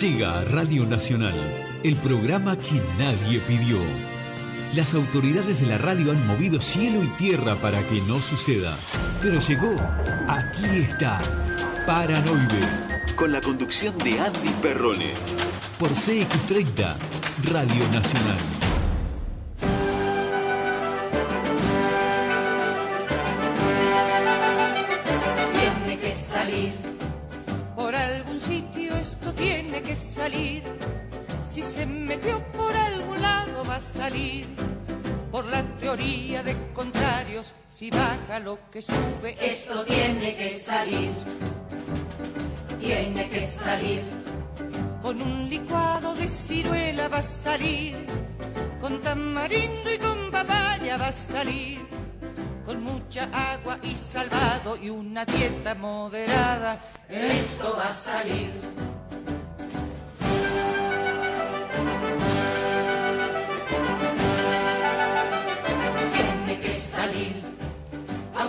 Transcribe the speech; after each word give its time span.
Llega 0.00 0.40
a 0.40 0.44
Radio 0.44 0.84
Nacional, 0.84 1.32
el 1.82 1.96
programa 1.96 2.54
que 2.58 2.82
nadie 2.98 3.40
pidió. 3.40 3.78
Las 4.74 4.92
autoridades 4.92 5.58
de 5.58 5.66
la 5.66 5.78
radio 5.78 6.12
han 6.12 6.26
movido 6.26 6.60
cielo 6.60 7.02
y 7.02 7.06
tierra 7.16 7.54
para 7.54 7.80
que 7.80 8.02
no 8.02 8.20
suceda. 8.20 8.76
Pero 9.22 9.40
llegó, 9.40 9.74
aquí 10.28 10.66
está, 10.66 11.22
Paranoide. 11.86 12.60
Con 13.16 13.32
la 13.32 13.40
conducción 13.40 13.96
de 13.96 14.20
Andy 14.20 14.50
Perrone. 14.60 15.14
Por 15.78 15.88
CX30, 15.92 16.94
Radio 17.50 17.88
Nacional. 17.88 18.55
Salir. 33.96 34.46
Por 35.30 35.44
la 35.46 35.62
teoría 35.80 36.42
de 36.42 36.54
contrarios, 36.72 37.52
si 37.70 37.90
baja 37.90 38.38
lo 38.38 38.58
que 38.70 38.80
sube, 38.80 39.36
esto 39.40 39.84
tiene 39.84 40.36
que 40.36 40.48
salir. 40.48 41.12
Tiene 42.78 43.28
que 43.28 43.40
salir. 43.40 44.02
Con 45.02 45.20
un 45.20 45.48
licuado 45.48 46.14
de 46.14 46.28
ciruela 46.28 47.08
va 47.08 47.18
a 47.18 47.22
salir. 47.22 48.06
Con 48.80 49.00
tamarindo 49.02 49.92
y 49.92 49.98
con 49.98 50.30
papaya 50.30 50.96
va 50.96 51.08
a 51.08 51.12
salir. 51.12 51.80
Con 52.64 52.82
mucha 52.82 53.28
agua 53.52 53.78
y 53.82 53.94
salvado 53.94 54.76
y 54.76 54.88
una 54.90 55.24
dieta 55.24 55.74
moderada, 55.74 56.80
esto 57.08 57.76
va 57.78 57.88
a 57.90 57.94
salir. 57.94 58.50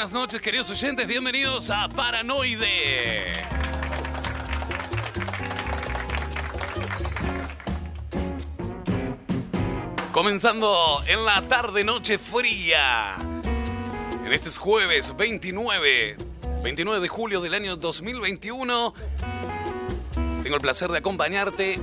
Buenas 0.00 0.14
noches, 0.14 0.40
queridos 0.40 0.70
oyentes. 0.70 1.06
Bienvenidos 1.06 1.68
a 1.68 1.86
Paranoide. 1.86 3.44
Comenzando 10.10 11.02
en 11.06 11.22
la 11.26 11.42
tarde 11.42 11.84
noche 11.84 12.16
fría. 12.16 13.16
En 14.24 14.32
este 14.32 14.48
es 14.48 14.56
jueves 14.56 15.14
29, 15.18 16.16
29 16.62 17.00
de 17.00 17.08
julio 17.08 17.42
del 17.42 17.52
año 17.52 17.76
2021. 17.76 18.94
Tengo 20.42 20.56
el 20.56 20.62
placer 20.62 20.90
de 20.90 20.96
acompañarte 20.96 21.78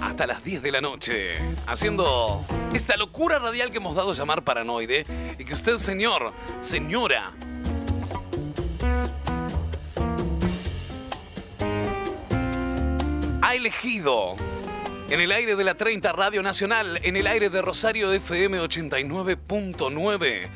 hasta 0.00 0.26
las 0.26 0.42
10 0.44 0.62
de 0.62 0.72
la 0.72 0.80
noche, 0.80 1.38
haciendo 1.66 2.44
esta 2.72 2.96
locura 2.96 3.38
radial 3.38 3.70
que 3.70 3.76
hemos 3.78 3.94
dado 3.94 4.12
a 4.12 4.14
llamar 4.14 4.42
paranoide 4.44 5.04
y 5.38 5.44
que 5.44 5.54
usted, 5.54 5.76
señor, 5.76 6.32
señora, 6.60 7.32
ha 13.42 13.54
elegido 13.54 14.36
en 15.08 15.20
el 15.20 15.32
aire 15.32 15.56
de 15.56 15.64
la 15.64 15.74
30 15.74 16.12
Radio 16.12 16.42
Nacional, 16.42 17.00
en 17.02 17.16
el 17.16 17.26
aire 17.26 17.50
de 17.50 17.60
Rosario 17.60 18.12
FM 18.12 18.60
89.9. 18.60 20.48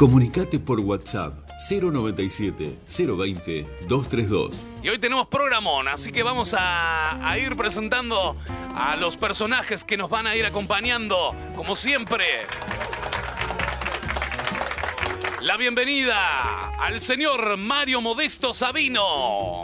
Comunicate 0.04 0.60
por 0.60 0.82
WhatsApp 0.82 1.50
097 1.70 2.78
020 2.90 3.66
232. 3.88 4.54
Y 4.84 4.90
hoy 4.90 5.00
tenemos 5.00 5.28
programón, 5.28 5.88
así 5.88 6.12
que 6.12 6.24
vamos 6.24 6.54
a, 6.54 7.26
a 7.26 7.40
ir 7.40 7.56
presentando 7.56 8.36
a 8.76 8.98
los 8.98 9.16
personajes 9.16 9.86
que 9.86 9.96
nos 9.96 10.10
van 10.10 10.28
a 10.28 10.36
ir 10.36 10.46
acompañando, 10.46 11.34
como 11.56 11.78
siempre. 11.78 12.26
La 15.42 15.56
bienvenida 15.56 16.76
al 16.82 17.00
señor 17.00 17.56
Mario 17.56 18.02
Modesto 18.02 18.54
Sabino. 18.54 19.64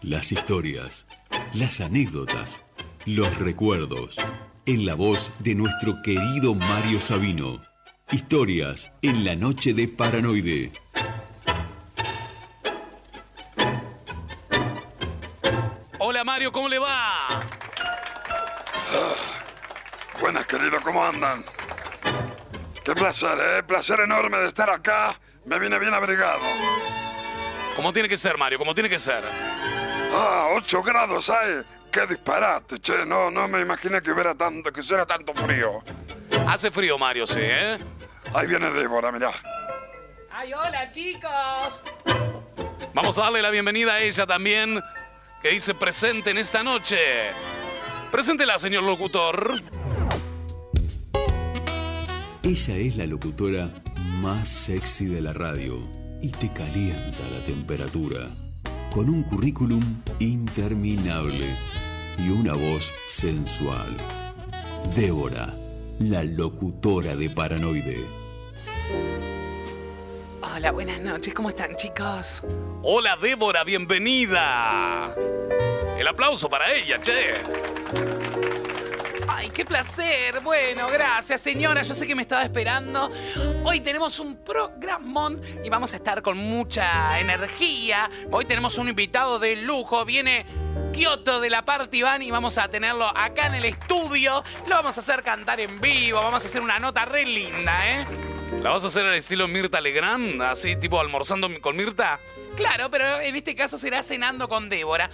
Las 0.00 0.30
historias, 0.30 1.08
las 1.54 1.80
anécdotas, 1.80 2.62
los 3.04 3.36
recuerdos. 3.40 4.16
En 4.64 4.86
la 4.86 4.94
voz 4.94 5.32
de 5.40 5.56
nuestro 5.56 6.02
querido 6.02 6.54
Mario 6.54 7.00
Sabino. 7.00 7.65
Historias 8.10 8.92
en 9.02 9.24
la 9.24 9.34
noche 9.34 9.74
de 9.74 9.88
Paranoide. 9.88 10.72
Hola 15.98 16.22
Mario, 16.22 16.52
¿cómo 16.52 16.68
le 16.68 16.78
va? 16.78 17.40
Buenas, 20.20 20.46
querido, 20.46 20.78
¿cómo 20.84 21.04
andan? 21.04 21.44
Qué 22.84 22.94
placer, 22.94 23.38
¿eh? 23.40 23.62
Placer 23.64 23.98
enorme 23.98 24.38
de 24.38 24.46
estar 24.46 24.70
acá. 24.70 25.18
Me 25.44 25.58
vine 25.58 25.76
bien 25.80 25.92
abrigado. 25.92 26.42
¿Cómo 27.74 27.92
tiene 27.92 28.08
que 28.08 28.16
ser, 28.16 28.38
Mario? 28.38 28.58
¿Cómo 28.58 28.72
tiene 28.72 28.88
que 28.88 29.00
ser? 29.00 29.24
Ah, 30.14 30.50
8 30.54 30.82
grados, 30.84 31.28
¿ay? 31.28 31.64
Qué 31.90 32.06
disparate, 32.06 32.78
che. 32.80 33.04
No, 33.06 33.30
no 33.30 33.48
me 33.48 33.60
imaginé 33.60 34.02
que 34.02 34.10
hubiera 34.10 34.34
tanto, 34.34 34.72
que 34.72 34.80
hubiera 34.80 35.06
tanto 35.06 35.32
frío. 35.34 35.82
Hace 36.46 36.70
frío, 36.70 36.98
Mario, 36.98 37.26
sí, 37.26 37.40
¿eh? 37.40 37.78
Ahí 38.34 38.46
viene 38.46 38.70
Débora, 38.70 39.10
mirá. 39.10 39.32
¡Ay, 40.30 40.52
hola, 40.52 40.90
chicos! 40.90 41.80
Vamos 42.92 43.18
a 43.18 43.22
darle 43.22 43.42
la 43.42 43.50
bienvenida 43.50 43.94
a 43.94 44.00
ella 44.00 44.26
también, 44.26 44.82
que 45.40 45.50
dice 45.50 45.74
presente 45.74 46.30
en 46.30 46.38
esta 46.38 46.62
noche. 46.62 46.98
Preséntela, 48.10 48.58
señor 48.58 48.82
locutor. 48.82 49.62
Ella 52.42 52.76
es 52.76 52.96
la 52.96 53.06
locutora 53.06 53.68
más 54.20 54.48
sexy 54.48 55.06
de 55.06 55.20
la 55.20 55.32
radio 55.32 55.80
y 56.20 56.30
te 56.30 56.52
calienta 56.52 57.22
la 57.32 57.44
temperatura. 57.44 58.26
Con 58.92 59.10
un 59.10 59.22
currículum 59.24 59.82
interminable 60.18 61.54
y 62.18 62.30
una 62.30 62.54
voz 62.54 62.92
sensual. 63.08 63.96
Débora, 64.94 65.54
la 65.98 66.24
locutora 66.24 67.14
de 67.14 67.28
Paranoide. 67.28 68.06
Hola, 70.42 70.70
buenas 70.70 71.00
noches. 71.00 71.34
¿Cómo 71.34 71.50
están, 71.50 71.76
chicos? 71.76 72.42
Hola 72.82 73.16
Débora, 73.20 73.64
bienvenida. 73.64 75.14
El 75.98 76.06
aplauso 76.06 76.48
para 76.48 76.72
ella, 76.72 76.98
che. 77.02 78.25
Qué 79.56 79.64
placer. 79.64 80.40
Bueno, 80.40 80.86
gracias, 80.88 81.40
señora. 81.40 81.80
Yo 81.80 81.94
sé 81.94 82.06
que 82.06 82.14
me 82.14 82.20
estaba 82.20 82.42
esperando. 82.42 83.10
Hoy 83.64 83.80
tenemos 83.80 84.20
un 84.20 84.36
programón 84.44 85.40
y 85.64 85.70
vamos 85.70 85.94
a 85.94 85.96
estar 85.96 86.20
con 86.20 86.36
mucha 86.36 87.18
energía. 87.18 88.10
Hoy 88.30 88.44
tenemos 88.44 88.76
un 88.76 88.90
invitado 88.90 89.38
de 89.38 89.56
lujo. 89.56 90.04
Viene 90.04 90.44
Kioto 90.92 91.40
de 91.40 91.48
la 91.48 91.64
Party 91.64 92.02
Van 92.02 92.22
y 92.22 92.30
vamos 92.30 92.58
a 92.58 92.68
tenerlo 92.68 93.06
acá 93.06 93.46
en 93.46 93.54
el 93.54 93.64
estudio. 93.64 94.44
Lo 94.68 94.74
vamos 94.74 94.98
a 94.98 95.00
hacer 95.00 95.22
cantar 95.22 95.58
en 95.58 95.80
vivo. 95.80 96.18
Vamos 96.18 96.44
a 96.44 96.48
hacer 96.48 96.60
una 96.60 96.78
nota 96.78 97.06
re 97.06 97.24
linda, 97.24 97.88
¿eh? 97.88 98.06
¿La 98.62 98.68
vas 98.68 98.84
a 98.84 98.88
hacer 98.88 99.06
al 99.06 99.14
estilo 99.14 99.48
Mirta 99.48 99.80
Legrand? 99.80 100.42
Así, 100.42 100.76
tipo 100.76 101.00
almorzando 101.00 101.48
con 101.62 101.76
Mirta. 101.76 102.20
Claro, 102.56 102.90
pero 102.90 103.20
en 103.20 103.34
este 103.34 103.54
caso 103.54 103.78
será 103.78 104.02
cenando 104.02 104.50
con 104.50 104.68
Débora. 104.68 105.08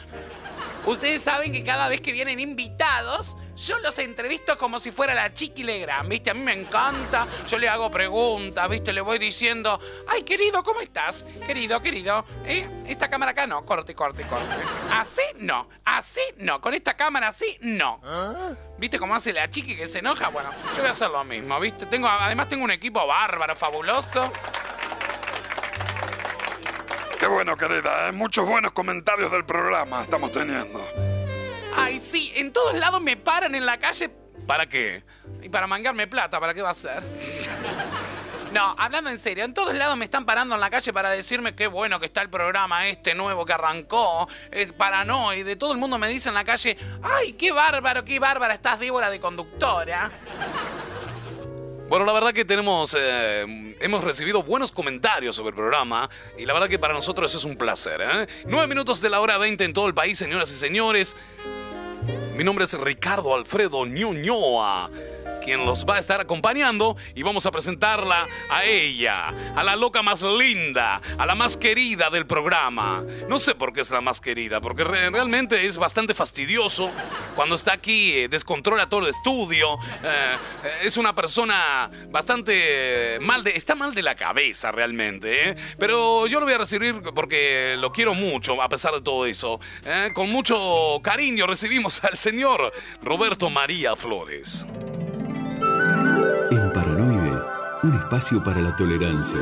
Ustedes 0.84 1.22
saben 1.22 1.52
que 1.52 1.62
cada 1.62 1.88
vez 1.88 2.00
que 2.00 2.10
vienen 2.10 2.40
invitados, 2.40 3.36
yo 3.56 3.78
los 3.78 3.98
entrevisto 3.98 4.56
como 4.58 4.80
si 4.80 4.90
fuera 4.90 5.14
la 5.14 5.32
Chiqui 5.32 5.64
Legrand, 5.64 6.08
¿viste? 6.08 6.30
A 6.30 6.34
mí 6.34 6.40
me 6.40 6.52
encanta, 6.52 7.26
yo 7.48 7.58
le 7.58 7.68
hago 7.68 7.90
preguntas, 7.90 8.68
¿viste? 8.68 8.92
Le 8.92 9.00
voy 9.00 9.18
diciendo, 9.18 9.78
ay, 10.08 10.22
querido, 10.22 10.62
¿cómo 10.62 10.80
estás? 10.80 11.24
Querido, 11.46 11.80
querido, 11.80 12.24
¿eh? 12.44 12.68
Esta 12.86 13.08
cámara 13.08 13.32
acá 13.32 13.46
no, 13.46 13.64
corte, 13.64 13.94
corte, 13.94 14.24
corte. 14.24 14.46
Así 14.92 15.22
no, 15.38 15.68
así 15.84 16.22
no, 16.38 16.60
con 16.60 16.74
esta 16.74 16.94
cámara 16.94 17.28
así 17.28 17.58
no. 17.60 18.00
¿Viste 18.78 18.98
cómo 18.98 19.14
hace 19.14 19.32
la 19.32 19.48
Chiqui 19.48 19.76
que 19.76 19.86
se 19.86 20.00
enoja? 20.00 20.28
Bueno, 20.28 20.50
yo 20.74 20.78
voy 20.78 20.88
a 20.88 20.90
hacer 20.92 21.10
lo 21.10 21.22
mismo, 21.24 21.58
¿viste? 21.60 21.86
Tengo, 21.86 22.08
además 22.08 22.48
tengo 22.48 22.64
un 22.64 22.70
equipo 22.70 23.06
bárbaro, 23.06 23.54
fabuloso. 23.54 24.32
Qué 27.18 27.28
bueno, 27.28 27.56
querida, 27.56 28.08
¿eh? 28.08 28.12
muchos 28.12 28.44
buenos 28.44 28.72
comentarios 28.72 29.30
del 29.30 29.44
programa 29.44 30.02
estamos 30.02 30.32
teniendo. 30.32 31.11
Ay, 31.76 31.98
sí, 31.98 32.32
en 32.36 32.52
todos 32.52 32.74
lados 32.74 33.00
me 33.00 33.16
paran 33.16 33.54
en 33.54 33.66
la 33.66 33.78
calle 33.78 34.10
¿Para 34.46 34.66
qué? 34.66 35.04
y 35.42 35.48
para 35.48 35.66
mangarme 35.66 36.06
plata, 36.06 36.38
¿para 36.40 36.54
qué 36.54 36.62
va 36.62 36.70
a 36.70 36.74
ser? 36.74 37.02
No, 38.52 38.74
hablando 38.78 39.08
en 39.08 39.18
serio, 39.18 39.44
en 39.44 39.54
todos 39.54 39.74
lados 39.74 39.96
me 39.96 40.04
están 40.04 40.26
parando 40.26 40.54
en 40.54 40.60
la 40.60 40.68
calle 40.68 40.92
para 40.92 41.08
decirme 41.08 41.54
qué 41.54 41.66
bueno 41.68 41.98
que 41.98 42.06
está 42.06 42.20
el 42.20 42.28
programa 42.28 42.86
este 42.86 43.14
nuevo 43.14 43.46
que 43.46 43.54
arrancó, 43.54 44.28
eh, 44.50 44.70
paranoide. 44.76 45.56
Todo 45.56 45.72
el 45.72 45.78
mundo 45.78 45.98
me 45.98 46.06
dice 46.08 46.28
en 46.28 46.34
la 46.34 46.44
calle, 46.44 46.76
ay, 47.02 47.32
qué 47.32 47.50
bárbaro, 47.50 48.04
qué 48.04 48.18
bárbara 48.18 48.52
estás 48.52 48.78
Débora 48.78 49.08
de 49.08 49.20
conductora. 49.20 50.10
Bueno, 51.88 52.04
la 52.04 52.12
verdad 52.12 52.34
que 52.34 52.44
tenemos, 52.44 52.94
eh, 52.98 53.76
hemos 53.80 54.04
recibido 54.04 54.42
buenos 54.42 54.70
comentarios 54.70 55.34
sobre 55.34 55.50
el 55.50 55.54
programa 55.54 56.10
y 56.36 56.44
la 56.44 56.52
verdad 56.52 56.68
que 56.68 56.78
para 56.78 56.92
nosotros 56.92 57.30
eso 57.30 57.38
es 57.38 57.44
un 57.44 57.56
placer. 57.56 58.02
¿eh? 58.02 58.26
Nueve 58.44 58.66
minutos 58.66 59.00
de 59.00 59.08
la 59.08 59.20
hora 59.20 59.38
20 59.38 59.64
en 59.64 59.72
todo 59.72 59.88
el 59.88 59.94
país, 59.94 60.18
señoras 60.18 60.50
y 60.50 60.56
señores. 60.56 61.16
Mi 62.34 62.44
nombre 62.44 62.64
es 62.64 62.72
Ricardo 62.78 63.34
Alfredo 63.34 63.84
Ñuñoa, 63.84 64.90
quien 65.44 65.64
los 65.66 65.84
va 65.84 65.96
a 65.96 65.98
estar 65.98 66.20
acompañando 66.20 66.96
y 67.14 67.22
vamos 67.22 67.46
a 67.46 67.50
presentarla 67.50 68.26
a 68.50 68.64
ella, 68.64 69.28
a 69.54 69.62
la 69.62 69.76
loca 69.76 70.02
más 70.02 70.22
linda, 70.22 71.00
a 71.18 71.26
la 71.26 71.34
más 71.34 71.56
querida 71.56 72.10
del 72.10 72.26
programa. 72.26 73.02
No 73.28 73.38
sé 73.38 73.54
por 73.54 73.72
qué 73.72 73.80
es 73.82 73.90
la 73.90 74.00
más 74.00 74.20
querida, 74.20 74.60
porque 74.60 74.84
re- 74.84 75.10
realmente 75.10 75.66
es 75.66 75.76
bastante 75.76 76.14
fastidioso. 76.14 76.90
Cuando 77.34 77.54
está 77.56 77.72
aquí 77.72 78.12
eh, 78.18 78.28
descontrola 78.28 78.88
todo 78.88 79.00
el 79.00 79.08
estudio. 79.08 79.74
eh, 80.02 80.36
eh, 80.64 80.70
es 80.82 80.96
una 80.96 81.14
persona 81.14 81.90
bastante 82.10 83.18
mal 83.20 83.42
de... 83.44 83.52
Está 83.56 83.74
mal 83.74 83.94
de 83.94 84.02
la 84.02 84.14
cabeza 84.14 84.72
realmente, 84.72 85.50
¿eh? 85.50 85.56
Pero 85.78 86.26
yo 86.26 86.40
lo 86.40 86.46
voy 86.46 86.54
a 86.54 86.58
recibir 86.58 87.00
porque 87.14 87.76
lo 87.78 87.92
quiero 87.92 88.14
mucho 88.14 88.60
a 88.62 88.68
pesar 88.68 88.94
de 88.94 89.00
todo 89.00 89.26
eso. 89.26 89.60
¿eh? 89.84 90.10
Con 90.14 90.30
mucho 90.30 91.00
cariño 91.02 91.46
recibimos 91.46 92.02
al 92.04 92.16
señor 92.16 92.72
Roberto 93.02 93.50
María 93.50 93.96
Flores. 93.96 94.66
Espacio 98.12 98.44
para 98.44 98.60
la 98.60 98.76
tolerancia. 98.76 99.40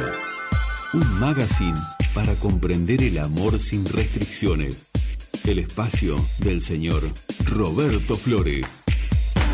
Un 0.92 1.18
magazine 1.18 1.76
para 2.14 2.36
comprender 2.36 3.02
el 3.02 3.18
amor 3.18 3.58
sin 3.58 3.84
restricciones. 3.84 4.92
El 5.44 5.58
espacio 5.58 6.14
del 6.38 6.62
señor 6.62 7.02
Roberto 7.46 8.14
Flores. 8.14 8.64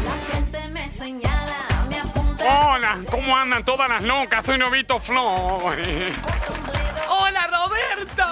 La 0.04 0.34
gente 0.34 0.68
me 0.68 0.86
señala, 0.86 1.86
me 1.88 1.98
apunta. 1.98 2.74
Hola, 2.74 2.98
¿cómo 3.10 3.34
andan 3.34 3.64
todas 3.64 3.88
las 3.88 4.02
locas? 4.02 4.44
Soy 4.44 4.58
Novito 4.58 5.00
Flores. 5.00 6.12
¡Hola, 7.08 7.46
Roberto! 7.46 8.22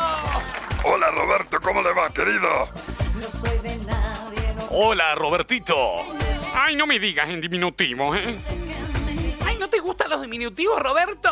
Hola 0.84 1.10
Roberto, 1.12 1.60
¿cómo 1.62 1.81
le 1.81 1.94
va, 1.94 2.12
querido? 2.12 2.69
No 3.14 3.22
soy 3.22 3.56
de 3.60 3.75
nadie, 3.86 4.54
no 4.54 4.64
Hola, 4.69 5.14
Robertito. 5.14 6.02
Ay, 6.54 6.76
no 6.76 6.86
me 6.86 6.98
digas 6.98 7.31
en 7.31 7.40
diminutivo, 7.40 8.14
¿eh? 8.14 8.36
Ay, 9.54 9.60
¿no 9.60 9.68
te 9.68 9.78
gustan 9.78 10.10
los 10.10 10.20
diminutivos, 10.20 10.80
Roberto? 10.80 11.30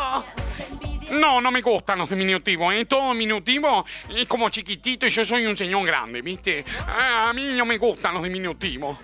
No, 1.11 1.41
no 1.41 1.51
me 1.51 1.61
gustan 1.61 1.99
los 1.99 2.09
diminutivos, 2.09 2.73
¿eh? 2.73 2.85
Todo 2.85 3.11
diminutivo 3.13 3.85
es 4.09 4.29
como 4.29 4.49
chiquitito 4.49 5.07
y 5.07 5.11
yo 5.11 5.25
soy 5.25 5.45
un 5.45 5.57
señor 5.57 5.85
grande, 5.85 6.23
¿viste? 6.23 6.65
Ah, 6.87 7.31
A 7.31 7.33
mí 7.33 7.43
no 7.47 7.67
me 7.67 7.79
gustan 7.79 8.15
los 8.15 8.23
diminutivos. 8.23 8.97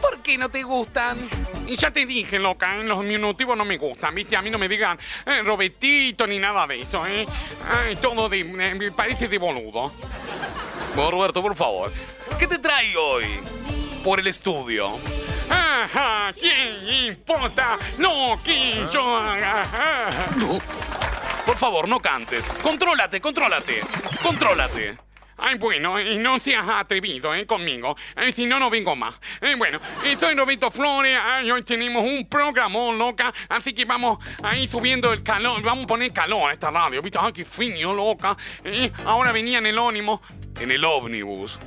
¿Por 0.00 0.18
qué 0.22 0.36
no 0.36 0.48
te 0.48 0.64
gustan? 0.64 1.28
Y 1.68 1.76
ya 1.76 1.92
te 1.92 2.04
dije, 2.04 2.40
loca, 2.40 2.76
¿eh? 2.76 2.82
los 2.82 3.00
diminutivos 3.00 3.56
no 3.56 3.64
me 3.64 3.78
gustan, 3.78 4.12
¿viste? 4.12 4.36
A 4.36 4.42
mí 4.42 4.50
no 4.50 4.58
me 4.58 4.68
digan 4.68 4.98
eh, 5.26 5.40
Robertito 5.44 6.26
ni 6.26 6.40
nada 6.40 6.66
de 6.66 6.80
eso, 6.80 7.06
¿eh? 7.06 7.24
Ay, 7.70 7.94
todo 7.96 8.28
de, 8.28 8.40
eh, 8.40 8.74
me 8.74 8.90
parece 8.90 9.28
de 9.28 9.38
boludo. 9.38 9.92
Bueno, 10.96 11.10
Roberto, 11.12 11.40
por 11.40 11.54
favor. 11.54 11.92
¿Qué 12.40 12.48
te 12.48 12.58
trae 12.58 12.96
hoy 12.96 13.24
por 14.02 14.18
el 14.18 14.26
estudio? 14.26 14.98
Ajá, 15.50 16.32
¿quién 16.38 17.06
importa 17.06 17.76
lo 17.98 18.38
que 18.42 18.86
yo 18.92 19.16
haga? 19.16 19.64
Por 21.44 21.56
favor, 21.56 21.88
no 21.88 22.00
cantes. 22.00 22.52
Contrólate, 22.62 23.20
contrólate. 23.20 23.80
Contrólate. 24.22 24.98
Ay, 25.36 25.56
bueno, 25.58 26.00
y 26.00 26.16
no 26.16 26.38
seas 26.38 26.66
atrevido, 26.68 27.34
¿eh? 27.34 27.44
Conmigo. 27.44 27.96
Eh, 28.16 28.32
si 28.32 28.46
no, 28.46 28.58
no 28.58 28.70
vengo 28.70 28.94
más. 28.94 29.18
Eh, 29.40 29.54
bueno, 29.56 29.80
soy 30.18 30.34
Roberto 30.34 30.70
Flores. 30.70 31.18
Ay, 31.20 31.50
hoy 31.50 31.62
tenemos 31.62 32.04
un 32.04 32.26
programón, 32.28 32.96
loca. 32.96 33.34
Así 33.48 33.74
que 33.74 33.84
vamos 33.84 34.18
a 34.42 34.56
ir 34.56 34.70
subiendo 34.70 35.12
el 35.12 35.22
calor. 35.22 35.60
Vamos 35.62 35.84
a 35.84 35.86
poner 35.88 36.12
calor 36.12 36.50
a 36.50 36.54
esta 36.54 36.70
radio. 36.70 37.02
¿Viste? 37.02 37.18
Ay, 37.20 37.32
qué 37.32 37.44
frío, 37.44 37.92
loca. 37.92 38.36
Eh, 38.64 38.90
ahora 39.04 39.32
venía 39.32 39.58
en 39.58 39.66
el 39.66 39.78
ónimo. 39.78 40.22
En 40.60 40.70
el 40.70 40.84
ómnibus. 40.84 41.58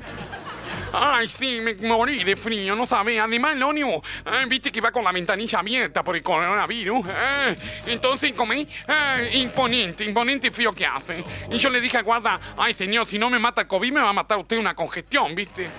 Ay, 0.93 1.27
sí, 1.27 1.59
me 1.61 1.73
morí 1.75 2.23
de 2.23 2.35
frío, 2.35 2.75
no 2.75 2.85
sabía. 2.87 3.25
Además, 3.25 3.55
el 3.55 3.63
ónimo, 3.63 4.01
eh, 4.25 4.45
viste 4.47 4.71
que 4.71 4.79
va 4.81 4.91
con 4.91 5.03
la 5.03 5.11
ventanilla 5.11 5.59
abierta 5.59 6.03
por 6.03 6.15
el 6.15 6.23
coronavirus. 6.23 7.05
Eh, 7.09 7.55
entonces, 7.87 8.31
comí, 8.33 8.65
eh, 8.87 9.29
imponente, 9.33 10.05
imponente 10.05 10.49
frío 10.49 10.71
que 10.71 10.85
hace. 10.85 11.23
Y 11.51 11.57
yo 11.57 11.69
le 11.69 11.81
dije 11.81 11.97
al 11.97 12.03
guarda, 12.03 12.39
ay, 12.57 12.73
señor, 12.73 13.05
si 13.05 13.19
no 13.19 13.29
me 13.29 13.37
mata 13.39 13.61
el 13.61 13.67
COVID, 13.67 13.91
me 13.91 14.01
va 14.01 14.09
a 14.09 14.13
matar 14.13 14.37
usted 14.37 14.57
una 14.57 14.73
congestión, 14.75 15.35
¿viste? 15.35 15.69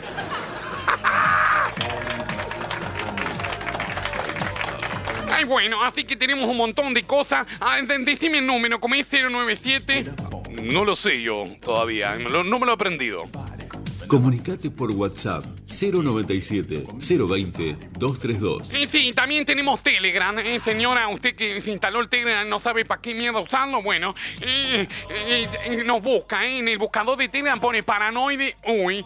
Ay, 5.31 5.45
bueno, 5.45 5.85
así 5.85 6.03
que 6.05 6.17
tenemos 6.17 6.49
un 6.49 6.57
montón 6.57 6.93
de 6.95 7.05
cosas. 7.05 7.47
Ah, 7.61 7.81
de- 7.81 7.99
decime 7.99 8.39
el 8.39 8.47
número, 8.47 8.81
como 8.81 8.95
es 8.97 9.07
097. 9.09 10.05
No 10.63 10.85
lo 10.85 10.97
sé 10.97 11.23
yo 11.23 11.47
todavía. 11.65 12.17
No 12.17 12.43
me 12.59 12.67
lo 12.67 12.73
he 12.73 12.75
aprendido. 12.75 13.29
Comunicate 14.09 14.71
por 14.71 14.91
WhatsApp 14.93 15.45
097 15.69 16.85
020 16.99 17.77
232. 17.99 18.73
Eh, 18.73 18.89
sí, 18.91 19.13
también 19.13 19.45
tenemos 19.45 19.83
Telegram. 19.83 20.39
Eh, 20.39 20.61
señora, 20.61 21.09
usted 21.09 21.37
que 21.37 21.61
se 21.61 21.71
instaló 21.71 22.01
el 22.01 22.09
Telegram 22.09 22.49
no 22.49 22.59
sabe 22.59 22.87
para 22.87 23.03
qué 23.03 23.15
mierda 23.15 23.41
usarlo. 23.41 23.83
Bueno, 23.83 24.15
eh, 24.41 24.89
eh, 25.11 25.47
eh, 25.65 25.85
nos 25.85 26.03
busca. 26.03 26.47
en 26.47 26.69
el 26.69 26.79
buscador 26.79 27.19
de 27.19 27.29
Telegram 27.29 27.61
pone 27.61 27.83
paranoide. 27.83 28.57
Uy. 28.67 29.05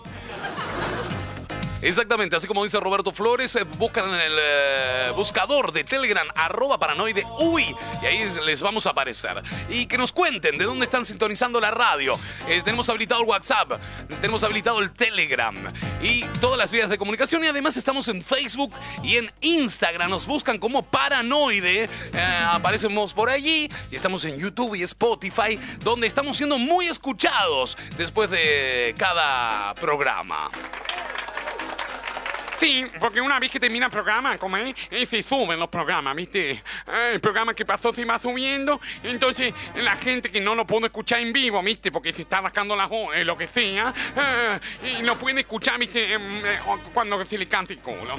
Exactamente, 1.82 2.36
así 2.36 2.46
como 2.46 2.62
dice 2.62 2.78
Roberto 2.78 3.12
Flores, 3.12 3.56
eh, 3.56 3.64
buscan 3.64 4.08
en 4.08 4.20
el 4.20 4.36
eh, 4.38 5.12
buscador 5.16 5.72
de 5.72 5.82
Telegram 5.82 6.26
arroba 6.34 6.78
paranoide 6.78 7.26
uy 7.40 7.74
y 8.00 8.06
ahí 8.06 8.24
les 8.44 8.62
vamos 8.62 8.86
a 8.86 8.90
aparecer. 8.90 9.42
Y 9.68 9.86
que 9.86 9.98
nos 9.98 10.12
cuenten 10.12 10.58
de 10.58 10.64
dónde 10.64 10.84
están 10.84 11.04
sintonizando 11.04 11.60
la 11.60 11.72
radio. 11.72 12.18
Eh, 12.48 12.62
tenemos 12.64 12.88
habilitado 12.88 13.22
el 13.22 13.28
WhatsApp, 13.28 13.72
tenemos 14.20 14.44
habilitado 14.44 14.78
el 14.78 14.92
Telegram 14.92 15.56
y 16.00 16.24
todas 16.40 16.56
las 16.56 16.70
vías 16.70 16.88
de 16.88 16.98
comunicación 16.98 17.44
y 17.44 17.48
además 17.48 17.76
estamos 17.76 18.06
en 18.08 18.22
Facebook 18.22 18.72
y 19.02 19.16
en 19.16 19.32
Instagram. 19.40 20.10
Nos 20.10 20.26
buscan 20.26 20.58
como 20.58 20.84
paranoide, 20.84 21.90
eh, 22.12 22.44
aparecemos 22.44 23.12
por 23.12 23.28
allí 23.28 23.68
y 23.90 23.96
estamos 23.96 24.24
en 24.24 24.38
YouTube 24.38 24.76
y 24.76 24.82
Spotify 24.84 25.58
donde 25.80 26.06
estamos 26.06 26.36
siendo 26.36 26.58
muy 26.58 26.86
escuchados 26.86 27.76
después 27.96 28.30
de 28.30 28.94
cada 28.96 29.74
programa. 29.74 30.48
Sí, 32.62 32.86
porque 33.00 33.20
una 33.20 33.40
vez 33.40 33.50
que 33.50 33.58
termina 33.58 33.86
el 33.86 33.90
programa, 33.90 34.38
como 34.38 34.56
es, 34.56 34.76
se 35.08 35.20
suben 35.24 35.58
los 35.58 35.68
programas, 35.68 36.14
¿viste? 36.14 36.52
Eh, 36.52 36.62
el 37.14 37.20
programa 37.20 37.54
que 37.54 37.66
pasó 37.66 37.92
se 37.92 38.04
va 38.04 38.20
subiendo, 38.20 38.80
entonces 39.02 39.52
la 39.74 39.96
gente 39.96 40.30
que 40.30 40.40
no 40.40 40.54
lo 40.54 40.64
puede 40.64 40.86
escuchar 40.86 41.18
en 41.18 41.32
vivo, 41.32 41.60
¿viste? 41.60 41.90
Porque 41.90 42.12
se 42.12 42.22
está 42.22 42.40
rascando 42.40 42.76
la 42.76 42.88
eh, 43.16 43.24
lo 43.24 43.36
que 43.36 43.48
sea, 43.48 43.92
eh, 44.16 44.60
y 44.96 45.02
lo 45.02 45.18
pueden 45.18 45.38
escuchar, 45.38 45.76
¿viste? 45.76 46.12
Em, 46.12 46.46
eh, 46.46 46.60
cuando 46.94 47.26
se 47.26 47.36
le 47.36 47.48
cante 47.48 47.74
el 47.74 47.80
culo. 47.80 48.14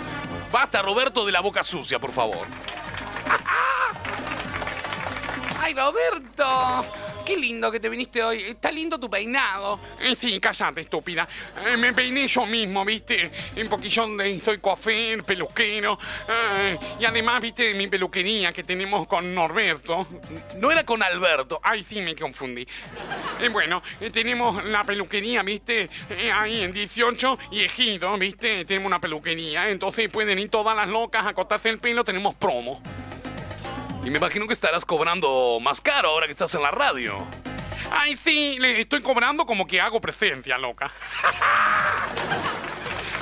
Basta, 0.51 0.81
Roberto, 0.81 1.25
de 1.25 1.31
la 1.31 1.39
boca 1.39 1.63
sucia, 1.63 1.97
por 1.97 2.11
favor. 2.11 2.45
¡Ay, 5.61 5.73
Roberto! 5.73 7.12
Qué 7.25 7.37
lindo 7.37 7.71
que 7.71 7.79
te 7.79 7.87
viniste 7.87 8.21
hoy. 8.21 8.41
Está 8.41 8.69
lindo 8.69 8.99
tu 8.99 9.09
peinado. 9.09 9.79
Eh, 10.01 10.15
sí, 10.19 10.39
cállate, 10.41 10.81
estúpida. 10.81 11.25
Eh, 11.65 11.77
me 11.77 11.93
peiné 11.93 12.27
yo 12.27 12.45
mismo, 12.45 12.83
¿viste? 12.83 13.31
Un 13.55 13.69
poquillo 13.69 14.07
de 14.17 14.39
soy 14.41 14.57
coafer, 14.57 15.23
peluquero. 15.23 15.97
eh, 16.27 16.77
y 16.99 17.05
además, 17.05 17.41
¿viste? 17.41 17.73
Mi 17.75 17.87
peluquería 17.87 18.51
que 18.51 18.63
tenemos 18.63 19.07
con 19.07 19.33
Norberto. 19.33 20.05
No 20.59 20.69
era 20.69 20.83
con 20.83 21.01
Alberto. 21.01 21.61
Ay, 21.63 21.85
sí, 21.87 22.01
me 22.01 22.13
confundí. 22.13 22.67
Eh, 23.41 23.47
bueno, 23.49 23.81
eh, 24.01 24.09
tenemos 24.09 24.63
la 24.65 24.83
peluquería, 24.83 25.43
¿viste? 25.43 25.89
Eh, 26.09 26.29
ahí 26.29 26.61
en 26.61 26.73
18 26.73 27.39
y 27.51 27.61
Ejido, 27.61 28.17
¿viste? 28.17 28.65
Tenemos 28.65 28.87
una 28.87 28.99
peluquería. 28.99 29.69
Entonces 29.69 30.09
pueden 30.09 30.39
ir 30.39 30.49
todas 30.49 30.75
las 30.75 30.89
locas 30.89 31.25
a 31.25 31.33
cortarse 31.33 31.69
el 31.69 31.79
pelo, 31.79 32.03
tenemos 32.03 32.35
promo. 32.35 32.81
Y 34.03 34.09
me 34.09 34.17
imagino 34.17 34.47
que 34.47 34.53
estarás 34.53 34.83
cobrando 34.83 35.59
más 35.61 35.79
caro 35.79 36.09
ahora 36.09 36.25
que 36.25 36.33
estás 36.33 36.53
en 36.55 36.61
la 36.61 36.71
radio. 36.71 37.25
Ay, 37.89 38.17
sí, 38.17 38.57
le 38.59 38.81
estoy 38.81 39.01
cobrando 39.01 39.45
como 39.45 39.65
que 39.65 39.79
hago 39.79 40.01
presencia, 40.01 40.57
loca. 40.57 40.91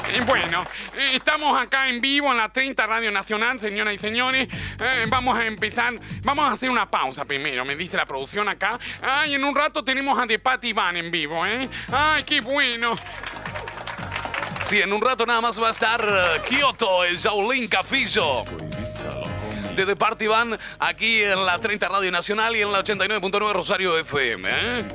Eh, 0.10 0.20
Bueno, 0.26 0.66
eh, 0.98 1.12
estamos 1.14 1.58
acá 1.58 1.88
en 1.88 2.02
vivo 2.02 2.30
en 2.32 2.38
la 2.38 2.50
30 2.50 2.86
Radio 2.86 3.12
Nacional, 3.12 3.62
señoras 3.62 3.94
y 3.94 3.98
señores. 3.98 4.50
Eh, 4.78 5.04
vamos 5.08 5.38
a 5.38 5.46
empezar, 5.46 5.94
vamos 6.24 6.50
a 6.50 6.54
hacer 6.54 6.70
una 6.70 6.90
pausa 6.90 7.24
primero, 7.24 7.64
me 7.64 7.78
dice 7.78 7.96
la 7.96 8.06
producción 8.06 8.50
acá. 8.50 8.78
Ay, 9.02 9.36
en 9.36 9.44
un 9.46 9.56
rato 9.56 9.86
tenemos 9.86 10.20
a 10.20 10.28
The 10.28 10.40
Patty 10.40 10.74
Van 10.74 10.98
en 10.98 11.12
vivo, 11.12 11.46
¿eh? 11.46 11.70
Ay, 11.94 12.24
qué 12.24 12.42
bueno. 12.42 12.94
Sí, 14.64 14.82
en 14.82 14.92
un 14.92 15.02
rato 15.02 15.26
nada 15.26 15.40
más 15.40 15.62
va 15.62 15.70
a 15.70 15.72
estar 15.72 16.06
Kioto, 16.46 17.06
el 17.06 17.16
Shaolin 17.16 17.70
Cafillo. 17.70 18.44
De 19.75 19.86
The 19.86 19.96
Party 19.96 20.28
Van, 20.28 20.60
aquí 20.80 21.24
en 21.24 21.46
la 21.46 21.58
30 21.60 21.88
Radio 21.88 22.12
Nacional 22.12 22.56
y 22.56 22.62
en 22.62 22.72
la 22.72 22.84
89.9 22.84 23.54
Rosario 23.54 23.98
FM. 23.98 24.50
¿eh? 24.51 24.86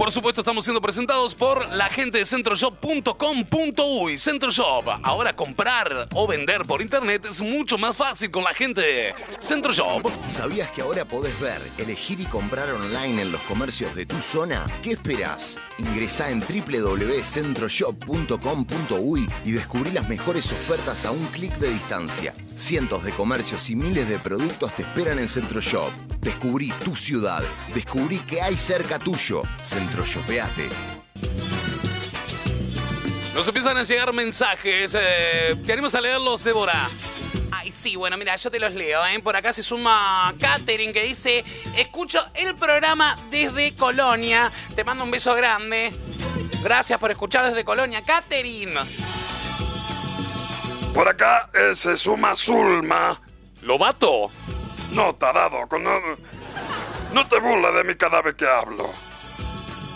Por 0.00 0.10
supuesto, 0.10 0.40
estamos 0.40 0.64
siendo 0.64 0.80
presentados 0.80 1.34
por 1.34 1.70
la 1.74 1.90
gente 1.90 2.16
de 2.16 2.24
centroshop.com.uy. 2.24 4.16
Centroshop. 4.16 4.88
Ahora 5.02 5.36
comprar 5.36 6.08
o 6.14 6.26
vender 6.26 6.62
por 6.62 6.80
internet 6.80 7.26
es 7.28 7.42
mucho 7.42 7.76
más 7.76 7.94
fácil 7.94 8.30
con 8.30 8.42
la 8.42 8.54
gente 8.54 8.80
de 8.80 9.14
Centroshop. 9.40 10.10
¿Sabías 10.32 10.70
que 10.70 10.80
ahora 10.80 11.04
podés 11.04 11.38
ver, 11.38 11.60
elegir 11.76 12.18
y 12.18 12.24
comprar 12.24 12.70
online 12.70 13.20
en 13.20 13.30
los 13.30 13.42
comercios 13.42 13.94
de 13.94 14.06
tu 14.06 14.18
zona? 14.22 14.64
¿Qué 14.82 14.92
esperás? 14.92 15.58
Ingresá 15.76 16.30
en 16.30 16.40
www.centroshop.com.uy 16.40 19.28
y 19.44 19.52
descubrí 19.52 19.90
las 19.90 20.08
mejores 20.08 20.50
ofertas 20.50 21.04
a 21.04 21.10
un 21.10 21.26
clic 21.26 21.52
de 21.58 21.74
distancia. 21.74 22.34
Cientos 22.54 23.04
de 23.04 23.12
comercios 23.12 23.68
y 23.68 23.76
miles 23.76 24.08
de 24.08 24.18
productos 24.18 24.74
te 24.74 24.80
esperan 24.80 25.18
en 25.18 25.28
Centroshop. 25.28 25.90
Descubrí 26.20 26.72
tu 26.84 26.96
ciudad. 26.96 27.42
Descubrí 27.74 28.20
que 28.20 28.40
hay 28.40 28.56
cerca 28.56 28.98
tuyo. 28.98 29.42
Nos 33.34 33.46
empiezan 33.48 33.76
a 33.76 33.82
llegar 33.84 34.12
mensajes. 34.12 34.96
Eh, 34.98 35.56
¿Te 35.66 35.72
animas 35.72 35.94
a 35.94 36.00
leerlos, 36.00 36.44
Débora? 36.44 36.88
Ay, 37.52 37.70
sí, 37.70 37.96
bueno, 37.96 38.16
mira, 38.16 38.36
yo 38.36 38.50
te 38.50 38.58
los 38.58 38.74
leo, 38.74 39.04
¿eh? 39.06 39.18
Por 39.20 39.36
acá 39.36 39.52
se 39.52 39.62
suma 39.62 40.34
Katherine 40.40 40.92
que 40.92 41.02
dice, 41.02 41.44
escucho 41.76 42.24
el 42.34 42.54
programa 42.54 43.16
desde 43.30 43.74
Colonia. 43.74 44.50
Te 44.74 44.84
mando 44.84 45.04
un 45.04 45.10
beso 45.10 45.34
grande. 45.34 45.92
Gracias 46.62 46.98
por 46.98 47.10
escuchar 47.10 47.46
desde 47.46 47.64
Colonia. 47.64 48.02
Katherine. 48.02 48.80
Por 50.94 51.08
acá 51.08 51.48
eh, 51.54 51.74
se 51.74 51.96
suma 51.96 52.34
Zulma. 52.36 53.20
¿Lobato? 53.62 54.30
No, 54.92 55.14
tarado, 55.14 55.68
con- 55.68 55.84
no, 55.84 55.92
no 57.12 57.28
te 57.28 57.38
burles 57.38 57.74
de 57.74 57.84
mí 57.84 57.94
cada 57.94 58.22
vez 58.22 58.34
que 58.34 58.46
hablo. 58.46 58.92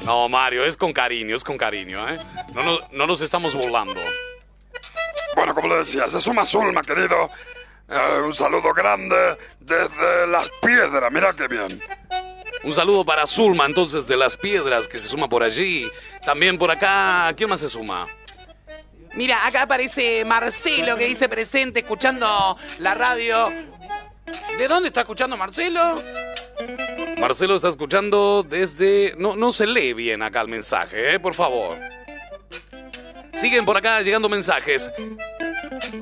No, 0.04 0.28
Mario, 0.28 0.64
es 0.64 0.76
con 0.76 0.92
cariño, 0.92 1.34
es 1.34 1.44
con 1.44 1.56
cariño, 1.56 2.08
¿eh? 2.08 2.18
No, 2.52 2.62
no, 2.62 2.78
no 2.92 3.06
nos 3.06 3.22
estamos 3.22 3.54
burlando. 3.54 4.00
Bueno, 5.34 5.54
como 5.54 5.68
le 5.68 5.76
decía, 5.76 6.08
se 6.08 6.20
suma 6.20 6.44
Zulma, 6.44 6.82
querido. 6.82 7.30
Eh, 7.88 8.20
un 8.24 8.34
saludo 8.34 8.72
grande 8.72 9.36
desde 9.60 10.26
Las 10.26 10.48
Piedras, 10.62 11.10
mira 11.12 11.34
qué 11.34 11.48
bien. 11.48 11.80
Un 12.62 12.72
saludo 12.72 13.04
para 13.04 13.26
Zulma, 13.26 13.66
entonces, 13.66 14.06
de 14.06 14.16
Las 14.16 14.36
Piedras, 14.36 14.88
que 14.88 14.98
se 14.98 15.08
suma 15.08 15.28
por 15.28 15.42
allí. 15.42 15.90
También 16.24 16.56
por 16.58 16.70
acá, 16.70 17.32
¿quién 17.36 17.50
más 17.50 17.60
se 17.60 17.68
suma? 17.68 18.06
Mira, 19.14 19.46
acá 19.46 19.62
aparece 19.62 20.24
Marcelo 20.24 20.96
que 20.96 21.06
dice 21.06 21.28
presente 21.28 21.80
escuchando 21.80 22.56
la 22.78 22.94
radio. 22.94 23.48
¿De 24.58 24.66
dónde 24.68 24.88
está 24.88 25.02
escuchando 25.02 25.36
Marcelo? 25.36 25.94
Marcelo 27.18 27.56
está 27.56 27.68
escuchando 27.68 28.44
desde... 28.48 29.14
No, 29.16 29.36
no 29.36 29.52
se 29.52 29.66
lee 29.66 29.92
bien 29.92 30.22
acá 30.22 30.40
el 30.40 30.48
mensaje, 30.48 31.14
¿eh? 31.14 31.20
Por 31.20 31.34
favor. 31.34 31.78
Siguen 33.32 33.64
por 33.64 33.76
acá 33.76 34.00
llegando 34.00 34.28
mensajes. 34.28 34.90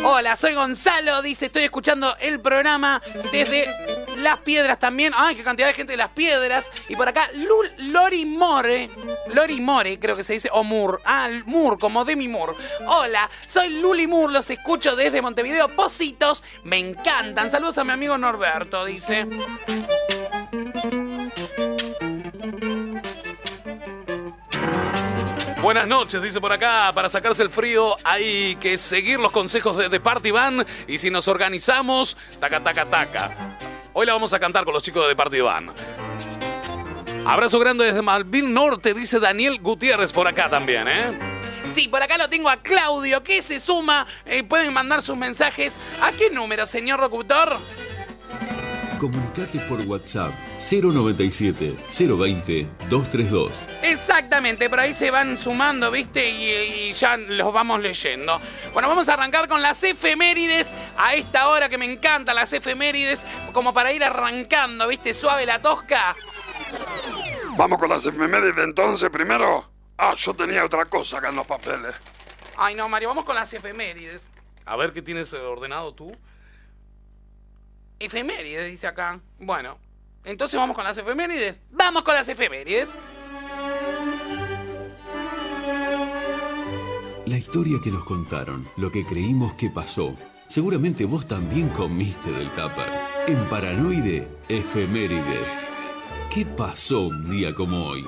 Hola, 0.05 0.37
soy 0.37 0.55
Gonzalo, 0.55 1.23
dice, 1.23 1.47
estoy 1.47 1.63
escuchando 1.63 2.15
el 2.21 2.41
programa 2.41 3.01
desde 3.33 3.69
Las 4.19 4.41
Piedras 4.41 4.79
también. 4.79 5.13
Ay, 5.17 5.35
qué 5.35 5.43
cantidad 5.43 5.69
de 5.69 5.75
gente 5.75 5.93
de 5.93 5.97
Las 5.97 6.11
Piedras. 6.11 6.71
Y 6.89 6.97
por 6.97 7.09
acá, 7.09 7.31
Lori 7.79 8.27
More, 8.27 8.91
Lori 9.33 9.61
More, 9.61 9.99
creo 9.99 10.15
que 10.15 10.23
se 10.23 10.35
dice, 10.35 10.51
o 10.53 10.63
Moore. 10.63 10.99
Ah, 11.05 11.31
Moore, 11.47 11.79
como 11.79 12.05
Demi 12.05 12.29
Moore. 12.29 12.53
Hola, 12.87 13.31
soy 13.47 13.81
Luli 13.81 14.07
Moore, 14.07 14.33
los 14.33 14.51
escucho 14.51 14.95
desde 14.95 15.23
Montevideo. 15.23 15.69
Positos, 15.69 16.45
me 16.65 16.79
encantan. 16.79 17.51
Saludos 17.51 17.79
a 17.79 17.85
mi 17.85 17.93
amigo 17.93 18.19
Norberto, 18.19 18.85
dice. 18.85 19.27
Buenas 25.63 25.87
noches, 25.87 26.21
dice 26.21 26.41
por 26.41 26.53
acá. 26.53 26.91
Para 26.93 27.09
sacarse 27.09 27.43
el 27.43 27.51
frío 27.51 27.95
hay 28.03 28.57
que 28.57 28.77
seguir 28.77 29.21
los 29.21 29.31
consejos 29.31 29.77
de 29.77 29.89
The 29.89 30.01
Party 30.01 30.33
Band. 30.33 30.67
Y 30.89 30.99
si 30.99 31.09
nos 31.09 31.29
organizamos, 31.29 32.17
taca, 32.41 32.63
taca, 32.63 32.85
taca. 32.85 33.31
Hoy 33.93 34.07
la 34.07 34.13
vamos 34.15 34.35
a 34.35 34.41
cantar 34.41 34.65
con 34.65 34.75
los 34.75 34.83
chicos 34.83 35.07
de 35.07 35.15
Party 35.15 35.41
Band. 35.41 35.71
Abrazo 37.25 37.61
grande 37.61 37.85
desde 37.85 38.03
Malvin 38.03 38.53
Norte, 38.53 38.93
dice 38.95 39.21
Daniel 39.21 39.61
Gutiérrez 39.61 40.13
por 40.13 40.27
acá 40.27 40.51
también, 40.51 40.89
¿eh? 40.89 41.13
Sí, 41.73 41.87
por 41.87 42.03
acá 42.03 42.19
lo 42.19 42.29
tengo 42.29 42.51
a 42.51 42.57
Claudio, 42.57 43.23
que 43.23 43.41
se 43.41 43.61
suma. 43.61 44.07
Eh, 44.27 44.43
pueden 44.43 44.73
mandar 44.73 45.03
sus 45.03 45.17
mensajes. 45.17 45.79
¿A 46.03 46.11
qué 46.11 46.29
número, 46.31 46.67
señor 46.67 46.99
locutor? 47.01 47.61
Comunicate 49.03 49.59
por 49.69 49.81
WhatsApp 49.81 50.33
097 50.61 51.75
020 51.91 52.69
232. 52.89 53.51
Exactamente, 53.83 54.71
por 54.71 54.79
ahí 54.79 54.95
se 54.95 55.11
van 55.11 55.41
sumando, 55.41 55.91
¿viste? 55.91 56.31
Y, 56.31 56.91
y 56.91 56.93
ya 56.93 57.17
los 57.17 57.53
vamos 57.53 57.81
leyendo. 57.81 58.41
Bueno, 58.73 58.89
vamos 58.89 59.09
a 59.09 59.15
arrancar 59.15 59.49
con 59.49 59.61
las 59.61 59.83
efemérides 59.83 60.73
a 60.97 61.17
esta 61.17 61.49
hora 61.49 61.69
que 61.69 61.79
me 61.79 61.85
encantan 61.85 62.37
las 62.37 62.53
efemérides, 62.53 63.27
como 63.53 63.75
para 63.75 63.93
ir 63.93 64.05
arrancando, 64.05 64.87
¿viste? 64.87 65.13
Suave 65.13 65.47
la 65.47 65.61
tosca. 65.61 66.15
Vamos 67.57 67.81
con 67.81 67.89
las 67.89 68.07
efemérides 68.07 68.65
entonces 68.65 69.11
primero. 69.11 69.69
Ah, 69.99 70.15
yo 70.17 70.33
tenía 70.33 70.65
otra 70.65 70.85
cosa 70.85 71.19
acá 71.19 71.31
en 71.31 71.35
los 71.35 71.47
papeles. 71.49 71.93
Ay, 72.57 72.77
no, 72.77 72.89
Mario, 72.89 73.09
vamos 73.09 73.25
con 73.25 73.35
las 73.35 73.53
efemérides. 73.53 74.31
A 74.65 74.77
ver 74.77 74.93
qué 74.93 75.03
tienes 75.03 75.35
ordenado 75.35 75.93
tú. 75.93 76.13
Efemérides, 78.03 78.69
dice 78.69 78.89
acá. 78.89 79.21
Bueno, 79.39 79.79
entonces 80.25 80.59
vamos 80.59 80.75
con 80.75 80.85
las 80.85 80.99
efemérides. 80.99 81.63
Vamos 81.71 82.03
con 82.03 82.15
las 82.15 82.29
efemérides. 82.29 82.99
La 87.27 87.39
historia 87.39 87.79
que 87.83 87.93
nos 87.93 88.05
contaron, 88.05 88.69
lo 88.77 88.91
que 88.91 89.07
creímos 89.07 89.55
que 89.55 89.71
pasó. 89.71 90.17
Seguramente 90.49 91.05
vos 91.05 91.27
también 91.27 91.69
comiste 91.69 92.33
del 92.33 92.51
tupper. 92.51 92.89
En 93.29 93.39
Paranoide, 93.49 94.29
efemérides. 94.49 95.47
¿Qué 96.35 96.45
pasó 96.45 97.03
un 97.03 97.31
día 97.31 97.55
como 97.55 97.87
hoy? 97.87 98.05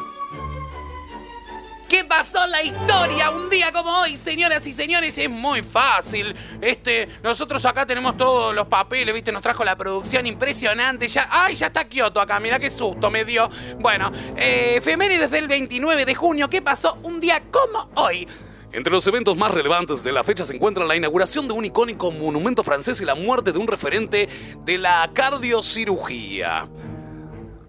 ¿Qué 1.95 2.05
pasó 2.05 2.45
en 2.45 2.51
la 2.51 2.61
historia 2.61 3.31
un 3.31 3.49
día 3.49 3.71
como 3.71 3.89
hoy, 4.01 4.17
señoras 4.17 4.67
y 4.67 4.73
señores? 4.73 5.17
Es 5.17 5.31
muy 5.31 5.63
fácil. 5.63 6.35
Este, 6.61 7.09
nosotros 7.23 7.65
acá 7.67 7.87
tenemos 7.87 8.17
todos 8.17 8.53
los 8.53 8.67
papeles, 8.67 9.15
¿viste? 9.15 9.31
Nos 9.31 9.43
trajo 9.43 9.63
la 9.63 9.77
producción 9.77 10.27
impresionante. 10.27 11.07
Ya, 11.07 11.29
¡Ay, 11.31 11.55
ya 11.55 11.69
está 11.69 11.85
Kioto 11.85 12.21
acá! 12.21 12.41
Mirá 12.41 12.59
qué 12.59 12.69
susto 12.69 13.13
me 13.13 13.25
dio. 13.25 13.49
Bueno, 13.79 14.11
eh, 14.37 14.75
efemérides 14.79 15.31
del 15.31 15.47
29 15.47 16.05
de 16.05 16.15
junio. 16.17 16.51
¿Qué 16.51 16.61
pasó 16.61 16.99
un 17.05 17.21
día 17.21 17.41
como 17.53 17.89
hoy? 17.95 18.27
Entre 18.73 18.93
los 18.93 19.07
eventos 19.07 19.37
más 19.37 19.53
relevantes 19.53 20.03
de 20.03 20.11
la 20.11 20.25
fecha 20.25 20.45
se 20.45 20.57
encuentra 20.57 20.85
la 20.85 20.97
inauguración 20.97 21.47
de 21.47 21.53
un 21.53 21.65
icónico 21.65 22.11
monumento 22.11 22.65
francés 22.65 23.01
y 23.03 23.05
la 23.05 23.15
muerte 23.15 23.53
de 23.53 23.61
un 23.61 23.69
referente 23.69 24.29
de 24.65 24.79
la 24.79 25.09
cardiocirugía. 25.15 26.69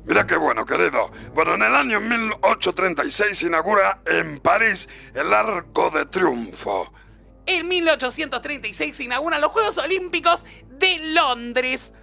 Mira 0.05 0.25
qué 0.25 0.35
bueno, 0.35 0.65
querido. 0.65 1.09
Bueno, 1.33 1.55
en 1.55 1.63
el 1.63 1.75
año 1.75 1.99
1836 1.99 3.37
se 3.37 3.47
inaugura 3.47 3.99
en 4.05 4.39
París 4.39 4.87
el 5.15 5.33
Arco 5.33 5.89
de 5.89 6.05
Triunfo. 6.05 6.93
En 7.47 7.67
1836 7.67 8.95
se 8.95 9.03
inauguran 9.03 9.41
los 9.41 9.51
Juegos 9.51 9.77
Olímpicos 9.77 10.45
de 10.69 11.13
Londres. 11.13 11.93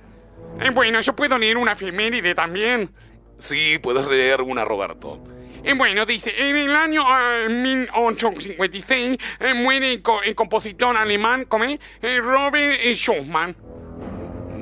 Eh, 0.61 0.71
bueno, 0.71 1.01
yo 1.01 1.15
puedo 1.15 1.39
leer 1.39 1.57
una 1.57 1.73
efeméride 1.73 2.35
también. 2.35 2.93
Sí, 3.39 3.79
puedes 3.81 4.07
leer 4.07 4.41
una, 4.43 4.65
Roberto. 4.65 5.23
Eh, 5.65 5.75
bueno, 5.75 6.05
dice, 6.05 6.33
en 6.37 6.57
el 6.57 6.75
año 6.75 7.03
eh, 7.03 7.49
1856 7.49 9.19
eh, 9.41 9.55
muere 9.55 9.93
el, 9.93 10.03
co- 10.03 10.23
el 10.23 10.35
compositor 10.35 10.97
alemán, 10.97 11.45
¿cómo 11.47 11.65
es? 11.65 11.79
Eh, 12.03 12.19
Robert 12.21 12.79
eh, 12.83 12.95
Schumann. 12.95 13.57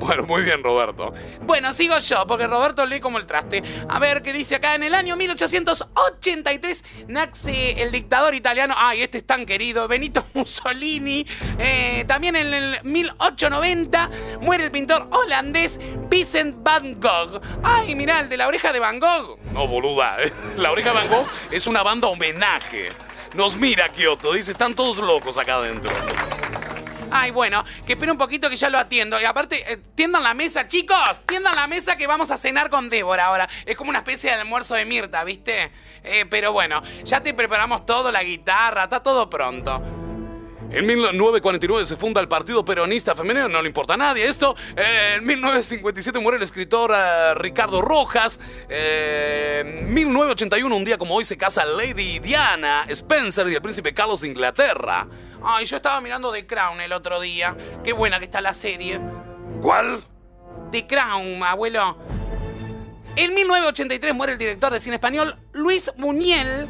Bueno, 0.01 0.23
muy 0.23 0.41
bien, 0.41 0.63
Roberto. 0.63 1.13
Bueno, 1.41 1.71
sigo 1.73 1.99
yo, 1.99 2.25
porque 2.25 2.47
Roberto 2.47 2.87
lee 2.87 2.99
como 2.99 3.19
el 3.19 3.27
traste. 3.27 3.61
A 3.87 3.99
ver 3.99 4.23
qué 4.23 4.33
dice 4.33 4.55
acá. 4.55 4.73
En 4.73 4.81
el 4.81 4.95
año 4.95 5.15
1883 5.15 6.83
nace 7.07 7.83
el 7.83 7.91
dictador 7.91 8.33
italiano. 8.33 8.73
Ay, 8.75 9.03
este 9.03 9.19
es 9.19 9.27
tan 9.27 9.45
querido. 9.45 9.87
Benito 9.87 10.25
Mussolini. 10.33 11.23
Eh, 11.59 12.03
también 12.07 12.35
en 12.35 12.51
el 12.51 12.79
1890 12.83 14.09
muere 14.41 14.65
el 14.65 14.71
pintor 14.71 15.07
holandés 15.11 15.79
Vincent 16.09 16.55
van 16.63 16.99
Gogh. 16.99 17.39
Ay, 17.61 17.93
mirá, 17.93 18.21
el 18.21 18.29
de 18.29 18.37
la 18.37 18.47
oreja 18.47 18.73
de 18.73 18.79
Van 18.79 18.99
Gogh. 18.99 19.37
No, 19.53 19.67
boluda. 19.67 20.17
La 20.57 20.71
Oreja 20.71 20.93
Van 20.93 21.07
Gogh 21.09 21.27
es 21.51 21.67
una 21.67 21.83
banda 21.83 22.07
homenaje. 22.07 22.89
Nos 23.35 23.55
mira 23.55 23.87
Kioto, 23.89 24.33
dice, 24.33 24.51
están 24.51 24.73
todos 24.73 24.97
locos 24.97 25.37
acá 25.37 25.55
adentro. 25.55 25.91
Ay, 27.11 27.31
bueno, 27.31 27.63
que 27.85 27.93
espere 27.93 28.11
un 28.11 28.17
poquito 28.17 28.49
que 28.49 28.55
ya 28.55 28.69
lo 28.69 28.77
atiendo. 28.77 29.19
Y 29.19 29.25
aparte, 29.25 29.71
eh, 29.71 29.77
tiendan 29.95 30.23
la 30.23 30.33
mesa, 30.33 30.65
chicos. 30.65 31.21
Tiendan 31.27 31.55
la 31.55 31.67
mesa 31.67 31.97
que 31.97 32.07
vamos 32.07 32.31
a 32.31 32.37
cenar 32.37 32.69
con 32.69 32.89
Débora 32.89 33.25
ahora. 33.25 33.49
Es 33.65 33.75
como 33.75 33.89
una 33.89 33.99
especie 33.99 34.31
de 34.31 34.37
almuerzo 34.37 34.75
de 34.75 34.85
Mirta, 34.85 35.23
¿viste? 35.23 35.71
Eh, 36.03 36.25
pero 36.29 36.53
bueno, 36.53 36.81
ya 37.03 37.21
te 37.21 37.33
preparamos 37.33 37.85
todo, 37.85 38.11
la 38.11 38.23
guitarra, 38.23 38.85
está 38.85 39.03
todo 39.03 39.29
pronto. 39.29 40.00
En 40.73 40.85
1949 40.85 41.85
se 41.85 41.97
funda 41.97 42.21
el 42.21 42.29
Partido 42.29 42.63
Peronista 42.63 43.13
Femenino, 43.13 43.49
no 43.49 43.61
le 43.61 43.67
importa 43.67 43.95
a 43.95 43.97
nadie 43.97 44.25
esto. 44.25 44.55
Eh, 44.77 45.15
en 45.17 45.25
1957 45.25 46.17
muere 46.19 46.37
el 46.37 46.43
escritor 46.43 46.93
eh, 46.95 47.33
Ricardo 47.35 47.81
Rojas. 47.81 48.39
En 48.69 49.93
1981, 49.93 50.73
un 50.73 50.85
día 50.85 50.97
como 50.97 51.15
hoy, 51.15 51.25
se 51.25 51.37
casa 51.37 51.65
Lady 51.65 52.19
Diana 52.19 52.85
Spencer 52.87 53.49
y 53.49 53.55
el 53.55 53.61
príncipe 53.61 53.93
Carlos 53.93 54.21
de 54.21 54.29
Inglaterra. 54.29 55.07
Ay, 55.43 55.65
yo 55.65 55.75
estaba 55.75 55.99
mirando 55.99 56.31
The 56.31 56.47
Crown 56.47 56.79
el 56.79 56.93
otro 56.93 57.19
día. 57.19 57.53
Qué 57.83 57.91
buena 57.91 58.19
que 58.19 58.25
está 58.25 58.39
la 58.39 58.53
serie. 58.53 59.01
¿Cuál? 59.61 60.01
The 60.71 60.87
Crown, 60.87 61.43
abuelo. 61.43 61.97
En 63.17 63.33
1983 63.33 64.15
muere 64.15 64.33
el 64.33 64.39
director 64.39 64.71
de 64.71 64.79
cine 64.79 64.95
español 64.95 65.35
Luis 65.51 65.91
Muñel. 65.97 66.65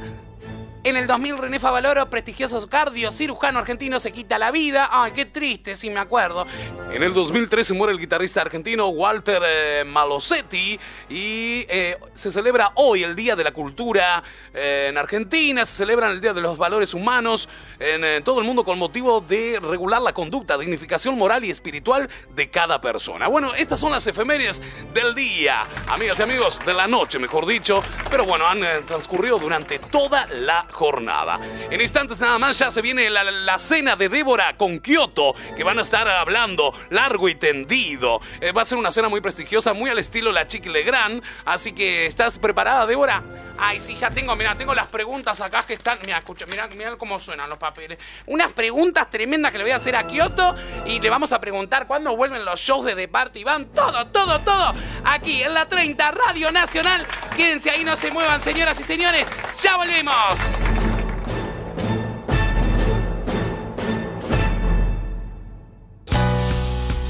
En 0.84 0.98
el 0.98 1.06
2000 1.06 1.38
René 1.38 1.60
Favaloro, 1.60 2.10
prestigioso 2.10 2.68
cardiocirujano 2.68 3.60
argentino, 3.60 4.00
se 4.00 4.12
quita 4.12 4.40
la 4.40 4.50
vida. 4.50 4.90
Ay, 4.92 5.12
qué 5.12 5.26
triste, 5.26 5.76
sí 5.76 5.92
me 5.92 6.00
acuerdo. 6.00 6.48
En 6.92 7.04
el 7.04 7.14
2013 7.14 7.76
muere 7.76 7.94
el 7.94 8.00
guitarrista 8.00 8.42
argentino 8.42 8.88
Walter 8.88 9.44
eh, 9.46 9.84
Malosetti 9.86 10.80
y 11.08 11.68
eh, 11.70 12.00
se 12.16 12.32
celebra 12.32 12.72
hoy 12.76 13.04
el 13.04 13.16
Día 13.16 13.36
de 13.36 13.44
la 13.44 13.52
Cultura 13.52 14.24
eh, 14.56 14.88
en 14.90 14.98
Argentina, 14.98 15.68
se 15.68 15.76
celebra 15.76 16.10
el 16.10 16.20
Día 16.20 16.34
de 16.34 16.42
los 16.42 16.58
Valores 16.58 16.96
Humanos 16.96 17.48
en 17.78 18.04
eh, 18.04 18.22
todo 18.22 18.40
el 18.40 18.48
mundo 18.48 18.64
con 18.64 18.80
motivo 18.80 19.22
de 19.22 19.60
regular 19.62 20.02
la 20.02 20.14
conducta, 20.14 20.58
dignificación 20.58 21.16
moral 21.16 21.46
y 21.46 21.52
espiritual 21.52 22.10
de 22.34 22.50
cada 22.50 22.82
persona. 22.82 23.28
Bueno, 23.28 23.54
estas 23.54 23.80
son 23.80 23.92
las 23.92 24.08
efemérides 24.08 24.64
del 24.96 25.14
día, 25.14 25.64
amigas 25.90 26.18
y 26.18 26.24
amigos, 26.24 26.60
de 26.66 26.74
la 26.74 26.88
noche, 26.88 27.20
mejor 27.20 27.46
dicho, 27.46 27.84
pero 28.10 28.26
bueno, 28.26 28.48
han 28.48 28.62
transcurrido 28.88 29.38
durante 29.38 29.78
toda 29.78 30.26
la 30.26 30.71
jornada. 30.72 31.40
En 31.70 31.80
instantes 31.82 32.20
nada 32.20 32.38
más 32.38 32.58
ya 32.58 32.72
se 32.72 32.82
viene 32.82 33.10
la, 33.10 33.60
cena 33.60 33.96
de 33.96 34.10
Débora 34.10 34.58
con 34.58 34.80
Kioto, 34.80 35.34
que 35.56 35.64
van 35.64 35.80
a 35.80 35.82
estar 35.82 36.08
hablando 36.08 36.74
largo 36.90 37.30
y 37.30 37.36
tendido. 37.36 38.20
Eh, 38.40 38.52
va 38.52 38.64
a 38.64 38.66
ser 38.66 38.78
una 38.78 38.92
cena 38.92 39.10
muy 39.10 39.22
prestigiosa, 39.22 39.74
muy 39.74 39.90
al 39.90 40.00
estilo 40.00 40.32
La 40.32 40.48
Chiqui 40.48 40.70
Legrand, 40.70 41.24
así 41.46 41.74
que 41.74 42.06
¿estás 42.06 42.40
preparada, 42.40 42.86
Débora? 42.86 43.24
Ay, 43.64 43.80
sí, 43.80 43.94
ya 43.96 44.10
tengo, 44.10 44.36
mira, 44.36 44.56
tengo 44.56 44.74
las 44.74 44.88
preguntas 44.88 45.40
acá 45.40 45.64
que 45.64 45.74
están. 45.74 46.00
Mira, 46.04 46.18
escucha, 46.18 46.48
mira, 46.48 46.68
mira 46.76 46.96
cómo 46.96 47.20
suenan 47.20 47.48
los 47.48 47.60
papeles. 47.60 48.00
Unas 48.26 48.54
preguntas 48.54 49.08
tremendas 49.10 49.52
que 49.52 49.60
le 49.60 49.66
voy 49.66 49.72
a 49.72 49.76
hacer 49.76 49.96
a 49.96 50.08
Kioto 50.08 50.56
y 50.88 51.00
le 51.00 51.10
vamos 51.12 51.32
a 51.32 51.40
preguntar 51.40 51.86
cuándo 51.86 52.16
vuelven 52.16 52.44
los 52.44 52.60
shows 52.60 52.86
de 52.86 52.96
The 52.96 53.08
Party 53.08 53.44
Van. 53.44 53.66
Todo, 53.68 54.08
todo, 54.08 54.40
todo. 54.40 54.74
Aquí 55.06 55.44
en 55.44 55.54
la 55.54 55.68
30 55.68 56.12
Radio 56.12 56.52
Nacional. 56.52 57.06
Quédense 57.36 57.70
ahí, 57.70 57.84
no 57.84 57.96
se 57.96 58.12
muevan, 58.12 58.42
señoras 58.42 58.80
y 58.80 58.84
señores. 58.84 59.28
¡Ya 59.62 59.78
volvemos! 59.78 60.40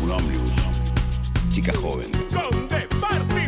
Un 0.04 0.12
ómnibus. 0.12 0.52
Chica 1.50 1.74
joven. 1.74 2.12
Con 2.34 2.68
Party 3.00 3.48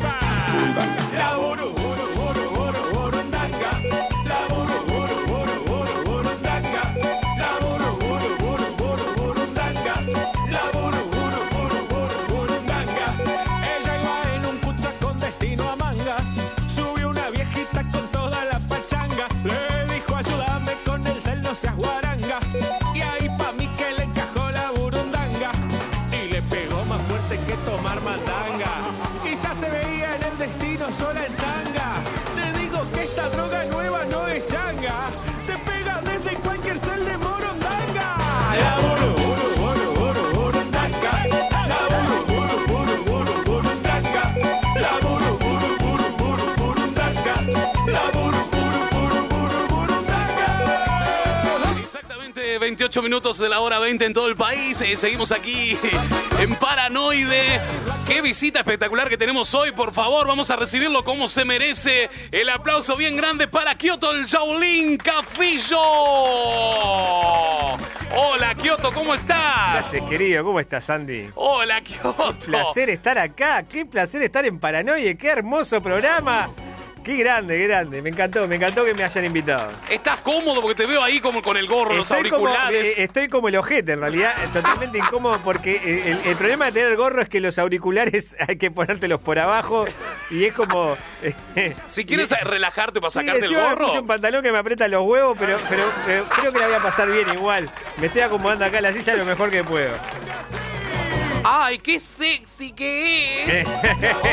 28 52.83 53.01
minutos 53.01 53.37
de 53.37 53.47
la 53.47 53.61
hora 53.61 53.79
20 53.79 54.03
en 54.03 54.13
todo 54.13 54.27
el 54.27 54.35
país. 54.35 54.81
Eh, 54.81 54.97
seguimos 54.97 55.31
aquí 55.31 55.79
en 56.37 56.53
Paranoide. 56.55 57.61
Qué 58.05 58.21
visita 58.21 58.59
espectacular 58.59 59.07
que 59.07 59.17
tenemos 59.17 59.55
hoy. 59.55 59.71
Por 59.71 59.93
favor, 59.93 60.27
vamos 60.27 60.51
a 60.51 60.57
recibirlo 60.57 61.05
como 61.05 61.29
se 61.29 61.45
merece. 61.45 62.09
El 62.29 62.49
aplauso 62.49 62.97
bien 62.97 63.15
grande 63.15 63.47
para 63.47 63.73
Kioto, 63.75 64.11
el 64.11 64.25
Shaolin 64.25 64.97
Cafillo. 64.97 65.79
Hola, 68.17 68.53
Kioto, 68.61 68.91
¿cómo 68.91 69.13
estás? 69.13 69.75
Gracias, 69.75 70.09
querido. 70.09 70.43
¿Cómo 70.43 70.59
estás, 70.59 70.89
Andy? 70.89 71.29
Hola, 71.35 71.79
Kioto. 71.79 72.35
Placer 72.45 72.89
estar 72.89 73.17
acá. 73.17 73.63
Qué 73.63 73.85
placer 73.85 74.23
estar 74.23 74.45
en 74.45 74.59
Paranoia. 74.59 75.15
Qué 75.15 75.29
hermoso 75.29 75.81
programa. 75.81 76.49
Qué 77.03 77.17
grande, 77.17 77.57
qué 77.57 77.67
grande. 77.67 78.01
Me 78.01 78.09
encantó, 78.09 78.47
me 78.47 78.55
encantó 78.55 78.85
que 78.85 78.93
me 78.93 79.03
hayan 79.03 79.25
invitado. 79.25 79.71
¿Estás 79.89 80.21
cómodo? 80.21 80.61
Porque 80.61 80.75
te 80.75 80.85
veo 80.85 81.03
ahí 81.03 81.19
como 81.19 81.41
con 81.41 81.57
el 81.57 81.67
gorro, 81.67 81.93
los 81.95 82.07
como, 82.07 82.17
auriculares. 82.19 82.87
eh, 82.87 83.03
estoy 83.03 83.27
como 83.27 83.49
el 83.49 83.55
ojete, 83.57 83.93
en 83.93 83.99
realidad, 83.99 84.33
eh, 84.43 84.47
totalmente 84.53 84.97
incómodo 84.99 85.39
porque 85.43 85.73
eh, 85.83 86.11
el, 86.11 86.29
el 86.29 86.35
problema 86.37 86.65
de 86.65 86.71
tener 86.71 86.87
el 86.91 86.97
gorro 86.97 87.21
es 87.21 87.27
que 87.29 87.41
los 87.41 87.59
auriculares 87.59 88.35
hay 88.47 88.55
que 88.57 88.71
ponértelos 88.71 89.19
por 89.21 89.37
abajo 89.39 89.85
y 90.31 90.45
es 90.45 90.53
como... 90.53 90.95
si 91.87 92.05
quieres 92.05 92.31
y- 92.31 92.35
relajarte 92.45 93.01
para 93.01 93.11
Sí, 93.11 93.19
sacarte 93.19 93.39
el 93.39 93.43
encima 93.45 93.61
me 93.63 93.69
gorro. 93.73 93.87
puse 93.87 93.99
un 93.99 94.07
pantalón 94.07 94.41
que 94.43 94.51
me 94.51 94.57
aprieta 94.57 94.87
los 94.87 95.03
huevos, 95.03 95.35
pero, 95.39 95.57
pero, 95.69 95.83
pero 96.05 96.25
creo 96.25 96.53
que 96.53 96.59
la 96.59 96.67
voy 96.67 96.75
a 96.75 96.79
pasar 96.79 97.11
bien 97.11 97.27
igual. 97.33 97.69
Me 97.97 98.07
estoy 98.07 98.21
acomodando 98.21 98.65
acá 98.65 98.77
en 98.77 98.83
la 98.83 98.93
silla 98.93 99.15
lo 99.15 99.25
mejor 99.25 99.49
que 99.49 99.63
puedo. 99.63 99.91
Ay, 101.45 101.79
qué 101.79 101.99
sexy 101.99 102.71
que 102.71 103.61
es. 103.61 103.67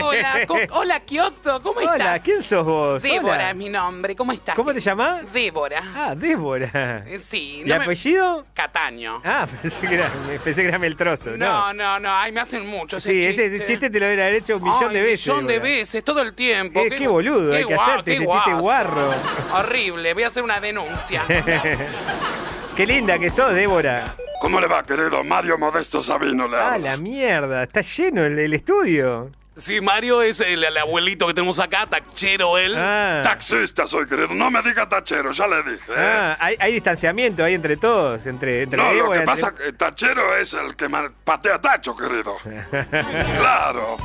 Hola, 0.03 0.47
co- 0.47 0.59
hola 0.73 1.01
Kioto, 1.01 1.61
¿cómo 1.61 1.81
estás? 1.81 1.97
Hola, 1.97 2.19
¿quién 2.21 2.43
sos 2.43 2.65
vos? 2.65 3.03
Débora 3.03 3.35
Hola. 3.35 3.51
es 3.51 3.57
mi 3.57 3.69
nombre, 3.69 4.15
¿cómo 4.15 4.31
estás? 4.33 4.55
¿Cómo 4.55 4.73
te 4.73 4.79
llamás? 4.81 5.23
Débora. 5.33 5.83
Ah, 5.95 6.15
Débora. 6.15 7.03
Eh, 7.07 7.21
Sí. 7.29 7.63
¿Y 7.65 7.69
no 7.69 7.79
me- 7.79 7.85
apellido? 7.85 8.47
Cataño. 8.55 9.21
Ah, 9.25 9.47
pensé 9.63 9.89
que 9.89 9.95
era, 9.95 10.11
pensé 10.45 10.63
que 10.63 10.69
era 10.69 10.79
Meltroso, 10.79 11.31
No, 11.33 11.73
¿no? 11.73 11.75
no, 11.75 12.01
no, 12.01 12.15
ay, 12.17 12.31
me 12.33 12.41
hacen 12.41 12.65
mucho 12.67 12.99
ese 12.99 13.11
Sí, 13.11 13.27
chiste. 13.27 13.47
ese 13.57 13.65
chiste 13.65 13.91
te 13.91 13.99
lo 14.01 14.07
hubiera 14.07 14.29
hecho 14.31 14.57
un 14.59 14.63
millón 14.63 14.89
Ay, 14.91 14.95
de 14.95 15.03
veces. 15.03 15.27
millón 15.27 15.47
de 15.47 15.53
Débora. 15.55 15.71
veces, 15.71 16.05
todo 16.05 16.23
el 16.23 16.35
tiempo. 16.35 16.81
Eh, 16.81 16.91
qué 16.91 17.09
boludo, 17.09 17.53
hay 17.55 17.65
que 17.65 17.75
guau- 17.77 17.83
hacerte 17.83 18.05
qué 18.13 18.17
ese 18.19 18.27
chiste 18.27 18.51
guaso. 18.53 18.61
guarro. 18.63 19.15
Horrible, 19.55 20.15
voy 20.15 20.23
a 20.23 20.27
hacer 20.29 20.43
una 20.45 20.61
denuncia. 20.61 21.23
Qué 22.77 22.87
linda 22.87 23.19
que 23.19 23.31
sos, 23.31 23.53
Débora. 23.53 24.15
¿Cómo 24.41 24.61
le 24.61 24.67
va, 24.67 24.83
querido? 24.83 25.23
Mario 25.23 25.59
Modesto 25.59 26.03
Sabino 26.03 26.49
le 26.49 26.57
Ah, 26.57 26.75
habla. 26.75 26.91
la 26.93 26.97
mierda, 26.97 27.63
está 27.65 27.83
lleno 27.83 28.25
el, 28.25 28.39
el 28.39 28.55
estudio. 28.55 29.31
Sí, 29.57 29.83
Mario 29.83 30.23
es 30.23 30.41
el, 30.41 30.65
el 30.65 30.77
abuelito 30.79 31.27
que 31.27 31.35
tenemos 31.35 31.61
acá, 31.61 31.87
tachero 31.87 32.57
él. 32.57 32.75
Ah, 32.75 33.21
Taxista 33.23 33.87
soy, 33.87 34.07
querido. 34.07 34.29
No 34.33 34.51
me 34.51 34.63
diga 34.63 34.89
tachero, 34.89 35.33
ya 35.33 35.47
le 35.47 35.57
dije. 35.63 35.91
¿eh? 35.91 35.95
ah, 35.99 36.37
hay, 36.41 36.57
hay 36.59 36.73
distanciamiento 36.73 37.45
ahí 37.45 37.53
entre 37.53 37.77
todos, 37.77 38.25
entre, 38.25 38.63
entre 38.63 38.79
No, 38.83 38.91
lo 38.95 39.05
que 39.11 39.19
entre- 39.19 39.27
pasa 39.27 39.55
que 39.55 39.73
tachero 39.75 40.35
es 40.37 40.55
el 40.55 40.75
que 40.77 40.89
patea 41.25 41.61
tacho, 41.61 41.95
querido. 41.95 42.39
claro. 43.39 43.99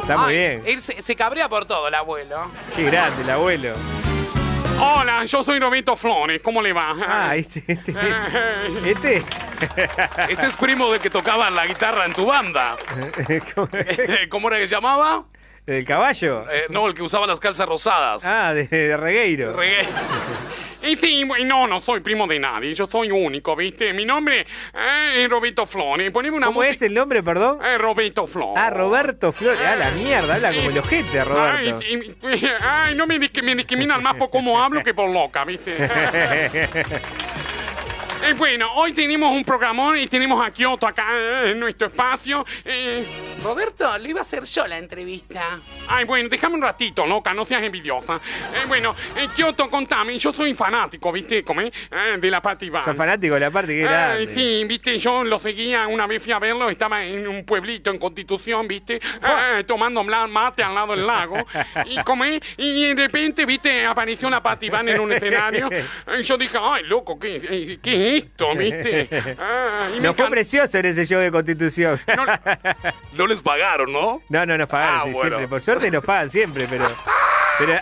Está 0.00 0.18
muy 0.18 0.32
Ay, 0.34 0.36
bien. 0.38 0.62
Él 0.66 0.80
se, 0.80 1.02
se 1.02 1.16
cabrea 1.16 1.48
por 1.48 1.64
todo, 1.64 1.88
el 1.88 1.94
abuelo. 1.94 2.48
Qué 2.76 2.84
grande 2.84 3.22
el 3.22 3.30
abuelo. 3.30 3.74
Hola, 4.78 5.24
yo 5.24 5.42
soy 5.42 5.58
Roberto 5.58 5.96
Flores, 5.96 6.40
¿cómo 6.42 6.60
le 6.60 6.72
va? 6.72 6.94
Ah, 7.00 7.34
este, 7.36 7.64
este, 7.66 7.94
este. 8.84 9.22
Este 10.28 10.46
es 10.46 10.56
primo 10.56 10.92
del 10.92 11.00
que 11.00 11.08
tocaba 11.08 11.48
la 11.50 11.66
guitarra 11.66 12.04
en 12.04 12.12
tu 12.12 12.26
banda. 12.26 12.76
¿Cómo- 13.54 13.68
¿Cómo 14.28 14.48
era 14.48 14.58
que 14.58 14.68
se 14.68 14.74
llamaba? 14.74 15.24
¿El 15.66 15.84
caballo? 15.84 16.44
Eh, 16.50 16.66
no, 16.70 16.86
el 16.86 16.94
que 16.94 17.02
usaba 17.02 17.26
las 17.26 17.40
calzas 17.40 17.66
rosadas. 17.66 18.24
Ah, 18.24 18.54
de, 18.54 18.68
de 18.68 18.96
Regueiro. 18.96 19.52
Reggae. 19.52 19.84
Y 20.86 20.96
sí, 20.96 21.24
bueno, 21.24 21.66
no 21.66 21.80
soy 21.80 21.98
primo 22.00 22.28
de 22.28 22.38
nadie, 22.38 22.72
yo 22.72 22.86
soy 22.86 23.10
único, 23.10 23.56
¿viste? 23.56 23.92
Mi 23.92 24.04
nombre 24.04 24.46
eh, 24.72 25.24
es 25.24 25.28
Roberto 25.28 25.66
Flores. 25.66 26.12
Poneme 26.12 26.36
una 26.36 26.46
¿Cómo 26.46 26.62
es 26.62 26.80
el 26.82 26.94
nombre, 26.94 27.22
perdón? 27.24 27.58
Eh, 27.64 27.76
Roberto 27.78 28.28
Flores. 28.28 28.54
Ah, 28.56 28.70
Roberto 28.70 29.32
Flores. 29.32 29.58
Ah, 29.66 29.74
la 29.74 29.90
mierda, 29.90 30.36
habla 30.36 30.52
como 30.52 30.70
el 30.70 30.78
ojete, 30.78 31.24
Roberto. 31.24 31.80
Ay, 32.60 32.94
no 32.94 33.06
me, 33.08 33.18
me 33.18 33.56
discriminan 33.56 34.00
más 34.00 34.14
por 34.14 34.30
cómo 34.30 34.62
hablo 34.62 34.84
que 34.84 34.94
por 34.94 35.10
loca, 35.10 35.44
¿viste? 35.44 35.76
Eh, 38.24 38.32
bueno, 38.32 38.68
hoy 38.74 38.92
tenemos 38.92 39.30
un 39.32 39.44
programón 39.44 39.96
y 39.98 40.06
tenemos 40.08 40.44
a 40.44 40.50
Kioto 40.50 40.86
acá 40.86 41.06
eh, 41.12 41.50
en 41.52 41.60
nuestro 41.60 41.86
espacio. 41.88 42.44
Eh, 42.64 43.04
Roberto, 43.44 43.96
le 43.98 44.08
iba 44.08 44.18
a 44.20 44.22
hacer 44.22 44.42
yo 44.44 44.66
la 44.66 44.78
entrevista. 44.78 45.60
ay, 45.88 46.04
bueno, 46.04 46.28
déjame 46.28 46.56
un 46.56 46.62
ratito, 46.62 47.06
loca, 47.06 47.32
no 47.34 47.44
seas 47.44 47.62
envidiosa. 47.62 48.16
Eh, 48.16 48.64
bueno, 48.66 48.96
eh, 49.16 49.28
Kioto, 49.34 49.68
contame, 49.70 50.18
yo 50.18 50.32
soy 50.32 50.54
fanático, 50.54 51.12
¿viste? 51.12 51.44
Eh, 51.46 52.16
de 52.18 52.30
la 52.30 52.42
Patti 52.42 52.68
Band. 52.70 52.84
Sos 52.86 52.96
fanático 52.96 53.34
de 53.34 53.40
la 53.40 53.50
parte 53.50 53.74
que 53.74 53.82
Ay, 53.86 54.26
grande. 54.26 54.34
sí, 54.34 54.64
viste, 54.66 54.98
yo 54.98 55.22
lo 55.22 55.38
seguía, 55.38 55.86
una 55.86 56.06
vez 56.08 56.22
fui 56.22 56.32
a 56.32 56.38
verlo, 56.40 56.68
estaba 56.68 57.04
en 57.04 57.28
un 57.28 57.44
pueblito 57.44 57.90
en 57.90 57.98
Constitución, 57.98 58.66
viste, 58.66 58.96
Eh, 59.22 59.62
tomando 59.64 60.02
mate 60.02 60.62
al 60.64 60.74
lado 60.74 60.96
del 60.96 61.06
lago, 61.06 61.36
y 61.86 62.02
como 62.02 62.24
es, 62.24 62.40
y 62.56 62.94
de 62.94 62.94
repente, 62.94 63.44
viste, 63.44 63.84
apareció 63.86 64.26
una 64.26 64.42
Patti 64.42 64.68
Van 64.70 64.88
en 64.88 64.98
un 65.00 65.12
escenario, 65.12 65.68
y 66.18 66.22
yo 66.22 66.36
dije, 66.36 66.58
ay, 66.60 66.84
loco, 66.84 67.18
¿qué, 67.18 67.78
qué 67.82 68.05
es 68.05 68.05
esto, 68.06 68.54
viste? 68.56 69.08
Ah, 69.38 69.88
y 69.94 70.00
me 70.00 70.06
No 70.08 70.14
fue 70.14 70.28
precioso 70.30 70.78
en 70.78 70.86
ese 70.86 71.04
show 71.06 71.20
de 71.20 71.30
Constitución. 71.30 72.00
No 73.12 73.26
les 73.26 73.42
pagaron, 73.42 73.92
¿no? 73.92 74.22
No, 74.28 74.46
no 74.46 74.56
nos 74.58 74.68
pagaron 74.68 74.94
Ah, 75.00 75.02
sí, 75.04 75.10
bueno. 75.12 75.28
siempre. 75.30 75.48
Por 75.48 75.60
suerte 75.60 75.90
nos 75.90 76.04
pagan 76.04 76.30
siempre, 76.30 76.66
pero. 76.68 76.86
Pero 77.58 77.72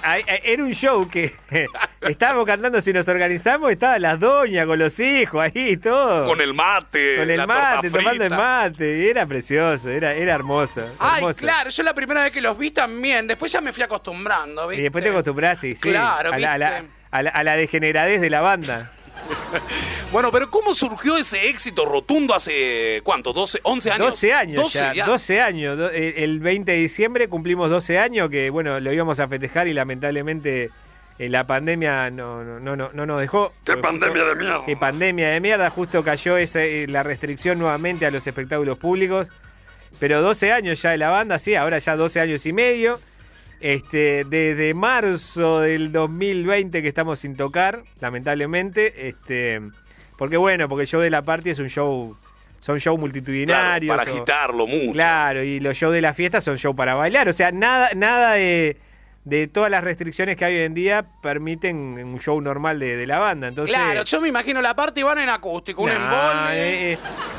era 0.45 0.63
un 0.63 0.73
show 0.73 1.09
que 1.11 1.35
estábamos 2.03 2.47
cantando 2.47 2.81
si 2.81 2.93
nos 2.93 3.09
organizamos, 3.09 3.73
estaban 3.73 4.01
las 4.03 4.21
doñas 4.21 4.67
con 4.67 4.79
los 4.79 5.01
hijos 5.01 5.43
ahí 5.43 5.71
y 5.71 5.77
todo. 5.79 6.27
Con 6.27 6.41
el 6.41 6.55
mate. 6.55 7.17
Con 7.19 7.29
el 7.29 7.37
la 7.39 7.45
mate, 7.49 7.91
tomando 7.91 8.23
el 8.23 8.31
mate. 8.31 8.99
Y 8.99 9.09
era 9.09 9.27
precioso, 9.27 9.91
era, 9.91 10.13
era 10.15 10.33
hermoso. 10.33 10.81
Ay, 11.01 11.17
hermoso. 11.23 11.41
claro, 11.41 11.71
yo 11.71 11.83
la 11.83 11.93
primera 11.93 12.23
vez 12.23 12.31
que 12.31 12.41
los 12.41 12.57
vi 12.57 12.71
también, 12.71 13.27
después 13.27 13.51
ya 13.51 13.61
me 13.61 13.73
fui 13.73 13.83
acostumbrando, 13.83 14.67
Y 14.67 14.77
¿viste? 14.77 14.83
después 14.85 15.03
te 15.03 15.11
acostumbraste, 15.11 15.67
y 15.71 15.75
sí. 15.75 15.91
Claro, 15.91 16.33
a, 16.33 16.39
la, 16.39 16.53
a, 16.53 16.59
la, 16.59 16.71
¿viste? 16.81 16.91
a 17.11 17.23
la- 17.25 17.31
a 17.31 17.43
la 17.43 17.57
degeneradez 17.57 18.21
de 18.21 18.31
la 18.31 18.43
banda. 18.43 18.93
Bueno, 20.13 20.31
pero 20.31 20.51
¿cómo 20.51 20.75
surgió 20.75 21.17
ese 21.17 21.49
éxito 21.49 21.85
rotundo 21.85 22.35
hace, 22.35 23.01
¿cuánto? 23.05 23.35
¿12, 23.35 23.61
11 23.63 23.91
años? 23.91 24.07
12 24.11 24.33
años 24.33 24.63
12 24.63 24.79
ya, 24.79 24.93
ya. 24.95 25.07
12 25.07 25.41
años. 25.41 25.77
Do- 25.79 25.91
El 25.91 26.15
el 26.17 26.41
20 26.41 26.71
de 26.73 26.79
diciembre 26.79 27.29
cumplimos 27.29 27.71
12 27.71 27.99
años, 27.99 28.31
que 28.31 28.51
bueno, 28.51 28.79
lo 28.81 28.93
íbamos 28.93 29.19
a 29.21 29.29
festejar 29.29 29.67
y 29.67 29.73
lamentablemente 29.75 30.71
eh, 31.19 31.29
la 31.29 31.47
pandemia 31.47 32.11
no, 32.11 32.45
no, 32.45 32.61
no, 32.61 32.77
no, 32.77 32.91
no 32.93 33.07
nos 33.07 33.21
dejó. 33.21 33.53
Qué 33.65 33.77
pandemia 33.77 34.25
de 34.25 34.35
mierda. 34.37 34.63
Qué 34.67 34.77
pandemia 34.77 35.29
de 35.31 35.41
mierda, 35.41 35.71
justo 35.71 36.05
cayó 36.05 36.37
esa, 36.37 36.63
eh, 36.63 36.87
la 36.89 37.03
restricción 37.03 37.59
nuevamente 37.59 38.07
a 38.07 38.11
los 38.11 38.27
espectáculos 38.27 38.79
públicos. 38.79 39.29
Pero 40.01 40.23
12 40.23 40.53
años 40.53 40.83
ya 40.83 40.91
de 40.91 40.99
la 40.99 41.11
banda, 41.11 41.39
sí, 41.39 41.55
ahora 41.55 41.79
ya 41.79 41.97
12 41.97 42.21
años 42.21 42.45
y 42.47 42.53
medio. 42.53 43.01
Este, 43.61 44.25
desde 44.25 44.75
marzo 44.75 45.61
del 45.61 45.91
2020 45.93 46.83
que 46.83 46.89
estamos 46.89 47.19
sin 47.21 47.37
tocar, 47.37 47.83
lamentablemente. 48.01 49.09
Este, 49.09 49.61
porque 50.19 50.37
bueno, 50.37 50.69
porque 50.69 50.83
el 50.83 50.89
show 50.89 51.01
de 51.01 51.11
la 51.11 51.23
party 51.23 51.51
es 51.51 51.59
un 51.59 51.69
show, 51.69 52.17
son 52.61 52.77
shows 52.79 52.83
Claro, 52.83 52.99
multitudinarios. 52.99 53.97
para 53.97 54.11
o- 54.11 54.15
agitarlo 54.15 54.67
mucho. 54.67 54.93
Claro, 54.93 55.43
y 55.43 55.61
los 55.61 55.77
shows 55.77 55.95
de 55.95 56.01
la 56.03 56.15
fiesta 56.15 56.41
son 56.41 56.57
show 56.59 56.75
para 56.77 56.95
bailar. 56.95 57.29
O 57.29 57.33
sea, 57.33 57.53
nada, 57.53 57.91
nada 57.97 58.33
de, 58.35 58.77
de 59.25 59.47
todas 59.49 59.71
las 59.71 59.83
restricciones 59.83 60.37
que 60.37 60.45
hay 60.45 60.57
hoy 60.57 60.63
en 60.65 60.75
día 60.75 61.07
permiten 61.23 61.77
un 61.77 62.21
show 62.21 62.39
normal 62.41 62.79
de, 62.79 62.97
de 62.97 63.07
la 63.07 63.19
banda. 63.19 63.49
Entonces, 63.49 63.75
Claro, 63.75 64.05
yo 64.05 64.21
me 64.21 64.29
imagino 64.29 64.61
la 64.61 64.77
parte 64.77 65.03
van 65.03 65.19
en 65.19 65.31
acústico, 65.31 65.83
un 65.83 65.91
embole. 65.91 66.13
eh, 66.53 66.93
eh, 66.93 66.99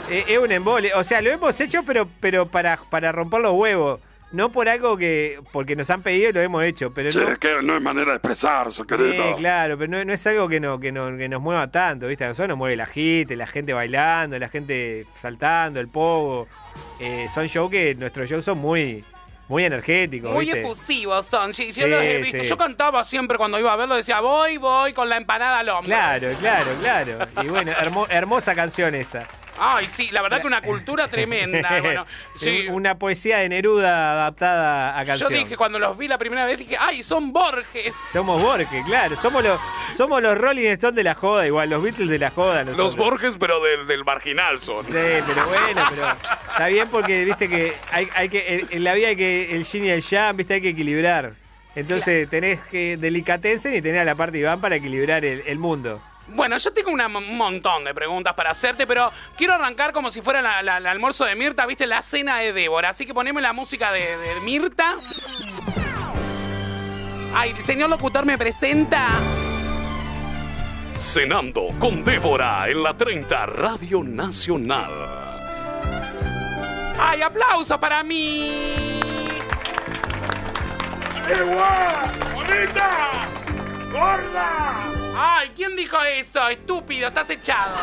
eh, 0.10 0.24
es 0.28 0.38
un 0.40 0.52
embole. 0.52 0.92
O 0.96 1.04
sea, 1.04 1.22
lo 1.22 1.30
hemos 1.30 1.60
hecho, 1.62 1.84
pero, 1.84 2.08
pero 2.20 2.48
para, 2.48 2.78
para 2.90 3.12
romper 3.12 3.42
los 3.42 3.54
huevos. 3.54 4.00
No 4.32 4.52
por 4.52 4.68
algo 4.68 4.98
que. 4.98 5.40
Porque 5.54 5.76
nos 5.76 5.90
han 5.90 6.02
pedido 6.02 6.30
y 6.30 6.34
lo 6.34 6.42
hemos 6.42 6.64
hecho. 6.64 6.94
Pero 6.94 7.10
Che, 7.10 7.20
no. 7.20 7.38
que 7.38 7.62
no 7.62 7.76
es 7.76 7.82
manera 7.82 8.12
de 8.12 8.18
expresarse, 8.18 8.82
Sí, 8.82 8.88
querido. 8.88 9.36
claro, 9.38 9.78
pero 9.78 9.92
no, 9.92 10.04
no 10.04 10.12
es 10.12 10.28
algo 10.28 10.50
que, 10.50 10.60
no, 10.60 10.80
que, 10.80 10.92
no, 10.92 11.16
que 11.16 11.30
nos 11.30 11.42
mueva 11.42 11.72
tanto, 11.72 12.08
¿viste? 12.08 12.26
A 12.26 12.30
nosotros 12.30 12.50
nos 12.50 12.58
mueve 12.58 12.76
la 12.76 12.86
gente, 12.88 13.36
la 13.36 13.48
gente 13.48 13.72
bailando, 13.74 14.38
la 14.38 14.50
gente 14.50 15.06
saltando, 15.16 15.80
el 15.80 15.88
pogo. 15.88 16.48
Eh, 17.00 17.28
son 17.34 17.48
shows 17.48 17.72
que. 17.72 17.96
Nuestros 17.96 18.30
shows 18.30 18.44
son 18.44 18.58
muy, 18.58 19.06
muy 19.48 19.64
energéticos, 19.64 20.34
Muy 20.34 20.46
¿viste? 20.46 20.62
efusivos 20.62 21.26
son, 21.28 21.54
sí, 21.54 21.68
yo 21.68 21.84
Sí, 21.86 21.88
los 21.88 22.02
he 22.02 22.18
visto. 22.18 22.42
sí. 22.44 22.50
Yo 22.50 22.58
cantaba 22.58 23.04
siempre 23.06 23.38
cuando 23.38 23.58
iba 23.60 23.72
a 23.72 23.76
verlo, 23.78 23.96
decía, 23.96 24.20
voy, 24.20 24.58
voy 24.58 24.92
con 24.92 25.08
la 25.08 25.18
empanada 25.18 25.60
al 25.60 25.70
hombro. 25.70 25.86
Claro, 25.88 26.34
claro, 26.40 26.72
claro. 26.82 27.28
Y 27.44 27.48
bueno, 27.48 27.72
hermo- 27.74 28.08
hermosa 28.10 28.54
canción 28.56 28.96
esa. 28.96 29.28
Ay, 29.58 29.88
sí, 29.88 30.10
la 30.12 30.22
verdad 30.22 30.42
que 30.42 30.48
una 30.48 30.62
cultura 30.62 31.08
tremenda. 31.10 31.80
Bueno, 31.82 32.06
sí. 32.36 32.68
Una 32.70 32.98
poesía 32.98 33.38
de 33.38 33.50
Neruda 33.50 34.12
adaptada 34.14 34.98
a 34.98 35.04
Yo 35.04 35.08
canción. 35.08 35.34
dije, 35.34 35.56
cuando 35.58 35.80
los 35.80 35.98
vi 35.98 36.08
la 36.08 36.18
primera 36.18 36.46
vez, 36.46 36.60
dije, 36.60 36.76
ay, 36.80 37.04
son 37.04 37.32
Borges. 37.32 37.94
Somos 38.12 38.42
Borges, 38.42 38.84
claro. 38.86 39.16
Somos 39.16 39.44
los, 39.44 39.60
somos 39.96 40.22
los 40.22 40.38
Rolling 40.38 40.68
Stones 40.72 40.96
de 40.96 41.04
la 41.04 41.16
joda, 41.16 41.48
igual, 41.48 41.70
los 41.70 41.82
Beatles 41.82 42.10
de 42.10 42.20
la 42.20 42.32
joda. 42.32 42.64
Los. 42.64 42.96
Borges, 42.96 43.38
pero 43.38 43.62
del, 43.62 43.88
del 43.88 44.04
marginal 44.06 44.60
son. 44.60 44.86
Sí, 44.86 44.92
pero 44.94 45.48
bueno, 45.48 45.84
pero 45.90 46.08
está 46.52 46.68
bien 46.68 46.88
porque 46.90 47.26
viste 47.26 47.50
que 47.50 47.74
hay, 47.92 48.08
hay 48.16 48.30
que 48.30 48.56
en, 48.56 48.68
en 48.72 48.84
la 48.84 48.94
vida 48.94 49.10
hay 49.10 49.16
que 49.16 49.56
el 49.56 49.64
yin 49.64 49.86
y 49.86 49.90
el 49.90 50.02
yang, 50.02 50.38
viste, 50.38 50.56
hay 50.56 50.62
que 50.62 50.70
equilibrar. 50.70 51.34
Entonces 51.76 52.30
tenés 52.30 52.62
que 52.72 52.96
delicatessen 52.98 53.76
y 53.76 53.82
tenés 53.82 54.02
a 54.02 54.06
la 54.06 54.16
parte 54.16 54.38
Iván 54.38 54.62
para 54.62 54.78
equilibrar 54.78 55.26
el, 55.26 55.44
el 55.46 55.60
mundo. 55.60 56.02
Bueno, 56.28 56.58
yo 56.58 56.74
tengo 56.74 56.90
un 56.92 57.38
montón 57.38 57.84
de 57.84 57.94
preguntas 57.94 58.34
para 58.34 58.52
hacerte, 58.52 58.88
pero 58.88 59.12
quiero 59.38 59.54
arrancar 59.54 59.94
como 59.94 60.10
si 60.10 60.22
fuera 60.22 60.42
la- 60.42 60.64
la- 60.64 60.78
el 60.78 60.88
almuerzo 60.88 61.24
de 61.26 61.36
Mirta, 61.36 61.66
viste, 61.66 61.86
la 61.86 62.02
cena 62.02 62.38
de 62.38 62.52
Débora. 62.52 62.90
Así 62.90 63.06
que 63.06 63.14
poneme 63.14 63.42
la 63.42 63.54
música 63.54 63.92
de, 63.92 64.18
de 64.18 64.40
Mirta. 64.42 64.96
Ay, 67.36 67.52
el 67.52 67.62
señor 67.64 67.90
locutor 67.90 68.26
me 68.26 68.38
presenta. 68.38 69.08
Cenando 70.96 71.74
con 71.80 72.04
Débora 72.04 72.70
en 72.70 72.82
la 72.82 72.96
30 72.96 73.46
Radio 73.46 74.04
Nacional. 74.04 74.92
¡Ay, 76.98 77.22
aplauso 77.22 77.78
para 77.80 78.02
mí! 78.04 79.00
¡Qué 81.28 81.42
guay! 81.44 82.06
¡Gorda! 83.96 84.92
¡Ay! 85.16 85.52
¿Quién 85.56 85.76
dijo 85.78 85.98
eso? 86.04 86.48
Estúpido, 86.50 87.08
estás 87.08 87.30
echado. 87.30 87.76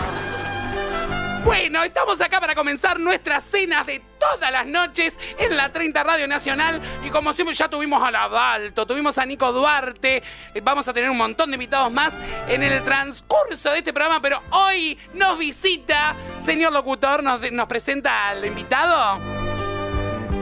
Bueno, 1.42 1.82
estamos 1.82 2.20
acá 2.20 2.38
para 2.38 2.54
comenzar 2.54 3.00
nuestras 3.00 3.42
cenas 3.44 3.86
de 3.86 4.00
todas 4.20 4.52
las 4.52 4.66
noches 4.66 5.16
en 5.38 5.56
la 5.56 5.72
30 5.72 6.04
Radio 6.04 6.28
Nacional. 6.28 6.80
Y 7.02 7.08
como 7.10 7.32
siempre, 7.32 7.54
ya 7.54 7.68
tuvimos 7.68 8.00
a 8.02 8.10
la 8.10 8.28
Dalto, 8.28 8.86
tuvimos 8.86 9.16
a 9.18 9.24
Nico 9.24 9.50
Duarte. 9.52 10.22
eh, 10.54 10.60
Vamos 10.62 10.86
a 10.86 10.92
tener 10.92 11.08
un 11.10 11.16
montón 11.16 11.50
de 11.50 11.54
invitados 11.56 11.90
más 11.90 12.20
en 12.46 12.62
el 12.62 12.84
transcurso 12.84 13.72
de 13.72 13.78
este 13.78 13.92
programa. 13.92 14.20
Pero 14.20 14.40
hoy 14.50 14.98
nos 15.14 15.38
visita, 15.38 16.14
señor 16.38 16.72
locutor, 16.72 17.22
nos, 17.24 17.50
nos 17.50 17.66
presenta 17.66 18.28
al 18.28 18.44
invitado. 18.44 19.18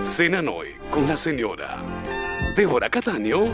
Cenan 0.03 0.49
hoy 0.49 0.75
con 0.91 1.07
la 1.09 1.17
señora 1.17 1.79
Débora 2.57 2.91
Cataño. 2.91 3.45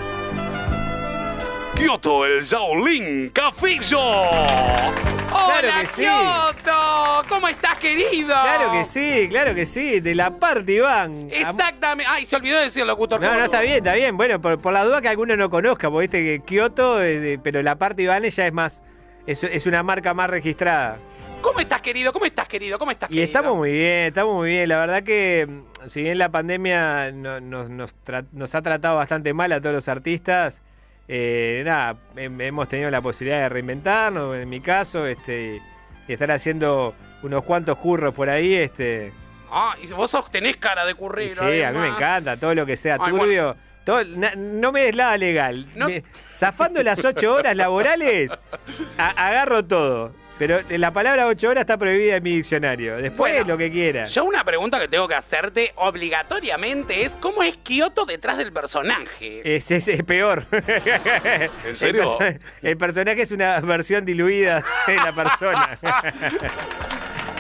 Kioto, 1.77 2.25
el 2.25 2.43
Shaolin 2.43 3.31
Cafillo. 3.31 4.01
¡Hola, 4.01 5.61
Claro 5.61 5.81
que 5.83 5.87
sí. 5.89 6.03
Kioto! 6.03 7.23
¿Cómo 7.29 7.49
estás, 7.49 7.79
querido? 7.79 8.29
Claro 8.29 8.73
que 8.73 8.85
sí, 8.85 9.27
claro 9.29 9.55
que 9.55 9.67
sí. 9.67 10.01
De 10.01 10.15
la 10.15 10.39
parte, 10.39 10.73
Iván. 10.73 11.29
Exactamente. 11.31 12.11
Ay, 12.11 12.25
se 12.25 12.37
olvidó 12.37 12.57
de 12.59 12.65
decir 12.65 12.87
locutor. 12.87 13.21
No, 13.21 13.27
¿cómo 13.29 13.39
no, 13.39 13.45
está 13.45 13.61
bien, 13.61 13.77
está 13.79 13.95
bien. 13.95 14.17
Bueno, 14.17 14.41
por, 14.41 14.59
por 14.61 14.73
la 14.73 14.85
duda 14.85 15.01
que 15.03 15.09
alguno 15.09 15.37
no 15.37 15.51
conozca, 15.51 15.91
porque 15.91 16.07
viste 16.09 16.25
que 16.25 16.41
Kioto, 16.45 17.03
eh, 17.03 17.21
de- 17.21 17.39
pero 17.39 17.63
la 17.63 17.77
parte 17.77 18.03
Iván 18.03 18.23
ya 18.25 18.47
es 18.47 18.53
más. 18.53 18.83
Es, 19.27 19.43
es 19.45 19.67
una 19.67 19.83
marca 19.83 20.15
más 20.15 20.31
registrada. 20.31 20.99
¿Cómo 21.43 21.61
estás, 21.61 21.81
querido? 21.83 22.13
¿Cómo 22.13 22.25
estás, 22.25 22.49
querido? 22.49 22.79
¿Cómo 22.79 22.91
estás, 22.91 23.11
Y 23.11 23.15
querido? 23.15 23.27
estamos 23.27 23.57
muy 23.57 23.73
bien, 23.73 24.07
estamos 24.07 24.35
muy 24.35 24.49
bien. 24.51 24.69
La 24.69 24.79
verdad 24.79 25.03
que, 25.03 25.47
mm, 25.49 25.89
si 25.89 26.03
bien 26.03 26.17
la 26.19 26.31
pandemia 26.31 27.13
no- 27.13 27.41
nos, 27.41 27.69
nos 27.69 27.95
tra- 28.05 28.27
nos 28.33 28.55
ha 28.55 28.63
tratado 28.63 28.97
bastante 28.97 29.35
mal 29.35 29.53
a 29.53 29.61
todos 29.61 29.75
los 29.75 29.89
artistas, 29.89 30.63
eh, 31.09 31.63
nada, 31.65 31.97
hem- 32.17 32.41
hemos 32.43 32.69
tenido 32.69 32.91
la 32.91 33.01
posibilidad 33.01 33.41
de 33.43 33.49
reinventarnos, 33.49 34.37
en 34.37 34.49
mi 34.49 34.61
caso, 34.61 35.07
este, 35.07 35.61
y 36.09 36.13
estar 36.13 36.31
haciendo 36.31 36.95
unos 37.23 37.45
cuantos 37.45 37.79
curros 37.79 38.15
por 38.15 38.29
ahí, 38.29 38.55
este. 38.55 39.13
Ah, 39.51 39.75
y 39.83 39.91
vos 39.93 40.11
sos, 40.11 40.31
tenés 40.31 40.57
cara 40.57 40.85
de 40.85 40.95
currero. 40.95 41.35
sí, 41.47 41.63
a 41.63 41.71
mí 41.73 41.79
me 41.79 41.89
encanta 41.89 42.37
todo 42.37 42.55
lo 42.55 42.67
que 42.67 42.77
sea 42.77 42.99
Ay, 43.01 43.13
turbio. 43.13 43.57
todo- 43.85 44.05
na- 44.05 44.35
no 44.37 44.73
me 44.73 44.83
des 44.83 44.97
nada 44.97 45.17
legal. 45.17 45.67
No. 45.77 45.89
Me- 45.89 46.03
zafando 46.35 46.83
las 46.83 47.05
ocho 47.05 47.35
horas 47.35 47.57
laborales, 47.57 48.31
a- 48.99 49.29
agarro 49.29 49.65
todo. 49.65 50.13
Pero 50.39 50.61
la 50.69 50.93
palabra 50.93 51.27
ocho 51.27 51.49
horas 51.49 51.63
está 51.63 51.79
prohibida 51.79 52.17
en 52.17 52.23
mi 52.23 52.37
diccionario. 52.37 52.97
Después 52.99 53.33
Bueno, 53.33 53.49
lo 53.55 53.57
que 53.59 53.71
quiera. 53.71 54.05
Yo 54.05 54.25
una 54.25 54.45
pregunta 54.45 54.79
que 54.79 54.87
tengo 54.87 55.09
que 55.09 55.15
hacerte 55.15 55.73
obligatoriamente 55.77 57.05
es 57.05 57.17
¿cómo 57.17 57.43
es 57.43 57.57
Kioto 57.57 58.05
detrás 58.05 58.37
del 58.37 58.53
personaje? 58.53 59.41
Es, 59.57 59.71
es- 59.71 59.89
es 59.89 60.03
peor. 60.03 60.47
¿En 61.65 61.75
serio? 61.75 62.19
El, 62.21 62.27
perso- 62.39 62.41
el 62.63 62.77
personaje 62.77 63.23
es 63.23 63.31
una 63.33 63.59
versión 63.61 64.05
diluida 64.05 64.63
de 64.87 64.97
la 64.97 65.13
persona. 65.15 65.79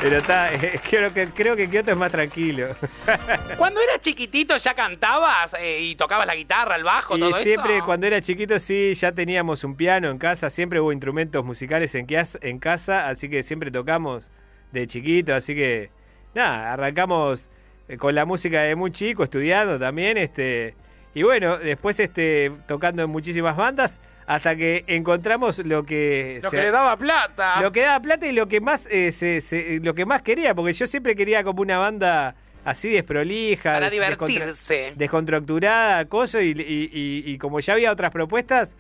Pero 0.09 0.19
está, 0.19 0.55
eh, 0.55 0.81
creo 0.89 1.13
que 1.13 1.27
creo 1.31 1.57
que 1.57 1.69
Kioto 1.69 1.91
es 1.91 1.97
más 1.97 2.13
tranquilo. 2.13 2.77
Cuando 3.59 3.81
eras 3.81 3.99
chiquitito 3.99 4.57
ya 4.57 4.73
cantabas 4.73 5.57
eh, 5.59 5.81
y 5.81 5.97
tocabas 5.97 6.29
la 6.29 6.37
guitarra, 6.37 6.77
el 6.77 6.85
bajo, 6.85 7.17
Y 7.17 7.21
todo 7.21 7.35
siempre 7.39 7.79
eso. 7.79 7.87
cuando 7.87 8.07
era 8.07 8.21
chiquito 8.21 8.61
sí, 8.61 8.95
ya 8.95 9.11
teníamos 9.11 9.65
un 9.65 9.75
piano 9.75 10.09
en 10.09 10.19
casa, 10.19 10.49
siempre 10.51 10.79
hubo 10.81 10.93
instrumentos 10.93 11.45
musicales 11.45 11.93
en, 11.97 12.07
en 12.41 12.59
casa, 12.61 13.09
así 13.09 13.29
que 13.29 13.43
siempre 13.43 13.73
tocamos 13.73 14.31
de 14.71 14.87
chiquito, 14.87 15.35
así 15.35 15.57
que 15.57 15.91
nada, 16.37 16.73
arrancamos 16.75 17.51
eh, 17.89 17.97
con 17.97 18.15
la 18.15 18.25
música 18.25 18.63
de 18.63 18.77
muy 18.77 18.93
chico, 18.93 19.25
estudiando 19.25 19.77
también, 19.77 20.19
este, 20.19 20.77
y 21.15 21.25
bueno, 21.25 21.59
después 21.59 21.99
este, 21.99 22.53
tocando 22.69 23.03
en 23.03 23.11
muchísimas 23.11 23.57
bandas, 23.57 24.01
hasta 24.27 24.57
que 24.57 24.85
encontramos 24.89 25.59
lo 25.61 25.85
que... 25.85 26.41
Lo 26.43 26.51
se- 26.51 26.57
que 26.57 26.63
le 26.63 26.71
daba 26.71 26.97
plata. 26.97 27.61
lo 27.61 27.71
que 27.73 27.83
daba 27.83 28.01
plata 28.01 28.27
y 28.27 28.33
lo 28.33 28.49
que 28.49 28.61
más 28.61 28.87
eh, 28.91 29.13
se- 29.13 29.41
se- 29.41 29.81
lo 29.83 29.95
que 29.95 30.05
más 30.05 30.23
quería, 30.23 30.55
porque 30.55 30.73
yo 30.73 30.87
siempre 30.87 31.15
quería 31.15 31.45
como 31.45 31.63
una 31.63 31.79
banda 31.79 32.35
así 32.65 32.91
desprolija, 32.91 33.75
Para 33.75 33.89
descontra- 33.91 34.27
divertirse. 34.27 34.93
descontracturada, 34.97 36.05
cosa, 36.07 36.43
y, 36.43 36.51
y- 36.51 36.91
y- 36.93 37.23
y 37.33 37.39
como 37.39 37.61
ya 37.61 37.75
había 37.75 37.93
otras 37.93 38.11
propuestas, 38.11 38.77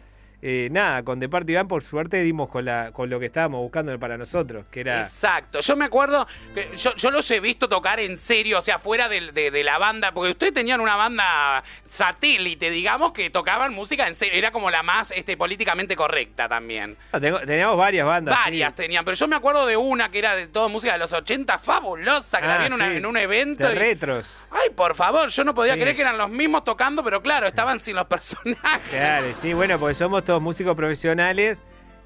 eh, 0.48 0.68
nada, 0.70 1.02
con 1.02 1.18
Band 1.18 1.66
por 1.66 1.82
suerte 1.82 2.22
dimos 2.22 2.48
con 2.48 2.64
la 2.64 2.90
con 2.92 3.10
lo 3.10 3.18
que 3.18 3.26
estábamos 3.26 3.60
buscando 3.62 3.98
para 3.98 4.16
nosotros, 4.16 4.64
que 4.70 4.80
era 4.80 5.00
Exacto, 5.00 5.58
yo 5.60 5.74
me 5.76 5.84
acuerdo 5.86 6.24
que 6.54 6.68
yo, 6.76 6.94
yo 6.94 7.10
los 7.10 7.28
he 7.32 7.40
visto 7.40 7.68
tocar 7.68 7.98
en 7.98 8.16
serio, 8.16 8.58
o 8.58 8.62
sea, 8.62 8.78
fuera 8.78 9.08
de, 9.08 9.32
de 9.32 9.64
la 9.64 9.78
banda, 9.78 10.12
porque 10.12 10.30
ustedes 10.30 10.52
tenían 10.54 10.80
una 10.80 10.94
banda 10.94 11.64
satélite, 11.88 12.70
digamos, 12.70 13.12
que 13.12 13.30
tocaban 13.30 13.72
música 13.74 14.06
en 14.06 14.14
serio, 14.14 14.34
era 14.38 14.50
como 14.50 14.70
la 14.70 14.82
más 14.82 15.10
este, 15.12 15.36
políticamente 15.36 15.96
correcta 15.96 16.48
también. 16.48 16.96
Ah, 17.12 17.18
tengo- 17.20 17.40
teníamos 17.40 17.76
varias 17.76 18.06
bandas. 18.06 18.34
Varias 18.44 18.70
sí. 18.70 18.76
tenían, 18.76 19.04
pero 19.04 19.16
yo 19.16 19.26
me 19.28 19.36
acuerdo 19.36 19.66
de 19.66 19.76
una 19.76 20.10
que 20.10 20.18
era 20.18 20.36
de 20.36 20.46
toda 20.46 20.68
música 20.68 20.92
de 20.92 20.98
los 20.98 21.12
80, 21.12 21.58
fabulosa, 21.58 22.40
que 22.40 22.46
la 22.46 22.54
Ah, 22.54 22.58
vi 22.58 22.66
en, 22.66 22.72
una- 22.74 22.90
sí, 22.90 22.96
en 22.96 23.06
un 23.06 23.16
evento. 23.16 23.66
de 23.68 23.74
y- 23.74 23.78
retros. 23.78 24.46
Ay, 24.50 24.70
por 24.70 24.94
favor, 24.94 25.28
yo 25.28 25.44
no 25.44 25.54
podía 25.54 25.74
Sí. 25.74 25.80
creer 25.80 25.96
que 25.96 26.02
eran 26.02 26.18
los 26.18 26.30
mismos 26.30 26.62
tocando, 26.64 27.02
pero 27.02 27.22
claro, 27.22 27.46
estaban 27.46 27.80
sin 27.80 27.96
los 27.96 28.06
personajes. 28.06 28.88
Claro, 28.90 29.26
sí, 29.34 29.52
bueno, 29.54 29.78
porque 29.78 29.94
somos 29.94 30.24
todos 30.24 30.35
músicos 30.42 30.74
profesionales. 30.76 31.58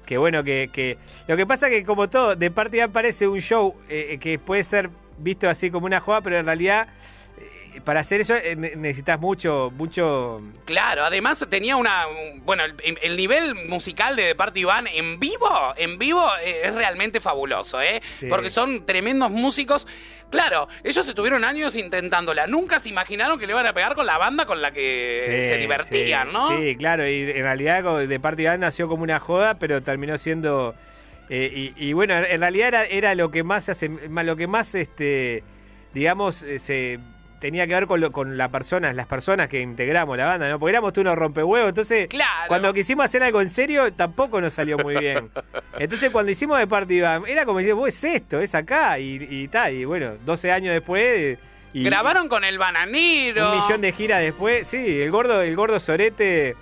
Que 0.05 0.17
bueno, 0.17 0.43
que, 0.43 0.69
que- 0.73 0.97
Lo 1.27 1.37
que 1.37 1.45
pasa 1.45 1.69
que 1.69 1.83
como 1.85 2.09
todo, 2.09 2.35
de 2.35 2.51
parte 2.51 2.77
ya 2.77 2.87
parece 2.87 3.27
un 3.27 3.39
show 3.39 3.75
eh, 3.89 4.17
que 4.19 4.39
puede 4.39 4.63
ser 4.63 4.89
visto 5.19 5.47
así 5.47 5.69
como 5.69 5.85
una 5.85 5.99
joda, 5.99 6.21
pero 6.21 6.37
en 6.37 6.45
realidad 6.47 6.87
eh, 6.87 6.89
para 7.83 8.01
hacer 8.01 8.21
eso 8.21 8.35
eh, 8.35 8.55
ne- 8.55 8.75
necesitas 8.75 9.19
mucho, 9.19 9.71
mucho... 9.75 10.41
Claro, 10.65 11.03
además 11.05 11.45
tenía 11.49 11.75
una. 11.77 12.07
un- 12.07 12.43
Bueno, 12.45 12.63
el, 12.65 12.75
el 13.01 13.15
nivel 13.17 13.55
musical 13.67 14.15
de 14.15 14.23
The 14.29 14.35
Party 14.35 14.63
Band 14.63 14.87
en 14.93 15.19
vivo, 15.19 15.49
en 15.77 15.97
vivo 15.97 16.25
eh, 16.43 16.61
es 16.65 16.75
realmente 16.75 17.19
fabuloso, 17.19 17.81
¿eh? 17.81 18.01
Sí. 18.19 18.27
Porque 18.27 18.49
son 18.49 18.85
tremendos 18.85 19.31
músicos. 19.31 19.87
Claro, 20.29 20.67
ellos 20.83 21.07
estuvieron 21.07 21.43
años 21.43 21.75
intentándola. 21.75 22.47
Nunca 22.47 22.79
se 22.79 22.89
imaginaron 22.89 23.37
que 23.37 23.45
le 23.47 23.53
iban 23.53 23.65
a 23.67 23.73
pegar 23.73 23.95
con 23.95 24.05
la 24.05 24.17
banda 24.17 24.45
con 24.45 24.61
la 24.61 24.71
que 24.71 25.23
Sí, 25.43 25.49
se 25.49 25.57
divertían, 25.57 26.27
sí, 26.27 26.33
¿no? 26.33 26.57
Sí, 26.59 26.75
claro, 26.77 27.07
y 27.07 27.23
en 27.31 27.43
realidad 27.43 27.83
de 28.07 28.19
Party 28.19 28.45
Band 28.45 28.61
nació 28.61 28.87
como 28.87 29.03
una 29.03 29.19
joda, 29.19 29.59
pero 29.59 29.83
terminó 29.83 30.17
siendo... 30.17 30.73
eh, 31.29 31.73
y, 31.77 31.89
y 31.89 31.93
bueno, 31.93 32.13
en 32.15 32.39
realidad 32.39 32.67
era, 32.69 32.85
era 32.85 33.15
lo 33.15 33.29
que 33.29 33.43
más 33.43 33.67
hace, 33.67 33.89
lo 33.89 34.35
que 34.37 34.47
más, 34.47 34.73
este, 34.73 35.43
digamos, 35.93 36.45
se 36.59 36.99
tenía 37.41 37.67
que 37.67 37.73
ver 37.73 37.87
con, 37.87 37.99
lo- 37.99 38.11
con 38.13 38.37
la 38.37 38.47
persona, 38.49 38.93
las 38.93 39.07
personas 39.07 39.49
que 39.49 39.59
integramos 39.59 40.15
la 40.15 40.25
banda, 40.27 40.47
¿no? 40.47 40.59
Porque 40.59 40.69
éramos 40.71 40.93
tú 40.93 41.01
unos 41.01 41.17
rompehuevos, 41.17 41.67
entonces 41.69 42.07
Claro. 42.07 42.47
cuando 42.47 42.73
quisimos 42.73 43.03
hacer 43.03 43.23
algo 43.23 43.41
en 43.41 43.49
serio 43.49 43.91
tampoco 43.91 44.39
nos 44.39 44.53
salió 44.53 44.77
muy 44.77 44.95
bien. 44.95 45.29
Entonces 45.79 46.11
cuando 46.11 46.31
hicimos 46.31 46.59
de 46.59 46.67
Party 46.67 47.01
Band, 47.01 47.27
era 47.27 47.43
como 47.45 47.57
decir, 47.59 47.73
vos 47.73 47.89
es 47.89 48.03
esto, 48.03 48.39
es 48.39 48.53
acá, 48.55 48.99
y, 48.99 49.27
y 49.29 49.47
tal, 49.47 49.73
y 49.73 49.83
bueno, 49.85 50.13
12 50.23 50.51
años 50.51 50.73
después... 50.73 51.39
y, 51.73 51.83
Grabaron 51.83 52.27
con 52.29 52.43
el 52.43 52.57
bananero. 52.59 53.51
un 53.53 53.61
millón 53.63 53.81
de 53.81 53.91
giras 53.91 54.21
después, 54.21 54.67
sí, 54.67 55.01
el 55.01 55.09
gordo, 55.09 55.41
el 55.41 55.55
gordo 55.55 55.79
Sorete 55.79 56.55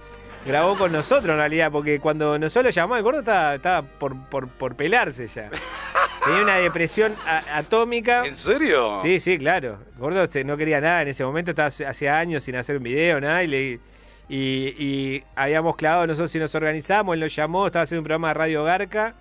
grabó 0.46 0.78
con 0.78 0.92
nosotros 0.92 1.32
en 1.32 1.38
realidad, 1.38 1.72
porque 1.72 2.00
cuando 2.00 2.38
nosotros 2.40 2.66
lo 2.66 2.82
llamamos, 2.82 2.98
el 2.98 3.04
gordo 3.04 3.20
estaba, 3.20 3.56
estaba 3.56 3.82
por, 3.84 4.18
por, 4.30 4.48
por 4.48 4.76
pelarse 4.76 5.28
ya. 5.28 5.50
Tenía 6.26 6.42
una 6.44 6.56
depresión 6.58 7.14
a- 7.26 7.58
atómica. 7.58 8.26
¿En 8.26 8.36
serio? 8.36 9.00
Sí, 9.02 9.20
sí, 9.20 9.38
claro. 9.38 9.80
El 9.94 10.00
gordo 10.00 10.24
este, 10.24 10.44
no 10.44 10.58
quería 10.58 10.82
nada 10.82 11.02
en 11.02 11.08
ese 11.10 11.24
momento, 11.24 11.52
estaba 11.52 11.68
hace- 11.68 11.86
hacía 11.86 12.18
años 12.20 12.44
sin 12.44 12.56
hacer 12.56 12.78
un 12.78 12.84
video, 12.84 13.22
nada, 13.22 13.44
y, 13.44 13.48
le- 13.48 13.80
y, 14.28 14.76
y 14.78 15.24
habíamos 15.36 15.76
clavado 15.76 16.06
nosotros 16.08 16.32
si 16.32 16.40
nos 16.40 16.54
organizamos, 16.56 17.14
él 17.14 17.20
nos 17.22 17.36
llamó, 17.36 17.66
estaba 17.68 17.84
haciendo 17.84 18.02
un 18.02 18.06
programa 18.06 18.28
de 18.30 18.34
Radio 18.36 18.64
Garca. 18.64 19.16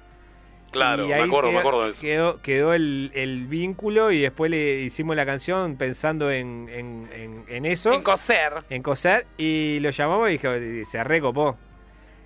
Claro, 0.70 1.06
me 1.08 1.14
acuerdo, 1.14 1.50
me 1.50 1.58
acuerdo 1.60 1.84
de 1.84 1.90
eso. 1.90 2.02
Quedó, 2.02 2.42
quedó 2.42 2.74
el, 2.74 3.10
el 3.14 3.46
vínculo 3.46 4.10
y 4.12 4.20
después 4.20 4.50
le 4.50 4.80
hicimos 4.80 5.16
la 5.16 5.24
canción 5.24 5.76
pensando 5.76 6.30
en, 6.30 6.68
en- 6.70 7.08
en- 7.12 7.44
en 7.48 7.64
eso. 7.66 7.92
En 7.94 8.02
coser. 8.02 8.64
En 8.68 8.82
coser. 8.82 9.26
Y 9.38 9.78
lo 9.80 9.90
llamamos 9.90 10.28
y 10.28 10.32
dijo, 10.32 10.54
y 10.56 10.84
se 10.84 11.02
recopó. 11.02 11.56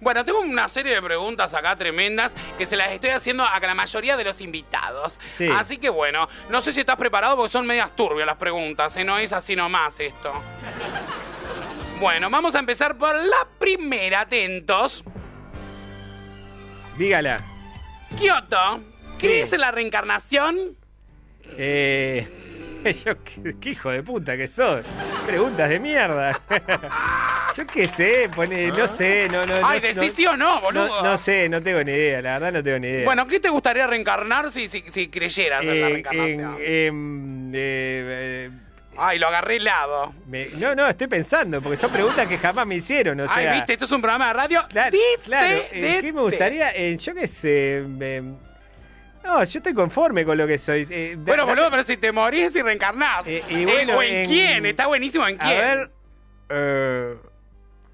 Bueno, 0.00 0.24
tengo 0.24 0.40
una 0.40 0.66
serie 0.66 0.94
de 0.96 1.00
preguntas 1.00 1.54
acá 1.54 1.76
tremendas 1.76 2.34
que 2.58 2.66
se 2.66 2.76
las 2.76 2.90
estoy 2.90 3.10
haciendo 3.10 3.44
a 3.44 3.60
la 3.60 3.74
mayoría 3.76 4.16
de 4.16 4.24
los 4.24 4.40
invitados. 4.40 5.20
Sí. 5.32 5.46
Así 5.48 5.78
que 5.78 5.88
bueno, 5.90 6.28
no 6.50 6.60
sé 6.60 6.72
si 6.72 6.80
estás 6.80 6.96
preparado 6.96 7.36
porque 7.36 7.52
son 7.52 7.64
medias 7.64 7.94
turbias 7.94 8.26
las 8.26 8.34
preguntas, 8.36 8.96
¿eh? 8.96 9.04
no 9.04 9.16
es 9.18 9.32
así 9.32 9.54
nomás 9.54 10.00
esto. 10.00 10.32
Bueno, 12.00 12.28
vamos 12.30 12.56
a 12.56 12.58
empezar 12.58 12.98
por 12.98 13.14
la 13.14 13.46
primera, 13.60 14.22
atentos. 14.22 15.04
Dígala. 16.98 17.44
Kioto, 18.16 18.80
Sí. 19.14 19.26
¿crees 19.26 19.52
en 19.52 19.60
la 19.60 19.70
reencarnación? 19.70 20.76
Eh, 21.58 22.26
yo, 23.04 23.22
qué, 23.24 23.56
qué 23.60 23.70
hijo 23.70 23.90
de 23.90 24.02
puta 24.02 24.36
que 24.36 24.46
sos. 24.48 24.84
Preguntas 25.26 25.68
de 25.70 25.78
mierda. 25.80 26.40
yo 27.56 27.66
qué 27.66 27.86
sé, 27.88 28.28
pone, 28.34 28.68
no 28.68 28.86
sé, 28.86 29.28
no, 29.30 29.46
no. 29.46 29.54
Ay, 29.64 29.80
no, 29.80 29.86
decís 29.86 29.96
no- 30.10 30.14
sí 30.14 30.26
o 30.26 30.36
no, 30.36 30.60
boludo. 30.60 30.86
No, 30.86 31.02
no 31.10 31.16
sé, 31.16 31.48
no 31.48 31.62
tengo 31.62 31.82
ni 31.84 31.92
idea, 31.92 32.22
la 32.22 32.32
verdad 32.38 32.52
no 32.52 32.62
tengo 32.62 32.78
ni 32.80 32.88
idea. 32.88 33.04
Bueno, 33.04 33.26
¿qué 33.26 33.38
te 33.40 33.48
gustaría 33.50 33.86
reencarnar 33.86 34.50
si, 34.50 34.66
si, 34.66 34.82
si 34.86 35.08
creyeras 35.08 35.62
en 35.62 35.80
la 35.80 35.86
Eh, 35.88 35.90
reencarnación? 35.92 36.56
en- 36.60 36.86
em, 36.86 37.54
eh, 37.54 37.58
eh, 37.58 38.50
Ay, 38.96 39.18
lo 39.18 39.28
agarré 39.28 39.56
helado. 39.56 40.12
Me- 40.26 40.48
no, 40.56 40.74
no, 40.74 40.86
estoy 40.86 41.06
pensando, 41.06 41.62
porque 41.62 41.76
son 41.78 41.90
preguntas 41.90 42.26
que 42.26 42.36
jamás 42.38 42.66
me 42.66 42.74
hicieron. 42.76 43.18
O 43.20 43.26
sea, 43.26 43.36
Ay, 43.36 43.56
viste, 43.56 43.72
esto 43.72 43.86
es 43.86 43.92
un 43.92 44.02
programa 44.02 44.26
de 44.28 44.32
radio. 44.34 44.64
Claro, 44.68 44.96
claro, 45.24 45.56
eh, 45.72 45.98
¿qué 46.02 46.12
me 46.12 46.20
gustaría? 46.20 46.70
Eh, 46.72 46.96
yo 46.98 47.14
qué 47.14 47.26
sé. 47.26 47.82
no, 49.24 49.44
yo 49.44 49.58
estoy 49.58 49.72
conforme 49.74 50.24
con 50.24 50.36
lo 50.36 50.46
que 50.46 50.58
soy. 50.58 50.86
Eh, 50.90 51.14
da- 51.16 51.22
Bueno, 51.24 51.46
da- 51.46 51.52
boludo, 51.54 51.70
pero 51.70 51.84
si 51.84 51.96
te 51.96 52.12
morís 52.12 52.54
y 52.54 52.60
reencarnás. 52.62 53.26
y 53.26 53.36
Eh, 53.36 53.64
bueno, 53.64 53.96
¿O 53.96 54.02
en, 54.02 54.14
en- 54.16 54.26
quién? 54.28 54.66
Está 54.66 54.86
buenísimo 54.88 55.26
en 55.26 55.36
A 55.36 55.38
quién. 55.46 55.58
ver. 55.58 55.90
eh, 56.50 57.14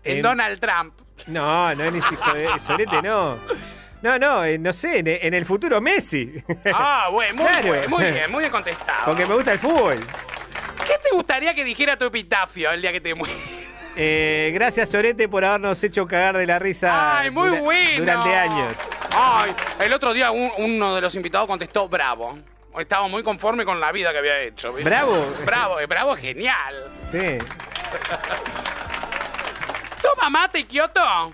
en, 0.04 0.16
en- 0.16 0.22
Donald 0.22 0.58
Trump. 0.60 0.94
No, 1.26 1.74
no, 1.74 1.90
ni 1.90 1.98
hijo 1.98 2.34
de 2.34 2.48
Sorete, 2.60 3.02
no. 3.02 3.38
No, 4.00 4.16
no, 4.18 4.44
eh, 4.44 4.58
no 4.58 4.72
sé, 4.72 4.98
en, 5.00 5.08
en 5.08 5.34
el 5.34 5.44
futuro 5.44 5.80
Messi. 5.80 6.32
Ah, 6.72 7.08
bueno, 7.10 7.34
muy, 7.34 7.46
Claro. 7.48 7.72
bien, 7.72 7.90
muy 7.90 8.04
bien, 8.04 8.30
muy 8.30 8.40
bien 8.40 8.52
contestado. 8.52 9.04
Porque 9.04 9.26
me 9.26 9.34
gusta 9.34 9.52
el 9.52 9.58
fútbol. 9.58 9.96
¿Qué 11.08 11.10
te 11.10 11.16
gustaría 11.16 11.54
que 11.54 11.64
dijera 11.64 11.96
tu 11.96 12.04
epitafio 12.04 12.70
el 12.70 12.82
día 12.82 12.92
que 12.92 13.00
te 13.00 13.14
mueras? 13.14 13.36
Eh, 13.96 14.50
gracias, 14.54 14.90
Sorete, 14.90 15.28
por 15.28 15.44
habernos 15.44 15.82
hecho 15.82 16.06
cagar 16.06 16.36
de 16.36 16.46
la 16.46 16.58
risa 16.58 17.18
Ay, 17.18 17.30
muy 17.30 17.48
dura- 17.48 17.60
bueno. 17.62 17.98
durante 18.00 18.36
años. 18.36 18.72
Ay, 19.10 19.52
el 19.80 19.92
otro 19.92 20.12
día 20.12 20.30
un- 20.30 20.52
uno 20.58 20.94
de 20.94 21.00
los 21.00 21.14
invitados 21.14 21.46
contestó 21.48 21.88
bravo. 21.88 22.38
Estaba 22.78 23.08
muy 23.08 23.22
conforme 23.22 23.64
con 23.64 23.80
la 23.80 23.90
vida 23.90 24.12
que 24.12 24.18
había 24.18 24.38
hecho. 24.40 24.72
¿viste? 24.72 24.88
¿Bravo? 24.88 25.26
Bravo, 25.44 25.80
eh, 25.80 25.86
bravo, 25.86 26.14
genial. 26.14 26.92
Sí. 27.10 27.18
¿Toma 30.02 30.30
mate, 30.30 30.64
Kioto? 30.64 31.32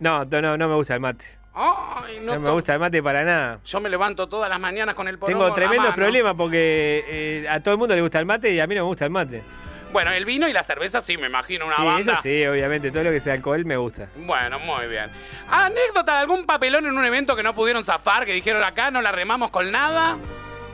No, 0.00 0.24
no, 0.24 0.56
no 0.58 0.68
me 0.68 0.74
gusta 0.74 0.94
el 0.94 1.00
mate. 1.00 1.24
Ay, 1.58 2.20
no, 2.20 2.34
No 2.34 2.40
me 2.40 2.50
gusta 2.50 2.74
el 2.74 2.80
mate 2.80 3.02
para 3.02 3.24
nada. 3.24 3.60
Yo 3.64 3.80
me 3.80 3.88
levanto 3.88 4.28
todas 4.28 4.50
las 4.50 4.60
mañanas 4.60 4.94
con 4.94 5.08
el 5.08 5.18
porongo 5.18 5.44
Tengo 5.44 5.54
tremendos 5.54 5.94
problemas 5.94 6.34
porque 6.34 7.04
eh, 7.08 7.48
a 7.48 7.60
todo 7.60 7.72
el 7.72 7.78
mundo 7.78 7.94
le 7.94 8.02
gusta 8.02 8.18
el 8.18 8.26
mate 8.26 8.52
y 8.52 8.60
a 8.60 8.66
mí 8.66 8.74
no 8.74 8.82
me 8.82 8.88
gusta 8.88 9.06
el 9.06 9.10
mate. 9.10 9.42
Bueno, 9.90 10.10
el 10.10 10.26
vino 10.26 10.46
y 10.46 10.52
la 10.52 10.62
cerveza 10.62 11.00
sí, 11.00 11.16
me 11.16 11.28
imagino, 11.28 11.64
una 11.64 11.76
sí, 11.76 11.82
banda. 11.82 12.12
eso 12.12 12.22
sí, 12.22 12.44
obviamente. 12.44 12.90
Todo 12.90 13.04
lo 13.04 13.10
que 13.10 13.20
sea 13.20 13.32
alcohol 13.32 13.64
me 13.64 13.78
gusta. 13.78 14.10
Bueno, 14.16 14.58
muy 14.58 14.86
bien. 14.88 15.08
¿Anécdota 15.48 16.16
de 16.16 16.18
algún 16.18 16.44
papelón 16.44 16.84
en 16.84 16.98
un 16.98 17.04
evento 17.06 17.34
que 17.34 17.42
no 17.42 17.54
pudieron 17.54 17.82
zafar, 17.82 18.26
que 18.26 18.34
dijeron 18.34 18.62
acá 18.62 18.90
no 18.90 19.00
la 19.00 19.10
remamos 19.10 19.50
con 19.50 19.70
nada? 19.70 20.18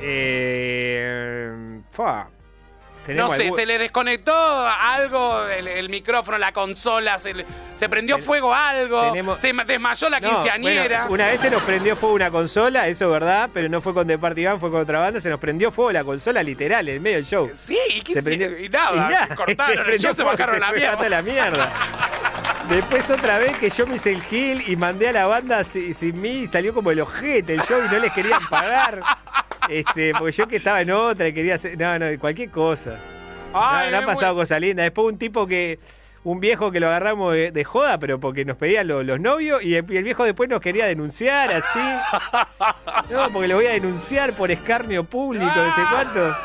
Eh, 0.00 1.80
fua. 1.92 2.28
No 3.08 3.32
sé, 3.32 3.42
algún- 3.44 3.56
se 3.56 3.66
le 3.66 3.78
desconectó 3.78 4.32
algo, 4.68 5.44
el, 5.48 5.66
el 5.68 5.88
micrófono, 5.88 6.38
la 6.38 6.52
consola, 6.52 7.18
se, 7.18 7.34
le- 7.34 7.46
se 7.74 7.88
prendió 7.88 8.18
fuego 8.18 8.54
algo, 8.54 9.02
tenemos- 9.10 9.40
se 9.40 9.52
ma- 9.52 9.64
desmayó 9.64 10.08
la 10.08 10.20
No, 10.20 10.28
quinceañera. 10.28 10.98
bueno, 11.06 11.14
una 11.14 11.26
vez 11.26 11.40
se 11.40 11.50
nos 11.50 11.62
prendió 11.62 11.96
fuego 11.96 12.14
una 12.14 12.30
consola, 12.30 12.86
eso 12.88 13.06
es 13.06 13.10
verdad, 13.10 13.50
pero 13.52 13.68
no 13.68 13.80
fue 13.80 13.92
con 13.94 14.06
The 14.06 14.18
Party 14.18 14.44
Band, 14.44 14.60
fue 14.60 14.70
con 14.70 14.80
otra 14.80 15.00
banda, 15.00 15.20
se 15.20 15.30
nos 15.30 15.40
prendió 15.40 15.70
fuego 15.72 15.90
la 15.92 16.04
consola 16.04 16.42
literal 16.42 16.88
en 16.88 17.02
medio 17.02 17.16
del 17.16 17.26
show. 17.26 17.50
Sí, 17.56 17.78
¿y 17.94 18.02
qué 18.02 18.14
Se 18.14 18.22
se- 18.22 18.24
prendió- 18.30 18.58
y 18.58 18.68
nada, 18.68 18.92
y 18.94 18.96
nada, 19.12 19.34
cortaron 19.34 19.72
el 19.78 19.84
prendió 19.84 20.08
show, 20.10 20.14
se 20.16 20.22
bajaron 20.22 20.60
la 20.60 20.72
mierda. 20.72 20.92
a 20.92 20.96
toda 20.96 21.08
la 21.08 21.22
mierda. 21.22 21.72
Después 22.68 23.10
otra 23.10 23.38
vez 23.38 23.58
que 23.58 23.68
yo 23.70 23.86
me 23.86 23.96
hice 23.96 24.12
el 24.12 24.22
gil 24.22 24.62
y 24.66 24.76
mandé 24.76 25.08
a 25.08 25.12
la 25.12 25.26
banda 25.26 25.62
si- 25.64 25.92
sin, 25.92 26.20
mí 26.20 26.30
y 26.30 26.46
salió 26.46 26.72
como 26.72 26.90
el 26.90 27.00
ojete 27.00 27.54
el 27.54 27.60
show 27.62 27.80
y 27.84 27.92
no 27.92 27.98
les 27.98 28.12
querían 28.12 28.40
pagar. 28.48 29.00
Este, 29.68 30.12
porque 30.18 30.32
yo 30.32 30.46
que 30.48 30.56
estaba 30.56 30.80
en 30.80 30.90
otra 30.90 31.28
y 31.28 31.32
quería 31.34 31.56
hacer. 31.56 31.76
No, 31.78 31.98
no, 31.98 32.06
cualquier 32.18 32.50
cosa. 32.50 32.98
Ay, 33.52 33.86
no, 33.86 33.92
no 33.92 33.98
han 33.98 34.04
pasado 34.06 34.34
cosas 34.34 34.60
lindas. 34.60 34.84
Después 34.84 35.06
un 35.12 35.18
tipo 35.18 35.46
que. 35.46 35.78
Un 36.24 36.38
viejo 36.38 36.70
que 36.70 36.78
lo 36.78 36.86
agarramos 36.86 37.34
de, 37.34 37.50
de 37.50 37.64
joda, 37.64 37.98
pero 37.98 38.20
porque 38.20 38.44
nos 38.44 38.56
pedían 38.56 38.86
lo- 38.86 39.02
los 39.02 39.18
novios 39.18 39.60
y 39.60 39.74
el, 39.74 39.84
y 39.92 39.96
el 39.96 40.04
viejo 40.04 40.22
después 40.22 40.48
nos 40.48 40.60
quería 40.60 40.86
denunciar 40.86 41.50
así. 41.52 41.80
No, 43.10 43.28
porque 43.32 43.48
lo 43.48 43.56
voy 43.56 43.66
a 43.66 43.72
denunciar 43.72 44.32
por 44.32 44.52
escarnio 44.52 45.02
público, 45.02 45.44
no 45.46 45.74
sé 45.74 45.82
cuánto. 45.90 46.36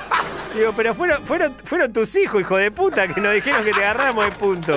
Digo, 0.55 0.73
pero 0.75 0.95
fueron, 0.95 1.23
fueron, 1.27 1.55
fueron 1.63 1.93
tus 1.93 2.15
hijos, 2.15 2.41
hijo 2.41 2.57
de 2.57 2.71
puta, 2.71 3.07
que 3.07 3.21
nos 3.21 3.33
dijeron 3.35 3.63
que 3.63 3.71
te 3.71 3.85
agarramos 3.85 4.25
de 4.25 4.31
punto. 4.31 4.75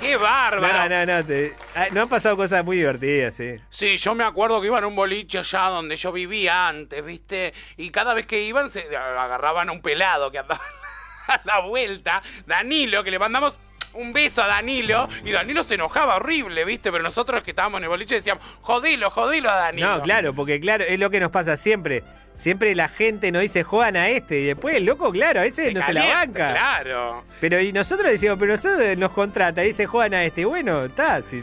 ¡Qué 0.00 0.16
bárbaro! 0.16 0.88
No, 0.88 1.06
no, 1.06 1.06
no. 1.18 1.26
te- 1.26 1.54
ah, 1.74 1.86
no 1.90 2.02
han 2.02 2.08
pasado 2.08 2.36
cosas 2.36 2.64
muy 2.64 2.76
divertidas, 2.76 3.34
sí. 3.34 3.56
Sí, 3.68 3.96
yo 3.96 4.14
me 4.14 4.24
acuerdo 4.24 4.60
que 4.60 4.68
iban 4.68 4.84
a 4.84 4.86
un 4.86 4.94
boliche 4.94 5.38
allá 5.38 5.62
donde 5.68 5.96
yo 5.96 6.12
vivía 6.12 6.68
antes, 6.68 7.04
¿viste? 7.04 7.52
Y 7.76 7.90
cada 7.90 8.14
vez 8.14 8.26
que 8.26 8.40
iban 8.42 8.70
se 8.70 8.82
agarraban 8.96 9.68
a 9.68 9.72
un 9.72 9.82
pelado 9.82 10.30
que 10.30 10.38
andaba 10.38 10.60
a 11.28 11.40
la 11.44 11.60
vuelta, 11.60 12.22
Danilo, 12.46 13.02
que 13.02 13.10
le 13.10 13.18
mandamos 13.18 13.58
un 13.94 14.12
beso 14.12 14.42
a 14.42 14.46
Danilo, 14.46 15.08
y 15.24 15.32
Danilo 15.32 15.62
se 15.62 15.74
enojaba 15.74 16.16
horrible, 16.16 16.64
¿viste? 16.64 16.90
Pero 16.90 17.02
nosotros 17.02 17.42
que 17.42 17.50
estábamos 17.50 17.78
en 17.78 17.84
el 17.84 17.88
boliche 17.88 18.16
decíamos, 18.16 18.44
jodelo, 18.60 19.10
jodelo 19.10 19.50
a 19.50 19.56
Danilo. 19.56 19.96
No, 19.96 20.02
claro, 20.02 20.34
porque 20.34 20.60
claro, 20.60 20.84
es 20.84 20.98
lo 20.98 21.10
que 21.10 21.20
nos 21.20 21.30
pasa 21.30 21.56
siempre. 21.56 22.04
Siempre 22.34 22.72
la 22.76 22.88
gente 22.88 23.32
nos 23.32 23.42
dice, 23.42 23.64
jodan 23.64 23.96
a 23.96 24.10
este, 24.10 24.38
y 24.38 24.44
después 24.44 24.76
el 24.76 24.84
loco, 24.84 25.10
claro, 25.10 25.40
a 25.40 25.42
veces 25.42 25.74
no 25.74 25.82
se 25.82 25.92
la 25.92 26.04
banca. 26.06 26.52
Claro. 26.52 27.24
Pero 27.40 27.60
y 27.60 27.72
nosotros 27.72 28.12
decimos, 28.12 28.36
pero 28.38 28.52
nosotros 28.52 28.96
nos 28.96 29.10
contrata, 29.10 29.64
y 29.64 29.68
dice, 29.68 29.86
jodan 29.86 30.14
a 30.14 30.24
este. 30.24 30.44
Bueno, 30.44 30.84
está, 30.84 31.20
si, 31.20 31.42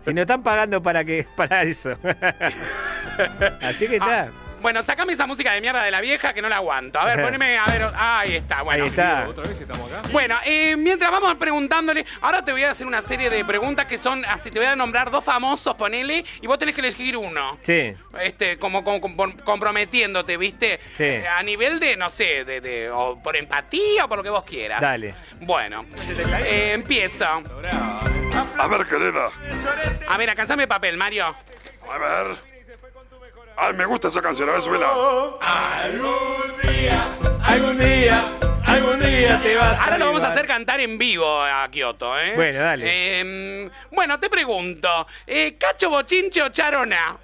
si 0.00 0.12
nos 0.12 0.22
están 0.22 0.42
pagando 0.42 0.82
para 0.82 1.04
que 1.04 1.26
para 1.36 1.62
eso. 1.62 1.96
Así 3.62 3.88
que 3.88 3.96
está. 3.96 4.30
Bueno, 4.66 4.82
sacame 4.82 5.12
esa 5.12 5.26
música 5.28 5.52
de 5.52 5.60
mierda 5.60 5.80
de 5.84 5.92
la 5.92 6.00
vieja 6.00 6.34
que 6.34 6.42
no 6.42 6.48
la 6.48 6.56
aguanto. 6.56 6.98
A 6.98 7.04
ver, 7.04 7.22
poneme, 7.24 7.56
a 7.56 7.66
ver, 7.66 7.86
ahí 7.94 8.34
está, 8.34 8.62
bueno. 8.62 8.82
Ahí 8.82 8.90
está. 8.90 9.24
¿Otra 9.28 9.44
vez 9.44 9.60
estamos 9.60 9.88
acá? 9.92 10.02
Bueno, 10.10 10.36
eh, 10.44 10.74
mientras 10.74 11.08
vamos 11.12 11.36
preguntándole, 11.36 12.04
ahora 12.20 12.44
te 12.44 12.50
voy 12.50 12.64
a 12.64 12.72
hacer 12.72 12.84
una 12.84 13.00
serie 13.00 13.30
de 13.30 13.44
preguntas 13.44 13.86
que 13.86 13.96
son, 13.96 14.24
así 14.24 14.50
te 14.50 14.58
voy 14.58 14.66
a 14.66 14.74
nombrar 14.74 15.12
dos 15.12 15.22
famosos, 15.22 15.76
ponele, 15.76 16.24
y 16.42 16.48
vos 16.48 16.58
tenés 16.58 16.74
que 16.74 16.80
elegir 16.80 17.16
uno. 17.16 17.56
Sí. 17.62 17.94
Este, 18.20 18.58
como, 18.58 18.82
como- 18.82 19.00
como 19.00 19.36
comprometiéndote, 19.44 20.36
¿viste? 20.36 20.80
Sí. 20.96 21.04
Eh, 21.04 21.28
a 21.28 21.44
nivel 21.44 21.78
de, 21.78 21.96
no 21.96 22.10
sé, 22.10 22.44
de, 22.44 22.60
de- 22.60 22.90
o 22.90 23.22
por 23.22 23.36
empatía 23.36 24.06
o 24.06 24.08
por 24.08 24.18
lo 24.18 24.24
que 24.24 24.30
vos 24.30 24.42
quieras. 24.42 24.80
Dale. 24.80 25.14
Bueno, 25.42 25.84
eh, 26.44 26.72
empiezo. 26.74 27.24
A 27.24 28.66
ver, 28.66 28.84
querida. 28.88 29.28
A 30.08 30.16
ver, 30.18 30.30
alcanzame 30.30 30.66
papel, 30.66 30.96
Mario. 30.96 31.26
A 31.88 31.98
ver. 31.98 32.55
Ay, 33.56 33.72
me 33.74 33.84
gusta 33.86 34.08
esa 34.08 34.20
canción. 34.20 34.48
A 34.48 34.52
ver, 34.52 34.62
subila. 34.62 34.90
Algún 37.44 37.78
día, 37.78 38.22
algún 38.66 39.00
día 39.00 39.40
te 39.42 39.54
vas 39.56 39.80
Ahora 39.80 39.98
lo 39.98 40.06
vamos 40.06 40.24
a 40.24 40.28
hacer 40.28 40.46
cantar 40.46 40.80
en 40.80 40.98
vivo 40.98 41.42
a 41.42 41.66
Kioto, 41.70 42.18
¿eh? 42.18 42.32
Bueno, 42.34 42.60
dale. 42.60 42.84
Eh, 42.86 43.70
bueno, 43.92 44.18
te 44.20 44.28
pregunto, 44.28 45.06
eh, 45.26 45.56
¿cacho, 45.58 45.88
bochinche 45.88 46.42
o 46.42 46.48
charona? 46.50 47.16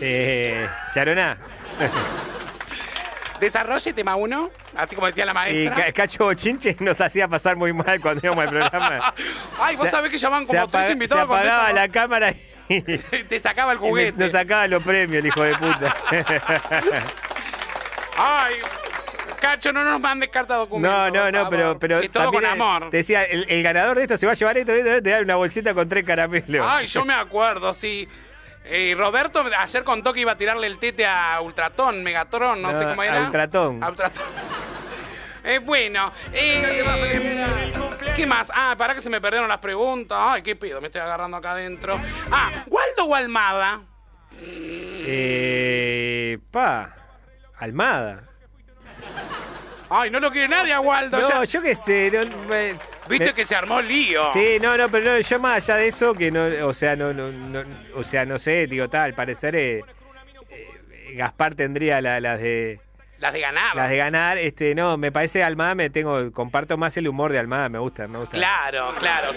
Eh, 0.00 0.68
Charoná. 0.92 1.38
Desarrolle 3.40 3.94
tema 3.94 4.16
uno, 4.16 4.50
así 4.76 4.94
como 4.94 5.06
decía 5.06 5.24
la 5.24 5.32
Y 5.32 5.34
maestra. 5.34 5.76
Ca- 5.86 5.92
Cacho 5.92 6.24
Bochinche 6.24 6.76
nos 6.80 7.00
hacía 7.00 7.26
pasar 7.26 7.56
muy 7.56 7.72
mal 7.72 7.98
cuando 7.98 8.20
íbamos 8.22 8.44
al 8.44 8.50
programa. 8.50 9.14
Ay, 9.58 9.76
vos 9.76 9.86
Se- 9.86 9.92
sabés 9.92 10.12
que 10.12 10.18
llaman 10.18 10.42
se, 10.46 10.48
como 10.48 10.68
tres 10.68 10.90
invitados 10.90 11.26
se 11.26 11.34
apagaba 11.34 11.72
la 11.72 11.88
cámara 11.88 12.32
y. 12.32 12.49
Te 13.28 13.38
sacaba 13.38 13.72
el 13.72 13.78
juguete. 13.78 14.18
nos 14.18 14.32
sacaba 14.32 14.66
los 14.68 14.82
premios, 14.82 15.22
el 15.22 15.26
hijo 15.26 15.42
de 15.42 15.54
puta. 15.56 15.94
Ay, 18.16 18.54
Cacho, 19.40 19.72
no 19.72 19.82
nos 19.82 20.00
mandes 20.00 20.28
carta 20.28 20.56
documento. 20.56 20.94
No, 20.96 21.10
no, 21.10 21.32
no, 21.32 21.48
pero, 21.48 21.78
pero 21.78 22.00
Que 22.00 22.08
todo 22.08 22.30
con 22.30 22.44
amor. 22.44 22.90
Te 22.90 22.98
decía, 22.98 23.24
el, 23.24 23.46
el 23.48 23.62
ganador 23.62 23.96
de 23.96 24.02
esto 24.02 24.16
se 24.16 24.26
va 24.26 24.32
a 24.32 24.34
llevar 24.34 24.58
esto, 24.58 24.72
esto, 24.72 25.02
te 25.02 25.10
da 25.10 25.20
una 25.20 25.36
bolsita 25.36 25.74
con 25.74 25.88
tres 25.88 26.04
caramelos. 26.04 26.66
Ay, 26.68 26.86
yo 26.86 27.04
me 27.04 27.14
acuerdo, 27.14 27.72
sí. 27.74 28.08
Eh, 28.64 28.94
Roberto 28.96 29.42
ayer 29.58 29.82
contó 29.82 30.12
que 30.12 30.20
iba 30.20 30.32
a 30.32 30.36
tirarle 30.36 30.66
el 30.66 30.78
tete 30.78 31.06
a 31.06 31.40
Ultratón, 31.40 32.02
Megatron, 32.02 32.60
no, 32.60 32.70
No, 32.70 32.78
sé 32.78 32.84
cómo 32.84 33.02
a 33.02 33.06
era. 33.06 33.24
Ultratón. 33.24 33.82
A 33.82 33.88
Ultratón. 33.88 34.24
Eh, 35.42 35.58
bueno, 35.58 36.12
eh, 36.34 36.84
¿qué 38.16 38.26
más? 38.26 38.50
Ah, 38.54 38.74
para 38.76 38.94
que 38.94 39.00
se 39.00 39.10
me 39.10 39.20
perdieron 39.20 39.48
las 39.48 39.58
preguntas. 39.58 40.18
Ay, 40.20 40.42
qué 40.42 40.56
pedo, 40.56 40.80
me 40.80 40.86
estoy 40.88 41.00
agarrando 41.00 41.36
acá 41.36 41.52
adentro. 41.52 41.98
Ah, 42.30 42.50
¿Waldo 42.66 43.04
o 43.04 43.14
Almada? 43.14 43.82
Eh, 45.06 46.38
pa, 46.50 46.94
Almada. 47.58 48.24
Ay, 49.88 50.10
no 50.10 50.20
lo 50.20 50.30
quiere 50.30 50.48
nadie 50.48 50.72
a 50.72 50.80
Waldo. 50.80 51.18
No, 51.20 51.28
ya. 51.28 51.44
yo 51.44 51.62
qué 51.62 51.74
sé. 51.74 52.10
no, 52.12 52.36
me- 52.46 52.74
Viste 53.08 53.26
me- 53.26 53.34
que 53.34 53.44
se 53.44 53.56
armó 53.56 53.80
lío. 53.80 54.30
Sí, 54.32 54.58
no, 54.62 54.76
no, 54.76 54.88
pero 54.88 55.12
no, 55.12 55.18
yo 55.18 55.40
más 55.40 55.56
allá 55.68 55.76
de 55.80 55.88
eso, 55.88 56.14
que 56.14 56.30
no, 56.30 56.44
o 56.66 56.74
sea, 56.74 56.94
no, 56.94 57.12
no, 57.12 57.32
no 57.32 57.62
o 57.96 58.04
sea, 58.04 58.24
no 58.24 58.38
sé, 58.38 58.66
digo, 58.68 58.88
tal, 58.88 59.02
al 59.06 59.14
parecer 59.14 59.56
eh, 59.56 59.82
eh, 60.50 61.14
Gaspar 61.14 61.56
tendría 61.56 62.00
la- 62.00 62.20
las 62.20 62.40
de 62.40 62.78
Las 63.20 63.32
de 63.34 63.40
ganar. 63.40 63.76
las 63.76 63.90
de 63.90 63.96
ganar, 63.98 64.38
este, 64.38 64.74
no, 64.74 64.96
me 64.96 65.12
parece 65.12 65.44
Almada, 65.44 65.74
me 65.74 65.90
tengo, 65.90 66.32
comparto 66.32 66.78
más 66.78 66.96
el 66.96 67.06
humor 67.06 67.32
de 67.32 67.38
Almada, 67.38 67.68
me 67.68 67.78
gusta, 67.78 68.08
me 68.08 68.18
gusta. 68.18 68.36
Claro, 68.36 68.94
claro. 68.98 69.32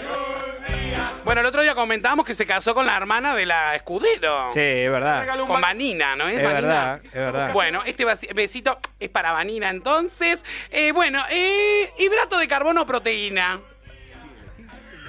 Bueno, 1.24 1.42
el 1.42 1.46
otro 1.46 1.62
día 1.62 1.74
comentábamos 1.74 2.24
que 2.24 2.34
se 2.34 2.46
casó 2.46 2.74
con 2.74 2.86
la 2.86 2.96
hermana 2.96 3.34
de 3.34 3.44
la 3.46 3.74
Escudero. 3.74 4.50
Sí, 4.54 4.60
es 4.60 4.90
verdad. 4.90 5.26
Con 5.46 5.60
Vanina, 5.60 6.16
¿no 6.16 6.28
es? 6.28 6.36
Es 6.36 6.44
Vanina? 6.44 6.60
verdad, 6.60 7.00
es 7.04 7.12
verdad. 7.12 7.52
Bueno, 7.52 7.82
este 7.84 8.04
besito 8.34 8.78
es 8.98 9.10
para 9.10 9.32
Vanina 9.32 9.68
entonces. 9.68 10.44
Eh, 10.70 10.92
bueno, 10.92 11.22
eh, 11.30 11.92
hidrato 11.98 12.38
de 12.38 12.48
carbono 12.48 12.82
o 12.82 12.86
proteína. 12.86 13.60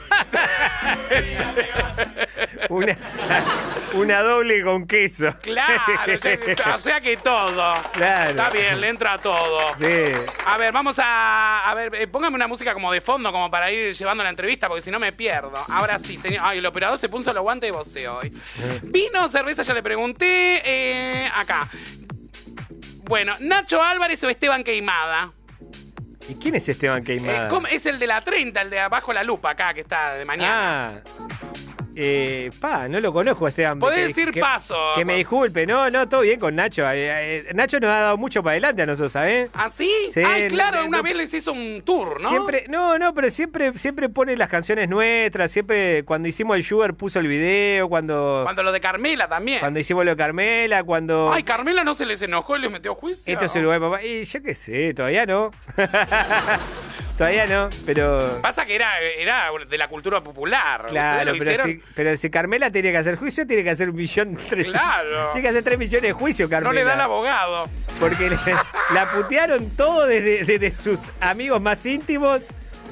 Una, 2.69 2.97
una 3.93 4.21
doble 4.21 4.63
con 4.63 4.87
queso. 4.87 5.33
Claro, 5.41 5.81
ya- 6.07 6.75
o 6.75 6.79
sea 6.79 6.99
que 6.99 7.17
todo. 7.17 7.73
Claro. 7.93 8.31
Está 8.31 8.49
bien, 8.49 8.81
le 8.81 8.89
entra 8.89 9.17
todo. 9.19 9.59
Sí. 9.79 10.11
A 10.45 10.57
ver, 10.57 10.71
vamos 10.71 10.97
a. 10.99 11.69
A 11.69 11.73
ver, 11.75 11.93
eh, 11.95 12.07
póngame 12.07 12.35
una 12.35 12.47
música 12.47 12.73
como 12.73 12.91
de 12.91 13.01
fondo, 13.01 13.31
como 13.31 13.51
para 13.51 13.71
ir 13.71 13.93
llevando 13.93 14.23
la 14.23 14.29
entrevista, 14.31 14.67
porque 14.67 14.81
si 14.81 14.89
no 14.91 14.99
me 14.99 15.11
pierdo. 15.11 15.53
Ahora 15.69 15.99
sí, 15.99 16.17
señor. 16.17 16.41
Ay, 16.43 16.57
el 16.57 16.65
operador 16.65 16.97
se 16.97 17.07
puso 17.07 17.31
los 17.33 17.43
guantes 17.43 17.67
de 17.67 17.71
voceo 17.71 18.17
hoy. 18.21 18.31
Vino, 18.83 19.29
cerveza, 19.29 19.61
ya 19.61 19.73
le 19.73 19.83
pregunté. 19.83 20.61
eh, 20.65 21.29
acá. 21.35 21.67
Bueno, 23.03 23.33
Nacho 23.41 23.81
Álvarez 23.83 24.23
o 24.23 24.29
Esteban 24.29 24.63
Queimada. 24.63 25.31
¿Y 26.27 26.35
quién 26.35 26.55
es 26.55 26.67
Esteban 26.67 27.01
Eh, 27.01 27.03
Queimada? 27.03 27.47
¿cómo- 27.47 27.67
es 27.67 27.85
el 27.85 27.99
de 27.99 28.07
la 28.07 28.21
30, 28.21 28.61
el 28.61 28.69
de 28.69 28.79
abajo 28.79 29.13
la 29.13 29.23
lupa 29.23 29.51
acá, 29.51 29.73
que 29.73 29.81
está 29.81 30.13
de 30.15 30.25
mañana. 30.25 31.01
Ah. 31.05 31.64
Eh, 31.97 32.49
pa, 32.59 32.87
no 32.87 32.99
lo 32.99 33.13
conozco 33.13 33.45
a 33.45 33.49
Esteban. 33.49 33.79
Podés 33.79 33.99
Que- 34.01 34.07
decir 34.07 34.31
que- 34.31 34.41
paso. 34.41 34.75
Que 34.95 35.05
me 35.05 35.15
disculpe, 35.15 35.65
no, 35.65 35.89
no, 35.89 36.07
todo 36.09 36.21
bien 36.21 36.39
con 36.39 36.55
Nacho. 36.55 36.83
Eh, 36.91 37.47
eh, 37.47 37.51
Nacho 37.53 37.79
nos 37.79 37.89
ha 37.89 37.99
dado 38.01 38.17
mucho 38.17 38.43
para 38.43 38.51
adelante 38.53 38.81
a 38.81 38.85
nosotros, 38.85 39.11
¿sabes? 39.13 39.49
¿Ah, 39.53 39.69
sí? 39.69 39.91
Sí, 40.13 40.21
Ay, 40.25 40.47
claro, 40.47 40.81
no- 40.81 40.87
una 40.87 40.97
no- 40.97 41.03
vez 41.03 41.15
les 41.15 41.33
hizo 41.33 41.51
un 41.53 41.81
tour, 41.85 42.19
¿no? 42.21 42.29
Siempre, 42.29 42.65
no, 42.69 42.97
no, 42.99 43.13
pero 43.13 43.29
siempre, 43.31 43.77
siempre 43.77 44.09
pone 44.09 44.35
las 44.37 44.49
canciones 44.49 44.89
nuestras, 44.89 45.51
siempre, 45.51 46.03
cuando 46.03 46.27
hicimos 46.27 46.57
el 46.57 46.63
Sugar 46.63 46.93
puso 46.95 47.19
el 47.19 47.27
video, 47.27 47.87
cuando, 47.89 48.41
Cuando 48.43 48.63
lo 48.63 48.71
de 48.71 48.81
Carmela 48.81 49.27
también. 49.27 49.59
cuando 49.59 49.79
hicimos 49.79 50.03
lo 50.05 50.11
de 50.11 50.17
Carmela, 50.17 50.83
cuando... 50.83 51.31
Ay, 51.31 51.43
Carmela 51.43 51.83
no 51.83 51.95
se 51.95 52.05
les 52.05 52.21
enojó 52.21 52.55
y 52.57 52.59
les 52.59 52.71
metió 52.71 52.95
juicio. 52.95 53.31
Esto 53.31 53.45
es 53.45 53.55
Uruguay, 53.55 53.79
papá. 53.79 54.03
Y 54.03 54.25
yo 54.25 54.41
qué 54.43 54.53
sé, 54.55 54.93
todavía 54.93 55.25
no. 55.25 55.51
todavía 57.17 57.45
no, 57.47 57.69
pero... 57.85 58.41
Pasa 58.41 58.65
que 58.65 58.75
era, 58.75 58.99
era 58.99 59.49
de 59.69 59.77
la 59.77 59.87
cultura 59.87 60.21
popular. 60.23 60.85
Claro, 60.87 61.33
pero 61.37 61.63
si, 61.65 61.81
pero 61.95 62.17
si 62.17 62.29
Carmela 62.29 62.71
tiene 62.71 62.91
que 62.91 62.97
hacer 62.97 63.15
juicio, 63.15 63.45
tiene 63.47 63.63
que 63.63 63.69
hacer 63.71 63.89
un 63.89 63.95
millón 63.95 64.37
tres. 64.49 64.69
Claro. 64.71 65.29
Tiene 65.33 65.41
que 65.41 65.49
hacer 65.49 65.63
tres 65.63 65.77
millones 65.79 66.01
de 66.03 66.11
juicios, 66.13 66.49
Carmela. 66.49 66.69
No 66.69 66.73
le 66.79 66.83
da 66.83 66.93
el 66.95 67.01
abogado. 67.01 67.69
Porque 67.99 68.29
le- 68.29 68.37
la 68.93 69.11
putearon 69.13 69.69
todo 69.71 70.05
desde, 70.05 70.43
desde 70.45 70.73
sus 70.73 70.99
amigos 71.21 71.61
más 71.61 71.85
íntimos. 71.85 72.43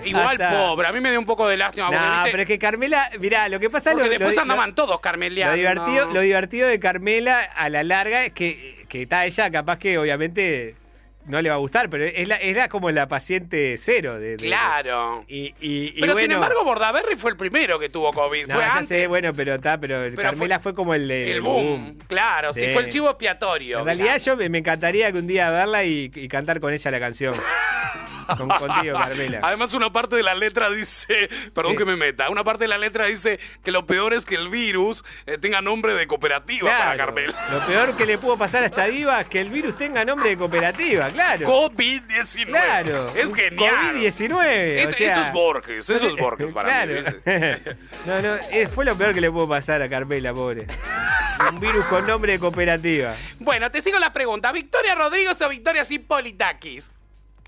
Igual 0.06 0.42
hasta- 0.42 0.52
pobre, 0.52 0.88
a 0.88 0.92
mí 0.92 1.00
me 1.00 1.10
dio 1.12 1.20
un 1.20 1.26
poco 1.26 1.48
de 1.48 1.56
lástima. 1.56 1.90
No, 1.90 2.24
pero 2.32 2.42
es 2.44 2.48
que 2.48 2.60
Carmela, 2.60 3.10
mirá, 3.20 3.48
lo 3.48 3.58
que 3.60 3.70
pasa 3.70 3.92
Porque 3.92 4.06
lo, 4.06 4.10
después 4.12 4.36
lo- 4.36 4.42
andaban 4.42 4.76
todos 4.76 5.00
carmelianos. 5.00 5.54
lo 5.54 5.58
divertido, 5.58 6.14
lo 6.14 6.20
divertido 6.20 6.68
de 6.68 6.80
Carmela 6.80 7.42
a 7.42 7.70
la 7.70 7.84
larga 7.84 8.26
es 8.26 8.34
que, 8.34 8.86
que 8.90 9.04
está 9.04 9.26
ella, 9.26 9.50
capaz 9.50 9.78
que 9.80 9.98
obviamente 9.98 10.76
no 11.26 11.42
le 11.42 11.50
va 11.50 11.56
a 11.56 11.60
gustar, 11.60 11.90
pero 11.90 12.04
es 12.06 12.28
la, 12.28 12.36
es 12.36 12.56
la 12.56 12.68
como 12.70 12.92
la 12.92 13.08
paciente 13.08 13.78
cero 13.78 14.20
de, 14.20 14.38
de- 14.38 14.46
Claro. 14.46 15.24
Y, 15.28 15.54
y- 15.62 15.94
y 15.96 16.02
Pero 16.02 16.18
sin 16.18 16.32
embargo, 16.32 16.64
Bordaberry 16.64 17.16
fue 17.16 17.32
el 17.32 17.38
primero 17.38 17.80
que 17.80 17.90
tuvo 17.90 18.12
COVID. 18.12 18.48
no, 18.48 18.54
fue 18.56 18.64
ya 18.64 18.74
antes. 18.74 18.88
sé, 18.90 19.08
bueno, 19.08 19.32
pero 19.34 19.56
está, 19.56 19.78
pero, 19.80 20.14
Carmela 20.16 20.60
fue, 20.60 20.74
como 20.74 20.94
el, 20.94 21.10
El 21.10 21.42
boom. 21.42 21.98
Claro, 22.08 22.54
sí. 22.54 22.62
Sí. 22.66 22.72
fue 22.74 22.84
el 22.84 22.90
chivo 22.90 23.10
expiatorio. 23.10 23.80
En 23.80 23.86
realidad 23.86 24.20
yo 24.20 24.36
me, 24.38 24.50
me 24.50 24.58
encantaría 24.58 25.12
que 25.12 25.20
un 25.20 25.28
día 25.28 25.50
verla 25.50 25.84
y, 25.86 26.12
y 26.14 26.28
cantar 26.28 26.60
con 26.60 26.74
ella 26.74 26.92
la 26.92 27.00
canción. 27.00 27.34
Con, 28.38 28.48
contigo, 28.50 28.98
Carmela. 29.00 29.40
Además, 29.44 29.74
una 29.74 29.92
parte 29.92 30.16
de 30.16 30.24
la 30.24 30.36
letra 30.36 30.70
dice, 30.70 31.30
perdón 31.54 31.74
Sí. 31.74 31.78
que 31.78 31.86
me 31.86 31.96
meta, 31.96 32.30
una 32.30 32.44
parte 32.44 32.66
de 32.66 32.68
la 32.68 32.78
letra 32.78 33.06
dice 33.06 33.40
que 33.64 33.72
lo 33.72 33.86
peor 33.86 34.14
es 34.14 34.26
que 34.26 34.36
el 34.36 34.50
virus 34.50 35.04
eh, 35.26 35.38
tenga 35.38 35.62
nombre 35.62 35.94
de 35.94 36.08
cooperativa 36.08 36.70
para 36.70 36.98
Carmela. 36.98 37.48
Lo 37.52 37.66
peor 37.66 37.96
que 37.98 38.06
le 38.06 38.18
pudo 38.18 38.38
pasar 38.38 38.64
a 38.64 38.68
esta 38.68 38.86
diva 38.86 39.22
es 39.22 39.28
que 39.28 39.42
el 39.42 39.50
virus 39.50 39.78
tenga 39.78 40.06
nombre 40.06 40.30
de 40.30 40.38
cooperativa, 40.38 41.10
claro. 41.10 41.48
COVID-19. 41.48 42.46
Claro. 42.48 43.08
Es 43.16 43.34
genial. 43.34 43.74
COVID-19. 43.96 44.46
Es- 44.46 44.88
o 44.88 44.92
sea- 44.92 45.12
eso 45.14 45.22
es 45.22 45.32
Borges, 45.34 45.90
eso 45.90 46.08
es 46.08 46.16
Borges 46.16 46.52
para 46.54 46.70
claro. 46.70 46.94
mí. 46.94 46.98
¿viste? 47.00 47.76
no, 48.06 48.22
no, 48.22 48.38
fue 48.74 48.86
lo 48.86 48.96
peor 48.96 49.14
que 49.14 49.22
le 49.22 49.32
pudo 49.32 49.48
pasar 49.50 49.82
a 49.82 49.90
Carmela, 49.90 50.34
pobre. 50.34 50.68
Un 51.52 51.60
virus 51.60 51.84
con 51.86 52.06
nombre 52.08 52.34
de 52.34 52.40
cooperativa. 52.40 53.16
Bueno, 53.40 53.70
te 53.72 53.82
sigo 53.82 54.00
la 54.00 54.14
pregunta. 54.14 54.52
¿Victoria 54.52 54.96
Rodríguez 54.96 55.42
o 55.42 55.50
Victoria 55.50 55.84
Cipolitakis? 55.84 56.94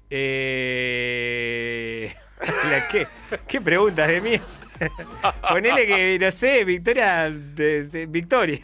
Eh... 0.09 2.13
¿Qué, 2.91 3.07
qué 3.47 3.61
preguntas 3.61 4.07
de 4.07 4.21
mí? 4.21 4.39
Ponele 5.49 5.87
que, 5.87 6.19
no 6.19 6.31
sé, 6.31 6.63
Victoria. 6.65 7.29
de- 7.31 7.85
de- 7.85 8.05
Victoria. 8.05 8.59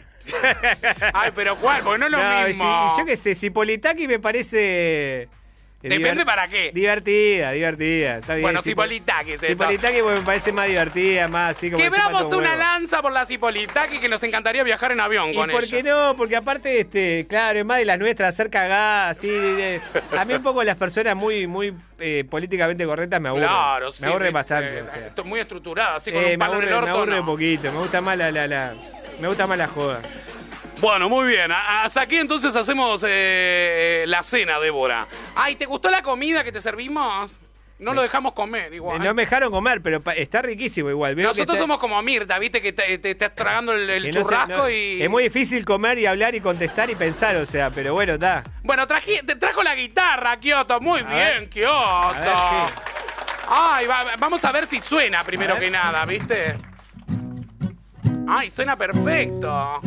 Ay, 1.12 1.32
pero 1.34 1.56
¿cuál? 1.56 1.82
Porque 1.82 1.98
no 1.98 2.06
es 2.06 2.12
lo 2.12 2.22
No, 2.22 2.46
mismo. 2.46 2.90
si- 2.94 3.00
yo 3.00 3.06
qué 3.06 3.16
sé, 3.16 3.34
si 3.34 3.50
Politaki 3.50 4.06
me 4.06 4.20
parece. 4.20 5.28
Eh, 5.82 5.88
Depende 5.88 6.24
para 6.24 6.46
qué. 6.48 6.70
Divertida, 6.72 7.50
divertida. 7.52 8.18
Está 8.18 8.34
bien. 8.34 8.42
Bueno, 8.42 8.60
esto. 8.60 8.70
Cipolitaki 8.70 9.98
porque 10.00 10.18
me 10.20 10.24
parece 10.24 10.52
más 10.52 10.68
divertida, 10.68 11.28
más 11.28 11.56
así 11.56 11.70
como. 11.70 11.82
Quebramos 11.82 12.32
una 12.32 12.54
lanza 12.56 13.02
por 13.02 13.12
la 13.12 13.26
Cipolitakis 13.26 14.00
que 14.00 14.08
nos 14.08 14.22
encantaría 14.22 14.62
viajar 14.62 14.92
en 14.92 15.00
avión 15.00 15.30
¿Y 15.30 15.34
con 15.34 15.50
por 15.50 15.64
ella. 15.64 15.76
qué 15.76 15.82
no? 15.82 16.14
Porque 16.16 16.36
aparte, 16.36 16.80
este, 16.80 17.26
claro, 17.28 17.58
es 17.58 17.64
más 17.64 17.78
de 17.78 17.84
las 17.84 17.98
nuestras, 17.98 18.28
hacer 18.34 18.48
cagadas, 18.50 19.16
así. 19.18 19.28
de- 19.28 19.80
a 20.16 20.24
mí 20.24 20.34
un 20.34 20.42
poco 20.42 20.62
las 20.62 20.76
personas 20.76 21.16
muy, 21.16 21.46
muy 21.46 21.74
eh, 21.98 22.24
políticamente 22.30 22.84
correctas 22.86 23.20
me 23.20 23.28
aburren. 23.30 23.48
Claro, 23.48 23.90
sí. 23.90 24.02
Me 24.04 24.10
aburren 24.10 24.32
bastante. 24.32 24.82
o 24.82 24.88
sea. 24.88 25.06
esto 25.08 25.22
es 25.22 25.28
muy 25.28 25.40
estructurado, 25.40 25.96
así 25.96 26.12
con 26.12 26.20
Eh, 26.22 26.24
un 26.26 26.30
me 26.32 26.38
palo 26.38 26.52
aburre, 26.54 26.66
el 26.66 26.70
me 26.72 26.78
orto. 26.78 26.90
aburre 26.90 27.12
no. 27.14 27.20
un 27.20 27.26
poquito, 27.26 27.72
me 27.72 27.78
gusta 27.78 28.00
más 28.00 28.16
la, 28.16 28.30
la, 28.30 28.46
la- 28.46 28.74
me 29.20 29.28
gusta 29.28 29.46
más 29.46 29.58
la 29.58 29.66
joda. 29.68 30.00
Bueno, 30.82 31.08
muy 31.08 31.28
bien. 31.28 31.50
Hasta 31.52 32.02
aquí 32.02 32.16
entonces 32.16 32.54
hacemos 32.56 33.04
eh, 33.08 34.04
la 34.08 34.22
cena, 34.24 34.58
Débora. 34.58 35.06
Ay, 35.36 35.54
¿te 35.54 35.64
gustó 35.64 35.88
la 35.90 36.02
comida 36.02 36.42
que 36.42 36.50
te 36.52 36.60
servimos? 36.60 37.40
No 37.78 37.94
lo 37.94 38.02
dejamos 38.02 38.32
comer 38.32 38.74
igual. 38.74 39.00
Eh, 39.00 39.04
No 39.04 39.14
me 39.14 39.22
dejaron 39.22 39.50
comer, 39.52 39.80
pero 39.80 40.02
está 40.16 40.42
riquísimo 40.42 40.90
igual. 40.90 41.14
Veo 41.14 41.22
que 41.24 41.28
Nosotros 41.28 41.54
está- 41.56 41.62
somos 41.64 41.78
como 41.78 42.00
Mirta, 42.02 42.38
viste 42.40 42.60
que 42.60 42.72
te, 42.72 42.98
te 42.98 43.10
estás 43.10 43.32
tragando 43.34 43.72
el, 43.72 43.88
el 43.88 44.02
que 44.02 44.08
no 44.08 44.12
sé, 44.12 44.20
churrasco 44.22 44.56
no- 44.56 44.70
y. 44.70 45.02
Es 45.02 45.08
muy 45.08 45.22
difícil 45.24 45.64
comer 45.64 45.98
y 46.00 46.06
hablar 46.06 46.34
y 46.34 46.40
contestar 46.40 46.90
y 46.90 46.96
pensar, 46.96 47.36
o 47.36 47.46
sea, 47.46 47.70
pero 47.70 47.94
bueno, 47.94 48.14
está. 48.14 48.42
Bueno, 48.64 48.86
traje- 48.86 49.22
te 49.24 49.36
trajo 49.36 49.62
la 49.62 49.74
guitarra, 49.76 50.36
Kioto. 50.38 50.80
Muy 50.80 51.02
bien, 51.02 51.10
ver. 51.40 51.48
Kioto. 51.48 51.72
A 51.72 52.66
ver, 52.66 52.74
Ay, 53.48 53.86
va- 53.86 54.16
vamos 54.18 54.44
a 54.44 54.50
ver 54.52 54.68
si 54.68 54.80
suena 54.80 55.22
primero 55.24 55.58
que 55.58 55.70
nada, 55.70 56.04
¿viste? 56.06 56.56
Ay, 58.28 58.50
suena 58.50 58.76
perfecto. 58.76 59.80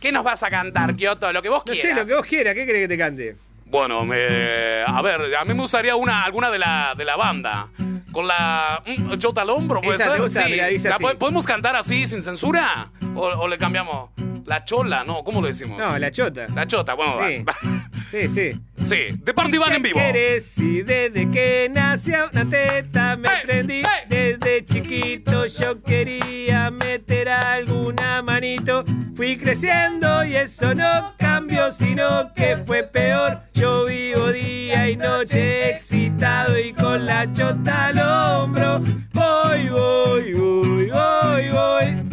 ¿Qué 0.00 0.10
nos 0.12 0.24
vas 0.24 0.42
a 0.42 0.50
cantar, 0.50 0.96
Kioto? 0.96 1.32
Lo 1.32 1.42
que 1.42 1.48
vos 1.50 1.62
No 1.66 1.72
quieras. 1.72 1.90
sé, 1.90 1.94
lo 1.94 2.06
que 2.06 2.14
vos 2.14 2.26
quieras, 2.26 2.54
¿qué 2.54 2.66
querés 2.66 2.82
que 2.82 2.88
te 2.88 2.98
cante? 2.98 3.36
Bueno, 3.66 4.04
me- 4.04 4.82
a 4.86 5.00
ver, 5.02 5.34
a 5.36 5.44
mí 5.44 5.54
me 5.54 5.60
gustaría 5.60 5.94
una, 5.94 6.24
alguna 6.24 6.50
de 6.50 6.58
la, 6.58 6.94
de 6.96 7.04
la 7.04 7.16
banda. 7.16 7.68
Con 8.10 8.26
la. 8.26 8.82
mm, 8.86 9.20
Jota 9.22 9.42
al 9.42 9.50
hombro, 9.50 9.80
¿puede 9.80 9.94
Esa 9.96 10.06
te 10.06 10.10
ser? 10.12 10.20
gusta, 10.22 10.44
sí. 10.44 10.50
mira, 10.50 10.66
dice 10.66 10.88
¿La 10.88 10.98
¿Podemos 10.98 11.46
cantar 11.46 11.76
así, 11.76 12.06
sin 12.08 12.22
censura? 12.22 12.90
¿O, 13.14 13.20
o 13.20 13.46
le 13.46 13.56
cambiamos? 13.58 14.10
La 14.46 14.64
chola, 14.64 15.04
no, 15.04 15.22
¿cómo 15.24 15.40
lo 15.40 15.46
decimos? 15.46 15.78
No, 15.78 15.98
la 15.98 16.10
chota. 16.10 16.46
La 16.54 16.66
chota, 16.66 16.94
bueno, 16.94 17.14
Sí. 17.26 17.44
va. 17.44 17.56
Sí, 18.10 18.28
sí. 18.28 18.60
Sí, 18.82 18.96
de 19.22 19.34
parte 19.34 19.56
van 19.56 19.72
en 19.74 19.82
vivo. 19.82 20.00
Si 20.44 20.82
desde 20.82 21.30
que 21.30 21.70
nació 21.70 22.28
una 22.32 22.48
teta 22.48 23.16
me 23.16 23.28
prendí, 23.44 23.82
desde 24.08 24.64
chiquito 24.64 25.46
yo 25.46 25.80
quería 25.82 26.72
meter 26.72 27.28
alguna 27.28 28.20
manito. 28.22 28.84
Fui 29.14 29.36
creciendo 29.36 30.24
y 30.24 30.34
eso 30.34 30.74
no 30.74 31.14
cambió, 31.18 31.70
sino 31.70 32.32
que 32.34 32.56
fue 32.66 32.82
peor. 32.82 33.42
Yo 33.54 33.84
vivo 33.84 34.32
día 34.32 34.90
y 34.90 34.96
noche 34.96 35.70
excitado 35.70 36.58
y 36.58 36.72
con 36.72 37.06
la 37.06 37.30
chota 37.32 37.88
al 37.88 37.98
hombro. 37.98 38.80
Voy, 39.12 39.68
voy, 39.68 40.32
voy, 40.32 40.90
voy, 40.90 41.48
voy, 41.50 42.09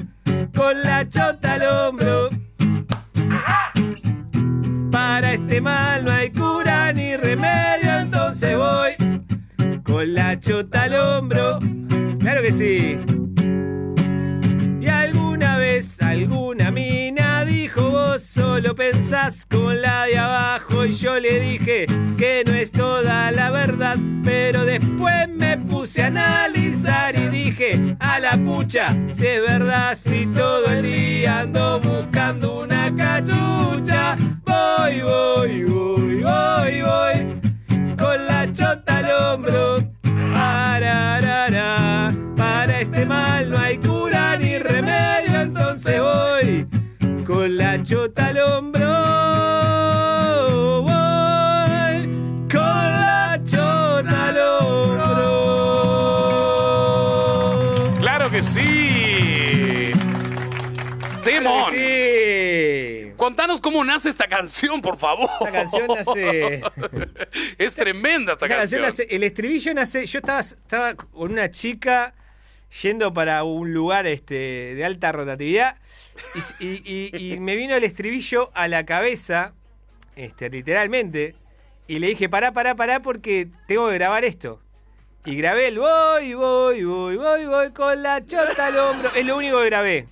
con 0.58 0.82
la 0.82 1.08
chota 1.08 1.54
al 1.54 1.62
hombro. 1.62 2.30
Para 4.92 5.34
este 5.34 5.62
mal 5.62 6.04
no 6.04 6.12
hay 6.12 6.32
cura 6.32 6.92
ni 6.94 7.16
remedio, 7.16 8.00
entonces 8.00 8.58
voy 8.58 8.94
con 9.84 10.16
la 10.16 10.40
chota 10.40 10.84
al 10.84 10.96
hombro. 10.96 11.60
Claro 12.20 12.42
que 12.42 12.52
sí. 12.52 12.98
Y 14.82 14.88
alguna 14.88 15.58
vez 15.58 16.02
alguna 16.02 16.72
mina 16.72 16.97
dijo 16.97 16.97
solo 18.20 18.74
pensás 18.74 19.46
con 19.46 19.82
la 19.82 20.06
de 20.06 20.18
abajo 20.18 20.86
y 20.86 20.94
yo 20.94 21.20
le 21.20 21.40
dije 21.40 21.86
que 22.18 22.44
no 22.46 22.54
es 22.54 22.72
toda 22.72 23.32
la 23.32 23.52
verdad, 23.52 23.98
pero 24.24 24.66
después 24.66 25.28
me 25.30 25.58
puse 25.58 26.04
a 26.04 26.08
analizar 26.08 27.16
y 27.16 27.30
dije 27.30 27.96
a 28.00 28.20
la 28.20 28.38
pucha, 28.38 28.98
si 29.14 29.26
es 29.26 29.42
verdad 29.42 29.98
si 30.02 30.26
todo 30.28 30.66
el 30.68 30.84
día 30.84 31.42
ando 31.42 31.80
buscando 31.80 32.62
una 32.62 32.94
cachucha, 32.96 34.18
voy, 34.46 35.02
voy, 35.02 35.64
voy, 35.64 36.24
voy, 36.24 36.82
voy 36.82 37.96
con 37.98 38.28
la 38.28 38.52
chota 38.54 38.98
al 38.98 39.36
hombro. 39.36 39.84
Ararara, 40.34 42.16
Para 42.36 42.80
este 42.82 43.06
mal 43.06 43.50
no 43.50 43.58
hay 43.58 43.78
cura 43.78 44.38
ni 44.38 44.58
remedio, 44.58 45.42
entonces 45.42 46.00
voy 46.02 46.68
con 47.28 47.58
la 47.58 47.84
chota 47.84 48.28
al 48.28 48.38
hombro. 48.38 48.88
Voy 50.84 52.04
con 52.50 52.62
la 52.62 53.42
chota 53.44 54.30
al 54.30 54.38
hombro. 54.38 55.04
Claro 58.00 58.32
que 58.32 58.42
sí. 58.42 59.92
Temón. 61.22 61.74
Sí. 61.74 63.12
Contanos 63.18 63.60
cómo 63.60 63.84
nace 63.84 64.10
esta 64.10 64.30
canción, 64.30 64.82
por 64.82 64.98
favor. 64.98 65.30
Esta 65.42 65.52
canción 65.52 65.88
nace. 65.88 66.64
es 67.58 67.76
tremenda 67.76 68.34
esta, 68.34 68.48
canción. 68.48 68.86
El 69.10 69.24
estribillo 69.24 69.74
nace. 69.74 70.06
Yo 70.06 70.20
estaba, 70.20 70.40
estaba 70.40 70.96
con 70.96 71.30
una 71.34 71.52
chica 71.52 72.14
yendo 72.82 73.14
para 73.14 73.44
un 73.44 73.74
lugar 73.74 74.08
este, 74.08 74.76
de 74.76 74.86
alta 74.86 75.12
rotatividad 75.12 75.76
y, 76.60 76.66
y- 76.68 77.12
y- 77.14 77.34
y 77.34 77.40
me 77.40 77.56
vino 77.56 77.76
el 77.76 77.84
estribillo 77.84 78.52
a 78.54 78.68
la 78.68 78.86
cabeza, 78.86 79.54
este, 80.16 80.50
literalmente, 80.50 81.36
y 81.88 82.00
le 82.00 82.08
dije: 82.08 82.30
pará, 82.30 82.52
pará, 82.54 82.76
pará, 82.76 83.02
porque 83.02 83.48
tengo 83.68 83.88
que 83.90 83.96
grabar 83.96 84.24
esto. 84.26 84.62
Y 85.26 85.36
grabé 85.36 85.68
el 85.68 85.80
voy, 85.80 86.34
voy, 86.36 86.84
voy, 86.86 87.18
voy, 87.18 87.46
voy 87.46 87.72
con 87.72 88.02
la 88.02 88.26
chota 88.26 88.68
al 88.68 88.78
hombro. 88.78 89.12
Es 89.14 89.26
lo 89.26 89.36
único 89.38 89.60
que 89.60 89.66
grabé. 89.66 90.06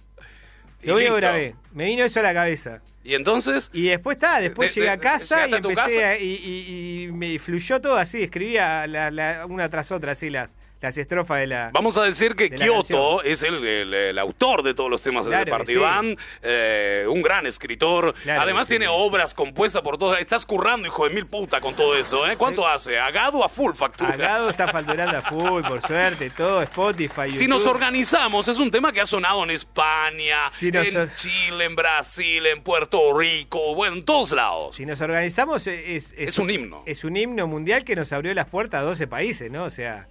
Lo 0.82 0.96
único 0.96 1.14
que 1.16 1.22
grabé. 1.22 1.56
Me 1.72 1.86
vino 1.86 2.04
eso 2.04 2.20
a 2.20 2.24
la 2.24 2.34
cabeza. 2.34 2.82
Y 3.04 3.14
entonces, 3.14 3.70
Y 3.72 3.84
después 3.88 4.16
está, 4.16 4.40
después 4.40 4.74
De- 4.74 4.82
llegué 4.82 4.90
a 4.92 4.98
casa 4.98 5.48
y 5.48 5.54
empecé 5.54 5.76
casa. 5.76 6.10
a- 6.10 6.18
y, 6.18 6.34
y- 6.34 7.04
y 7.04 7.12
me 7.12 7.38
fluyó 7.40 7.80
todo 7.80 7.98
así, 7.98 8.24
escribía 8.24 8.88
la- 8.88 9.10
la- 9.12 9.46
una 9.46 9.70
tras 9.70 9.92
otra 9.92 10.14
así 10.14 10.30
las, 10.30 10.56
las 10.82 10.98
estrofas 10.98 11.40
de 11.40 11.48
la... 11.48 11.70
vamos 11.74 11.98
a 11.98 12.04
decir 12.04 12.36
que 12.36 12.50
de 12.50 12.58
Kioto 12.58 13.24
es 13.24 13.42
el, 13.44 13.66
el- 13.66 13.94
el 13.94 14.20
autor 14.20 14.62
de 14.62 14.74
todos 14.74 14.90
los 14.90 15.02
temas 15.02 15.26
Claro 15.26 15.44
de 15.46 15.50
Partibán, 15.52 16.16
eh, 16.44 17.06
un 17.10 17.22
gran 17.24 17.46
escritor. 17.48 18.14
Claro 18.24 18.42
Además 18.42 18.68
sí. 18.68 18.72
tiene 18.74 18.88
obras 18.88 19.34
compuestas 19.34 19.82
por 19.82 19.98
todos. 19.98 20.20
Estás 20.20 20.46
currando, 20.46 20.88
hijo 20.88 21.08
de 21.08 21.16
mil 21.16 21.26
puta, 21.26 21.60
con 21.62 21.76
todo 21.76 21.96
eso, 21.98 22.28
¿eh? 22.28 22.38
¿Cuánto 22.38 22.68
hace? 22.68 23.00
Agado 23.00 23.44
a 23.44 23.50
full 23.50 23.74
factura. 23.74 24.12
Agado 24.14 24.50
está 24.50 24.68
facturando 24.68 25.18
a 25.18 25.22
full, 25.22 25.64
por 25.64 25.82
suerte, 25.82 26.30
todo, 26.30 26.62
Spotify, 26.62 27.32
Si 27.32 27.48
nos 27.48 27.66
organizamos, 27.66 28.48
es 28.48 28.60
un 28.60 28.70
tema 28.70 28.92
que 28.92 29.02
ha 29.02 29.06
sonado 29.06 29.44
en 29.44 29.52
España, 29.52 30.38
Si 30.52 30.68
en 30.68 30.98
or- 30.98 31.14
Chile, 31.16 31.66
en 31.66 31.76
Brasil, 31.76 32.46
en 32.46 32.62
Puerto 32.62 33.18
Rico, 33.18 33.74
bueno, 33.76 33.96
en 33.96 34.06
todos 34.06 34.32
lados. 34.34 34.76
Si 34.76 34.86
nos 34.86 35.02
organizamos 35.02 35.66
es, 35.68 36.14
Es 36.18 36.38
un 36.38 36.50
himno. 36.50 36.84
Es 36.86 37.04
un 37.04 37.18
himno 37.18 37.48
mundial 37.48 37.84
que 37.84 37.96
nos 37.96 38.12
abrió 38.14 38.34
las 38.34 38.46
puertas 38.48 38.82
a 38.82 38.84
12 38.84 39.08
países, 39.08 39.50
¿no? 39.52 39.64
O 39.64 39.70
sea, 39.70 40.08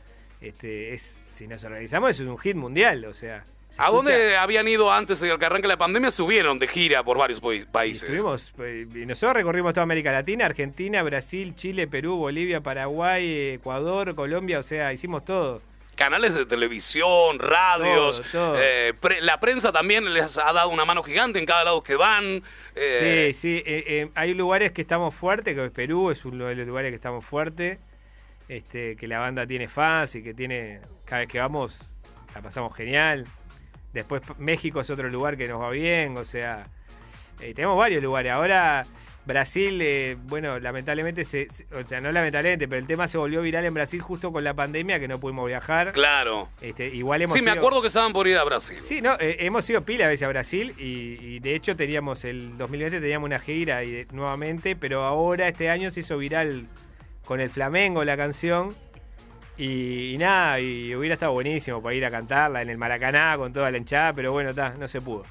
este, 0.48 0.92
es, 0.94 1.22
si 1.28 1.46
nos 1.48 1.62
organizamos 1.64 2.10
es 2.10 2.20
un 2.20 2.38
hit 2.38 2.56
mundial, 2.56 3.04
o 3.06 3.14
sea... 3.14 3.44
se 3.70 3.80
¿A 3.82 3.86
escucha- 3.86 3.90
dónde 3.96 4.36
habían 4.36 4.68
ido 4.68 4.92
antes 4.92 5.18
de 5.20 5.36
que 5.38 5.44
arranque 5.46 5.66
la 5.68 5.76
pandemia? 5.76 6.10
Subieron 6.10 6.58
de 6.58 6.68
gira 6.68 7.02
por 7.02 7.18
varios 7.18 7.40
países. 7.70 8.04
Estuvimos, 8.04 8.52
eh, 8.60 8.86
y 8.94 9.04
nosotros 9.06 9.36
recorrimos 9.36 9.72
toda 9.74 9.82
América 9.82 10.12
Latina, 10.12 10.46
Argentina, 10.46 11.02
Brasil, 11.02 11.54
Chile, 11.56 11.86
Perú, 11.88 12.16
Bolivia, 12.16 12.60
Paraguay, 12.60 13.54
Ecuador, 13.54 14.14
Colombia, 14.14 14.60
o 14.60 14.62
sea, 14.62 14.92
hicimos 14.92 15.24
todo. 15.24 15.60
Canales 15.96 16.34
de 16.34 16.44
televisión, 16.44 17.38
radios, 17.38 18.20
Todo, 18.32 18.52
todo. 18.54 18.60
eh, 18.60 18.94
pre- 19.00 19.20
la 19.20 19.38
prensa 19.38 19.70
también 19.70 20.12
les 20.12 20.36
ha 20.38 20.52
dado 20.52 20.68
una 20.70 20.84
mano 20.84 21.04
gigante 21.04 21.38
en 21.38 21.46
cada 21.46 21.62
lado 21.64 21.82
que 21.84 21.94
van. 21.94 22.42
eh, 22.74 23.30
Sí, 23.32 23.40
sí, 23.40 23.62
eh, 23.64 23.84
eh, 23.86 24.08
hay 24.16 24.34
lugares 24.34 24.72
que 24.72 24.82
estamos 24.82 25.14
fuertes, 25.14 25.54
que 25.54 25.70
Perú 25.70 26.10
es 26.10 26.24
uno 26.24 26.46
de 26.46 26.56
los 26.56 26.66
lugares 26.66 26.90
que 26.90 26.96
estamos 26.96 27.24
fuertes, 27.24 27.78
este, 28.48 28.96
que 28.96 29.06
la 29.08 29.18
banda 29.18 29.46
tiene 29.46 29.68
fans 29.68 30.14
y 30.16 30.22
que 30.22 30.34
tiene, 30.34 30.80
cada 31.04 31.20
vez 31.20 31.28
que 31.28 31.38
vamos, 31.38 31.80
la 32.34 32.40
pasamos 32.42 32.74
genial. 32.74 33.26
Después 33.92 34.22
México 34.38 34.80
es 34.80 34.90
otro 34.90 35.08
lugar 35.08 35.36
que 35.36 35.46
nos 35.48 35.60
va 35.60 35.70
bien, 35.70 36.16
o 36.16 36.24
sea, 36.24 36.66
eh, 37.40 37.54
tenemos 37.54 37.76
varios 37.78 38.02
lugares. 38.02 38.32
Ahora 38.32 38.84
Brasil, 39.26 39.78
eh, 39.80 40.18
bueno, 40.24 40.58
lamentablemente, 40.60 41.24
se, 41.24 41.48
se- 41.48 41.64
o 41.74 41.86
sea, 41.86 42.00
no 42.02 42.12
lamentablemente, 42.12 42.68
pero 42.68 42.78
el 42.80 42.86
tema 42.86 43.08
se 43.08 43.16
volvió 43.16 43.40
viral 43.40 43.64
en 43.64 43.72
Brasil 43.72 44.02
justo 44.02 44.30
con 44.32 44.44
la 44.44 44.52
pandemia, 44.52 45.00
que 45.00 45.08
no 45.08 45.18
pudimos 45.18 45.46
viajar. 45.46 45.92
Claro. 45.92 46.50
Este, 46.60 46.88
igual 46.88 47.22
hemos 47.22 47.34
Sí, 47.34 47.40
me 47.42 47.52
ido- 47.52 47.60
acuerdo 47.60 47.80
que 47.80 47.86
estaban 47.88 48.12
por 48.12 48.26
ir 48.28 48.36
a 48.36 48.44
Brasil. 48.44 48.76
Sí, 48.82 49.00
no, 49.00 49.14
eh, 49.18 49.36
hemos 49.40 49.68
ido 49.70 49.82
pila 49.82 50.04
a 50.04 50.08
veces 50.08 50.24
a 50.24 50.28
Brasil 50.28 50.74
y, 50.76 51.16
y 51.22 51.38
de 51.38 51.54
hecho 51.54 51.74
teníamos 51.74 52.24
el 52.26 52.58
2020 52.58 53.00
teníamos 53.00 53.26
una 53.26 53.38
gira 53.38 53.82
y 53.84 53.92
de- 53.92 54.06
nuevamente, 54.12 54.76
pero 54.76 55.04
ahora 55.04 55.48
este 55.48 55.70
año 55.70 55.90
se 55.90 56.00
hizo 56.00 56.18
viral 56.18 56.66
con 57.24 57.40
el 57.40 57.50
Flamengo 57.50 58.04
la 58.04 58.16
canción 58.16 58.74
y, 59.56 60.14
y 60.14 60.18
nada, 60.18 60.60
y 60.60 60.94
hubiera 60.94 61.14
estado 61.14 61.32
buenísimo 61.32 61.82
para 61.82 61.94
ir 61.94 62.04
a 62.04 62.10
cantarla 62.10 62.62
en 62.62 62.68
el 62.70 62.78
Maracaná 62.78 63.36
con 63.36 63.52
toda 63.52 63.70
la 63.70 63.78
hinchada, 63.78 64.12
pero 64.12 64.32
bueno, 64.32 64.50
está, 64.50 64.74
no 64.78 64.88
se 64.88 65.00
pudo. 65.00 65.24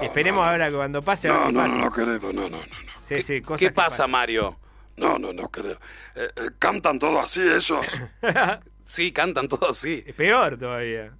Y 0.00 0.06
esperemos 0.06 0.46
ahora 0.46 0.68
que 0.70 0.76
cuando 0.76 1.02
pase 1.02 1.28
a 1.28 1.32
ver 1.32 1.40
No, 1.40 1.50
no, 1.52 1.68
no, 1.68 1.84
no, 1.84 1.92
querido, 1.92 2.32
no, 2.32 2.48
no, 2.48 2.48
no. 2.48 2.58
Sí, 3.04 3.20
sí, 3.20 3.42
cosas 3.42 3.60
¿Qué 3.60 3.70
pasa, 3.70 3.88
pasan. 3.90 4.10
Mario? 4.10 4.58
No, 4.96 5.18
no, 5.18 5.32
no, 5.32 5.50
querido. 5.50 5.78
Eh, 6.14 6.28
eh, 6.36 6.50
¿Cantan 6.58 6.98
todo 6.98 7.20
así 7.20 7.40
esos? 7.42 7.86
Sí, 8.84 9.12
cantan 9.12 9.46
todo 9.46 9.70
así. 9.70 10.02
Es 10.04 10.14
peor 10.14 10.58
todavía. 10.58 11.12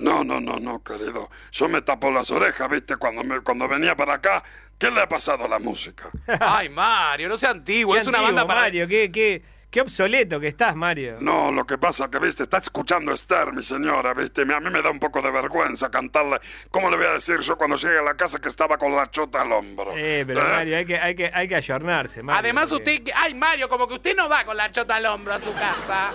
No, 0.00 0.24
no, 0.24 0.40
no, 0.40 0.58
no, 0.58 0.82
querido. 0.82 1.28
Yo 1.52 1.68
me 1.68 1.82
tapo 1.82 2.10
las 2.10 2.30
orejas, 2.30 2.68
¿viste? 2.70 2.96
Cuando, 2.96 3.22
me, 3.22 3.40
cuando 3.40 3.68
venía 3.68 3.94
para 3.94 4.14
acá, 4.14 4.42
¿qué 4.78 4.90
le 4.90 5.00
ha 5.00 5.08
pasado 5.08 5.44
a 5.44 5.48
la 5.48 5.58
música? 5.58 6.10
Ay, 6.40 6.68
Mario, 6.70 7.28
no 7.28 7.36
sea 7.36 7.50
antiguo. 7.50 7.94
Qué 7.94 8.00
es 8.00 8.06
una 8.06 8.20
banda 8.20 8.46
para. 8.46 8.62
Mario, 8.62 8.88
qué, 8.88 9.12
qué, 9.12 9.42
qué 9.70 9.80
obsoleto 9.82 10.40
que 10.40 10.48
estás, 10.48 10.74
Mario. 10.74 11.18
No, 11.20 11.52
lo 11.52 11.66
que 11.66 11.76
pasa 11.78 12.10
que, 12.10 12.18
viste, 12.18 12.44
está 12.44 12.58
escuchando 12.58 13.12
Esther, 13.12 13.52
mi 13.52 13.62
señora, 13.62 14.14
viste. 14.14 14.42
A 14.42 14.60
mí 14.60 14.70
me 14.70 14.80
da 14.82 14.90
un 14.90 14.98
poco 14.98 15.20
de 15.20 15.30
vergüenza 15.30 15.90
cantarle. 15.90 16.38
¿Cómo 16.70 16.88
le 16.90 16.96
voy 16.96 17.06
a 17.06 17.12
decir 17.12 17.38
yo 17.40 17.56
cuando 17.58 17.76
llegue 17.76 17.98
a 17.98 18.02
la 18.02 18.16
casa 18.16 18.38
que 18.40 18.48
estaba 18.48 18.78
con 18.78 18.94
la 18.96 19.10
chota 19.10 19.42
al 19.42 19.52
hombro? 19.52 19.92
Eh, 19.94 20.24
pero 20.26 20.40
¿Eh? 20.40 20.44
Mario, 20.48 20.76
hay 20.78 20.86
que, 20.86 20.98
hay 20.98 21.14
que, 21.14 21.30
hay 21.32 21.46
que 21.46 21.56
ayornarse, 21.56 22.22
Mario. 22.22 22.38
Además, 22.40 22.70
porque- 22.70 22.94
usted. 22.96 23.12
Ay, 23.14 23.34
Mario, 23.34 23.68
como 23.68 23.86
que 23.86 23.94
usted 23.94 24.16
no 24.16 24.28
va 24.28 24.44
con 24.44 24.56
la 24.56 24.70
chota 24.70 24.96
al 24.96 25.04
hombro 25.06 25.34
a 25.34 25.40
su 25.40 25.52
casa. 25.52 26.12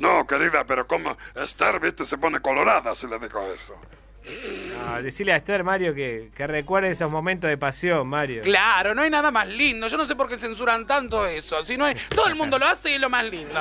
No, 0.00 0.26
querida, 0.26 0.64
pero 0.64 0.86
como 0.86 1.16
Esther, 1.34 1.80
viste, 1.80 2.04
se 2.04 2.18
pone 2.18 2.40
colorada 2.40 2.94
si 2.94 3.06
le 3.06 3.18
digo 3.18 3.40
eso. 3.52 3.74
No, 4.76 5.02
decirle 5.02 5.32
a 5.32 5.36
Esther, 5.36 5.64
Mario, 5.64 5.94
que, 5.94 6.30
que 6.36 6.46
recuerde 6.46 6.90
esos 6.90 7.10
momentos 7.10 7.48
de 7.48 7.56
pasión, 7.56 8.06
Mario. 8.08 8.42
Claro, 8.42 8.94
no 8.94 9.02
hay 9.02 9.10
nada 9.10 9.30
más 9.30 9.48
lindo. 9.48 9.86
Yo 9.88 9.96
no 9.96 10.04
sé 10.04 10.16
por 10.16 10.28
qué 10.28 10.38
censuran 10.38 10.86
tanto 10.86 11.26
eso. 11.26 11.64
Si 11.64 11.76
no 11.76 11.86
hay, 11.86 11.96
todo 12.14 12.26
el 12.26 12.34
mundo 12.34 12.58
lo 12.58 12.66
hace 12.66 12.90
y 12.90 12.94
es 12.94 13.00
lo 13.00 13.08
más 13.08 13.24
lindo. 13.24 13.60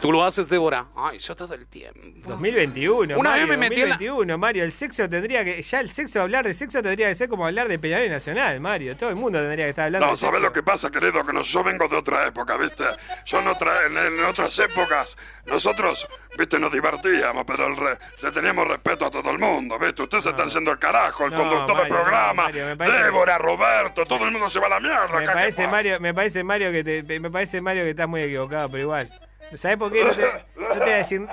Tú 0.00 0.12
lo 0.12 0.24
haces, 0.24 0.48
Débora. 0.48 0.86
Ay, 0.96 1.18
yo 1.18 1.36
todo 1.36 1.52
el 1.54 1.66
tiempo. 1.66 2.00
2021, 2.26 3.18
Una 3.18 3.30
Mario, 3.30 3.46
vez 3.48 3.58
me 3.58 3.68
metí 3.68 3.82
en 3.82 3.88
la- 3.90 3.96
2021, 3.96 4.38
Mario. 4.38 4.64
El 4.64 4.72
sexo 4.72 5.06
tendría 5.10 5.44
que. 5.44 5.60
Ya 5.62 5.80
el 5.80 5.90
sexo, 5.90 6.22
hablar 6.22 6.46
de 6.46 6.54
sexo 6.54 6.82
tendría 6.82 7.08
que 7.08 7.14
ser 7.14 7.28
como 7.28 7.44
hablar 7.46 7.68
de 7.68 7.78
Peñarol 7.78 8.08
Nacional, 8.08 8.60
Mario. 8.60 8.96
Todo 8.96 9.10
el 9.10 9.16
mundo 9.16 9.38
tendría 9.40 9.66
que 9.66 9.70
estar 9.70 9.84
hablando 9.86 10.06
No, 10.06 10.12
de 10.12 10.16
¿sabes 10.16 10.36
sexo. 10.36 10.46
lo 10.48 10.52
que 10.54 10.62
pasa, 10.62 10.90
querido? 10.90 11.22
Que 11.26 11.32
no- 11.34 11.42
yo 11.42 11.62
vengo 11.62 11.86
de 11.86 11.96
otra 11.96 12.26
época, 12.26 12.56
¿viste? 12.56 12.84
Yo 13.26 13.40
en, 13.40 13.48
otra, 13.48 13.84
en, 13.86 13.98
en 13.98 14.24
otras 14.24 14.58
épocas, 14.58 15.18
nosotros, 15.44 16.08
¿viste? 16.38 16.58
Nos 16.58 16.72
divertíamos, 16.72 17.44
pero 17.46 17.66
el 17.66 17.76
re- 17.76 17.98
le 18.22 18.30
teníamos 18.30 18.66
respeto 18.68 19.04
a 19.04 19.10
todo 19.10 19.30
el 19.30 19.38
mundo, 19.38 19.78
¿viste? 19.78 20.02
Ustedes 20.02 20.24
se 20.24 20.30
están 20.30 20.48
yendo 20.48 20.70
al 20.70 20.78
carajo, 20.78 21.26
el 21.26 21.32
No, 21.32 21.36
conductor 21.36 21.66
del 21.66 21.76
Mario, 21.76 21.94
no, 21.94 22.00
programa, 22.00 22.42
Mario, 22.44 22.64
parece- 22.78 23.02
Débora, 23.04 23.36
Roberto, 23.36 24.04
todo 24.06 24.24
el 24.24 24.30
mundo 24.30 24.48
se 24.48 24.60
va 24.60 24.66
a 24.68 24.70
la 24.70 24.80
mierda. 24.80 25.08
Me 25.08 25.24
acá, 25.24 25.26
¿qué 25.26 25.38
parece? 25.40 25.66
Mario, 25.68 26.00
me 26.00 26.14
parece, 26.14 26.42
Mario, 26.42 26.72
que 26.72 26.82
te, 27.02 27.20
me 27.20 27.30
parece, 27.30 27.60
Mario, 27.60 27.82
que 27.84 27.90
estás 27.90 28.08
muy 28.08 28.22
equivocado, 28.22 28.70
pero 28.70 28.82
igual. 28.84 29.10
¿Sabes 29.56 29.76
por 29.76 29.92
qué? 29.92 30.04
No 30.04 30.10
te, 30.10 30.22
no 30.56 30.68
te 30.68 30.78
voy 30.78 30.90
a 30.90 30.96
decir. 30.96 31.26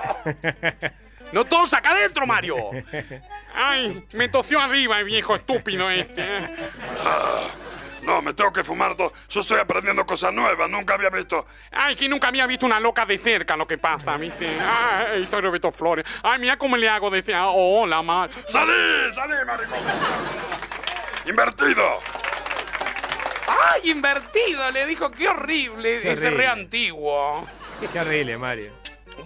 ¡No 1.32 1.44
todos 1.44 1.74
acá 1.74 1.90
adentro, 1.90 2.26
Mario! 2.26 2.56
Ay, 3.54 4.06
me 4.14 4.28
tosió 4.28 4.60
arriba 4.60 4.98
el 4.98 5.04
viejo 5.04 5.36
estúpido 5.36 5.90
este. 5.90 6.22
¿eh? 6.22 6.54
No, 8.02 8.22
me 8.22 8.32
tengo 8.32 8.50
que 8.50 8.64
fumar 8.64 8.96
todo. 8.96 9.12
Yo 9.28 9.40
estoy 9.40 9.60
aprendiendo 9.60 10.06
cosas 10.06 10.32
nuevas, 10.32 10.70
nunca 10.70 10.94
había 10.94 11.10
visto. 11.10 11.44
Ay, 11.70 11.94
que 11.94 12.08
nunca 12.08 12.28
había 12.28 12.46
visto 12.46 12.64
una 12.64 12.80
loca 12.80 13.04
de 13.04 13.18
cerca 13.18 13.56
lo 13.58 13.66
que 13.66 13.76
pasa, 13.76 14.16
¿viste? 14.16 14.48
Ay, 14.58 15.28
soy 15.30 15.42
Roberto 15.42 15.70
Flores. 15.70 16.06
Ay, 16.22 16.38
mira 16.40 16.56
cómo 16.56 16.78
le 16.78 16.88
hago 16.88 17.10
decir, 17.10 17.34
ah, 17.34 17.48
hola, 17.50 18.00
ma. 18.02 18.26
¡Salí! 18.48 18.72
¡Salí, 19.14 19.34
maricón! 19.46 19.78
¡Invertido! 21.26 21.98
¡Ay, 23.46 23.90
invertido! 23.90 24.70
Le 24.70 24.86
dijo, 24.86 25.10
qué 25.10 25.28
horrible. 25.28 26.00
Qué 26.00 26.12
Ese 26.12 26.28
horrible. 26.28 26.44
re 26.44 26.50
antiguo. 26.50 27.46
Qué 27.92 28.00
horrible, 28.00 28.38
Mario. 28.38 28.70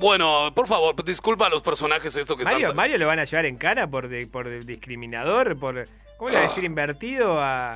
Bueno, 0.00 0.52
por 0.54 0.66
favor, 0.66 1.02
disculpa 1.04 1.46
a 1.46 1.50
los 1.50 1.60
personajes 1.62 2.16
esto 2.16 2.36
que 2.36 2.44
Mario, 2.44 2.58
están... 2.68 2.76
Mario 2.76 2.98
lo 2.98 3.06
van 3.06 3.18
a 3.18 3.24
llevar 3.24 3.46
en 3.46 3.56
cara 3.56 3.86
por, 3.88 4.08
de- 4.08 4.26
por 4.26 4.48
discriminador, 4.64 5.58
por. 5.58 5.86
¿Cómo 6.16 6.30
le 6.30 6.36
va 6.36 6.40
a 6.44 6.48
decir 6.48 6.64
invertido 6.64 7.40
a.? 7.40 7.74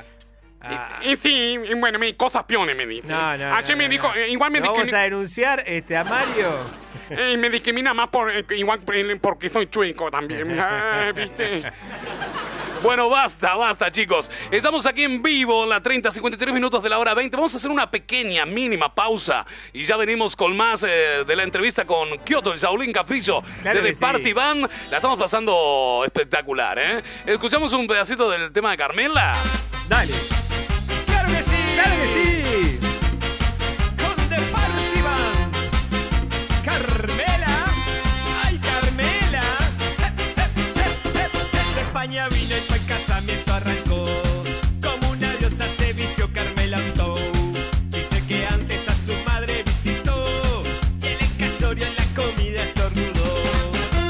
a- 0.61 0.99
Y 1.03 1.15
sí, 1.17 1.57
y 1.63 1.73
bueno, 1.75 1.99
me, 1.99 2.15
cosas 2.15 2.43
piones 2.45 2.75
me 2.75 2.87
dice. 2.87 3.07
No, 3.07 3.37
no. 3.37 3.53
Ayer 3.55 3.71
no, 3.71 3.77
me 3.77 3.83
no, 3.85 3.89
dijo, 3.91 4.07
no. 4.07 4.15
eh, 4.15 4.29
igual 4.29 4.51
me 4.51 4.59
Lo 4.59 4.65
vamos 4.65 4.77
discrimina. 4.79 4.99
a 5.01 5.03
denunciar 5.03 5.63
este, 5.67 5.95
a 5.95 6.03
Mario. 6.03 6.49
eh, 7.11 7.37
me 7.37 7.49
discrimina 7.51 7.93
más 7.93 8.09
por, 8.09 8.31
eh, 8.31 8.43
igual 8.55 8.79
eh, 8.93 9.17
porque 9.21 9.49
soy 9.49 9.67
chueco 9.67 10.09
también. 10.09 10.57
Ah, 10.59 11.11
¿Viste? 11.15 11.61
Bueno, 12.83 13.09
basta, 13.09 13.55
basta, 13.55 13.91
chicos. 13.91 14.29
Estamos 14.51 14.85
aquí 14.85 15.03
en 15.03 15.21
vivo, 15.21 15.65
la 15.65 15.81
30, 15.81 16.11
53 16.11 16.53
minutos 16.53 16.83
de 16.83 16.89
la 16.89 16.99
hora 16.99 17.13
20. 17.13 17.35
Vamos 17.35 17.53
a 17.53 17.57
hacer 17.57 17.71
una 17.71 17.89
pequeña, 17.89 18.45
mínima 18.45 18.93
pausa. 18.93 19.45
Y 19.73 19.83
ya 19.83 19.97
venimos 19.97 20.35
con 20.35 20.55
más 20.55 20.83
eh, 20.83 21.23
de 21.25 21.35
la 21.35 21.43
entrevista 21.43 21.85
con 21.85 22.17
Kyoto, 22.19 22.53
el 22.53 22.59
Saulín 22.59 22.93
Cafrillo, 22.93 23.41
Claro 23.61 23.81
de 23.81 23.89
que 23.89 23.95
sí. 23.95 24.01
Party 24.01 24.33
Band. 24.33 24.69
La 24.91 24.97
estamos 24.97 25.17
pasando 25.17 26.03
espectacular, 26.05 26.77
¿eh? 26.79 27.03
Escuchamos 27.25 27.73
un 27.73 27.87
pedacito 27.87 28.29
del 28.29 28.51
tema 28.51 28.71
de 28.71 28.77
Carmela. 28.77 29.33
Dale. 29.87 30.13
¡Claro 31.07 31.29
que 31.29 31.43
sí! 31.43 31.55
¡Claro 31.75 31.91
que 32.01 32.07
sí! 32.13 32.36
España 42.07 42.29
vino 42.29 42.55
y 42.57 42.61
para 42.61 42.79
el 42.79 42.85
casamiento 42.85 43.53
arrancó. 43.53 44.05
Como 44.81 45.11
una 45.11 45.29
diosa 45.35 45.65
se 45.77 45.91
vistió 45.91 46.31
Carmela 46.31 46.77
Antou. 46.77 47.19
Dice 47.89 48.23
que 48.27 48.47
antes 48.47 48.87
a 48.87 48.95
su 48.95 49.13
madre 49.25 49.61
visitó 49.63 50.63
y 51.01 51.07
el 51.07 51.21
encasorio 51.21 51.85
en 51.85 51.95
la 51.97 52.05
comida 52.15 52.63
estornudó. 52.63 53.29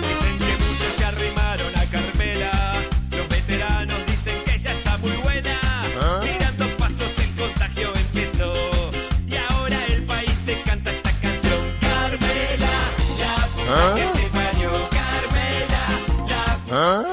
Dicen 0.06 0.38
que 0.38 0.54
muchos 0.64 0.94
se 0.96 1.06
arrimaron 1.06 1.76
a 1.76 1.86
Carmela. 1.86 2.52
Los 3.18 3.28
veteranos 3.30 4.06
dicen 4.06 4.44
que 4.46 4.54
ella 4.54 4.74
está 4.74 4.98
muy 5.00 5.18
buena. 5.18 5.60
¿Ah? 6.00 6.22
Y 6.24 6.38
dando 6.38 6.70
pasos 6.78 7.18
el 7.18 7.34
contagio 7.34 7.92
empezó. 7.96 8.54
Y 9.28 9.36
ahora 9.38 9.84
el 9.88 10.04
país 10.04 10.36
te 10.46 10.62
canta 10.62 10.92
esta 10.92 11.12
canción. 11.14 11.62
Carmela, 11.82 12.74
la 13.18 13.48
puta 13.56 13.74
¿Ah? 13.74 13.96
que. 13.96 14.18
Carmela, 14.92 15.84
¿Ah? 16.70 17.07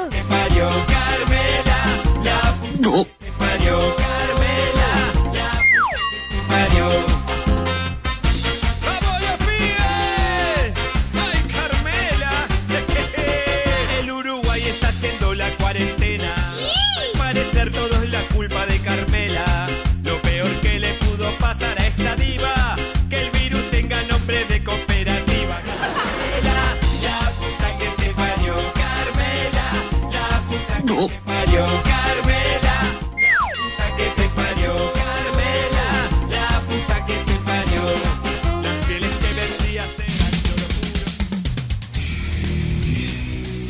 Go. 2.85 4.04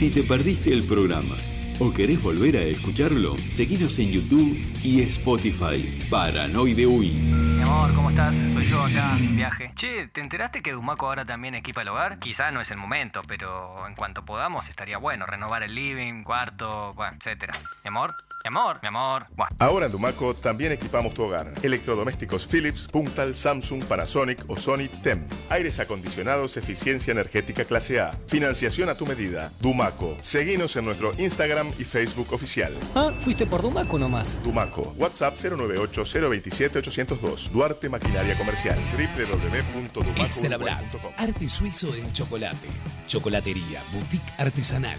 Si 0.05 0.11
te 0.11 0.23
perdiste 0.23 0.71
el 0.71 0.87
programa 0.87 1.35
o 1.81 1.91
querés 1.91 2.23
volver 2.23 2.57
a 2.57 2.61
escucharlo, 2.61 3.39
seguinos 3.39 3.99
en 3.99 4.13
YouTube 4.13 4.53
y 4.85 5.01
Spotify. 5.01 5.81
Paranoide 6.11 6.87
Uy. 6.87 7.13
Mi 7.13 7.63
amor, 7.63 7.95
¿cómo 7.95 8.11
estás? 8.11 8.35
Soy 8.35 8.65
yo 8.65 8.83
acá, 8.83 9.17
viaje. 9.19 9.73
Che, 9.77 10.09
¿te 10.09 10.21
enteraste 10.21 10.61
que 10.61 10.73
Dumaco 10.73 11.07
ahora 11.07 11.25
también 11.25 11.55
equipa 11.55 11.81
el 11.81 11.89
hogar? 11.89 12.19
Quizá 12.19 12.51
no 12.51 12.61
es 12.61 12.71
el 12.71 12.77
momento, 12.77 13.23
pero 13.27 13.89
en 13.89 13.95
cuanto 13.95 14.27
podamos 14.27 14.69
estaría 14.69 14.99
bueno 14.99 15.25
renovar 15.25 15.63
el 15.63 15.75
living, 15.75 16.23
cuarto, 16.23 16.93
bueno, 16.93 17.17
etcétera. 17.19 17.55
Mi 17.83 17.89
amor, 17.89 18.13
mi 18.45 18.49
amor, 18.49 18.79
mi 18.83 18.89
amor. 18.89 19.27
Buah. 19.35 19.49
Ahora 19.59 19.87
en 19.87 19.93
Dumaco 19.93 20.35
también 20.35 20.73
equipamos 20.73 21.15
tu 21.15 21.23
hogar. 21.23 21.55
Electrodomésticos 21.63 22.47
Philips, 22.47 22.87
Puntal, 22.89 23.35
Samsung, 23.35 23.83
Panasonic 23.85 24.45
o 24.49 24.59
Sony 24.59 24.89
TEM. 25.03 25.27
Aires 25.49 25.81
acondicionados, 25.81 26.59
eficiencia 26.59 27.13
energética 27.13 27.65
clase 27.65 28.01
A. 28.01 28.13
Financiación 28.27 28.91
a 28.91 28.97
tu 28.97 29.07
medida. 29.07 29.51
Dumaco. 29.61 30.19
Seguinos 30.21 30.77
en 30.77 30.85
nuestro 30.85 31.15
Instagram 31.17 31.73
y 31.79 31.85
Facebook 31.85 32.35
oficial. 32.35 32.77
Ah, 32.95 33.13
fuiste 33.19 33.47
por 33.47 33.63
Dumaco 33.63 33.99
nomás. 33.99 34.39
Dumaco. 34.45 34.95
WhatsApp 34.99 35.37
098-027-802. 35.37 37.49
Duarte 37.49 37.89
Maquinaria 37.89 38.37
Comercial. 38.37 38.79
www.dumaco.com. 38.93 40.23
Extra 40.23 40.59
Black, 40.59 40.85
arte 41.17 41.49
suizo 41.49 41.95
en 41.95 42.13
chocolate. 42.13 42.69
Chocolatería, 43.07 43.81
boutique 43.91 44.31
artesanal. 44.37 44.99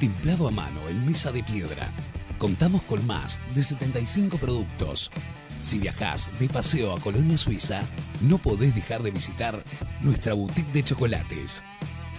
Templado 0.00 0.48
a 0.48 0.50
mano 0.50 0.88
en 0.88 1.04
mesa 1.04 1.30
de 1.30 1.42
piedra. 1.42 1.90
Contamos 2.38 2.82
con 2.82 3.04
más 3.04 3.40
de 3.54 3.64
75 3.64 4.38
productos. 4.38 5.10
Si 5.58 5.80
viajás 5.80 6.30
de 6.38 6.48
paseo 6.48 6.94
a 6.94 7.00
Colonia 7.00 7.36
Suiza, 7.36 7.82
no 8.20 8.38
podés 8.38 8.76
dejar 8.76 9.02
de 9.02 9.10
visitar 9.10 9.64
nuestra 10.02 10.34
boutique 10.34 10.72
de 10.72 10.84
chocolates. 10.84 11.64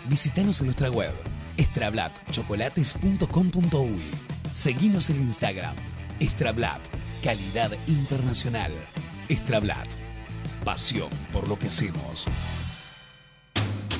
Visítanos 0.09 0.59
en 0.59 0.65
nuestra 0.67 0.91
web 0.91 1.13
extrablatchocolates.com.uy. 1.55 4.01
Seguinos 4.51 5.09
en 5.09 5.21
Instagram. 5.21 5.77
Extrablat, 6.19 6.81
calidad 7.23 7.71
internacional. 7.87 8.73
Extrablat, 9.29 9.87
pasión 10.65 11.07
por 11.31 11.47
lo 11.47 11.57
que 11.57 11.67
hacemos. 11.67 12.25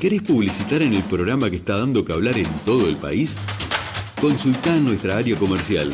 ¿Querés 0.01 0.23
publicitar 0.23 0.81
en 0.81 0.95
el 0.95 1.03
programa 1.03 1.49
que 1.49 1.55
está 1.57 1.77
dando 1.77 2.03
que 2.03 2.11
hablar 2.11 2.37
en 2.37 2.49
todo 2.65 2.89
el 2.89 2.97
país? 2.97 3.37
Consultá 4.21 4.75
nuestra 4.75 5.17
área 5.17 5.35
comercial 5.37 5.91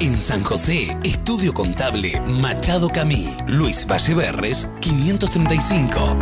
En 0.00 0.18
San 0.18 0.42
José, 0.42 0.98
Estudio 1.04 1.54
Contable 1.54 2.20
Machado 2.22 2.88
Camí. 2.88 3.36
Luis 3.46 3.86
Valleverres, 3.86 4.66
535. 4.80 6.16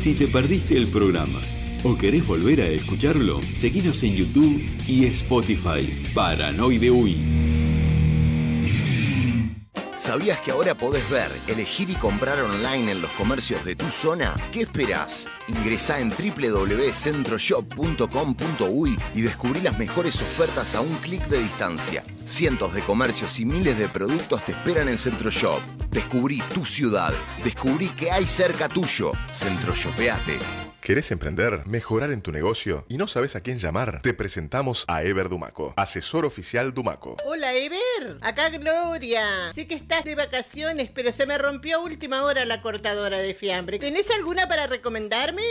Si 0.00 0.14
te 0.14 0.26
perdiste 0.26 0.76
el 0.76 0.88
programa 0.88 1.38
o 1.86 1.96
querés 1.96 2.26
volver 2.26 2.60
a 2.60 2.66
escucharlo, 2.66 3.40
seguinos 3.42 4.02
en 4.02 4.16
YouTube 4.16 4.60
y 4.88 5.04
Spotify. 5.06 5.88
Paranoide 6.14 6.90
Uy. 6.90 7.16
¿Sabías 9.96 10.40
que 10.40 10.50
ahora 10.50 10.74
podés 10.74 11.08
ver, 11.10 11.30
elegir 11.48 11.88
y 11.90 11.94
comprar 11.94 12.40
online 12.40 12.92
en 12.92 13.02
los 13.02 13.10
comercios 13.12 13.64
de 13.64 13.76
tu 13.76 13.90
zona? 13.90 14.34
¿Qué 14.52 14.62
esperás? 14.62 15.28
Ingresá 15.48 16.00
en 16.00 16.10
www.centroshop.com.uy 16.10 18.98
y 19.14 19.22
descubrí 19.22 19.60
las 19.60 19.78
mejores 19.78 20.16
ofertas 20.16 20.74
a 20.74 20.80
un 20.80 20.92
clic 20.96 21.24
de 21.26 21.40
distancia. 21.42 22.02
Cientos 22.24 22.74
de 22.74 22.82
comercios 22.82 23.38
y 23.38 23.44
miles 23.44 23.78
de 23.78 23.86
productos 23.88 24.44
te 24.44 24.50
esperan 24.52 24.88
en 24.88 24.98
CentroShop. 24.98 25.60
Descubrí 25.90 26.42
tu 26.52 26.64
ciudad. 26.64 27.14
Descubrí 27.44 27.90
que 27.90 28.10
hay 28.10 28.26
cerca 28.26 28.68
tuyo. 28.68 29.12
Centroshopeate. 29.32 30.65
¿Querés 30.86 31.10
emprender, 31.10 31.66
mejorar 31.66 32.12
en 32.12 32.22
tu 32.22 32.30
negocio 32.30 32.86
y 32.88 32.96
no 32.96 33.08
sabes 33.08 33.34
a 33.34 33.40
quién 33.40 33.58
llamar? 33.58 34.02
Te 34.02 34.14
presentamos 34.14 34.84
a 34.86 35.02
Ever 35.02 35.28
Dumaco, 35.28 35.74
asesor 35.76 36.24
oficial 36.24 36.72
Dumaco. 36.74 37.16
Hola, 37.24 37.54
Ever. 37.54 38.18
Acá 38.22 38.50
Gloria. 38.50 39.52
Sé 39.52 39.66
que 39.66 39.74
estás 39.74 40.04
de 40.04 40.14
vacaciones, 40.14 40.88
pero 40.94 41.10
se 41.10 41.26
me 41.26 41.38
rompió 41.38 41.78
a 41.78 41.80
última 41.80 42.22
hora 42.22 42.44
la 42.44 42.60
cortadora 42.60 43.18
de 43.18 43.34
fiambre. 43.34 43.80
¿Tenés 43.80 44.12
alguna 44.12 44.46
para 44.46 44.68
recomendarme? 44.68 45.42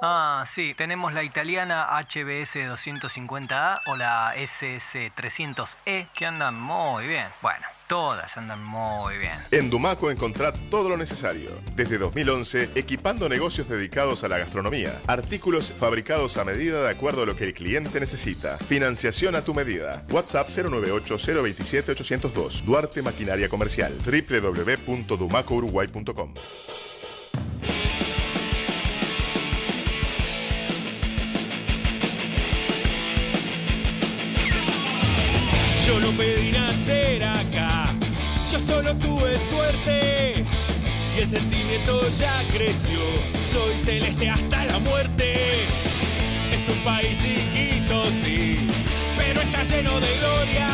Ah, 0.00 0.46
sí, 0.48 0.72
tenemos 0.74 1.12
la 1.12 1.22
italiana 1.22 1.88
HBS 2.00 2.56
250A 2.60 3.74
o 3.88 3.96
la 3.96 4.34
SS 4.36 5.12
300E 5.18 6.08
que 6.14 6.24
andan 6.24 6.58
muy 6.58 7.06
bien. 7.06 7.26
Bueno, 7.42 7.66
todas 7.90 8.34
andan 8.36 8.64
muy 8.64 9.18
bien. 9.18 9.32
En 9.50 9.68
Dumaco 9.68 10.12
encontrá 10.12 10.52
todo 10.70 10.88
lo 10.88 10.96
necesario. 10.96 11.50
Desde 11.74 11.98
2011, 11.98 12.68
equipando 12.76 13.28
negocios 13.28 13.68
dedicados 13.68 14.22
a 14.22 14.28
la 14.28 14.38
gastronomía. 14.38 15.00
Artículos 15.08 15.72
fabricados 15.76 16.36
a 16.36 16.44
medida 16.44 16.84
de 16.84 16.88
acuerdo 16.88 17.24
a 17.24 17.26
lo 17.26 17.34
que 17.34 17.42
el 17.42 17.52
cliente 17.52 17.98
necesita. 17.98 18.58
Financiación 18.58 19.34
a 19.34 19.42
tu 19.42 19.54
medida. 19.54 20.04
WhatsApp 20.08 20.50
098-027-802. 20.50 22.62
Duarte 22.62 23.02
Maquinaria 23.02 23.48
Comercial. 23.48 23.92
www.dumacouruguay.com. 24.04 26.34
Yo 35.90 35.98
no 35.98 36.12
pedí 36.12 36.52
nacer 36.52 37.24
acá, 37.24 37.92
yo 38.52 38.60
solo 38.60 38.94
tuve 38.94 39.36
suerte 39.36 40.44
y 41.16 41.18
el 41.20 41.26
sentimiento 41.26 42.08
ya 42.16 42.44
creció. 42.52 43.00
Soy 43.52 43.76
celeste 43.76 44.30
hasta 44.30 44.66
la 44.66 44.78
muerte. 44.78 45.64
Es 46.54 46.68
un 46.68 46.78
país 46.84 47.18
chiquito, 47.18 48.04
sí, 48.22 48.68
pero 49.18 49.40
está 49.40 49.64
lleno 49.64 49.98
de 49.98 50.16
gloria 50.18 50.68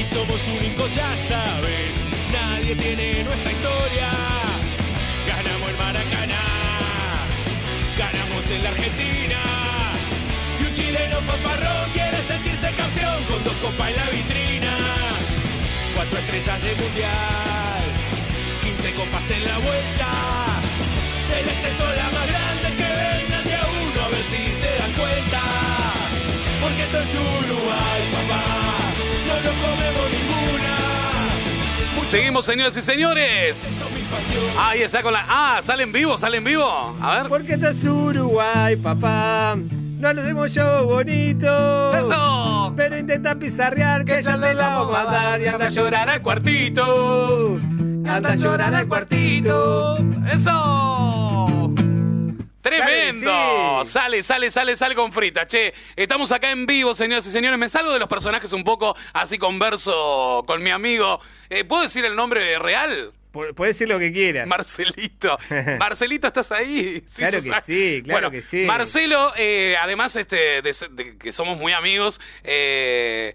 y 0.00 0.02
somos 0.02 0.40
únicos, 0.48 0.94
ya 0.94 1.14
sabes. 1.28 1.92
Nadie 2.32 2.74
tiene 2.76 3.24
nuestra 3.24 3.52
historia. 3.52 4.12
Ganamos 5.28 5.68
el 5.68 5.76
Maracaná, 5.76 6.44
ganamos 7.98 8.46
en 8.48 8.62
la 8.62 8.70
Argentina. 8.70 9.40
Y 10.58 10.64
un 10.64 10.72
chileno 10.72 11.20
fanfarrón 11.20 11.90
quiere 11.92 12.16
sentirse 12.16 12.39
campeón 12.90 13.24
con 13.24 13.44
dos 13.44 13.54
copas 13.54 13.90
en 13.90 13.96
la 13.96 14.10
vitrina. 14.10 14.76
Cuatro 15.94 16.18
estrellas 16.18 16.62
de 16.62 16.74
mundial, 16.76 17.84
15 18.62 18.94
copas 18.94 19.30
en 19.30 19.44
la 19.44 19.58
vuelta. 19.58 20.08
Celeste 21.26 21.70
son 21.76 21.96
las 21.96 22.12
más 22.12 22.26
grandes 22.26 22.72
que 22.72 22.82
vengan 22.82 23.44
de 23.44 23.54
a 23.54 23.66
uno 23.66 24.04
a 24.04 24.08
ver 24.08 24.24
si 24.24 24.52
se 24.52 24.74
dan 24.78 24.92
cuenta. 24.92 25.40
Porque 26.60 26.82
esto 26.82 27.00
es 27.00 27.14
Uruguay, 27.14 28.00
papá, 28.12 28.44
no 29.26 29.34
nos 29.34 29.54
comemos 29.54 30.06
ninguna. 30.10 32.04
Seguimos, 32.04 32.46
señoras 32.46 32.76
y 32.76 32.82
señores. 32.82 33.74
Ahí 34.58 34.82
está 34.82 35.02
con 35.02 35.12
la. 35.12 35.24
Ah, 35.28 35.60
sale 35.62 35.84
en 35.84 35.92
vivo, 35.92 36.18
sale 36.18 36.38
en 36.38 36.44
vivo. 36.44 36.96
A 37.00 37.16
ver. 37.16 37.28
Porque 37.28 37.54
esto 37.54 37.68
es 37.68 37.84
Uruguay, 37.84 38.76
papá. 38.76 39.56
No 40.00 40.14
nos 40.14 40.24
hacemos 40.24 40.50
show 40.50 40.86
bonito. 40.86 41.94
¡Eso! 41.94 42.72
Pero 42.74 42.96
intenta 42.96 43.34
pizarrear 43.34 44.02
que, 44.06 44.22
ya 44.22 44.40
te 44.40 44.54
la 44.54 44.68
vamos 44.76 44.96
a 44.96 45.04
dar 45.04 45.40
y 45.42 45.46
anda 45.46 45.66
a 45.66 45.68
llorar 45.68 46.08
al 46.08 46.22
cuartito. 46.22 47.58
Anda 48.06 48.32
a 48.32 48.34
llorar 48.34 48.74
al 48.74 48.88
cuartito. 48.88 49.98
¡Eso! 50.32 51.74
Tremendo. 52.62 53.84
Sí. 53.84 53.92
Sale, 53.92 54.22
sale, 54.22 54.50
sale, 54.50 54.74
sale 54.74 54.94
con 54.94 55.12
frita. 55.12 55.46
Che, 55.46 55.74
estamos 55.96 56.32
acá 56.32 56.50
en 56.50 56.64
vivo, 56.64 56.94
señoras 56.94 57.26
y 57.26 57.30
señores. 57.30 57.58
Me 57.58 57.68
salgo 57.68 57.92
de 57.92 57.98
los 57.98 58.08
personajes 58.08 58.54
un 58.54 58.64
poco, 58.64 58.96
así 59.12 59.36
converso 59.36 60.44
con 60.46 60.62
mi 60.62 60.70
amigo. 60.70 61.20
Eh, 61.50 61.64
¿Puedo 61.64 61.82
decir 61.82 62.06
el 62.06 62.16
nombre 62.16 62.58
real? 62.58 63.12
Podés 63.32 63.56
decir 63.78 63.88
lo 63.88 63.98
que 63.98 64.12
quieras. 64.12 64.46
Marcelito. 64.46 65.38
Marcelito, 65.78 66.26
¿estás 66.26 66.50
ahí? 66.52 67.02
Claro 67.14 67.38
que 67.42 67.60
sí, 67.62 68.02
claro 68.04 68.20
Bueno, 68.20 68.30
que 68.30 68.42
sí. 68.42 68.64
Marcelo, 68.64 69.32
eh, 69.36 69.76
además 69.80 70.16
este, 70.16 70.62
de, 70.62 70.74
de 70.92 71.16
que 71.18 71.32
somos 71.32 71.58
muy 71.58 71.72
amigos, 71.72 72.20
eh, 72.44 73.34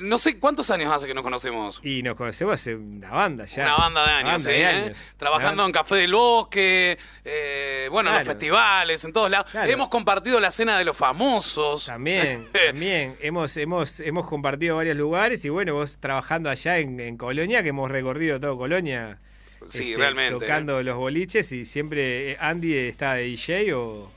no 0.00 0.18
sé 0.18 0.38
cuántos 0.38 0.70
años 0.70 0.92
hace 0.92 1.06
que 1.06 1.14
nos 1.14 1.22
conocemos. 1.24 1.80
Y 1.82 2.02
nos 2.02 2.14
conocemos 2.16 2.54
hace 2.54 2.74
una 2.74 3.10
banda 3.10 3.46
ya. 3.46 3.64
Una 3.64 3.76
banda 3.76 4.04
de 4.06 4.12
años, 4.12 4.24
banda 4.32 4.38
sí, 4.50 4.50
de 4.50 4.60
¿eh? 4.60 4.66
años. 4.66 4.98
Trabajando 5.16 5.62
Una- 5.62 5.66
en 5.68 5.72
Café 5.72 5.94
del 5.96 6.12
Bosque, 6.14 6.98
eh, 7.24 7.88
bueno, 7.90 8.10
en 8.10 8.16
los 8.16 8.26
festivales, 8.26 9.04
en 9.04 9.12
todos 9.12 9.30
lados. 9.30 9.50
Claro. 9.50 9.70
Hemos 9.70 9.88
compartido 9.88 10.40
la 10.40 10.50
cena 10.50 10.78
de 10.78 10.84
los 10.84 10.96
famosos. 10.96 11.86
También, 11.86 12.48
también. 12.66 13.16
Hemos, 13.20 13.56
hemos, 13.56 14.00
hemos 14.00 14.26
compartido 14.26 14.76
varios 14.76 14.96
lugares 14.96 15.44
y 15.44 15.48
bueno, 15.48 15.74
vos 15.74 15.98
trabajando 15.98 16.50
allá 16.50 16.78
en, 16.78 17.00
en 17.00 17.16
Colonia, 17.16 17.62
que 17.62 17.70
hemos 17.70 17.90
recorrido 17.90 18.38
todo 18.40 18.56
Colonia. 18.56 19.18
Sí, 19.68 19.90
este, 19.90 19.96
realmente. 19.98 20.38
Tocando 20.46 20.82
los 20.82 20.96
boliches 20.96 21.52
y 21.52 21.64
siempre 21.64 22.32
eh, 22.32 22.36
Andy 22.40 22.74
está 22.76 23.14
de 23.14 23.22
DJ 23.24 23.74
o, 23.74 24.10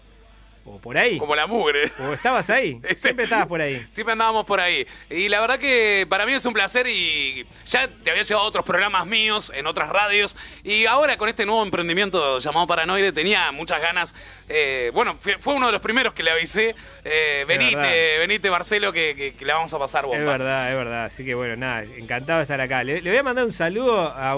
o 0.65 0.79
por 0.79 0.97
ahí. 0.97 1.17
Como 1.17 1.35
la 1.35 1.45
mugre. 1.45 1.91
O 1.99 2.13
estabas 2.13 2.49
ahí. 2.49 2.79
Siempre 2.95 3.25
estabas 3.25 3.47
por 3.47 3.59
ahí. 3.59 3.85
Siempre 3.89 4.13
andábamos 4.13 4.45
por 4.45 4.61
ahí. 4.61 4.87
Y 5.09 5.27
la 5.27 5.41
verdad 5.41 5.59
que 5.59 6.05
para 6.09 6.25
mí 6.25 6.31
es 6.31 6.45
un 6.45 6.53
placer 6.53 6.87
y 6.87 7.45
ya 7.65 7.89
te 7.89 8.09
había 8.11 8.23
llevado 8.23 8.45
a 8.45 8.47
otros 8.47 8.63
programas 8.63 9.05
míos 9.05 9.51
en 9.53 9.67
otras 9.67 9.89
radios. 9.89 10.37
Y 10.63 10.85
ahora 10.85 11.17
con 11.17 11.27
este 11.27 11.45
nuevo 11.45 11.61
emprendimiento 11.63 12.39
llamado 12.39 12.65
Paranoide 12.65 13.11
tenía 13.11 13.51
muchas 13.51 13.81
ganas. 13.81 14.15
eh, 14.47 14.89
bueno, 14.93 15.17
fue, 15.19 15.53
uno 15.53 15.65
de 15.65 15.73
los 15.73 15.81
primeros 15.81 16.13
que 16.13 16.23
le 16.23 16.31
avisé. 16.31 16.73
eh, 17.03 17.43
venite, 17.45 18.17
venite 18.19 18.49
Marcelo, 18.49 18.93
que, 18.93 19.13
que- 19.17 19.33
que 19.33 19.43
la 19.45 19.55
vamos 19.55 19.73
a 19.73 19.79
pasar 19.79 20.05
bomba. 20.05 20.17
Es 20.17 20.25
verdad, 20.25 20.71
es 20.71 20.77
verdad. 20.77 21.05
Así 21.05 21.25
que 21.25 21.35
bueno, 21.35 21.57
nada, 21.57 21.83
encantado 21.83 22.39
de 22.39 22.43
estar 22.43 22.61
acá. 22.61 22.85
Le, 22.85 23.01
le 23.01 23.09
voy 23.09 23.19
a 23.19 23.23
mandar 23.23 23.43
un 23.43 23.51
saludo 23.51 23.99
a, 23.99 24.37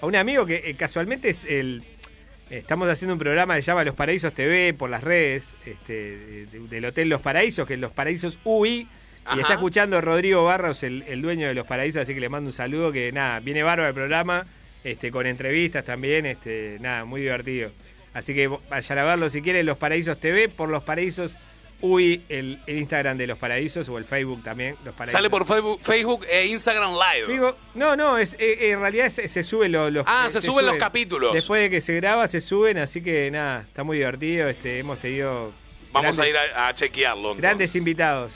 a 0.00 0.06
un 0.06 0.16
amigo 0.16 0.46
que 0.46 0.62
eh, 0.64 0.74
casualmente 0.74 1.28
es 1.30 1.44
el. 1.44 1.82
Estamos 2.50 2.88
haciendo 2.88 3.14
un 3.14 3.18
programa 3.18 3.56
que 3.56 3.62
se 3.62 3.66
llama 3.66 3.82
Los 3.82 3.96
Paraísos 3.96 4.32
TV 4.32 4.72
por 4.72 4.88
las 4.88 5.02
redes 5.02 5.54
este, 5.66 6.46
de- 6.46 6.60
del 6.68 6.84
Hotel 6.84 7.08
Los 7.08 7.20
Paraísos, 7.20 7.66
que 7.66 7.74
es 7.74 7.80
Los 7.80 7.90
Paraísos 7.92 8.38
UI. 8.44 8.88
Y 9.34 9.40
está 9.40 9.54
escuchando 9.54 10.00
Rodrigo 10.00 10.44
Barros, 10.44 10.84
el, 10.84 11.02
el 11.08 11.20
dueño 11.20 11.48
de 11.48 11.54
Los 11.54 11.66
Paraísos, 11.66 12.02
así 12.02 12.14
que 12.14 12.20
le 12.20 12.28
mando 12.28 12.48
un 12.50 12.52
saludo. 12.52 12.92
Que 12.92 13.10
nada, 13.10 13.40
viene 13.40 13.64
bárbaro 13.64 13.88
el 13.88 13.94
programa, 13.94 14.46
este, 14.84 15.10
con 15.10 15.26
entrevistas 15.26 15.84
también, 15.84 16.24
este, 16.26 16.76
nada, 16.80 17.04
muy 17.04 17.22
divertido. 17.22 17.72
Así 18.14 18.32
que 18.34 18.46
vayan 18.46 18.98
a 18.98 19.04
verlo 19.04 19.28
si 19.28 19.42
quieren, 19.42 19.66
Los 19.66 19.78
Paraísos 19.78 20.20
TV 20.20 20.48
por 20.48 20.68
Los 20.68 20.84
Paraísos 20.84 21.38
UI, 21.80 22.22
el, 22.28 22.58
el 22.66 22.78
Instagram 22.78 23.18
de 23.18 23.26
Los 23.26 23.38
Paraísos 23.38 23.88
o 23.88 23.98
el 23.98 24.04
Facebook 24.04 24.42
también. 24.42 24.76
Los. 24.84 24.94
Sale 25.12 25.28
por 25.30 25.46
Facebook, 25.46 25.78
Facebook 25.82 26.26
e 26.30 26.46
Instagram 26.46 26.92
Live. 26.92 27.26
No, 27.74 27.96
no, 27.96 28.16
es, 28.18 28.34
eh, 28.38 28.70
en 28.70 28.80
realidad 28.80 29.08
se, 29.10 29.28
se 29.28 29.44
suben 29.44 29.72
los, 29.72 29.92
los- 29.92 30.04
Ah, 30.06 30.24
eh, 30.26 30.30
se 30.30 30.40
suben 30.40 30.64
los 30.66 30.76
capítulos. 30.78 31.34
Después 31.34 31.60
de 31.62 31.70
que 31.70 31.80
se 31.80 31.94
graba, 31.96 32.26
se 32.28 32.40
suben, 32.40 32.78
así 32.78 33.02
que 33.02 33.30
nada, 33.30 33.62
está 33.68 33.84
muy 33.84 33.98
divertido. 33.98 34.48
Este, 34.48 34.78
hemos 34.78 34.98
tenido 34.98 35.52
Vamos 36.02 36.16
grandes, 36.16 36.18
a 36.20 36.46
ir 36.48 36.52
a, 36.54 36.68
a 36.68 36.74
chequearlo. 36.74 37.20
entonces. 37.32 37.42
grandes 37.42 37.76
invitados. 37.76 38.34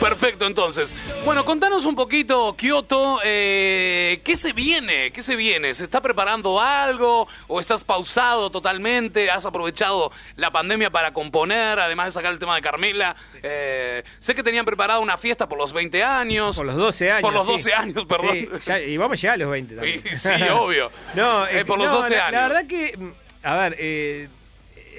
Perfecto, 0.00 0.46
entonces. 0.46 0.94
Bueno, 1.24 1.44
contanos 1.44 1.84
un 1.86 1.94
poquito, 1.94 2.54
Kioto, 2.56 3.20
eh, 3.24 4.20
¿qué 4.24 4.36
se 4.36 4.52
viene? 4.52 5.12
¿Qué 5.12 5.22
se 5.22 5.36
viene? 5.36 5.72
¿Se 5.72 5.84
está 5.84 6.00
preparando 6.00 6.60
algo? 6.60 7.28
¿O 7.46 7.60
estás 7.60 7.84
pausado 7.84 8.50
totalmente? 8.50 9.30
¿Has 9.30 9.46
aprovechado 9.46 10.10
la 10.36 10.50
pandemia 10.50 10.90
para 10.90 11.12
componer, 11.12 11.78
además 11.78 12.06
de 12.06 12.12
sacar 12.12 12.32
el 12.32 12.38
tema 12.38 12.56
de 12.56 12.60
Carmela? 12.62 13.14
Eh, 13.42 14.02
sé 14.18 14.34
que 14.34 14.42
tenían 14.42 14.64
preparado 14.64 15.00
una 15.00 15.16
fiesta 15.16 15.48
por 15.48 15.58
los 15.58 15.72
20 15.72 16.02
años. 16.02 16.56
Por 16.56 16.66
los 16.66 16.76
12 16.76 17.10
años. 17.12 17.22
Por 17.22 17.32
los 17.32 17.46
sí. 17.46 17.52
12 17.52 17.74
años, 17.74 18.04
perdón. 18.06 18.30
Sí, 18.32 18.48
ya- 18.66 18.80
y 18.80 18.96
vamos 18.96 19.16
a 19.18 19.20
llegar 19.20 19.34
a 19.34 19.38
los 19.38 19.50
20 19.50 19.74
también. 19.76 20.02
Y- 20.04 20.16
sí, 20.16 20.32
obvio. 20.52 20.90
no, 21.14 21.46
Eh, 21.46 21.64
por 21.64 21.78
los 21.78 21.88
no, 21.90 22.00
12 22.02 22.16
la, 22.16 22.30
la 22.30 22.44
años. 22.44 22.48
verdad 22.54 22.66
que, 22.68 22.98
a 23.42 23.54
ver, 23.56 23.76
eh, 23.78 24.28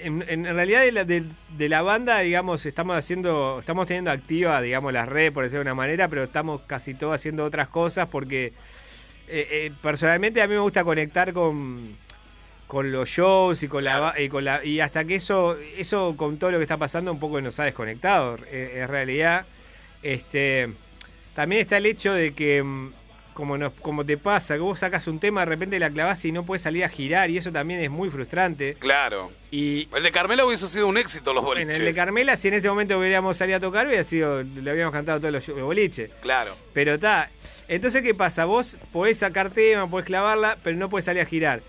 en, 0.05 0.23
en 0.27 0.55
realidad 0.55 0.81
de 0.81 0.91
la, 0.91 1.05
de, 1.05 1.23
de 1.57 1.69
la 1.69 1.81
banda, 1.81 2.19
digamos, 2.19 2.65
estamos 2.65 2.95
haciendo, 2.95 3.59
estamos 3.59 3.87
teniendo 3.87 4.11
activa, 4.11 4.61
digamos, 4.61 4.93
las 4.93 5.07
redes, 5.07 5.31
por 5.31 5.43
decirlo 5.43 5.59
de 5.59 5.71
una 5.71 5.75
manera, 5.75 6.07
pero 6.07 6.23
estamos 6.23 6.61
casi 6.67 6.93
todos 6.93 7.15
haciendo 7.15 7.43
otras 7.43 7.67
cosas 7.67 8.07
porque 8.07 8.53
eh, 9.27 9.47
eh, 9.49 9.71
personalmente 9.81 10.41
a 10.41 10.47
mí 10.47 10.53
me 10.53 10.59
gusta 10.59 10.83
conectar 10.83 11.33
con 11.33 11.95
con 12.67 12.91
los 12.91 13.09
shows 13.09 13.61
y 13.63 13.67
con 13.67 13.83
la 13.83 14.15
y 14.17 14.27
con 14.27 14.43
la 14.43 14.63
y 14.65 14.79
hasta 14.79 15.05
que 15.05 15.15
eso 15.15 15.55
eso 15.77 16.15
con 16.17 16.37
todo 16.37 16.51
lo 16.51 16.57
que 16.57 16.63
está 16.63 16.77
pasando 16.77 17.11
un 17.11 17.19
poco 17.19 17.39
nos 17.41 17.59
ha 17.59 17.63
desconectado 17.63 18.37
eh, 18.47 18.81
en 18.81 18.87
realidad. 18.87 19.45
Este 20.03 20.71
también 21.33 21.61
está 21.61 21.77
el 21.77 21.85
hecho 21.87 22.13
de 22.13 22.33
que 22.33 22.61
mm, 22.63 22.93
como 23.35 23.57
nos 23.57 23.73
como 23.73 24.03
te 24.03 24.17
pasa 24.17 24.55
que 24.55 24.61
vos 24.61 24.79
sacas 24.79 25.05
un 25.05 25.19
tema 25.19 25.41
de 25.41 25.45
repente 25.47 25.77
la 25.77 25.91
clavás 25.91 26.23
y 26.25 26.31
no 26.31 26.43
puedes 26.43 26.61
salir 26.63 26.83
a 26.83 26.89
girar 26.89 27.29
y 27.29 27.37
eso 27.37 27.51
también 27.51 27.81
es 27.81 27.91
muy 27.91 28.09
frustrante 28.09 28.73
Claro. 28.79 29.29
y 29.51 29.87
El 29.95 30.01
de 30.03 30.11
Carmela 30.11 30.43
hubiese 30.45 30.67
sido 30.67 30.87
un 30.87 30.97
éxito, 30.97 31.33
los 31.33 31.43
en 31.43 31.45
boliches. 31.45 31.79
el 31.79 31.85
de 31.85 31.93
Carmela 31.93 32.37
si 32.37 32.47
en 32.47 32.53
ese 32.55 32.69
momento 32.69 32.97
hubiéramos 32.97 33.37
salido 33.37 33.57
a 33.57 33.59
tocar 33.61 33.85
hubiera 33.85 34.03
sido 34.03 34.41
le 34.41 34.71
habíamos 34.71 34.93
cantado 34.93 35.19
todos 35.19 35.33
los 35.33 35.43
shows 35.45 35.57
de 35.57 35.63
boliche 35.63 36.09
Claro. 36.21 36.55
pero 36.73 36.95
está. 36.95 37.29
Entonces, 37.67 38.01
¿qué 38.03 38.13
pasa? 38.13 38.45
Vos 38.45 38.77
podés 38.93 39.17
sacar 39.17 39.49
tema, 39.49 39.89
podés 39.89 40.05
clavarla, 40.05 40.57
pero 40.63 40.77
no 40.77 40.87
podés 40.89 41.05
salir 41.05 41.21
a 41.23 41.25
girar. 41.25 41.61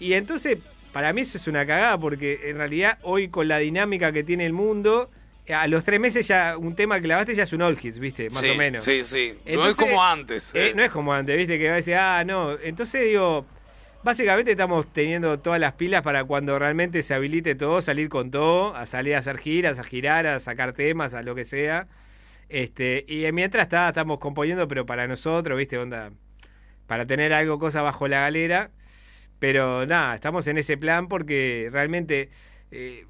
Y 0.00 0.14
entonces, 0.14 0.58
para 0.92 1.12
mí 1.12 1.20
eso 1.20 1.38
es 1.38 1.46
una 1.46 1.64
cagada, 1.64 1.96
porque 1.96 2.50
en 2.50 2.56
realidad 2.56 2.98
hoy 3.02 3.28
con 3.28 3.46
la 3.46 3.58
dinámica 3.58 4.10
que 4.12 4.24
tiene 4.24 4.44
el 4.46 4.52
mundo, 4.52 5.08
a 5.48 5.66
los 5.66 5.82
tres 5.84 5.98
meses 5.98 6.26
ya 6.28 6.56
un 6.56 6.74
tema 6.76 6.96
que 6.96 7.02
clavaste 7.02 7.34
ya 7.34 7.42
es 7.42 7.52
un 7.52 7.62
all 7.62 7.78
hits, 7.80 7.98
¿viste? 7.98 8.30
Más 8.30 8.38
Sí, 8.40 8.50
o 8.50 8.54
menos. 8.54 8.82
Sí, 8.82 9.02
sí. 9.04 9.38
no 9.46 9.66
es 9.66 9.76
como 9.76 10.02
antes. 10.04 10.54
eh, 10.54 10.68
eh. 10.68 10.72
no 10.74 10.82
es 10.82 10.90
como 10.90 11.12
antes, 11.12 11.36
¿viste? 11.36 11.58
Que 11.58 11.66
va 11.68 11.74
a 11.74 11.76
decir, 11.76 11.94
ah, 11.94 12.22
no. 12.24 12.56
Entonces 12.62 13.04
digo, 13.06 13.44
básicamente 14.04 14.52
estamos 14.52 14.92
teniendo 14.92 15.38
todas 15.40 15.58
las 15.58 15.72
pilas 15.72 16.02
para 16.02 16.24
cuando 16.24 16.58
realmente 16.58 17.02
se 17.02 17.14
habilite 17.14 17.54
todo, 17.54 17.82
salir 17.82 18.08
con 18.08 18.30
todo, 18.30 18.74
a 18.76 18.86
salir 18.86 19.16
a 19.16 19.18
hacer 19.18 19.38
giras, 19.38 19.78
a 19.78 19.84
girar, 19.84 20.26
a 20.26 20.38
sacar 20.40 20.72
temas, 20.74 21.12
a 21.14 21.22
lo 21.22 21.34
que 21.34 21.44
sea. 21.44 21.88
Este, 22.48 23.04
y 23.08 23.30
mientras 23.32 23.64
está, 23.64 23.88
estamos 23.88 24.18
componiendo, 24.18 24.68
pero 24.68 24.86
para 24.86 25.08
nosotros, 25.08 25.58
¿viste? 25.58 25.78
Onda, 25.78 26.12
para 26.86 27.06
tener 27.06 27.32
algo, 27.32 27.58
cosa 27.58 27.82
bajo 27.82 28.06
la 28.08 28.20
galera. 28.20 28.70
Pero 29.38 29.86
nada, 29.86 30.14
estamos 30.14 30.46
en 30.46 30.58
ese 30.58 30.76
plan 30.76 31.08
porque 31.08 31.68
realmente 31.72 32.30
eh, 32.70 33.06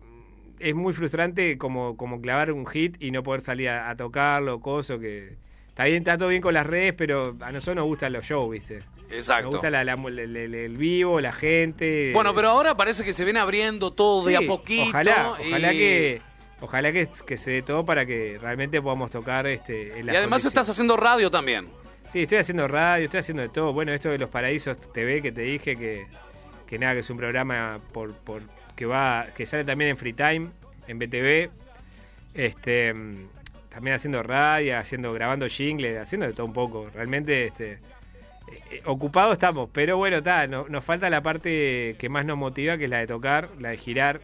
es 0.62 0.74
muy 0.74 0.92
frustrante 0.92 1.58
como, 1.58 1.96
como 1.96 2.20
clavar 2.20 2.52
un 2.52 2.66
hit 2.66 2.96
y 3.02 3.10
no 3.10 3.22
poder 3.22 3.40
salir 3.42 3.68
a, 3.68 3.90
a 3.90 3.96
tocarlo, 3.96 4.60
coso 4.60 4.98
que... 4.98 5.36
Está 5.68 5.84
bien, 5.84 5.98
está 5.98 6.18
todo 6.18 6.28
bien 6.28 6.42
con 6.42 6.52
las 6.54 6.66
redes, 6.66 6.92
pero 6.96 7.34
a 7.40 7.50
nosotros 7.50 7.76
nos 7.76 7.84
gustan 7.86 8.12
los 8.12 8.24
shows, 8.26 8.50
¿viste? 8.50 8.80
Exacto. 9.10 9.44
Nos 9.44 9.50
gusta 9.52 9.70
la- 9.70 9.84
la- 9.84 9.94
el, 9.94 10.76
vivo, 10.76 11.20
la 11.20 11.32
gente. 11.32 12.10
Bueno, 12.14 12.34
pero 12.34 12.50
ahora 12.50 12.76
parece 12.76 13.04
que 13.04 13.12
se 13.14 13.24
viene 13.24 13.40
abriendo 13.40 13.90
todo 13.90 14.24
de 14.26 14.36
Sí, 14.36 14.44
a 14.44 14.46
poquito. 14.46 14.88
Ojalá, 14.88 15.32
y- 15.42 15.48
ojalá 15.48 15.70
que... 15.70 16.20
Ojalá 16.60 16.92
que, 16.92 17.08
que 17.26 17.36
se 17.36 17.50
dé 17.52 17.62
todo 17.62 17.84
para 17.84 18.06
que 18.06 18.38
realmente 18.40 18.80
podamos 18.80 19.10
tocar 19.10 19.46
este, 19.48 19.98
en 19.98 20.06
Y 20.06 20.10
además 20.16 20.44
estás 20.44 20.68
haciendo 20.70 20.96
radio 20.96 21.28
también. 21.30 21.68
Sí, 22.08 22.20
estoy 22.22 22.38
haciendo 22.38 22.68
radio, 22.68 23.06
estoy 23.06 23.20
haciendo 23.20 23.42
de 23.42 23.48
todo. 23.48 23.72
Bueno, 23.72 23.92
esto 23.92 24.10
de 24.10 24.18
los 24.18 24.28
Paraísos 24.28 24.92
TV 24.92 25.22
que 25.22 25.32
te 25.32 25.40
dije 25.40 25.74
que, 25.76 26.06
que 26.66 26.78
nada, 26.78 26.92
que 26.94 27.00
es 27.00 27.10
un 27.10 27.16
programa 27.16 27.80
por, 27.92 28.12
por 28.14 28.42
que 28.82 28.86
va 28.86 29.26
que 29.36 29.46
sale 29.46 29.64
también 29.64 29.90
en 29.90 29.96
Free 29.96 30.12
Time, 30.12 30.48
en 30.88 30.98
BTV. 30.98 31.50
Este, 32.34 32.92
también 33.68 33.94
haciendo 33.94 34.22
radio, 34.24 34.76
haciendo 34.76 35.12
grabando 35.12 35.46
jingles, 35.46 35.98
haciendo 36.00 36.26
de 36.26 36.32
todo 36.32 36.46
un 36.46 36.52
poco. 36.52 36.90
Realmente 36.92 37.46
este 37.46 37.72
eh, 37.72 37.78
eh, 38.72 38.82
ocupados 38.86 39.34
estamos, 39.34 39.68
pero 39.72 39.96
bueno, 39.98 40.16
está, 40.16 40.48
no- 40.48 40.66
nos 40.68 40.84
falta 40.84 41.08
la 41.10 41.22
parte 41.22 41.94
que 41.98 42.08
más 42.08 42.24
nos 42.24 42.36
motiva, 42.36 42.76
que 42.76 42.84
es 42.84 42.90
la 42.90 42.98
de 42.98 43.06
tocar, 43.06 43.50
la 43.60 43.68
de 43.70 43.76
girar 43.76 44.20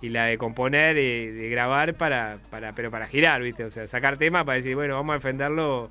y 0.00 0.08
la 0.08 0.24
de 0.24 0.38
componer 0.38 0.96
y 0.96 1.26
de 1.26 1.50
grabar 1.50 1.92
para, 1.94 2.38
para 2.50 2.72
pero 2.72 2.90
para 2.90 3.06
girar, 3.06 3.42
¿viste? 3.42 3.64
O 3.64 3.70
sea, 3.70 3.86
sacar 3.86 4.16
temas 4.16 4.44
para 4.44 4.56
decir, 4.56 4.74
bueno, 4.76 4.94
vamos 4.94 5.12
a 5.12 5.16
defenderlo. 5.18 5.90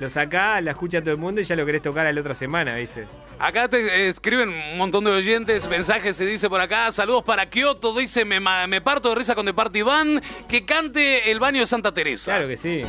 Lo 0.00 0.08
sacás, 0.08 0.62
la 0.64 0.70
escucha 0.70 1.02
todo 1.02 1.12
el 1.12 1.20
mundo 1.20 1.42
y 1.42 1.44
ya 1.44 1.54
lo 1.54 1.66
querés 1.66 1.82
tocar 1.82 2.06
a 2.06 2.12
la 2.14 2.20
otra 2.20 2.34
semana, 2.34 2.76
¿viste? 2.76 3.04
Acá 3.42 3.68
te 3.68 4.06
escriben 4.06 4.50
un 4.50 4.78
montón 4.78 5.02
de 5.02 5.10
oyentes, 5.10 5.68
mensajes 5.68 6.16
se 6.16 6.24
dice 6.24 6.48
por 6.48 6.60
acá, 6.60 6.92
saludos 6.92 7.24
para 7.24 7.50
Kioto, 7.50 7.92
dice, 7.98 8.24
me, 8.24 8.38
me 8.68 8.80
parto 8.80 9.08
de 9.08 9.16
risa 9.16 9.34
con 9.34 9.44
The 9.44 9.52
Party 9.52 9.82
Van, 9.82 10.22
que 10.48 10.64
cante 10.64 11.28
El 11.28 11.40
Baño 11.40 11.58
de 11.58 11.66
Santa 11.66 11.92
Teresa. 11.92 12.30
Claro 12.36 12.46
que 12.46 12.56
sí. 12.56 12.84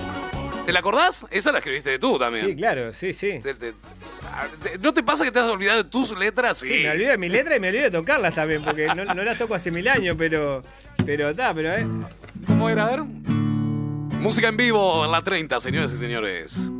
¿Te 0.64 0.72
la 0.72 0.80
acordás? 0.80 1.26
Esa 1.32 1.52
la 1.52 1.58
escribiste 1.58 1.98
tú 1.98 2.20
también. 2.20 2.46
Sí, 2.48 2.56
claro, 2.56 2.94
sí, 2.94 3.14
sí. 3.14 3.40
Te- 3.42 3.56
te- 3.56 3.74
te- 3.74 4.78
¿No 4.80 4.94
te 4.94 5.02
pasa 5.02 5.26
que 5.26 5.32
te 5.32 5.40
has 5.40 5.46
olvidado 5.50 5.82
de 5.84 5.90
tus 5.90 6.16
letras? 6.18 6.60
Sí, 6.60 6.82
me 6.84 6.92
olvido 6.92 7.10
de 7.10 7.18
mi 7.18 7.30
letra 7.30 7.56
y 7.56 7.60
me 7.60 7.70
olvido 7.70 7.86
de 7.86 7.92
tocarlas 7.92 8.36
también, 8.36 8.64
porque 8.64 8.86
no, 8.94 9.06
no 9.06 9.24
las 9.24 9.40
toco 9.40 9.56
hace 9.56 9.72
mil 9.72 9.88
años, 9.88 10.16
pero. 10.20 10.64
Pero 11.04 11.30
está, 11.30 11.52
pero 11.54 11.74
eh. 11.74 11.86
¿Cómo 12.46 12.70
era? 12.70 12.86
A 12.86 12.90
ver. 12.92 13.00
Música 13.04 14.48
en 14.50 14.58
vivo 14.58 15.06
la 15.08 15.22
30, 15.24 15.60
señores 15.60 15.92
y 15.94 15.98
señores. 15.98 16.72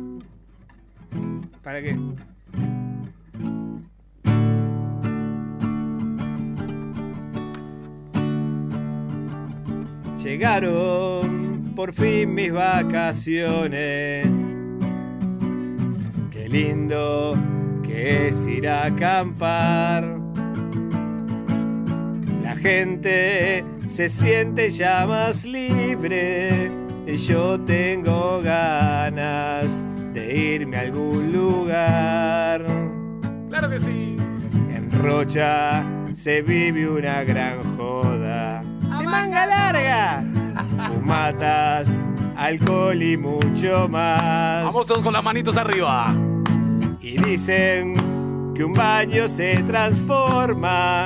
¿Para 1.62 1.82
qué? 1.82 1.96
Llegaron 10.24 11.74
por 11.76 11.92
fin 11.92 12.34
mis 12.34 12.50
vacaciones. 12.50 14.26
Qué 16.30 16.48
lindo, 16.48 17.34
qué 17.82 18.28
es 18.28 18.46
ir 18.46 18.66
a 18.66 18.86
acampar. 18.86 20.18
La 22.42 22.56
gente 22.56 23.66
se 23.86 24.08
siente 24.08 24.70
ya 24.70 25.06
más 25.06 25.44
libre 25.44 26.72
y 27.06 27.16
yo 27.16 27.60
tengo 27.60 28.40
ganas 28.40 29.86
de 30.14 30.34
irme 30.34 30.78
a 30.78 30.80
algún 30.80 31.34
lugar. 31.34 32.64
Claro 33.50 33.68
que 33.68 33.78
sí. 33.78 34.16
En 34.74 34.90
Rocha 34.90 35.84
se 36.14 36.40
vive 36.40 36.88
una 36.88 37.24
gran 37.24 37.62
joda. 37.76 38.62
De 39.04 39.10
manga 39.10 39.44
larga. 39.44 40.24
Fumatas, 40.88 41.90
alcohol 42.38 43.02
y 43.02 43.18
mucho 43.18 43.86
más. 43.86 44.64
Vamos 44.64 44.86
todos 44.86 45.02
con 45.02 45.12
las 45.12 45.22
manitos 45.22 45.58
arriba. 45.58 46.14
Y 47.02 47.18
dicen 47.18 48.54
que 48.54 48.64
un 48.64 48.72
baño 48.72 49.28
se 49.28 49.62
transforma 49.64 51.04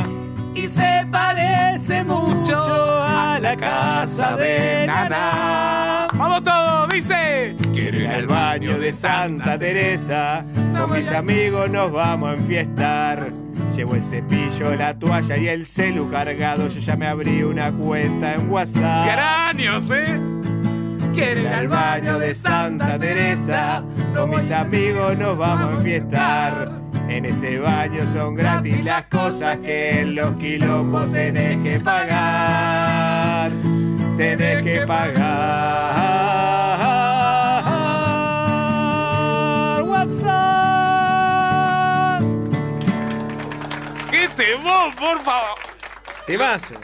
y 0.55 0.69
se 0.69 1.09
parece 1.11 2.05
mucho 2.05 2.61
a 2.63 3.41
la 3.43 3.57
casa 3.57 4.37
de 4.37 4.87
Nana. 4.87 6.07
Vamos 6.15 6.45
todos, 6.45 6.89
dice. 6.91 7.57
Quiero 7.73 7.99
ir 7.99 8.07
al 8.07 8.29
baño 8.29 8.79
de 8.79 8.93
Santa 8.93 9.59
Teresa. 9.59 10.45
Con 10.79 10.93
mis 10.93 11.11
amigos 11.11 11.69
nos 11.69 11.91
vamos 11.91 12.31
a 12.31 12.35
enfiestar. 12.35 13.33
Llevo 13.75 13.95
el 13.95 14.03
cepillo, 14.03 14.75
la 14.75 14.99
toalla 14.99 15.37
y 15.37 15.49
el 15.49 15.67
celu 15.67 16.11
cargado. 16.11 16.69
Yo 16.69 16.81
ya 16.81 16.97
me 16.97 17.07
abrí 17.07 17.43
una 17.43 17.71
cuenta 17.71 18.35
en 18.35 18.51
WhatsApp. 18.51 19.09
Hará 19.09 19.49
años, 19.49 19.91
¿eh? 19.91 20.19
Quiero 21.15 21.41
ir 21.41 21.49
al 21.49 21.69
baño 21.69 22.19
de 22.19 22.35
Santa 22.35 22.99
Teresa. 22.99 23.83
Con 24.15 24.31
mis 24.31 24.51
amigos 24.51 25.17
nos 25.19 25.37
vamos 25.37 25.71
a 25.71 25.77
enfiestar. 25.77 26.73
En 27.09 27.25
ese 27.25 27.59
baño 27.59 28.07
son 28.07 28.35
gratis 28.35 28.85
las 28.85 29.05
cosas 29.05 29.59
que 29.59 30.03
en 30.03 30.15
los 30.15 30.35
quilombos 30.35 31.11
tenés 31.11 31.59
que 31.63 31.81
pagar. 31.81 33.51
Tenés 34.17 34.63
que 34.63 34.87
pagar. 34.87 36.08
Por 44.99 45.21
favor! 45.23 45.59
Temazo. 46.27 46.75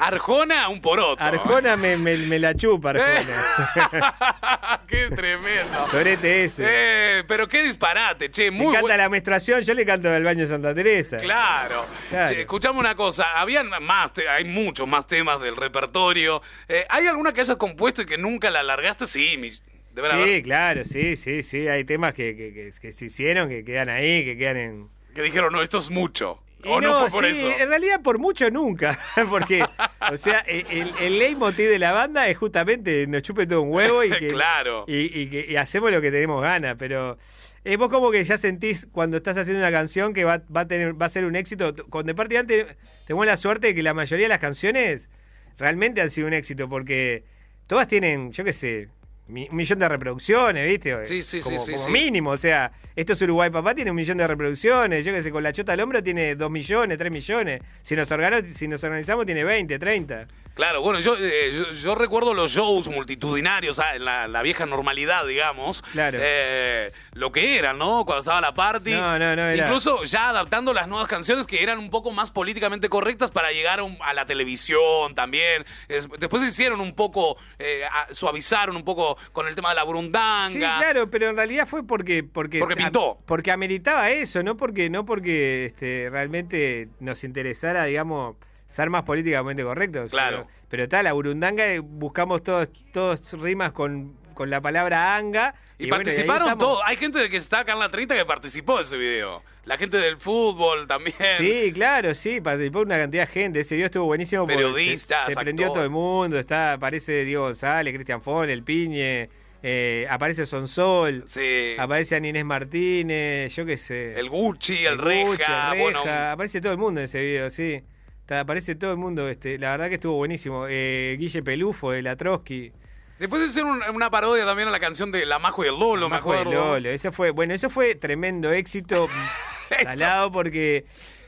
Arjona, 0.00 0.68
un 0.68 0.80
poroto. 0.80 1.22
Arjona 1.22 1.76
me, 1.76 1.96
me- 1.96 2.16
me 2.16 2.38
la 2.38 2.54
chupa, 2.54 2.90
Arjona. 2.90 4.82
¡Qué 4.86 5.08
tremendo! 5.10 5.86
Sorete 5.90 6.44
ese. 6.44 6.64
Eh, 6.66 7.24
pero 7.26 7.48
qué 7.48 7.64
disparate, 7.64 8.30
che, 8.30 8.50
Me 8.50 8.58
muy 8.58 8.66
encanta 8.68 8.80
bueno. 8.82 8.96
la 8.96 9.08
menstruación, 9.08 9.62
yo 9.62 9.74
le 9.74 9.84
canto 9.84 10.08
del 10.08 10.22
baño 10.24 10.40
de 10.42 10.46
Santa 10.46 10.74
Teresa. 10.74 11.16
Claro. 11.16 11.84
Claro. 12.10 12.28
Che, 12.32 12.40
escuchame 12.42 12.78
una 12.78 12.94
cosa, 12.94 13.40
habían 13.40 13.70
más, 13.82 14.12
hay 14.30 14.44
muchos 14.44 14.86
más 14.86 15.06
temas 15.06 15.40
del 15.40 15.56
repertorio. 15.56 16.42
Eh, 16.68 16.86
¿Hay 16.88 17.06
alguna 17.08 17.32
que 17.32 17.40
hayas 17.40 17.56
compuesto 17.56 18.02
y 18.02 18.06
que 18.06 18.18
nunca 18.18 18.50
la 18.50 18.62
largaste? 18.62 19.06
Sí, 19.06 19.36
mi- 19.36 19.50
debe 19.94 20.10
Sí, 20.10 20.14
haber. 20.14 20.42
claro, 20.42 20.84
sí, 20.84 21.16
sí, 21.16 21.42
sí. 21.42 21.66
Hay 21.66 21.84
temas 21.84 22.12
que, 22.14 22.36
que, 22.36 22.52
que- 22.54 22.70
que 22.80 22.92
se 22.92 23.06
hicieron, 23.06 23.48
que 23.48 23.64
quedan 23.64 23.88
ahí, 23.88 24.24
que 24.24 24.36
quedan 24.36 24.56
en. 24.58 24.88
Que 25.14 25.22
dijeron, 25.22 25.52
no, 25.52 25.60
esto 25.62 25.78
es 25.78 25.90
mucho. 25.90 26.40
O 26.64 26.80
no, 26.80 27.08
fue 27.08 27.10
por 27.10 27.24
sí, 27.24 27.38
eso. 27.46 27.52
En 27.62 27.68
realidad, 27.68 28.00
por 28.02 28.18
mucho 28.18 28.50
nunca. 28.50 28.98
Porque, 29.30 29.64
o 30.10 30.16
sea, 30.16 30.42
e, 30.46 30.64
el, 30.70 30.90
el 31.00 31.18
leitmotiv 31.18 31.68
de 31.68 31.78
la 31.78 31.92
banda 31.92 32.28
es 32.28 32.36
justamente 32.36 33.06
nos 33.06 33.22
chupe 33.22 33.46
todo 33.46 33.62
un 33.62 33.72
huevo 33.72 34.02
y 34.04 34.10
que. 34.18 34.28
Claro. 34.28 34.84
Y, 34.88 34.96
y 35.20 35.28
que- 35.30 35.46
y 35.48 35.56
hacemos 35.56 35.92
lo 35.92 36.00
que 36.00 36.10
tenemos 36.10 36.42
ganas, 36.42 36.74
pero. 36.78 37.16
eh, 37.64 37.76
vos 37.76 37.88
como 37.90 38.10
que 38.10 38.24
ya 38.24 38.38
sentís 38.38 38.88
cuando 38.90 39.16
estás 39.18 39.36
haciendo 39.36 39.60
una 39.62 39.70
canción 39.70 40.12
que 40.14 40.24
va, 40.24 40.42
va 40.54 40.62
a 40.62 40.66
tener, 40.68 41.00
va 41.00 41.06
a 41.06 41.10
ser 41.10 41.24
un 41.26 41.36
éxito. 41.36 41.74
Con 41.90 42.06
De 42.06 42.14
parte 42.14 42.36
antes 42.38 42.66
tenemos 43.06 43.24
la 43.26 43.36
suerte 43.36 43.68
de 43.68 43.74
que 43.74 43.82
la 43.84 43.94
mayoría 43.94 44.24
de 44.24 44.30
las 44.30 44.38
canciones 44.40 45.10
realmente 45.58 46.00
han 46.00 46.10
sido 46.10 46.26
un 46.26 46.32
éxito, 46.34 46.68
porque 46.68 47.24
todas 47.68 47.86
tienen, 47.86 48.32
yo 48.32 48.42
qué 48.44 48.52
sé, 48.52 48.88
un 49.28 49.56
millón 49.56 49.78
de 49.78 49.88
reproducciones, 49.88 50.66
¿viste? 50.66 51.04
Sí, 51.04 51.22
sí, 51.22 51.40
como, 51.40 51.58
sí, 51.58 51.72
como 51.74 51.88
mínimo, 51.88 52.30
o 52.30 52.36
sea, 52.36 52.72
esto 52.96 53.12
es 53.12 53.22
Uruguay 53.22 53.50
Papá, 53.50 53.74
tiene 53.74 53.90
un 53.90 53.96
millón 53.96 54.18
de 54.18 54.26
reproducciones, 54.26 55.04
yo 55.04 55.12
qué 55.12 55.22
sé, 55.22 55.30
con 55.30 55.42
la 55.42 55.52
chota 55.52 55.74
al 55.74 55.80
hombro 55.80 56.02
tiene 56.02 56.34
dos 56.34 56.50
millones, 56.50 56.96
tres 56.96 57.12
millones, 57.12 57.60
si 57.82 57.94
nos, 57.94 58.08
si 58.54 58.68
nos 58.68 58.82
organizamos 58.82 59.26
tiene 59.26 59.44
20, 59.44 59.78
30. 59.78 60.28
Claro, 60.58 60.82
bueno, 60.82 60.98
yo, 60.98 61.14
eh, 61.16 61.52
yo, 61.54 61.72
yo 61.72 61.94
recuerdo 61.94 62.34
los 62.34 62.50
shows 62.50 62.88
multitudinarios, 62.88 63.78
ah, 63.78 63.94
en 63.94 64.04
la, 64.04 64.26
la 64.26 64.42
vieja 64.42 64.66
normalidad, 64.66 65.24
digamos. 65.24 65.82
Claro. 65.92 66.18
Eh, 66.20 66.90
lo 67.12 67.30
que 67.30 67.56
eran, 67.56 67.78
¿no? 67.78 68.04
Cuando 68.04 68.22
estaba 68.22 68.40
la 68.40 68.54
party. 68.54 68.90
No, 68.90 69.20
no, 69.20 69.36
no, 69.36 69.42
era- 69.44 69.56
Incluso 69.56 70.02
ya 70.02 70.30
adaptando 70.30 70.72
las 70.74 70.88
nuevas 70.88 71.06
canciones 71.06 71.46
que 71.46 71.62
eran 71.62 71.78
un 71.78 71.90
poco 71.90 72.10
más 72.10 72.32
políticamente 72.32 72.88
correctas 72.88 73.30
para 73.30 73.52
llegar 73.52 73.78
a, 73.78 73.84
un- 73.84 73.96
a 74.00 74.12
la 74.14 74.26
televisión 74.26 75.14
también. 75.14 75.64
Es- 75.86 76.08
después 76.18 76.42
hicieron 76.42 76.80
un 76.80 76.92
poco, 76.92 77.38
eh, 77.60 77.82
a- 77.84 78.12
suavizaron 78.12 78.74
un 78.74 78.82
poco 78.84 79.16
con 79.32 79.46
el 79.46 79.54
tema 79.54 79.68
de 79.68 79.76
la 79.76 79.84
burundanga. 79.84 80.48
Sí, 80.48 80.58
claro, 80.58 81.08
pero 81.08 81.28
en 81.28 81.36
realidad 81.36 81.68
fue 81.68 81.86
porque 81.86 82.24
porque 82.24 82.58
Porque 82.58 82.74
pintó. 82.74 83.20
porque 83.26 83.52
ameritaba 83.52 84.10
eso, 84.10 84.42
no 84.42 84.56
porque 84.56 84.90
no 84.90 85.04
porque 85.04 85.66
este, 85.66 86.08
realmente 86.10 86.88
nos 86.98 87.22
interesara, 87.22 87.84
digamos, 87.84 88.34
ser 88.68 88.90
más 88.90 89.02
políticamente 89.02 89.64
correctos. 89.64 90.10
Claro. 90.12 90.46
Pero, 90.46 90.58
pero 90.68 90.88
tal, 90.88 91.04
la 91.04 91.12
burundanga 91.14 91.64
buscamos 91.82 92.42
todos 92.44 92.68
todos 92.92 93.32
rimas 93.32 93.72
con, 93.72 94.14
con 94.34 94.50
la 94.50 94.60
palabra 94.60 95.16
anga 95.16 95.54
Y, 95.78 95.88
participaron 95.88 96.56
todos. 96.58 96.80
Hay 96.84 96.96
gente 96.96 97.28
que 97.28 97.36
está 97.36 97.60
acá 97.60 97.72
en 97.72 97.80
la 97.80 97.88
30 97.88 98.14
que 98.14 98.24
participó 98.24 98.76
de 98.76 98.82
ese 98.82 98.96
video. 98.96 99.42
La 99.64 99.76
gente 99.76 99.96
del 99.96 100.16
fútbol 100.18 100.86
también. 100.86 101.16
Sí, 101.38 101.72
claro, 101.74 102.14
sí, 102.14 102.40
participó 102.40 102.80
una 102.80 102.98
cantidad 102.98 103.26
de 103.26 103.32
gente. 103.32 103.60
Ese 103.60 103.74
video 103.74 103.86
estuvo 103.86 104.04
buenísimo. 104.06 104.46
Periodistas, 104.46 105.26
Se, 105.26 105.32
se 105.32 105.40
prendió 105.40 105.72
todo 105.72 105.82
el 105.84 105.90
mundo. 105.90 106.38
Está, 106.38 106.74
aparece 106.74 107.24
Diego 107.24 107.44
González, 107.44 107.92
Cristian 107.92 108.22
Fon, 108.22 108.48
El 108.48 108.62
Piñe. 108.62 109.28
eh, 109.62 110.06
aparece 110.08 110.46
Sonsol. 110.46 111.24
Sí. 111.26 111.74
Aparece 111.78 112.16
Aninés 112.16 112.44
Martínez. 112.44 113.54
Yo 113.56 113.66
qué 113.66 113.76
sé. 113.76 114.18
El 114.18 114.28
Gucci, 114.28 114.86
el, 114.86 114.96
Gucci, 114.96 115.36
Reja, 115.36 115.72
el 115.74 115.80
bueno, 115.82 116.02
Aparece 116.06 116.60
todo 116.60 116.72
el 116.72 116.78
mundo 116.78 117.00
en 117.00 117.04
ese 117.06 117.22
video, 117.22 117.50
sí. 117.50 117.82
Aparece 118.30 118.74
todo 118.74 118.90
el 118.92 118.96
mundo. 118.98 119.28
este 119.28 119.58
La 119.58 119.70
verdad 119.72 119.88
que 119.88 119.94
estuvo 119.94 120.16
buenísimo. 120.16 120.66
Eh, 120.68 121.16
Guille 121.18 121.42
Pelufo, 121.42 121.92
de 121.92 122.02
la 122.02 122.16
Trotsky. 122.16 122.72
Después 123.18 123.48
hicieron 123.48 123.72
una, 123.72 123.90
una 123.90 124.10
parodia 124.10 124.44
también 124.44 124.68
a 124.68 124.70
la 124.70 124.78
canción 124.78 125.10
de 125.10 125.26
La 125.26 125.38
Majo 125.38 125.64
y 125.64 125.68
el 125.68 125.78
Lolo, 125.78 126.08
me 126.08 126.16
Majo 126.16 126.32
de 126.32 126.38
acuerdo. 126.40 126.74
Lolo. 126.74 126.90
Ese 126.90 127.10
fue, 127.10 127.30
bueno, 127.30 127.52
eso 127.54 127.68
fue 127.68 127.94
tremendo 127.94 128.52
éxito. 128.52 129.08
salado 129.82 130.30
porque 130.30 130.84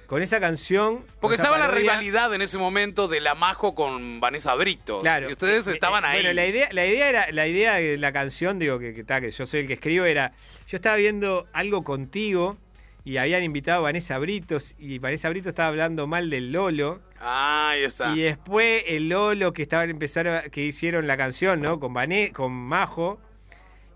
con 0.07 0.23
esa 0.23 0.41
canción. 0.41 1.05
Porque 1.21 1.35
esa 1.37 1.45
estaba 1.45 1.59
la 1.59 1.69
rivalidad 1.73 2.33
en 2.35 2.43
ese 2.43 2.59
momento 2.59 3.09
de 3.09 3.21
La 3.21 3.35
Majo 3.35 3.75
con 3.75 4.21
Vanessa 4.21 4.55
Britos. 4.55 5.03
Claro. 5.03 5.29
Y 5.29 5.33
ustedes 5.33 5.67
Eh, 5.67 5.73
estaban 5.73 6.05
eh, 6.05 6.09
ahí. 6.09 6.19
Bueno, 6.23 6.33
la 6.35 6.47
idea, 6.47 6.69
la 6.73 6.87
idea 6.87 7.09
era, 7.09 7.33
la 7.33 7.47
idea 7.49 7.75
de 7.75 7.97
la 7.97 8.13
canción, 8.13 8.59
digo 8.59 8.79
que, 8.79 8.95
que, 8.95 9.05
ta, 9.05 9.21
que 9.21 9.31
yo 9.31 9.47
soy 9.47 9.61
el 9.61 9.67
que 9.67 9.75
escribo, 9.75 10.05
era. 10.05 10.33
Yo 10.69 10.77
estaba 10.77 10.97
viendo 10.97 11.47
algo 11.53 11.83
contigo 11.83 12.57
y 13.05 13.17
habían 13.17 13.43
invitado 13.43 13.79
a 13.79 13.83
Vanessa 13.83 14.19
Britos 14.19 14.75
y 14.79 14.99
Vanessa 14.99 15.29
Britos 15.31 15.51
estaba 15.51 15.69
hablando 15.69 16.07
mal 16.07 16.31
del 16.31 16.53
Lolo. 16.53 17.01
Ah, 17.21 17.71
ahí 17.71 17.85
está. 17.85 18.15
Y 18.15 18.21
después 18.21 18.85
el 18.87 19.09
Lolo 19.09 19.53
que 19.53 19.63
estaba 19.63 19.85
empezaron 19.85 20.51
que 20.51 20.65
hicieron 20.65 21.07
la 21.07 21.17
canción, 21.17 21.61
¿no? 21.61 21.81
Con 21.81 21.95
Vané, 21.95 22.33
con 22.33 22.53
Majo. 22.53 23.21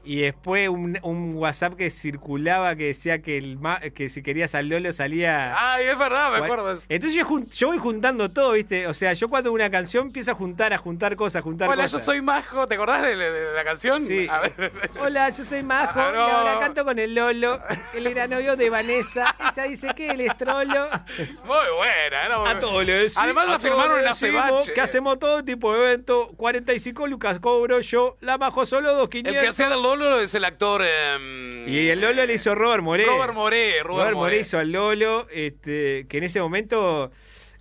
Y 0.04 0.20
después 0.20 0.68
un, 0.68 0.98
un 1.02 1.34
WhatsApp 1.34 1.74
que 1.74 1.90
circulaba 1.90 2.76
que 2.76 2.84
decía 2.88 3.22
que 3.22 3.38
el 3.38 3.58
Ma- 3.58 3.80
que 3.80 4.08
si 4.08 4.22
querías 4.22 4.54
al 4.54 4.68
Lolo 4.68 4.92
salía. 4.92 5.54
Ay, 5.56 5.86
es 5.86 5.96
verdad, 5.98 6.30
me 6.32 6.44
acuerdo. 6.44 6.76
Entonces 6.88 7.14
yo, 7.18 7.26
yo 7.50 7.66
voy 7.68 7.78
juntando 7.78 8.30
todo, 8.30 8.52
¿viste? 8.52 8.86
O 8.86 8.92
sea, 8.94 9.12
yo 9.14 9.28
cuando 9.28 9.50
una 9.52 9.70
canción 9.70 10.08
empiezo 10.08 10.32
a 10.32 10.34
juntar, 10.34 10.72
a 10.74 10.78
juntar 10.78 11.16
cosas, 11.16 11.40
a 11.40 11.42
juntar 11.42 11.68
Hola, 11.70 11.84
cosas. 11.84 12.00
yo 12.02 12.04
soy 12.04 12.20
Majo. 12.20 12.68
¿Te 12.68 12.74
acordás 12.74 13.02
de, 13.02 13.16
de 13.16 13.54
la 13.54 13.64
canción? 13.64 14.04
Sí. 14.04 14.26
A 14.30 14.40
ver. 14.40 14.72
Hola, 15.00 15.30
yo 15.30 15.42
soy 15.44 15.62
Majo 15.62 15.98
Ah, 16.00 16.10
y 16.12 16.16
no. 16.16 16.20
ahora 16.22 16.60
canto 16.60 16.84
con 16.84 16.98
el 16.98 17.14
Lolo. 17.14 17.60
Él 17.94 18.06
era 18.06 18.26
novio 18.26 18.56
de 18.56 18.68
Vanessa. 18.68 19.34
Ella 19.52 19.62
dice 19.68 19.88
que 19.96 20.10
él 20.10 20.20
es 20.20 20.36
trolo. 20.36 20.88
Muy 21.44 21.56
buena. 21.76 22.38
Muy- 22.38 22.48
A 22.50 22.58
todos. 22.60 22.84
Además 23.16 23.48
la 23.48 23.58
firmaron 23.58 24.00
en 24.00 24.08
Acebache. 24.08 24.72
Que 24.74 24.80
hacemos 24.80 25.18
todo 25.18 25.42
tipo 25.44 25.72
de 25.74 25.80
evento. 25.82 26.30
45 26.36 27.06
lucas 27.06 27.40
cobro 27.40 27.80
yo. 27.80 28.16
La 28.20 28.36
Majo 28.36 28.66
solo 28.66 28.90
El 28.90 28.96
2,500. 28.98 29.42
que 29.42 29.48
hacía 29.48 29.68
del 29.70 29.82
Lolo 29.82 29.93
es 30.20 30.34
el 30.34 30.44
actor... 30.44 30.82
em, 30.82 31.68
Y 31.68 31.88
el 31.88 32.00
Lolo 32.00 32.24
le 32.24 32.34
hizo 32.34 32.54
Robert 32.54 32.82
Moré. 32.82 33.04
Robert 33.06 33.34
Moré, 33.34 33.82
Robert 33.82 34.14
Moré. 34.14 34.40
hizo 34.40 34.58
al 34.58 34.72
Lolo, 34.72 35.26
este, 35.30 36.06
que 36.08 36.18
en 36.18 36.24
ese 36.24 36.40
momento, 36.40 37.10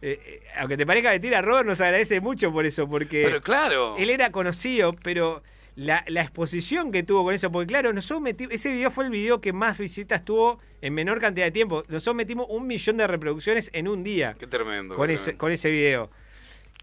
eh, 0.01 0.19
eh, 0.25 0.43
aunque 0.57 0.77
te 0.77 0.85
parezca 0.85 1.11
mentira, 1.11 1.41
Robert 1.41 1.67
nos 1.67 1.79
agradece 1.81 2.19
mucho 2.21 2.51
por 2.51 2.65
eso, 2.65 2.87
porque 2.89 3.23
Pero 3.25 3.41
claro. 3.41 3.95
él 3.97 4.09
era 4.09 4.31
conocido, 4.31 4.93
pero 5.03 5.43
la, 5.75 6.03
la 6.07 6.21
exposición 6.21 6.91
que 6.91 7.03
tuvo 7.03 7.23
con 7.23 7.33
eso, 7.33 7.51
porque 7.51 7.67
claro, 7.67 7.93
nosotros 7.93 8.21
meti- 8.21 8.47
ese 8.51 8.71
video 8.71 8.91
fue 8.91 9.05
el 9.05 9.09
video 9.11 9.41
que 9.41 9.53
más 9.53 9.77
visitas 9.77 10.23
tuvo 10.23 10.59
en 10.81 10.93
menor 10.93 11.19
cantidad 11.19 11.45
de 11.47 11.51
tiempo. 11.51 11.81
Nosotros 11.89 12.15
metimos 12.15 12.45
un 12.49 12.67
millón 12.67 12.97
de 12.97 13.07
reproducciones 13.07 13.69
en 13.73 13.87
un 13.87 14.03
día 14.03 14.35
Qué 14.37 14.45
tremendo. 14.47 14.95
con 14.95 15.09
ese, 15.09 15.35
con 15.37 15.51
ese 15.51 15.71
video. 15.71 16.11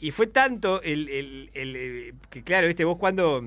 Y 0.00 0.12
fue 0.12 0.26
tanto 0.26 0.80
el, 0.82 1.08
el- 1.10 1.50
el- 1.54 1.76
el- 1.76 2.14
que 2.30 2.42
claro, 2.42 2.66
viste, 2.66 2.84
vos 2.84 2.96
cuando, 2.96 3.44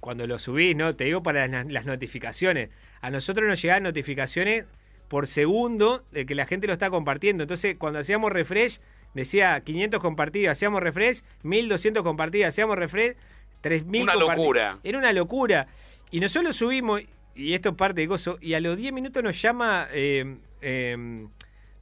cuando 0.00 0.26
lo 0.26 0.38
subís, 0.38 0.76
¿no? 0.76 0.94
Te 0.94 1.04
digo 1.04 1.22
para 1.22 1.46
las, 1.48 1.66
las 1.66 1.84
notificaciones. 1.86 2.70
A 3.00 3.10
nosotros 3.10 3.48
nos 3.48 3.60
llegaban 3.60 3.82
notificaciones 3.82 4.66
por 5.08 5.26
segundo 5.26 6.04
de 6.12 6.26
que 6.26 6.34
la 6.34 6.46
gente 6.46 6.66
lo 6.66 6.72
está 6.72 6.90
compartiendo. 6.90 7.44
Entonces, 7.44 7.76
cuando 7.78 7.98
hacíamos 7.98 8.32
refresh, 8.32 8.80
decía 9.14 9.60
500 9.60 10.00
compartidos, 10.00 10.52
hacíamos 10.52 10.82
refresh, 10.82 11.22
1200 11.42 12.02
compartidos, 12.02 12.48
hacíamos 12.48 12.76
refresh, 12.76 13.16
3000 13.60 14.02
Una 14.02 14.14
locura. 14.14 14.78
Era 14.82 14.98
una 14.98 15.12
locura. 15.12 15.66
Y 16.10 16.20
nosotros 16.20 16.44
lo 16.44 16.52
subimos, 16.52 17.02
y 17.34 17.54
esto 17.54 17.70
es 17.70 17.74
parte 17.74 18.00
de 18.00 18.06
gozo, 18.06 18.38
y 18.40 18.54
a 18.54 18.60
los 18.60 18.76
10 18.76 18.92
minutos 18.92 19.22
nos 19.22 19.40
llama. 19.40 19.88
eh, 19.92 20.36
eh, 20.60 21.26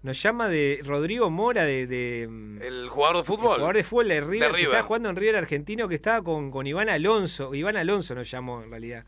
nos 0.07 0.23
llama 0.23 0.49
de 0.49 0.81
Rodrigo 0.85 1.29
Mora 1.31 1.65
de, 1.65 1.87
de, 1.87 2.23
El 2.23 2.89
jugador 2.89 3.17
de 3.17 3.21
el 3.21 3.27
fútbol. 3.27 3.55
jugador 3.57 3.77
de 3.77 3.85
fútbol 3.85 4.09
de 4.09 4.21
River, 4.21 4.31
De 4.31 4.39
que 4.39 4.47
River. 4.49 4.61
estaba 4.63 4.83
jugando 4.85 5.11
en 5.11 5.17
River 5.17 5.37
argentino, 5.37 5.89
que 5.89 5.97
estaba 5.97 6.23
con, 6.23 6.51
con 6.51 6.67
Iván 6.67 6.89
Alonso. 6.89 7.55
Iván 7.55 7.77
Alonso 7.77 8.15
nos 8.15 8.31
llamó 8.31 8.63
en 8.63 8.71
realidad. 8.71 9.05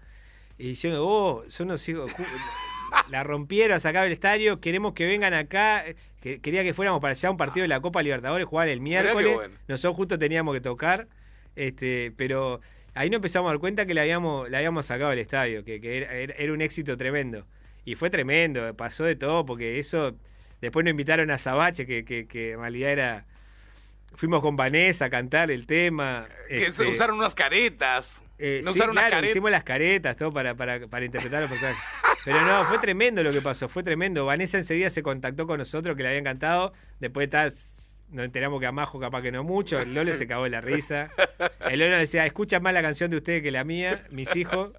Y 0.59 0.71
diciendo, 0.71 1.07
oh, 1.07 1.45
son 1.49 1.69
unos 1.69 1.89
hijos. 1.89 2.11
La 3.11 3.23
rompieron, 3.23 3.79
sacaban 3.81 4.09
el 4.09 4.13
estadio, 4.13 4.61
queremos 4.61 4.93
que 4.95 5.07
vengan 5.07 5.35
acá. 5.35 5.85
Que, 6.21 6.41
quería 6.41 6.65
que 6.65 6.75
fuéramos 6.75 7.01
para 7.01 7.13
allá 7.13 7.29
a 7.29 7.33
un 7.33 7.39
partido 7.39 7.63
de 7.63 7.69
la 7.69 7.81
Copa 7.81 8.03
Libertadores, 8.03 8.47
jugar 8.47 8.69
el 8.69 8.81
miércoles. 8.81 9.35
bueno. 9.35 9.55
Nosotros 9.69 9.95
justo 9.97 10.19
teníamos 10.19 10.53
que 10.55 10.61
tocar. 10.61 11.07
Este, 11.55 12.13
pero 12.17 12.61
ahí 12.95 13.09
nos 13.09 13.19
empezamos 13.19 13.49
a 13.49 13.53
dar 13.53 13.61
cuenta 13.61 13.87
que 13.87 13.95
le 13.95 14.01
habíamos, 14.01 14.51
le 14.51 14.57
habíamos 14.57 14.87
sacado 14.87 15.13
el 15.13 15.19
estadio, 15.21 15.65
que, 15.65 15.81
que 15.81 16.35
era 16.37 16.53
un 16.53 16.61
éxito 16.61 16.97
tremendo. 16.97 17.47
Y 17.85 17.95
fue 17.95 18.11
tremendo, 18.11 18.75
pasó 18.75 19.05
de 19.05 19.15
todo, 19.15 19.47
porque 19.47 19.79
eso. 19.79 20.17
Después 20.61 20.85
nos 20.85 20.91
invitaron 20.91 21.31
a 21.31 21.39
Sabache, 21.39 21.87
que, 21.87 22.05
que, 22.05 22.27
que 22.27 22.53
en 22.53 22.61
realidad 22.61 22.93
era. 22.93 23.25
Fuimos 24.15 24.41
con 24.41 24.57
Vanessa 24.57 25.05
a 25.05 25.11
cantar 25.11 25.51
el 25.51 25.67
tema. 25.67 26.27
Que 26.49 26.67
este, 26.67 26.85
se 26.85 26.87
usaron 26.91 27.19
unas 27.19 27.35
caretas. 27.35 28.25
eh, 28.39 28.63
no 28.65 28.73
sí, 28.73 28.79
usaron 28.79 28.95
claro, 28.97 29.25
hicimos 29.25 29.51
las 29.51 29.63
caretas, 29.63 30.17
todo 30.17 30.33
para, 30.33 30.55
para, 30.55 30.87
para 30.89 31.05
interpretar 31.05 31.43
los 31.43 31.51
personajes. 31.51 31.83
Pero 32.25 32.45
no, 32.45 32.65
fue 32.67 32.79
tremendo 32.79 33.23
lo 33.23 33.33
que 33.33 33.43
pasó, 33.43 33.69
fue 33.69 33.83
tremendo. 33.83 34.25
Vanessa 34.25 34.59
enseguida 34.59 34.91
se 34.91 35.03
contactó 35.03 35.47
con 35.47 35.59
nosotros, 35.59 35.97
que 35.97 36.03
le 36.03 36.09
había 36.09 36.21
encantado. 36.21 36.73
Después 37.01 37.29
tal, 37.29 37.53
nos 38.11 38.25
enteramos 38.25 38.61
que 38.61 38.67
a 38.67 38.73
Majo 38.73 38.99
capaz 38.99 39.23
que 39.23 39.31
no 39.31 39.45
mucho. 39.45 39.79
El 39.79 39.95
Lolo 39.95 40.13
se 40.15 40.27
cagó 40.27 40.45
de 40.45 40.51
la 40.51 40.63
risa. 40.63 41.11
El 41.71 41.79
Lolo 41.79 41.99
decía, 41.99 42.25
escucha 42.27 42.61
más 42.61 42.73
la 42.73 42.83
canción 42.83 43.11
de 43.11 43.19
ustedes 43.19 43.43
que 43.43 43.51
la 43.53 43.65
mía, 43.65 44.05
mis 44.11 44.35
hijos. 44.37 44.73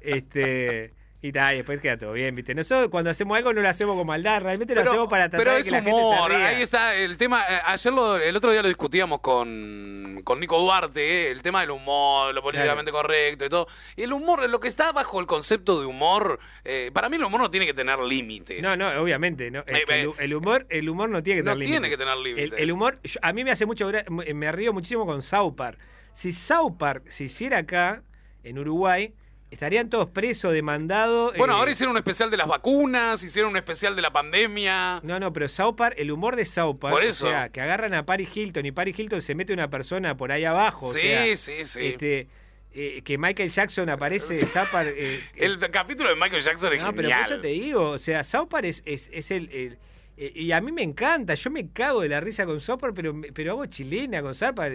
Este. 0.00 0.92
Y, 1.26 1.32
ta, 1.32 1.54
y 1.54 1.56
después 1.56 1.80
queda 1.80 1.96
todo 1.96 2.12
bien, 2.12 2.34
¿viste? 2.36 2.54
Nosotros 2.54 2.88
cuando 2.90 3.08
hacemos 3.08 3.38
algo 3.38 3.54
no 3.54 3.62
lo 3.62 3.68
hacemos 3.70 3.96
con 3.96 4.06
maldad, 4.06 4.42
realmente 4.42 4.74
lo 4.74 4.82
hacemos 4.82 5.08
para 5.08 5.30
tratar 5.30 5.38
Pero 5.42 5.54
de 5.54 5.60
es 5.60 5.64
que 5.64 5.70
la 5.70 5.76
gente 5.82 5.92
humor, 5.98 6.30
se 6.30 6.36
ría. 6.36 6.46
ahí 6.48 6.60
está 6.62 6.94
el 6.96 7.16
tema. 7.16 7.42
eh, 7.48 7.60
Ayer, 7.64 7.92
lo- 7.94 8.16
el 8.16 8.36
otro 8.36 8.52
día 8.52 8.60
lo 8.60 8.68
discutíamos 8.68 9.20
con, 9.20 10.20
con 10.22 10.38
Nico 10.38 10.60
Duarte, 10.60 11.00
eh, 11.28 11.30
el 11.30 11.40
tema 11.40 11.62
del 11.62 11.70
humor, 11.70 12.34
lo 12.34 12.42
políticamente 12.42 12.92
correcto 12.92 13.46
y 13.46 13.48
todo. 13.48 13.66
Y 13.96 14.02
el 14.02 14.12
humor, 14.12 14.50
lo 14.50 14.60
que 14.60 14.68
está 14.68 14.92
bajo 14.92 15.18
el 15.18 15.24
concepto 15.24 15.80
de 15.80 15.86
humor, 15.86 16.38
eh, 16.62 16.90
para 16.92 17.08
mí 17.08 17.16
el 17.16 17.24
humor 17.24 17.40
no 17.40 17.50
tiene 17.50 17.64
que 17.64 17.72
tener 17.72 17.98
límites. 18.00 18.60
No, 18.62 18.76
no, 18.76 18.90
obviamente. 19.00 19.50
No. 19.50 19.60
Eh, 19.60 19.84
el, 19.88 20.12
el 20.18 20.34
humor, 20.34 20.66
el 20.68 20.90
humor 20.90 21.08
no 21.08 21.22
tiene 21.22 21.40
que 21.40 21.44
no 21.44 21.52
tener 21.52 21.64
tiene 21.66 21.88
límites. 21.88 21.98
que 21.98 22.04
tener 22.04 22.18
límites. 22.18 22.60
el 22.60 22.70
humor, 22.70 22.98
yo- 23.02 23.20
a 23.22 23.32
mí 23.32 23.44
me 23.44 23.50
hace 23.50 23.64
mucho, 23.64 23.90
me 24.10 24.52
río 24.52 24.74
muchísimo 24.74 25.06
con 25.06 25.22
South 25.22 25.54
Park. 25.56 25.78
Si 26.12 26.32
South 26.32 26.74
Park 26.78 27.04
se 27.08 27.24
hiciera 27.24 27.56
acá, 27.56 28.02
en 28.42 28.58
Uruguay, 28.58 29.14
estarían 29.54 29.88
todos 29.88 30.08
presos, 30.10 30.52
demandados. 30.52 31.34
Bueno, 31.38 31.54
eh, 31.54 31.56
ahora 31.56 31.70
hicieron 31.70 31.92
un 31.92 31.96
especial 31.98 32.30
de 32.30 32.36
las 32.36 32.46
vacunas, 32.46 33.22
hicieron 33.22 33.50
un 33.52 33.56
especial 33.56 33.96
de 33.96 34.02
la 34.02 34.12
pandemia. 34.12 35.00
No, 35.02 35.18
no, 35.18 35.32
pero 35.32 35.48
South 35.48 35.74
Park, 35.76 35.94
el 35.98 36.10
humor 36.10 36.36
de 36.36 36.44
South 36.44 36.76
Park, 36.78 36.92
Por 36.94 37.02
eso. 37.04 37.26
o 37.26 37.30
sea, 37.30 37.48
que 37.48 37.60
agarran 37.60 37.94
a 37.94 38.04
Paris 38.04 38.28
Hilton 38.36 38.66
y 38.66 38.72
Paris 38.72 38.98
Hilton 38.98 39.22
se 39.22 39.34
mete 39.34 39.52
una 39.52 39.70
persona 39.70 40.16
por 40.16 40.30
ahí 40.32 40.44
abajo. 40.44 40.86
o 40.88 40.92
Sí, 40.92 41.00
sea, 41.00 41.36
sí, 41.36 41.64
sí. 41.64 41.86
Este, 41.86 42.28
eh, 42.74 43.02
que 43.04 43.16
Michael 43.18 43.48
Jackson 43.50 43.88
aparece 43.88 44.36
South 44.36 44.68
Park. 44.72 44.92
eh, 44.96 45.20
El 45.36 45.58
capítulo 45.70 46.08
de 46.10 46.16
Michael 46.16 46.42
Jackson 46.42 46.72
es 46.72 46.80
No, 46.82 46.90
pero 46.92 47.02
genial. 47.08 47.22
por 47.22 47.32
eso 47.32 47.40
te 47.40 47.48
digo, 47.48 47.90
o 47.90 47.98
sea, 47.98 48.24
South 48.24 48.48
Park 48.48 48.64
es, 48.66 48.82
es, 48.84 49.08
es 49.12 49.30
el, 49.30 49.48
el- 49.52 49.78
eh, 50.16 50.32
y 50.34 50.52
a 50.52 50.60
mí 50.60 50.70
me 50.72 50.82
encanta, 50.82 51.34
yo 51.34 51.50
me 51.50 51.68
cago 51.70 52.00
de 52.02 52.08
la 52.08 52.20
risa 52.20 52.46
con 52.46 52.60
South 52.60 52.78
Park, 52.80 52.92
pero, 52.94 53.14
pero 53.32 53.52
hago 53.52 53.66
chilena 53.66 54.22
con 54.22 54.32
Park 54.54 54.74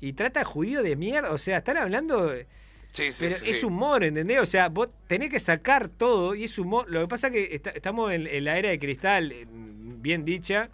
y, 0.00 0.08
y 0.08 0.12
trata 0.14 0.40
a 0.42 0.44
judío 0.44 0.82
de 0.82 0.96
mierda, 0.96 1.30
o 1.30 1.38
sea, 1.38 1.58
están 1.58 1.76
hablando... 1.78 2.32
Sí, 2.94 3.12
sí, 3.12 3.26
pero 3.26 3.38
sí, 3.38 3.50
es 3.50 3.62
humor, 3.64 4.04
¿entendés? 4.04 4.38
O 4.40 4.46
sea, 4.46 4.68
vos 4.70 4.88
tenés 5.08 5.28
que 5.28 5.40
sacar 5.40 5.88
todo 5.88 6.34
y 6.34 6.44
es 6.44 6.58
humor. 6.58 6.86
Lo 6.88 7.00
que 7.02 7.08
pasa 7.08 7.26
es 7.26 7.32
que 7.32 7.54
está- 7.54 7.70
estamos 7.70 8.12
en, 8.12 8.26
en 8.26 8.44
la 8.44 8.56
era 8.58 8.70
de 8.70 8.78
cristal, 8.78 9.32
eh, 9.32 9.46
bien 9.48 10.24
dicha, 10.24 10.70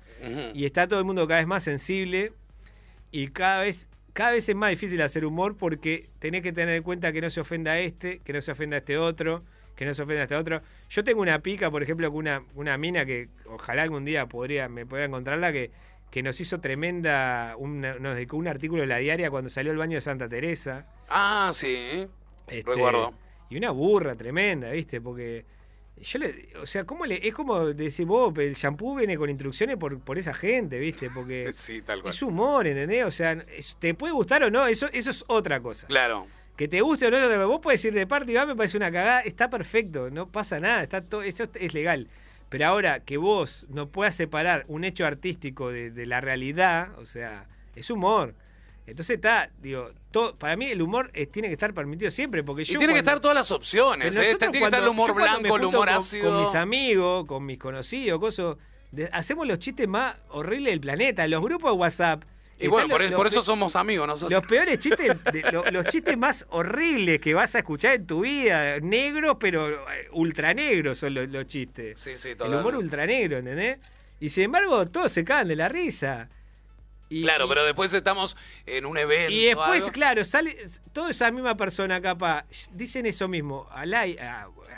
y 0.55 0.67
está 0.67 0.87
todo 0.87 0.99
el 0.99 1.07
mundo 1.07 1.27
cada 1.27 1.41
vez 1.41 1.47
más 1.47 1.65
sensible 1.65 2.33
y 3.11 3.29
cada 3.29 3.63
vez 3.63 3.89
cada 4.13 4.33
vez 4.33 4.49
es 4.49 4.57
más 4.57 4.71
difícil 4.71 5.01
hacer 5.03 5.25
humor 5.25 5.57
porque 5.57 6.11
tenés 6.19 6.43
que 6.43 6.53
tener 6.53 6.75
en 6.75 6.83
cuenta 6.83 7.13
que 7.13 7.21
no 7.21 7.31
se 7.31 7.41
ofenda 7.41 7.73
a 7.73 7.81
este, 7.81 8.19
que 8.19 8.33
no 8.33 8.41
se 8.43 8.51
ofenda 8.51 8.77
a 8.77 8.81
este 8.81 8.99
otro, 8.99 9.45
que 9.77 9.85
no 9.87 9.95
se 9.95 10.03
ofenda 10.03 10.23
a 10.23 10.25
este 10.25 10.35
otro. 10.37 10.63
Yo 10.91 11.05
tengo 11.05 11.23
una 11.23 11.39
pica, 11.39 11.71
por 11.71 11.83
ejemplo, 11.83 12.11
con 12.11 12.19
una, 12.19 12.43
una 12.57 12.77
mina 12.77 13.07
que 13.07 13.29
ojalá 13.47 13.83
algún 13.85 14.05
día 14.05 14.27
podría, 14.27 14.69
me 14.69 14.85
pueda 14.85 15.05
encontrarla, 15.05 15.53
que, 15.53 15.71
que 16.11 16.23
nos 16.23 16.41
hizo 16.41 16.61
tremenda, 16.61 17.55
una- 17.59 17.99
nos 17.99 18.15
dedicó 18.15 18.37
un 18.37 18.49
artículo 18.49 18.83
en 18.83 18.89
la 18.89 18.99
diaria 18.99 19.31
cuando 19.31 19.49
salió 19.51 19.73
el 19.73 19.79
baño 19.79 19.97
de 19.97 20.01
Santa 20.01 20.29
Teresa. 20.29 20.87
Ah, 21.09 21.51
sí. 21.53 22.07
Este, 22.49 22.71
Recuerdo. 22.71 23.15
Y 23.49 23.57
una 23.57 23.71
burra 23.71 24.15
tremenda, 24.15 24.71
¿viste? 24.71 25.01
Porque 25.01 25.45
yo 26.01 26.19
le, 26.19 26.49
o 26.61 26.67
sea, 26.67 26.85
¿cómo 26.85 27.05
le, 27.07 27.27
es 27.27 27.35
como 27.35 27.67
decir 27.67 28.07
vos, 28.07 28.37
el 28.39 28.55
shampoo 28.55 28.97
viene 28.97 29.17
con 29.17 29.29
instrucciones 29.29 29.77
por, 29.77 30.01
por 30.01 30.19
esa 30.19 30.33
gente, 30.35 30.79
¿viste? 30.79 31.11
Porque 31.11 31.51
Sí, 31.55 31.83
tal 31.83 32.03
cual. 32.03 32.15
es 32.15 32.23
humor, 32.23 32.67
¿entendés? 32.67 33.05
O 33.05 33.11
sea, 33.11 33.33
es- 33.57 33.77
te 33.79 33.95
puede 33.95 34.13
gustar 34.13 34.43
o 34.45 34.51
no, 34.51 34.67
eso, 34.67 34.89
eso 34.93 35.11
es 35.11 35.25
otra 35.29 35.61
cosa. 35.61 35.87
Claro. 35.87 36.27
Que 36.57 36.69
te 36.69 36.81
guste 36.81 37.07
o 37.07 37.11
no, 37.11 37.49
vos 37.49 37.61
puedes 37.63 37.83
ir 37.85 37.95
de 37.95 38.07
parte 38.07 38.33
y 38.33 38.35
va, 38.35 38.45
me 38.47 38.55
parece 38.57 38.77
una 38.77 38.91
cagada, 38.93 39.21
está 39.21 39.49
perfecto, 39.49 40.11
no 40.11 40.29
pasa 40.31 40.61
nada, 40.61 40.83
está 40.83 41.01
todo, 41.03 41.23
eso 41.23 41.45
es 41.55 41.73
legal. 41.73 42.09
Pero 42.51 42.67
ahora 42.67 43.01
que 43.01 43.17
vos 43.17 43.65
no 43.71 43.89
puedas 43.89 44.15
separar 44.15 44.65
un 44.69 44.85
hecho 44.85 45.07
artístico 45.07 45.71
de, 45.73 45.91
de 45.91 46.05
la 46.05 46.21
realidad, 46.21 46.91
o 46.99 47.07
sea, 47.07 47.47
es 47.75 47.89
humor. 47.91 48.35
Entonces 48.87 49.17
está, 49.17 49.51
digo, 49.63 49.93
todo, 50.11 50.35
para 50.37 50.57
mí 50.57 50.67
el 50.67 50.83
humor 50.83 51.11
es- 51.15 51.31
tiene 51.31 51.47
que 51.49 51.55
estar 51.55 51.73
permitido 51.73 52.11
siempre, 52.11 52.43
porque 52.43 52.63
Y 52.63 52.65
yo 52.67 52.79
tiene 52.79 52.93
que 52.93 52.99
estar 52.99 53.21
todas 53.21 53.37
las 53.37 53.53
opciones, 53.53 54.17
¿eh? 54.17 54.35
Tiene 54.37 54.53
que 54.59 54.65
estar 54.65 54.83
el 54.83 54.89
humor 54.89 55.15
blanco, 55.15 55.57
el 55.57 55.65
humor 55.65 55.87
con- 55.87 55.97
ácido. 55.97 56.31
Con 56.33 56.41
mis 56.43 56.55
amigos, 56.57 57.25
con 57.27 57.47
mis 57.47 57.59
conocidos, 57.59 58.19
cosas. 58.19 58.57
de- 58.91 59.09
hacemos 59.13 59.47
los 59.47 59.61
chistes 59.61 59.87
más 59.87 60.17
horribles 60.31 60.73
del 60.73 60.81
planeta. 60.81 61.25
Los 61.29 61.41
grupos 61.43 61.71
de 61.73 61.79
WhatsApp. 61.79 62.25
Y 62.61 62.69
bueno, 62.69 62.89
por, 62.89 63.01
los- 63.03 63.13
por 63.13 63.25
los 63.27 63.33
eso 63.33 63.43
somos 63.43 63.75
amigos 63.77 64.07
nosotros. 64.07 64.31
Los 64.39 64.47
peores 64.47 64.79
chistes, 64.79 65.09
de- 65.33 65.51
lo- 65.53 65.65
los 65.71 65.85
chistes 65.87 66.17
más 66.19 66.45
horribles 66.51 67.21
que 67.21 67.33
vas 67.35 67.55
a 67.55 67.59
escuchar 67.61 67.95
en 67.95 68.07
tu 68.07 68.21
vida. 68.21 68.79
Negros, 68.81 69.37
pero 69.41 69.71
eh, 69.91 70.09
ultra 70.13 70.53
negros 70.55 70.99
son 70.99 71.15
los, 71.15 71.29
los 71.29 71.47
chistes. 71.47 71.99
Sí, 71.99 72.17
sí, 72.17 72.31
El 72.31 72.37
totalmente. 72.37 72.69
humor 72.69 72.77
ultra 72.83 73.07
negro, 73.07 73.39
¿entendés? 73.39 73.79
Y 74.21 74.29
sin 74.29 74.45
embargo, 74.45 74.85
todos 74.87 75.11
se 75.11 75.25
cagan 75.25 75.49
de 75.49 75.57
la 75.57 75.69
risa. 75.69 76.29
Y, 77.09 77.23
claro, 77.23 77.49
pero 77.49 77.65
después 77.65 77.93
estamos 77.93 78.37
en 78.67 78.87
un 78.87 78.97
evento. 78.97 79.33
y 79.33 79.47
después, 79.47 79.81
algo. 79.83 79.91
claro, 79.93 80.25
sale 80.25 80.57
toda 80.93 81.11
esa 81.11 81.31
misma 81.33 81.57
persona 81.57 82.01
capaz, 82.01 82.45
dicen 82.73 83.05
eso 83.07 83.27
mismo, 83.27 83.67
al 83.73 83.93
aire, 83.95 84.21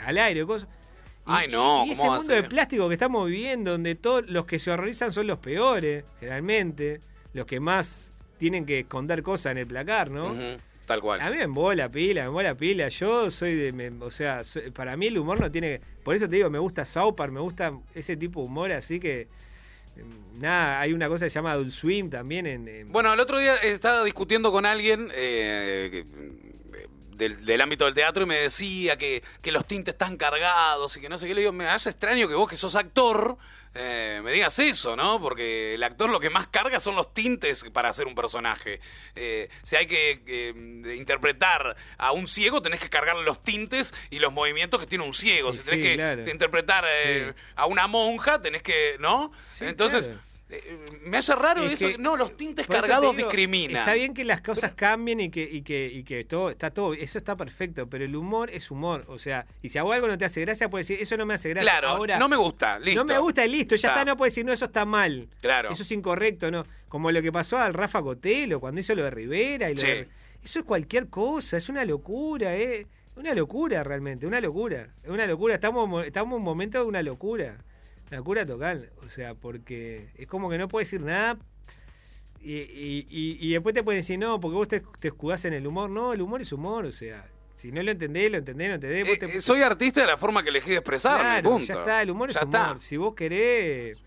al 0.03 0.17
aire 0.17 0.43
cosas. 0.45 0.67
Y- 0.67 1.21
Ay, 1.25 1.47
no, 1.49 1.83
y 1.85 1.89
¿cómo 1.89 1.91
ese 1.91 2.09
mundo 2.09 2.33
de 2.33 2.43
plástico 2.43 2.87
que 2.87 2.93
estamos 2.95 3.27
viviendo, 3.27 3.71
donde 3.71 3.93
todos 3.95 4.23
los 4.29 4.45
que 4.45 4.57
se 4.57 4.71
horrorizan 4.71 5.11
son 5.11 5.27
los 5.27 5.37
peores, 5.39 6.05
generalmente, 6.19 7.01
los 7.33 7.45
que 7.45 7.59
más 7.59 8.13
tienen 8.37 8.65
que 8.65 8.79
esconder 8.79 9.23
cosas 9.23 9.51
en 9.53 9.57
el 9.59 9.67
placar, 9.67 10.09
¿no? 10.11 10.33
Tal 10.85 10.99
cual. 10.99 11.21
A 11.21 11.29
mí 11.29 11.37
me 11.37 11.43
embola 11.43 11.89
pila, 11.89 12.23
me 12.23 12.27
embola 12.27 12.55
pila. 12.55 12.89
Yo 12.89 13.31
soy 13.31 13.55
de. 13.55 13.71
me- 13.71 13.89
o 14.03 14.11
sea, 14.11 14.43
soy- 14.43 14.69
para 14.71 14.97
mí 14.97 15.07
el 15.07 15.17
humor 15.17 15.39
no 15.39 15.49
tiene. 15.49 15.79
Por 16.03 16.13
eso 16.15 16.27
te 16.27 16.35
digo, 16.35 16.49
me 16.49 16.59
gusta 16.59 16.85
South 16.85 17.15
Park, 17.15 17.31
me 17.31 17.39
gusta 17.39 17.71
ese 17.95 18.17
tipo 18.17 18.41
de 18.41 18.47
humor, 18.47 18.71
así 18.73 18.99
que. 18.99 19.27
mm, 19.95 20.41
Nada, 20.41 20.81
hay 20.81 20.91
una 20.91 21.07
cosa 21.07 21.25
que 21.25 21.29
se 21.29 21.35
llama 21.35 21.53
Adult 21.53 21.71
Swim 21.71 22.09
también 22.09 22.45
en. 22.47 22.67
en- 22.67 22.91
Bueno, 22.91 23.13
el 23.13 23.19
otro 23.21 23.39
día 23.39 23.55
estaba 23.57 24.03
discutiendo 24.03 24.51
con 24.51 24.65
alguien 24.65 25.09
eh, 25.13 25.89
que- 25.91 26.33
del, 27.15 27.45
del 27.45 27.61
ámbito 27.61 27.85
del 27.85 27.93
teatro 27.93 28.23
y 28.23 28.25
me 28.25 28.35
decía 28.35 28.97
que, 28.97 29.23
que 29.41 29.51
los 29.53 29.65
tintes 29.65 29.93
están 29.93 30.17
cargados 30.17 30.97
y 30.97 30.99
que 30.99 31.07
no 31.07 31.17
sé 31.17 31.27
qué. 31.27 31.33
Le 31.35 31.41
digo, 31.41 31.53
me 31.53 31.67
hace 31.67 31.89
extraño 31.91 32.27
que 32.27 32.33
vos, 32.33 32.49
que 32.49 32.55
sos 32.57 32.75
actor, 32.75 33.37
eh, 33.75 34.21
me 34.23 34.31
digas 34.31 34.57
eso, 34.59 34.95
¿no? 34.95 35.19
Porque 35.19 35.73
el 35.73 35.83
actor 35.83 36.09
lo 36.09 36.19
que 36.19 36.29
más 36.29 36.47
carga 36.47 36.79
son 36.79 36.95
los 36.95 37.13
tintes 37.13 37.65
para 37.73 37.89
hacer 37.89 38.05
un 38.05 38.15
personaje. 38.15 38.79
Eh, 39.15 39.49
si 39.63 39.75
hay 39.75 39.87
que 39.87 40.21
eh, 40.27 40.95
interpretar 40.95 41.75
a 41.97 42.11
un 42.11 42.27
ciego, 42.27 42.61
tenés 42.61 42.79
que 42.79 42.89
cargarle 42.89 43.23
los 43.23 43.41
tintes 43.41 43.93
y 44.09 44.19
los 44.19 44.31
movimientos 44.31 44.79
que 44.79 44.87
tiene 44.87 45.03
un 45.03 45.13
ciego. 45.13 45.51
Sí, 45.51 45.59
si 45.59 45.65
tenés 45.65 45.83
sí, 45.83 45.89
que 45.89 45.95
claro. 45.95 46.29
interpretar 46.29 46.85
eh, 46.87 47.33
a 47.55 47.65
una 47.65 47.87
monja, 47.87 48.41
tenés 48.41 48.61
que, 48.61 48.97
¿no? 48.99 49.31
Sí, 49.49 49.65
Entonces... 49.65 50.05
claro. 50.05 50.32
Eh, 50.53 50.85
Me 51.05 51.17
hace 51.17 51.35
raro 51.35 51.63
Es 51.63 51.73
eso. 51.81 51.87
que- 51.89 51.97
no, 51.97 52.15
los 52.17 52.35
tintes 52.37 52.67
cargados 52.67 53.15
digo, 53.15 53.27
discriminan. 53.29 53.77
Está 53.81 53.93
bien 53.93 54.13
que 54.13 54.23
las 54.23 54.41
cosas 54.41 54.71
cambien 54.73 55.19
y 55.19 55.29
que, 55.29 55.43
y 55.43 55.61
que, 55.61 55.87
y 55.93 56.03
que 56.03 56.23
todo 56.25 56.49
está 56.49 56.71
todo, 56.71 56.93
eso 56.93 57.17
está 57.17 57.35
perfecto, 57.35 57.87
pero 57.89 58.05
el 58.05 58.15
humor 58.15 58.49
es 58.51 58.71
humor. 58.71 59.05
O 59.07 59.17
sea, 59.19 59.45
y 59.61 59.69
si 59.69 59.79
vos 59.79 59.93
algo 59.95 60.07
no 60.07 60.17
te 60.17 60.25
hace 60.25 60.41
gracia, 60.41 60.69
puedes 60.69 60.87
decir, 60.87 61.01
eso 61.03 61.17
no 61.17 61.25
me 61.25 61.33
hace 61.33 61.49
gracia. 61.49 61.69
Claro, 61.71 61.87
Ahora, 61.89 62.17
no 62.19 62.29
me 62.29 62.37
gusta, 62.37 62.79
listo. 62.79 63.03
No 63.03 63.05
me 63.13 63.17
gusta 63.19 63.45
y 63.45 63.49
listo, 63.49 63.75
ya 63.75 63.89
Está. 63.89 63.99
está, 64.01 64.05
no 64.11 64.17
puedes 64.17 64.33
decir, 64.33 64.45
no, 64.45 64.53
eso 64.53 64.65
está 64.65 64.85
mal. 64.85 65.27
Claro. 65.41 65.71
Eso 65.71 65.83
es 65.83 65.91
incorrecto, 65.91 66.51
¿no? 66.51 66.65
Como 66.89 67.11
lo 67.11 67.21
que 67.21 67.31
pasó 67.31 67.57
al 67.57 67.73
Rafa 67.73 68.01
Cotelo 68.01 68.59
cuando 68.59 68.81
hizo 68.81 68.93
lo 68.95 69.03
de 69.03 69.11
Rivera 69.11 69.69
y 69.69 69.75
lo 69.75 69.81
Sí. 69.81 69.87
de- 69.87 70.07
Eso 70.43 70.59
es 70.59 70.65
cualquier 70.65 71.07
cosa, 71.07 71.55
es 71.57 71.69
una 71.69 71.85
locura, 71.85 72.55
¿eh? 72.57 72.85
Una 73.15 73.33
locura 73.33 73.83
realmente, 73.83 74.25
una 74.27 74.41
locura. 74.41 74.89
Es 75.03 75.09
una 75.09 75.25
locura, 75.27 75.53
estamos, 75.53 76.05
estamos 76.05 76.31
en 76.33 76.37
un 76.39 76.43
momento 76.43 76.79
de 76.79 76.85
una 76.85 77.01
locura. 77.03 77.57
Una 78.13 78.17
locura 78.19 78.45
total. 78.45 78.91
O 79.03 79.09
sea, 79.09 79.33
porque 79.33 80.09
es 80.15 80.27
como 80.27 80.47
que 80.47 80.59
no 80.59 80.67
puedes 80.67 80.89
decir 80.91 81.03
nada. 81.03 81.35
Y, 82.39 82.53
y- 82.57 83.07
y- 83.09 83.37
y 83.39 83.53
después 83.53 83.73
te 83.73 83.81
pueden 83.83 84.01
decir, 84.01 84.19
no, 84.19 84.39
porque 84.39 84.55
vos 84.55 84.67
te, 84.67 84.83
te 84.99 85.07
escudás 85.07 85.45
en 85.45 85.53
el 85.53 85.65
humor. 85.65 85.89
No, 85.89 86.13
el 86.13 86.21
humor 86.21 86.41
es 86.41 86.51
humor. 86.51 86.85
O 86.85 86.91
sea, 86.91 87.25
si 87.55 87.71
no 87.71 87.81
lo 87.81 87.89
entendés, 87.89 88.29
lo 88.29 88.37
entendés, 88.37 88.67
no 88.69 88.75
entendés. 88.75 89.07
vos 89.07 89.17
te- 89.17 89.37
Eh, 89.37 89.41
soy 89.41 89.61
artista 89.63 90.01
de 90.01 90.07
la 90.07 90.17
forma 90.19 90.43
que 90.43 90.49
elegí 90.49 90.69
de 90.71 90.75
expresarme, 90.77 91.23
Claro, 91.23 91.49
punto. 91.49 91.65
ya 91.65 91.73
está, 91.73 92.01
el 92.03 92.11
humor 92.11 92.29
es 92.29 92.35
humor. 92.35 92.47
está. 92.67 92.77
Si 92.79 92.97
vos 92.97 93.15
querés, 93.15 93.97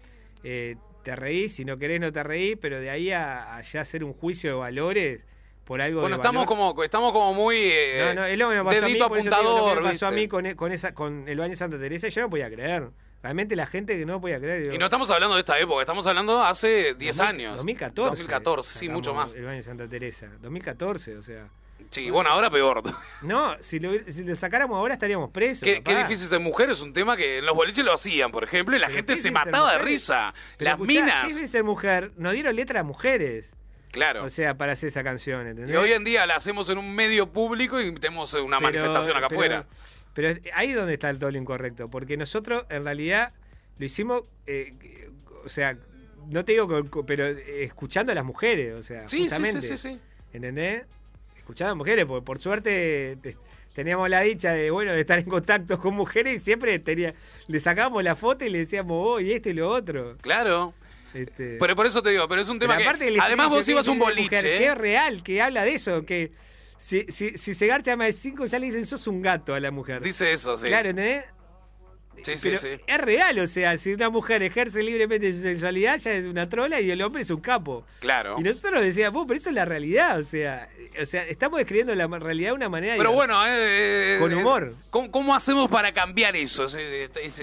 eh, 0.44 0.76
te 1.02 1.16
reís, 1.16 1.54
si 1.54 1.64
no 1.64 1.76
querés, 1.78 1.98
no 1.98 2.12
te 2.12 2.22
reís, 2.22 2.56
pero 2.60 2.78
de 2.80 2.90
ahí 2.90 3.10
a, 3.10 3.56
a 3.56 3.60
ya 3.62 3.80
hacer 3.80 4.04
un 4.04 4.12
juicio 4.12 4.50
de 4.50 4.56
valores 4.56 5.26
por 5.64 5.80
algo 5.80 6.00
Bueno, 6.02 6.16
de 6.16 6.20
estamos 6.20 6.46
valor- 6.46 6.48
como, 6.72 6.84
estamos 6.84 7.12
como 7.12 7.34
muy 7.34 7.56
eh, 7.58 8.04
No, 8.14 8.20
no, 8.20 8.24
es 8.26 8.38
lo 8.38 8.50
que 8.50 8.54
me 8.56 8.64
pasó 8.64 8.84
a 8.84 8.88
mí, 8.88 8.92
digo, 8.94 9.08
lo 9.08 9.12
que 9.14 9.18
apuntador, 9.20 9.82
me 9.82 9.88
pasó 9.90 10.06
a 10.06 10.10
mí 10.12 10.28
con, 10.28 10.46
e- 10.46 10.54
con 10.54 10.70
esa, 10.70 10.94
con 10.94 11.28
el 11.28 11.38
baño 11.38 11.50
de 11.50 11.56
Santa 11.56 11.76
Teresa, 11.78 12.06
yo 12.08 12.20
no 12.20 12.30
podía 12.30 12.48
creer. 12.50 12.90
Realmente 13.22 13.56
la 13.56 13.66
gente 13.66 13.98
que 13.98 14.06
no 14.06 14.20
podía 14.20 14.38
creer. 14.38 14.62
digo, 14.62 14.74
Y 14.74 14.78
no 14.78 14.84
estamos 14.86 15.10
hablando 15.10 15.34
de 15.34 15.40
esta 15.40 15.58
época, 15.58 15.80
estamos 15.80 16.06
hablando 16.06 16.42
hace 16.44 16.94
10 16.94 17.18
2000- 17.18 17.20
años. 17.26 17.56
2014. 17.56 18.10
2014, 18.10 18.78
sí, 18.78 18.88
mucho 18.88 19.14
más. 19.14 19.34
El 19.34 19.44
baño 19.44 19.56
de 19.56 19.62
Santa 19.62 19.88
Teresa. 19.88 20.28
2014, 20.40 21.16
o 21.16 21.22
sea. 21.22 21.48
Sí, 21.90 22.10
bueno, 22.10 22.30
ahora 22.30 22.50
peor. 22.50 22.82
No, 23.22 23.56
si 23.60 23.78
lo, 23.78 23.92
si 24.10 24.24
lo 24.24 24.34
sacáramos 24.36 24.76
ahora 24.76 24.94
estaríamos 24.94 25.30
presos. 25.30 25.62
Qué, 25.62 25.80
difícil 25.96 26.26
ser 26.26 26.40
mujer 26.40 26.68
es 26.70 26.82
un 26.82 26.92
tema 26.92 27.16
que 27.16 27.38
en 27.38 27.46
los 27.46 27.54
boliches 27.54 27.84
lo 27.84 27.92
hacían, 27.92 28.30
por 28.32 28.44
ejemplo, 28.44 28.76
y 28.76 28.80
la 28.80 28.88
Pero 28.88 28.96
gente 28.98 29.16
se 29.16 29.30
mataba 29.30 29.72
de 29.72 29.78
risa. 29.78 30.34
Pero 30.58 30.70
Las 30.70 30.74
escuchá, 30.80 30.92
¿Qué 30.92 31.00
minas. 31.02 31.22
difícil 31.24 31.48
ser 31.48 31.64
mujer? 31.64 32.12
Nos 32.16 32.32
dieron 32.32 32.54
letra 32.56 32.80
a 32.80 32.82
mujeres. 32.82 33.52
Claro. 33.92 34.24
O 34.24 34.30
sea, 34.30 34.56
para 34.58 34.72
hacer 34.72 34.88
esa 34.88 35.04
canción, 35.04 35.46
¿entendés? 35.46 35.74
Y 35.74 35.76
hoy 35.78 35.92
en 35.92 36.04
día 36.04 36.26
la 36.26 36.36
hacemos 36.36 36.68
en 36.70 36.78
un 36.78 36.94
medio 36.94 37.28
público 37.32 37.80
y 37.80 37.94
tenemos 37.94 38.34
una 38.34 38.58
Pero- 38.58 38.60
manifestación 38.60 39.16
acá 39.16 39.28
pero- 39.28 39.40
afuera. 39.40 39.66
Pero 40.16 40.34
ahí 40.54 40.70
es 40.70 40.74
donde 40.76 40.94
está 40.94 41.10
el 41.10 41.20
todo 41.20 41.30
lo 41.30 41.38
incorrecto, 41.38 41.88
porque 41.88 42.16
nosotros 42.16 42.64
en 42.70 42.82
realidad 42.84 43.32
lo 43.78 43.84
hicimos, 43.86 44.22
eh, 44.48 44.72
o 45.44 45.48
sea, 45.48 45.76
no 46.28 46.44
te 46.44 46.52
digo, 46.52 46.66
pero 47.06 47.26
eh, 47.26 47.62
escuchando 47.64 48.10
a 48.10 48.14
las 48.16 48.24
mujeres, 48.24 48.72
o 48.74 48.82
sea, 48.82 49.06
Sí, 49.08 49.18
sí, 49.18 49.22
justamente. 49.24 49.60
sí, 49.62 49.76
sí, 49.76 49.90
sí. 49.90 50.00
¿Entendés? 50.32 50.82
Escuchando 51.36 51.72
a 51.72 51.74
mujeres, 51.76 52.04
porque 52.06 52.24
por 52.24 52.40
suerte 52.40 53.16
te- 53.22 53.36
teníamos 53.74 54.08
la 54.08 54.22
dicha 54.22 54.52
de, 54.52 54.70
bueno, 54.70 54.90
de 54.92 55.00
estar 55.02 55.18
en 55.18 55.26
contacto 55.26 55.78
con 55.78 55.94
mujeres 55.94 56.40
y 56.40 56.44
siempre 56.44 56.78
tenía, 56.78 57.14
le 57.46 57.60
sacábamos 57.60 58.02
la 58.02 58.16
foto 58.16 58.44
y 58.44 58.48
le 58.50 58.58
decíamos, 58.58 58.96
oh, 58.98 59.20
y 59.20 59.32
esto 59.32 59.50
y 59.50 59.52
lo 59.52 59.68
otro. 59.68 60.16
Claro. 60.22 60.72
Este, 61.14 61.56
Pero 61.60 61.76
por 61.76 61.86
eso 61.86 62.02
te 62.02 62.10
digo, 62.10 62.26
pero 62.28 62.42
es 62.42 62.48
un 62.48 62.58
tema 62.58 62.76
pero 62.78 62.98
que. 62.98 63.18
Además, 63.20 63.48
vos 63.50 63.66
ibas 63.68 63.86
un 63.88 63.94
que 63.94 63.98
mujer, 64.00 64.14
boliche. 64.16 64.40
Que 64.42 64.56
¿eh? 64.64 64.66
es 64.68 64.76
real, 64.78 65.22
que 65.22 65.40
habla 65.40 65.64
de 65.64 65.74
eso, 65.74 66.04
que 66.04 66.32
si, 66.78 67.06
si, 67.08 67.36
si 67.38 67.54
se 67.54 67.66
garcha 67.66 67.96
más 67.96 68.08
de 68.08 68.12
cinco 68.12 68.46
ya 68.46 68.58
le 68.58 68.66
dicen 68.66 68.84
sos 68.84 69.06
un 69.06 69.22
gato 69.22 69.54
a 69.54 69.60
la 69.60 69.70
mujer. 69.70 70.02
Dice 70.02 70.32
eso, 70.32 70.56
sí. 70.56 70.66
Claro, 70.66 70.90
¿entendés? 70.90 71.24
Sí, 72.22 72.36
sí, 72.36 72.48
Pero 72.48 72.58
sí. 72.60 72.68
es 72.86 72.98
real, 72.98 73.38
o 73.38 73.46
sea, 73.46 73.76
si 73.78 73.92
una 73.92 74.10
mujer 74.10 74.42
ejerce 74.42 74.82
libremente 74.82 75.32
su 75.34 75.40
sexualidad, 75.42 75.98
ya 75.98 76.12
es 76.12 76.26
una 76.26 76.48
trola 76.48 76.80
y 76.80 76.90
el 76.90 77.00
hombre 77.02 77.22
es 77.22 77.30
un 77.30 77.40
capo. 77.40 77.84
Claro. 78.00 78.36
Y 78.38 78.42
nosotros 78.42 78.80
decíamos, 78.82 79.14
"Vos, 79.14 79.24
pero 79.28 79.38
eso 79.38 79.48
es 79.50 79.54
la 79.54 79.64
realidad, 79.64 80.18
o 80.18 80.22
sea, 80.22 80.68
o 81.00 81.04
sea, 81.06 81.24
estamos 81.26 81.58
describiendo 81.58 81.94
la 81.94 82.06
realidad 82.06 82.50
de 82.50 82.54
una 82.54 82.68
manera 82.68 82.94
Pero 82.96 83.12
bueno, 83.12 83.38
eh, 83.46 84.16
Con 84.18 84.32
eh, 84.32 84.36
humor. 84.36 84.74
¿cómo, 84.90 85.10
cómo 85.10 85.34
hacemos 85.34 85.68
para 85.70 85.92
cambiar 85.92 86.34
eso? 86.36 86.66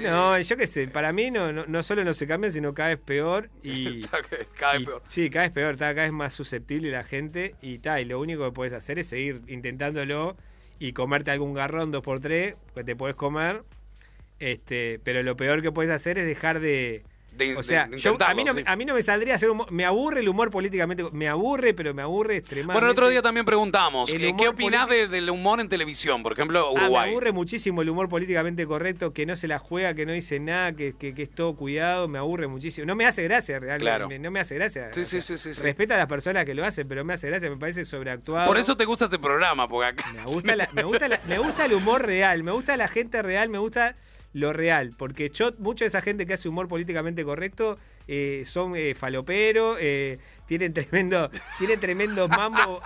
No, 0.01 0.39
yo 0.39 0.57
qué 0.57 0.67
sé, 0.67 0.87
para 0.87 1.13
mí 1.13 1.31
no, 1.31 1.51
no, 1.53 1.65
no 1.67 1.83
solo 1.83 2.03
no 2.03 2.13
se 2.13 2.27
cambia, 2.27 2.51
sino 2.51 2.73
cada 2.73 2.89
vez 2.89 2.99
peor 2.99 3.49
y... 3.63 4.01
Cada 4.57 4.73
vez 4.73 4.81
y- 4.81 4.85
peor. 4.85 5.03
Sí, 5.07 5.29
cada 5.29 5.45
vez 5.45 5.51
peor, 5.53 5.73
está 5.73 5.93
cada 5.93 6.03
vez 6.07 6.11
más 6.13 6.33
susceptible 6.33 6.91
la 6.91 7.03
gente 7.03 7.55
y 7.61 7.79
ta, 7.79 8.01
y 8.01 8.05
lo 8.05 8.19
único 8.19 8.45
que 8.45 8.51
puedes 8.51 8.73
hacer 8.73 8.99
es 8.99 9.07
seguir 9.07 9.41
intentándolo 9.47 10.35
y 10.79 10.93
comerte 10.93 11.31
algún 11.31 11.53
garrón 11.53 11.91
dos 11.91 12.03
por 12.03 12.19
tres, 12.19 12.55
que 12.75 12.83
te 12.83 12.95
puedes 12.95 13.15
comer, 13.15 13.63
este, 14.51 14.99
pero 15.03 15.23
lo 15.23 15.35
peor 15.37 15.61
que 15.61 15.71
puedes 15.71 15.91
hacer 15.91 16.17
es 16.17 16.25
dejar 16.25 16.59
de... 16.59 17.03
De- 17.33 17.55
o 17.55 17.63
sea, 17.63 17.87
de 17.87 17.97
yo- 17.97 18.15
a, 18.23 18.35
mí 18.35 18.43
no, 18.43 18.53
sí. 18.53 18.61
a 18.63 18.75
mí 18.75 18.85
no 18.85 18.93
me 18.93 19.01
saldría 19.01 19.33
hacer 19.33 19.49
humor, 19.49 19.71
me 19.71 19.85
aburre 19.85 20.19
el 20.19 20.29
humor 20.29 20.51
políticamente, 20.51 21.03
me 21.13 21.27
aburre, 21.27 21.73
pero 21.73 21.91
me 21.91 22.03
aburre 22.03 22.35
extremadamente. 22.35 22.73
Bueno, 22.73 22.85
el 22.85 22.91
otro 22.91 23.09
día 23.09 23.23
también 23.23 23.43
preguntamos, 23.43 24.13
El 24.13 24.19
¿qué, 24.19 24.35
qué 24.37 24.47
opinás 24.49 24.87
de- 24.87 25.07
del 25.07 25.27
humor 25.31 25.59
en 25.59 25.67
televisión? 25.67 26.21
Por 26.21 26.33
ejemplo, 26.33 26.67
Ah, 26.69 26.73
me 26.77 26.83
Uruguay. 26.83 27.09
aburre 27.09 27.31
muchísimo 27.31 27.81
el 27.81 27.89
humor 27.89 28.07
políticamente 28.07 28.67
correcto, 28.67 29.13
que 29.13 29.25
no 29.25 29.35
se 29.35 29.47
la 29.47 29.57
juega, 29.57 29.95
que 29.95 30.05
no 30.05 30.11
dice 30.13 30.39
nada, 30.39 30.73
que, 30.73 30.93
que- 30.95 31.15
que 31.15 31.23
es 31.23 31.31
todo 31.31 31.55
cuidado, 31.55 32.07
me 32.07 32.19
aburre 32.19 32.45
muchísimo. 32.47 32.85
No 32.85 32.93
me 32.93 33.07
hace 33.07 33.23
gracia, 33.23 33.57
realmente. 33.57 33.83
Claro. 33.83 34.07
me- 34.09 34.19
No 34.19 34.29
me 34.29 34.39
hace 34.39 34.53
gracia. 34.53 34.93
Sí, 34.93 35.03
sí, 35.03 35.19
sea, 35.19 35.21
sí, 35.23 35.37
sí, 35.39 35.53
sí. 35.55 35.63
Respeto 35.63 35.95
a 35.95 35.97
las 35.97 36.05
personas 36.05 36.45
que 36.45 36.53
lo 36.53 36.63
hacen, 36.63 36.87
pero 36.87 37.03
me 37.03 37.15
hace 37.15 37.29
gracia, 37.29 37.49
me 37.49 37.57
parece 37.57 37.83
sobreactuado. 37.83 38.45
Por 38.45 38.59
eso 38.59 38.77
te 38.77 38.85
gusta 38.85 39.05
este 39.05 39.17
programa, 39.17 39.67
porque 39.67 39.87
acá... 39.87 40.13
Me 40.13 40.23
gusta, 40.25 40.55
la- 40.55 40.69
me, 40.71 40.83
gusta 40.83 41.07
la- 41.07 41.19
me 41.27 41.39
gusta 41.39 41.65
el 41.65 41.73
humor 41.73 42.05
real, 42.05 42.43
me 42.43 42.51
gusta 42.51 42.77
la 42.77 42.87
gente 42.89 43.23
real, 43.23 43.49
me 43.49 43.57
gusta 43.57 43.95
lo 44.33 44.53
real. 44.53 44.93
Porque 44.97 45.29
yo, 45.29 45.51
mucha 45.59 45.85
de 45.85 45.87
esa 45.87 46.01
gente 46.01 46.25
que 46.25 46.33
hace 46.33 46.49
humor 46.49 46.67
políticamente 46.67 47.23
correcto 47.23 47.77
eh, 48.07 48.43
son 48.45 48.75
eh, 48.75 48.95
faloperos, 48.95 49.77
eh, 49.79 50.19
tienen 50.45 50.73
tremendo, 50.73 51.29
tienen 51.57 51.79
tremendo 51.79 52.27
mambo, 52.27 52.81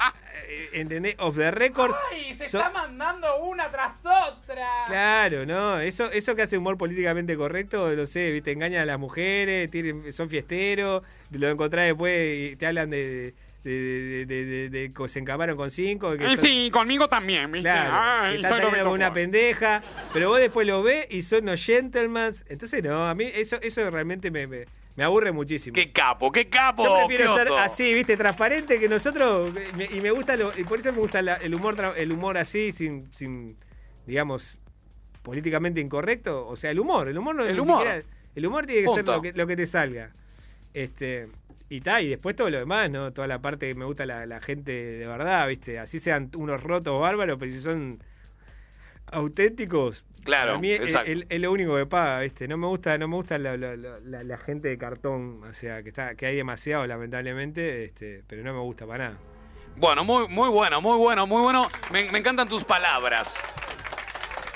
eh, 0.48 0.70
¿entendés? 0.74 1.16
Off 1.20 1.36
the 1.38 1.52
records. 1.52 1.96
¡Ay! 2.12 2.36
Se 2.36 2.46
está 2.46 2.70
mandando 2.70 3.38
una 3.40 3.68
tras 3.68 3.98
otra. 4.06 4.86
Claro, 4.86 5.46
no, 5.46 5.80
eso, 5.80 6.12
eso 6.12 6.36
que 6.36 6.44
hace 6.44 6.58
humor 6.58 6.78
políticamente 6.78 7.36
correcto, 7.36 7.90
no 7.96 8.06
sé, 8.06 8.32
viste, 8.32 8.52
engañan 8.52 8.84
a 8.84 8.86
las 8.86 9.00
mujeres, 9.00 9.72
tienen, 9.72 10.14
son 10.14 10.30
fiesteros, 10.30 11.04
lo 11.32 11.50
encontrás 11.50 11.86
después 11.88 12.52
y 12.52 12.56
te 12.56 12.68
hablan 12.68 12.90
de, 12.90 13.08
de, 13.08 13.34
de, 13.64 14.26
de- 14.26 14.46
de- 14.46 14.70
de 14.70 14.94
que 14.94 15.10
se 15.10 15.20
encamaron 15.20 15.58
con 15.58 15.70
cinco. 15.72 16.16
que 16.18 16.24
Eh, 16.26 16.36
son- 16.36 16.46
sí, 16.46 16.70
conmigo 16.72 17.10
también, 17.10 17.52
¿viste? 17.52 17.70
Claro, 17.70 17.96
Ay, 17.96 18.32
que 18.32 18.36
están 18.38 18.52
soy 18.52 18.60
saliendo 18.60 18.70
Roberto 18.70 18.90
con 18.90 19.00
una 19.00 19.14
pendeja, 19.14 19.84
pero 20.14 20.30
vos 20.30 20.40
después 20.40 20.66
lo 20.68 20.84
ves 20.84 21.08
y 21.10 21.22
son 21.22 21.44
unos 21.44 21.64
gentlemen. 21.64 22.34
Entonces, 22.50 22.84
no, 22.84 23.08
a 23.08 23.14
mí 23.16 23.26
eso, 23.34 23.58
eso 23.62 23.90
realmente 23.92 24.32
me, 24.32 24.48
me, 24.48 24.66
me 24.96 25.04
aburre 25.04 25.32
muchísimo. 25.32 25.74
¡Qué 25.74 25.92
capo, 25.92 26.32
qué 26.32 26.48
capo! 26.48 26.84
Yo 26.86 27.08
prefiero 27.08 27.36
ser 27.36 27.50
así, 27.60 27.94
viste, 27.94 28.16
transparente 28.16 28.80
que 28.80 28.88
nosotros. 28.88 29.52
y 29.94 30.00
me 30.02 30.12
gusta 30.12 30.36
lo, 30.38 30.58
y 30.58 30.64
por 30.64 30.80
eso 30.80 30.92
me 30.94 31.00
gusta 31.00 31.22
la- 31.22 31.36
el 31.36 31.54
humor 31.54 31.76
tra- 31.76 31.94
el 31.98 32.12
humor 32.14 32.38
así, 32.38 32.72
sin, 32.72 33.12
sin, 33.12 33.58
digamos, 34.06 34.58
políticamente 35.24 35.82
incorrecto. 35.82 36.48
O 36.48 36.56
sea, 36.56 36.72
el 36.72 36.80
humor, 36.80 37.10
el 37.10 37.18
humor 37.18 37.36
no 37.36 37.46
El 37.46 37.60
humor. 37.60 37.82
siquiera- 37.82 38.04
el 38.36 38.46
humor 38.46 38.66
tiene 38.66 38.88
que 38.88 38.94
ser 38.96 39.06
lo 39.06 39.22
que, 39.22 39.34
lo 39.34 39.46
que 39.48 39.56
te 39.58 39.68
salga. 39.68 40.12
Este. 40.74 41.28
Y 41.70 41.82
ta, 41.82 42.02
y 42.02 42.08
después 42.10 42.36
todo 42.36 42.50
lo 42.50 42.58
demás, 42.60 42.90
¿no? 42.90 43.12
Toda 43.12 43.28
la 43.28 43.40
parte 43.42 43.68
que 43.68 43.76
me 43.76 43.84
gusta 43.86 44.06
la, 44.06 44.26
la 44.26 44.40
gente 44.42 44.72
de 44.72 45.06
verdad, 45.08 45.48
¿viste? 45.48 45.80
Así 45.80 46.00
sean 46.00 46.32
unos 46.36 46.64
rotos 46.64 47.00
bárbaros, 47.02 47.38
pero 47.40 47.52
si 47.52 47.60
son 47.60 48.02
auténticos. 49.12 50.06
Claro, 50.24 50.54
para 50.54 50.60
mí 50.62 50.72
es, 50.72 50.80
exacto. 50.82 51.12
es- 51.12 51.26
es 51.30 51.40
lo 51.40 51.52
único 51.52 51.76
que 51.78 51.86
paga, 51.86 52.20
¿viste? 52.22 52.48
No 52.48 52.58
me 52.58 52.68
gusta, 52.68 52.98
no 52.98 53.08
me 53.08 53.16
gusta 53.16 53.38
la, 53.38 53.56
la- 53.56 53.76
la- 53.78 54.00
la- 54.00 54.24
la 54.24 54.38
gente 54.38 54.68
de 54.68 54.78
cartón, 54.78 55.42
o 55.44 55.54
sea, 55.54 55.84
que 55.84 55.90
está, 55.90 56.16
que 56.16 56.26
hay 56.26 56.36
demasiado, 56.36 56.86
lamentablemente, 56.86 57.86
este, 57.86 58.24
pero 58.28 58.44
no 58.44 58.54
me 58.54 58.60
gusta 58.60 58.86
para 58.86 59.06
nada. 59.10 59.18
Bueno, 59.78 60.04
muy, 60.04 60.28
muy 60.28 60.50
bueno, 60.50 60.82
muy 60.82 60.98
bueno, 60.98 61.28
muy 61.28 61.42
bueno. 61.42 61.70
Me, 61.92 62.12
me 62.12 62.20
encantan 62.20 62.50
tus 62.50 62.64
palabras. 62.64 63.42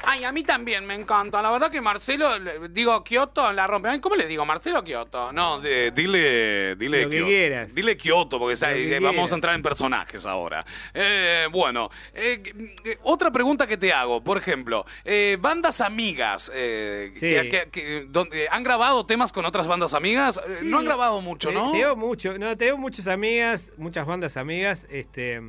Ay, 0.03 0.23
a 0.23 0.32
mí 0.32 0.44
también 0.44 0.84
me 0.86 0.95
encanta. 0.95 1.41
La 1.44 1.52
verdad 1.52 1.69
que 1.69 1.80
Marcelo, 1.80 2.40
le- 2.40 2.69
digo, 2.69 3.03
Kioto 3.03 3.52
la 3.53 3.68
rompe. 3.68 3.88
Ay, 3.90 3.99
¿Cómo 3.99 4.15
le 4.15 4.26
digo? 4.26 4.45
¿Marcelo 4.45 4.80
o 4.80 4.84
Kioto? 4.84 5.32
No, 5.32 5.61
de- 5.61 5.91
dile, 5.91 6.76
dile 6.76 7.03
Lo 7.03 7.10
que 7.10 7.15
Kioto. 7.18 7.30
quieras. 7.30 7.76
Dile 7.76 7.98
Kioto, 7.98 8.40
porque 8.40 8.53
Lo 8.53 8.57
¿sabes? 8.57 8.88
que 8.90 8.95
vamos 8.95 9.11
quieras. 9.14 9.32
a 9.32 9.36
entrar 9.36 9.56
en 9.56 9.61
personajes 9.61 10.26
ahora. 10.26 10.65
Eh, 10.95 11.48
bueno, 11.52 11.91
eh, 12.15 12.41
eh, 12.84 12.98
otra 13.03 13.30
pregunta 13.32 13.68
que 13.68 13.78
te 13.78 13.94
hago, 13.94 14.23
por 14.23 14.38
ejemplo, 14.40 14.86
eh, 15.06 15.38
bandas 15.40 15.82
amigas, 15.82 16.52
eh, 16.53 17.11
Sí. 17.14 17.19
que, 17.28 17.49
que- 17.49 17.69
que- 17.72 18.06
donde, 18.10 18.48
¿han 18.49 18.64
grabado 18.64 19.06
temas 19.06 19.32
con 19.32 19.45
otras 19.45 19.68
bandas 19.68 19.94
amigas? 19.94 20.38
Eh, 20.48 20.53
Sí. 20.61 20.65
No 20.65 20.80
han 20.80 20.86
grabado 20.86 21.22
mucho, 21.22 21.49
Te- 21.49 21.53
¿no? 21.56 21.72
Te 21.72 21.78
veo 21.78 21.95
mucho, 21.95 22.38
no, 22.40 22.57
te 22.57 22.65
veo 22.65 22.78
muchas 22.78 23.06
amigas, 23.07 23.72
muchas 23.78 24.07
bandas 24.07 24.36
amigas, 24.36 24.88
este, 24.90 25.41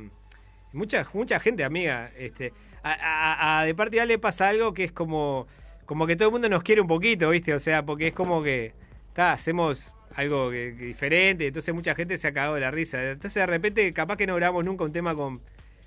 mucha, 0.73 1.07
mucha 1.13 1.39
gente 1.39 1.63
amiga, 1.63 2.11
este, 2.17 2.53
a, 2.83 2.91
a- 2.93 3.59
a 3.61 3.65
de 3.65 3.73
parte 3.75 3.97
ya 3.97 4.05
le 4.05 4.19
pasa 4.19 4.49
algo 4.49 4.73
que 4.73 4.83
es 4.83 4.91
como, 4.91 5.47
como 5.85 6.05
que 6.07 6.15
todo 6.15 6.27
el 6.29 6.31
mundo 6.33 6.49
nos 6.49 6.63
quiere 6.63 6.81
un 6.81 6.87
poquito, 6.87 7.29
¿viste? 7.29 7.53
O 7.53 7.59
sea, 7.59 7.85
porque 7.85 8.07
es 8.07 8.13
como 8.13 8.43
que, 8.43 8.73
ta, 9.13 9.31
hacemos 9.33 9.91
algo 10.15 10.51
que- 10.51 10.75
que 10.77 10.85
diferente, 10.85 11.47
entonces 11.47 11.73
mucha 11.73 11.95
gente 11.95 12.17
se 12.17 12.27
ha 12.27 12.33
cagado 12.33 12.55
de 12.55 12.61
la 12.61 12.71
risa. 12.71 13.01
Entonces 13.11 13.35
de 13.41 13.45
repente, 13.47 13.91
capaz 13.93 14.17
que 14.17 14.27
no 14.27 14.35
grabamos 14.35 14.63
nunca 14.65 14.83
un 14.83 14.91
tema 14.91 15.15
con, 15.15 15.41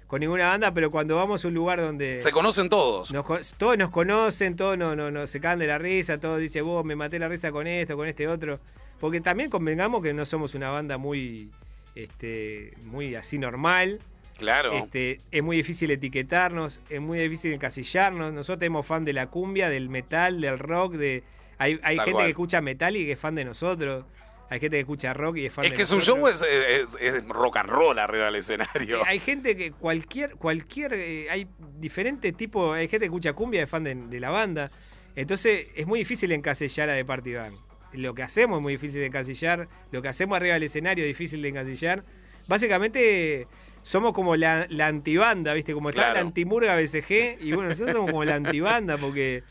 con 0.06 0.20
ninguna 0.20 0.48
banda, 0.48 0.72
pero 0.72 0.90
cuando 0.90 1.16
vamos 1.16 1.44
a 1.44 1.48
un 1.48 1.54
lugar 1.54 1.80
donde... 1.80 2.20
Se 2.20 2.30
conocen 2.32 2.68
todos. 2.68 3.12
Nos 3.12 3.24
todos 3.56 3.76
nos 3.78 3.90
conocen, 3.90 4.56
todos 4.56 4.76
no, 4.78 4.96
no, 4.96 5.10
no, 5.10 5.26
se 5.26 5.40
cagan 5.40 5.58
de 5.58 5.66
la 5.66 5.78
risa, 5.78 6.18
todos 6.18 6.40
dicen, 6.40 6.64
vos 6.64 6.84
me 6.84 6.96
maté 6.96 7.18
la 7.18 7.28
risa 7.28 7.52
con 7.52 7.66
esto, 7.66 7.96
con 7.96 8.06
este 8.08 8.26
otro. 8.28 8.58
Porque 9.00 9.20
también 9.20 9.50
convengamos 9.50 10.02
que 10.02 10.14
no 10.14 10.24
somos 10.24 10.54
una 10.54 10.70
banda 10.70 10.96
muy, 10.96 11.50
este, 11.94 12.72
muy 12.84 13.14
así 13.14 13.38
normal. 13.38 14.00
Claro. 14.38 14.72
Este, 14.74 15.18
es 15.30 15.42
muy 15.42 15.56
difícil 15.56 15.90
etiquetarnos, 15.90 16.80
es 16.90 17.00
muy 17.00 17.18
difícil 17.18 17.52
encasillarnos. 17.52 18.32
Nosotros 18.32 18.58
tenemos 18.58 18.86
fan 18.86 19.04
de 19.04 19.12
la 19.12 19.28
cumbia, 19.28 19.68
del 19.70 19.88
metal, 19.88 20.40
del 20.40 20.58
rock, 20.58 20.94
de 20.94 21.24
hay, 21.58 21.78
hay 21.82 21.96
gente 21.96 22.12
cual. 22.12 22.24
que 22.24 22.30
escucha 22.30 22.60
metal 22.60 22.96
y 22.96 23.06
que 23.06 23.12
es 23.12 23.18
fan 23.18 23.34
de 23.34 23.44
nosotros. 23.44 24.04
Hay 24.48 24.60
gente 24.60 24.76
que 24.76 24.80
escucha 24.80 25.12
rock 25.14 25.38
y 25.38 25.46
es 25.46 25.52
fan 25.52 25.64
Es 25.64 25.72
de 25.72 25.76
que 25.78 25.84
su 25.84 26.00
show 26.00 26.28
es, 26.28 26.40
es- 26.42 26.86
es 27.00 27.26
rock 27.28 27.56
and 27.56 27.68
roll 27.70 27.98
arriba 27.98 28.26
del 28.26 28.36
escenario. 28.36 28.98
Eh, 29.00 29.04
Hay 29.06 29.18
gente 29.18 29.56
que 29.56 29.72
cualquier, 29.72 30.36
cualquier, 30.36 30.92
eh, 30.94 31.26
hay 31.30 31.48
diferentes 31.78 32.36
tipos, 32.36 32.76
hay 32.76 32.86
gente 32.88 33.00
que 33.00 33.06
escucha 33.06 33.32
cumbia, 33.32 33.62
es 33.64 33.68
fan 33.70 33.82
de, 33.82 33.94
de 33.94 34.20
la 34.20 34.30
banda. 34.30 34.70
Entonces 35.16 35.66
es 35.74 35.86
muy 35.86 35.98
difícil 36.00 36.30
encasillar 36.30 36.88
a 36.90 36.94
The 36.94 37.04
Party 37.04 37.32
Band. 37.34 37.56
lo 37.94 38.14
que 38.14 38.22
hacemos 38.22 38.58
es 38.58 38.62
muy 38.62 38.74
difícil 38.74 39.00
de 39.00 39.06
encasillar, 39.06 39.68
lo 39.90 40.02
que 40.02 40.08
hacemos 40.08 40.36
arriba 40.36 40.54
del 40.54 40.64
escenario 40.64 41.04
es 41.04 41.08
difícil 41.08 41.40
de 41.42 41.48
encasillar. 41.48 42.04
Básicamente 42.46 43.46
somos 43.86 44.12
como 44.12 44.34
la, 44.34 44.66
la 44.68 44.88
antibanda, 44.88 45.54
¿viste? 45.54 45.72
Como 45.72 45.90
está 45.90 46.02
la 46.02 46.10
Claro. 46.14 46.26
antimurga 46.26 46.74
BCG 46.74 47.38
y 47.40 47.52
bueno, 47.52 47.68
nosotros 47.68 47.94
somos 47.94 48.10
como 48.10 48.24
la 48.24 48.34
antibanda 48.34 48.96
porque 48.98 49.44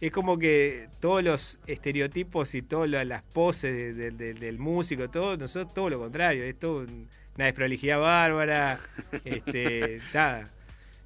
es 0.00 0.12
como 0.12 0.38
que 0.38 0.88
todos 1.00 1.24
los 1.24 1.58
estereotipos 1.66 2.54
y 2.54 2.60
todas 2.60 2.88
la- 2.90 3.04
las 3.06 3.22
poses 3.22 3.74
de- 3.74 3.94
de- 3.94 4.10
de- 4.10 4.34
del 4.34 4.58
músico, 4.58 5.08
todo, 5.08 5.38
nosotros 5.38 5.72
todo 5.72 5.88
lo 5.88 5.98
contrario, 5.98 6.44
es 6.44 6.58
todo 6.58 6.80
un- 6.80 7.08
una 7.36 7.44
desprolijidad 7.46 7.98
bárbara, 7.98 8.78
este, 9.24 10.00
nada. 10.14 10.44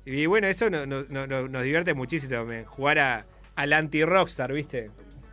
Y 0.04 0.26
bueno, 0.26 0.48
eso 0.48 0.68
no- 0.68 0.84
no- 0.84 1.04
nos 1.48 1.62
divierte 1.62 1.94
muchísimo 1.94 2.34
también, 2.34 2.64
jugar 2.64 2.98
a, 2.98 3.26
al 3.54 3.72
anti-rockstar, 3.74 4.52
¿viste? 4.52 4.90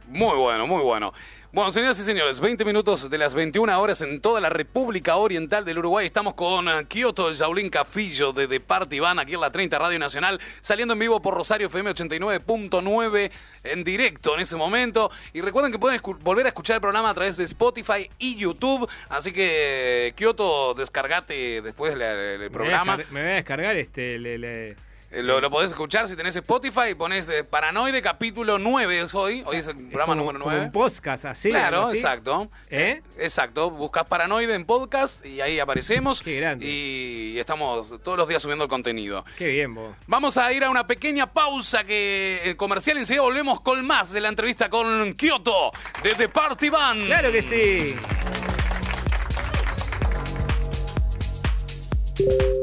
Muy 0.07 0.37
bueno, 0.37 0.67
muy 0.67 0.83
bueno. 0.83 1.13
Bueno, 1.51 1.71
señoras 1.71 1.97
y 1.99 2.03
señores, 2.03 2.39
20 2.39 2.63
minutos 2.63 3.09
de 3.09 3.17
las 3.17 3.33
21 3.33 3.81
horas 3.81 4.01
en 4.01 4.21
toda 4.21 4.39
la 4.39 4.49
República 4.49 5.15
Oriental 5.15 5.65
del 5.65 5.79
Uruguay. 5.79 6.05
Estamos 6.05 6.35
con 6.35 6.69
eh, 6.69 6.85
Kioto, 6.87 7.27
el 7.27 7.37
Jaulín 7.37 7.71
Cafillo 7.71 8.33
de 8.33 8.59
Party 8.59 8.99
Van, 8.99 9.17
aquí 9.17 9.33
en 9.33 9.41
la 9.41 9.51
30 9.51 9.79
Radio 9.79 9.97
Nacional, 9.97 10.39
saliendo 10.61 10.93
en 10.93 10.99
vivo 10.99 11.19
por 11.23 11.33
Rosario 11.33 11.65
FM 11.65 11.89
89.9 11.95 13.31
en 13.63 13.83
directo 13.83 14.35
en 14.35 14.41
ese 14.41 14.57
momento. 14.57 15.09
Y 15.33 15.41
recuerden 15.41 15.71
que 15.71 15.79
pueden 15.79 15.99
volver 16.21 16.45
a 16.45 16.49
escuchar 16.49 16.75
el 16.75 16.81
programa 16.81 17.09
a 17.09 17.13
través 17.15 17.35
de 17.37 17.45
Spotify 17.45 18.07
y 18.19 18.35
YouTube. 18.37 18.87
Así 19.09 19.31
que, 19.31 20.13
Kioto, 20.15 20.75
descargate 20.75 21.63
después 21.63 21.93
el, 21.95 22.01
el 22.03 22.51
programa. 22.51 22.95
Me 22.97 23.03
voy 23.05 23.13
me 23.13 23.21
voy 23.23 23.31
a 23.31 23.35
descargar 23.35 23.75
este... 23.75 24.19
le- 24.19 24.37
le- 24.37 24.88
Lo, 25.11 25.41
lo 25.41 25.49
podés 25.49 25.71
escuchar 25.71 26.07
si 26.07 26.15
tenés 26.15 26.35
Spotify, 26.35 26.93
pones 26.95 27.27
eh, 27.29 27.43
Paranoide 27.43 27.99
capítulo 27.99 28.59
9 28.59 29.01
es 29.01 29.15
hoy. 29.15 29.41
Hoy 29.47 29.57
es 29.57 29.67
el 29.67 29.75
programa 29.75 30.13
como- 30.13 30.31
número 30.31 30.39
como 30.39 30.51
9. 30.51 30.65
un 30.67 30.71
podcast 30.71 31.25
así. 31.25 31.49
Claro, 31.49 31.87
así. 31.87 31.97
exacto. 31.97 32.47
¿Eh? 32.69 33.01
Exacto. 33.17 33.71
Buscas 33.71 34.05
Paranoide 34.05 34.53
en 34.53 34.65
podcast 34.65 35.25
y 35.25 35.41
ahí 35.41 35.59
aparecemos. 35.59 36.21
Y 36.61 37.39
estamos 37.39 37.95
todos 38.03 38.19
los 38.19 38.27
días 38.27 38.39
subiendo 38.41 38.65
el 38.65 38.69
contenido. 38.69 39.25
Qué 39.35 39.47
bien, 39.47 39.73
vos. 39.73 39.95
Vamos 40.05 40.37
a 40.37 40.53
ir 40.53 40.63
a 40.63 40.69
una 40.69 40.85
pequeña 40.85 41.25
pausa 41.33 41.83
que 41.83 42.41
eh, 42.43 42.55
comercial 42.55 42.97
y 42.97 42.99
enseguida 42.99 43.23
volvemos 43.23 43.61
con 43.61 43.83
más 43.87 44.11
de 44.11 44.21
la 44.21 44.29
entrevista 44.29 44.69
con 44.69 45.13
Kyoto 45.15 45.71
de 46.03 46.13
The 46.13 46.29
Party 46.29 46.69
Band. 46.69 47.05
Claro 47.07 47.31
que 47.31 47.41
sí. 47.41 47.95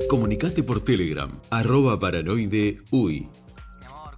Comunicate 0.09 0.63
por 0.63 0.85
Telegram, 0.85 1.31
arroba 1.51 1.99
paranoide 1.99 2.79
uy. 2.91 3.29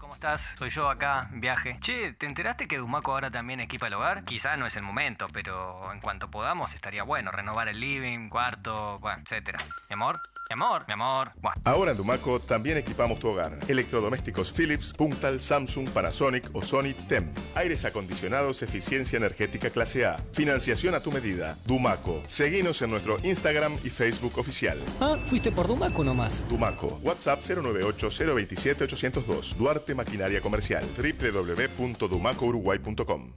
¿Cómo 0.00 0.14
estás? 0.14 0.42
Soy 0.58 0.70
yo 0.70 0.88
acá, 0.88 1.30
viaje. 1.32 1.78
Che, 1.80 2.12
¿te 2.14 2.26
enteraste 2.26 2.66
que 2.66 2.78
Dumaco 2.78 3.12
ahora 3.12 3.30
también 3.30 3.60
equipa 3.60 3.86
el 3.86 3.94
hogar? 3.94 4.24
Quizá 4.24 4.56
no 4.56 4.66
es 4.66 4.76
el 4.76 4.82
momento, 4.82 5.26
pero 5.32 5.92
en 5.92 6.00
cuanto 6.00 6.30
podamos 6.30 6.74
estaría 6.74 7.04
bueno 7.04 7.30
renovar 7.30 7.68
el 7.68 7.78
living, 7.78 8.28
cuarto, 8.28 8.98
bueno, 8.98 9.22
etcétera. 9.22 9.58
Mi 9.88 9.94
amor, 9.94 10.18
mi 10.48 10.54
amor, 10.54 10.84
mi 10.86 10.94
amor. 10.94 11.32
Buah. 11.42 11.54
Ahora 11.64 11.90
en 11.90 11.98
Dumaco 11.98 12.40
también 12.40 12.78
equipamos 12.78 13.18
tu 13.18 13.28
hogar. 13.28 13.58
Electrodomésticos 13.68 14.50
Philips, 14.52 14.94
Puntal, 14.94 15.40
Samsung, 15.40 15.90
Panasonic 15.90 16.48
o 16.54 16.62
Sony 16.62 16.94
TEM. 17.06 17.28
Aires 17.54 17.84
acondicionados, 17.84 18.62
eficiencia 18.62 19.18
energética 19.18 19.68
clase 19.70 20.06
A. 20.06 20.16
Financiación 20.32 20.94
a 20.94 21.00
tu 21.00 21.12
medida. 21.12 21.58
Dumaco. 21.66 22.22
Seguinos 22.24 22.80
en 22.80 22.90
nuestro 22.90 23.18
Instagram 23.22 23.76
y 23.84 23.90
Facebook 23.90 24.38
oficial. 24.38 24.80
Ah, 25.00 25.18
fuiste 25.24 25.52
por 25.52 25.68
Dumaco 25.68 26.02
nomás. 26.02 26.46
Dumaco. 26.48 26.98
WhatsApp 27.02 27.42
098-027-802. 27.42 29.54
Duarte 29.54 29.94
Maquinaria 29.94 30.40
Comercial. 30.40 30.82
www.dumacouruguay.com. 30.96 33.32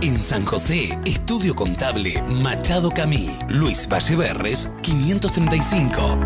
En 0.00 0.20
San 0.20 0.44
José, 0.44 0.96
Estudio 1.04 1.56
Contable 1.56 2.22
Machado 2.22 2.88
Camí. 2.88 3.36
Luis 3.48 3.88
Valleverres, 3.88 4.70
535. 4.82 6.16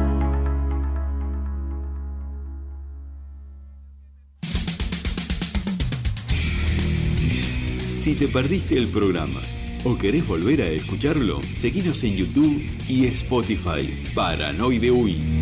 Si 7.98 8.14
te 8.14 8.28
perdiste 8.28 8.76
el 8.76 8.88
programa 8.88 9.40
o 9.84 9.96
querés 9.96 10.26
volver 10.26 10.60
a 10.60 10.66
escucharlo, 10.66 11.40
seguinos 11.58 12.04
en 12.04 12.16
YouTube 12.16 12.62
y 12.88 13.06
Spotify. 13.06 13.88
Paranoide 14.14 14.90
Uy. 14.90 15.41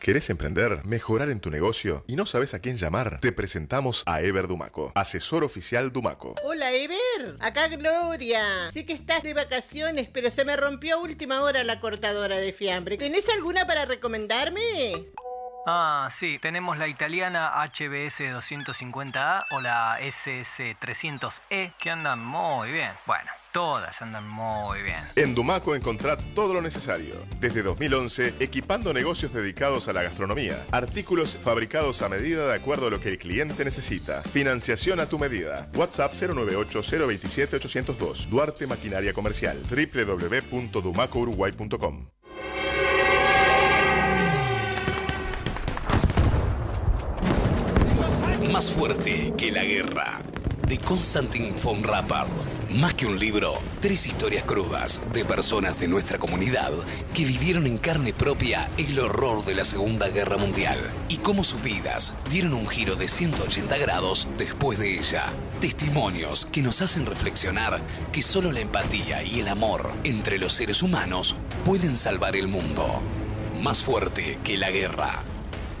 ¿Querés 0.00 0.30
emprender, 0.30 0.82
mejorar 0.86 1.28
en 1.28 1.40
tu 1.40 1.50
negocio 1.50 2.04
y 2.06 2.16
no 2.16 2.24
sabes 2.24 2.54
a 2.54 2.60
quién 2.60 2.78
llamar? 2.78 3.20
Te 3.20 3.32
presentamos 3.32 4.02
a 4.06 4.22
Ever 4.22 4.48
Dumaco, 4.48 4.92
asesor 4.94 5.44
oficial 5.44 5.92
Dumaco. 5.92 6.36
Hola, 6.42 6.72
Ever. 6.72 7.36
Acá 7.38 7.68
Gloria. 7.68 8.70
Sé 8.72 8.86
que 8.86 8.94
estás 8.94 9.22
de 9.22 9.34
vacaciones, 9.34 10.08
pero 10.08 10.30
se 10.30 10.46
me 10.46 10.56
rompió 10.56 10.96
a 10.96 11.00
última 11.00 11.42
hora 11.42 11.64
la 11.64 11.80
cortadora 11.80 12.38
de 12.38 12.54
fiambre. 12.54 12.96
¿Tenés 12.96 13.28
alguna 13.28 13.66
para 13.66 13.84
recomendarme? 13.84 14.62
Ah, 15.66 16.08
sí, 16.10 16.38
tenemos 16.40 16.78
la 16.78 16.88
italiana 16.88 17.52
HBS 17.66 18.20
250A 18.20 19.40
o 19.50 19.60
la 19.60 19.98
SS 20.00 20.76
300E 20.80 21.74
que 21.76 21.90
andan 21.90 22.24
muy 22.24 22.72
bien. 22.72 22.92
Bueno, 23.06 23.30
todas 23.52 24.00
andan 24.02 24.28
muy 24.28 24.82
bien. 24.82 24.98
En 25.16 25.34
Dumaco 25.34 25.74
encontrá 25.74 26.16
todo 26.34 26.52
lo 26.54 26.62
necesario. 26.62 27.14
Desde 27.40 27.62
2011, 27.62 28.34
equipando 28.40 28.92
negocios 28.92 29.32
dedicados 29.32 29.88
a 29.88 29.92
la 29.92 30.02
gastronomía. 30.02 30.66
Artículos 30.70 31.36
fabricados 31.36 32.02
a 32.02 32.08
medida 32.08 32.46
de 32.46 32.54
acuerdo 32.54 32.86
a 32.88 32.90
lo 32.90 33.00
que 33.00 33.08
el 33.08 33.18
cliente 33.18 33.64
necesita. 33.64 34.22
Financiación 34.22 35.00
a 35.00 35.06
tu 35.06 35.18
medida. 35.18 35.68
WhatsApp 35.74 36.12
098-027-802. 36.14 38.26
Duarte 38.26 38.66
Maquinaria 38.66 39.12
Comercial. 39.12 39.58
www.dumacouruguay.com. 39.68 42.06
Más 48.52 48.72
fuerte 48.72 49.32
que 49.38 49.52
la 49.52 49.64
guerra. 49.64 50.20
De 50.70 50.78
Constantin 50.78 51.52
von 51.64 51.82
Rappard. 51.82 52.28
Más 52.70 52.94
que 52.94 53.04
un 53.04 53.18
libro, 53.18 53.54
tres 53.80 54.06
historias 54.06 54.44
crudas 54.44 55.00
de 55.12 55.24
personas 55.24 55.80
de 55.80 55.88
nuestra 55.88 56.16
comunidad 56.16 56.70
que 57.12 57.24
vivieron 57.24 57.66
en 57.66 57.76
carne 57.76 58.12
propia 58.12 58.70
el 58.78 58.96
horror 59.00 59.44
de 59.44 59.56
la 59.56 59.64
Segunda 59.64 60.06
Guerra 60.10 60.36
Mundial 60.36 60.78
y 61.08 61.16
cómo 61.16 61.42
sus 61.42 61.60
vidas 61.60 62.14
dieron 62.30 62.54
un 62.54 62.68
giro 62.68 62.94
de 62.94 63.08
180 63.08 63.78
grados 63.78 64.28
después 64.38 64.78
de 64.78 64.96
ella. 64.96 65.32
Testimonios 65.60 66.46
que 66.46 66.62
nos 66.62 66.82
hacen 66.82 67.04
reflexionar 67.04 67.80
que 68.12 68.22
solo 68.22 68.52
la 68.52 68.60
empatía 68.60 69.24
y 69.24 69.40
el 69.40 69.48
amor 69.48 69.90
entre 70.04 70.38
los 70.38 70.52
seres 70.52 70.84
humanos 70.84 71.34
pueden 71.64 71.96
salvar 71.96 72.36
el 72.36 72.46
mundo. 72.46 73.00
Más 73.60 73.82
fuerte 73.82 74.38
que 74.44 74.56
la 74.56 74.70
guerra. 74.70 75.24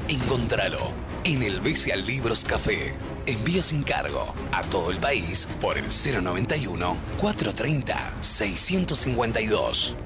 Encontralo 0.08 0.90
en 1.22 1.44
el 1.44 1.60
Bestial 1.60 2.04
Libros 2.04 2.44
Café. 2.44 2.96
Envío 3.26 3.62
sin 3.62 3.82
cargo 3.82 4.34
a 4.52 4.62
todo 4.62 4.90
el 4.90 4.96
país 4.96 5.46
por 5.60 5.76
el 5.76 5.84
091 5.84 6.96
430 7.20 8.14
652. 8.20 9.96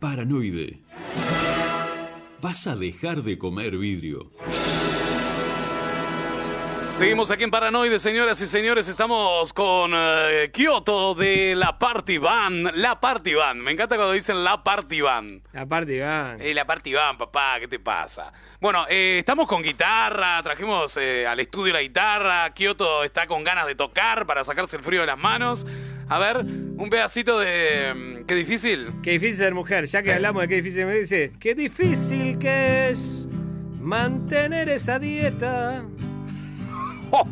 Paranoide. 0.00 0.80
Vas 2.40 2.66
a 2.66 2.76
dejar 2.76 3.22
de 3.22 3.38
comer 3.38 3.78
vidrio. 3.78 4.30
Seguimos 6.86 7.30
aquí 7.30 7.42
en 7.44 7.50
Paranoide, 7.50 7.98
señoras 7.98 8.40
y 8.40 8.46
señores. 8.46 8.88
Estamos 8.88 9.52
con 9.52 9.92
eh, 9.94 10.50
Kioto 10.52 11.14
de 11.14 11.54
la 11.56 11.76
Party 11.78 12.18
Band. 12.18 12.70
La 12.76 13.00
Party 13.00 13.34
Band. 13.34 13.60
Me 13.62 13.72
encanta 13.72 13.96
cuando 13.96 14.12
dicen 14.12 14.44
la 14.44 14.62
Party 14.62 15.00
Band. 15.00 15.42
La 15.52 15.66
Party 15.66 15.98
Band. 15.98 16.40
Eh, 16.42 16.54
la 16.54 16.64
Party 16.66 16.92
Band, 16.92 17.18
papá, 17.18 17.56
¿qué 17.58 17.66
te 17.68 17.80
pasa? 17.80 18.32
Bueno, 18.60 18.84
eh, 18.88 19.16
estamos 19.18 19.48
con 19.48 19.62
guitarra, 19.62 20.40
trajimos 20.42 20.96
al 20.96 21.40
estudio 21.40 21.72
la 21.72 21.80
guitarra. 21.80 22.52
Kioto 22.54 23.02
está 23.02 23.26
con 23.26 23.42
ganas 23.42 23.66
de 23.66 23.74
tocar 23.74 24.24
para 24.26 24.44
sacarse 24.44 24.76
el 24.76 24.82
frío 24.82 25.00
de 25.00 25.06
las 25.08 25.18
manos. 25.18 25.66
A 26.08 26.18
ver, 26.20 26.38
un 26.38 26.88
pedacito 26.90 27.38
de. 27.40 27.92
mm, 28.22 28.26
Qué 28.26 28.34
difícil. 28.36 28.92
Qué 29.02 29.12
difícil 29.12 29.38
ser 29.38 29.54
mujer, 29.54 29.86
ya 29.86 30.02
que 30.02 30.12
hablamos 30.12 30.42
de 30.42 30.48
qué 30.48 30.56
difícil 30.56 30.84
mujer, 30.84 31.00
dice, 31.00 31.32
qué 31.40 31.54
difícil 31.54 32.38
que 32.38 32.90
es 32.90 33.26
mantener 33.80 34.68
esa 34.68 34.98
dieta 34.98 35.84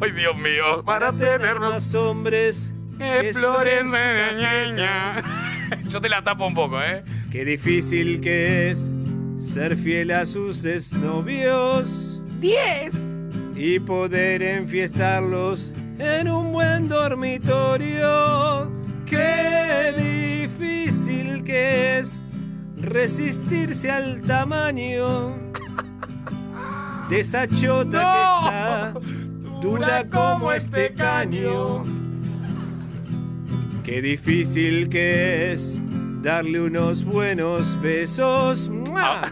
¡Ay, 0.01 0.13
Dios 0.13 0.37
mío! 0.37 0.85
para 0.85 1.13
tener 1.13 1.59
más 1.59 1.93
hombres 1.95 2.73
que 2.99 3.33
flores. 3.35 3.85
Yo 5.89 6.01
te 6.01 6.09
la 6.09 6.23
tapo 6.23 6.47
un 6.47 6.55
poco, 6.55 6.81
¿eh? 6.81 7.03
Qué 7.31 7.45
difícil 7.45 8.21
que 8.21 8.71
es 8.71 8.95
ser 9.39 9.77
fiel 9.77 10.13
a 10.13 10.25
sus 10.27 10.63
desnovios. 10.63 12.21
¡Diez! 12.39 12.95
Y 13.57 13.81
poder 13.81 14.43
enfiestarlos 14.43 15.75
en 15.99 16.29
un 16.29 16.53
buen 16.53 16.89
dormitorio. 16.89 18.71
Qué 19.07 19.93
difícil 19.97 21.43
que 21.43 21.99
es 21.99 22.23
resistirse 22.77 23.91
al 23.91 24.23
tamaño 24.23 25.37
de 27.09 27.21
esa 27.21 27.49
chota 27.49 28.93
que 28.95 29.01
está 29.03 29.32
dura 29.63 30.05
como 30.11 30.53
este 30.53 30.93
caño. 30.93 31.85
Qué 33.85 34.03
difícil 34.03 34.89
que 34.89 35.53
es 35.53 35.81
darle 36.21 36.61
unos 36.61 37.05
buenos 37.05 37.81
besos 37.81 38.69
¡mua! 38.69 39.23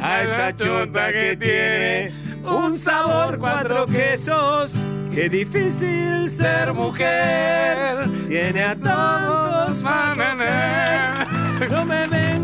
a 0.00 0.22
esa 0.22 0.54
chota 0.54 1.12
que 1.12 1.36
tiene 1.36 2.12
un 2.44 2.78
sabor 2.78 3.38
cuatro 3.38 3.86
quesos. 3.86 4.84
Qué 5.12 5.28
difícil 5.28 6.28
ser 6.28 6.74
mujer, 6.74 8.08
tiene 8.28 8.62
a 8.62 8.74
tantos 8.74 9.82
para 9.82 10.34
coger. 11.58 11.70
No 11.70 11.86
me 11.86 12.35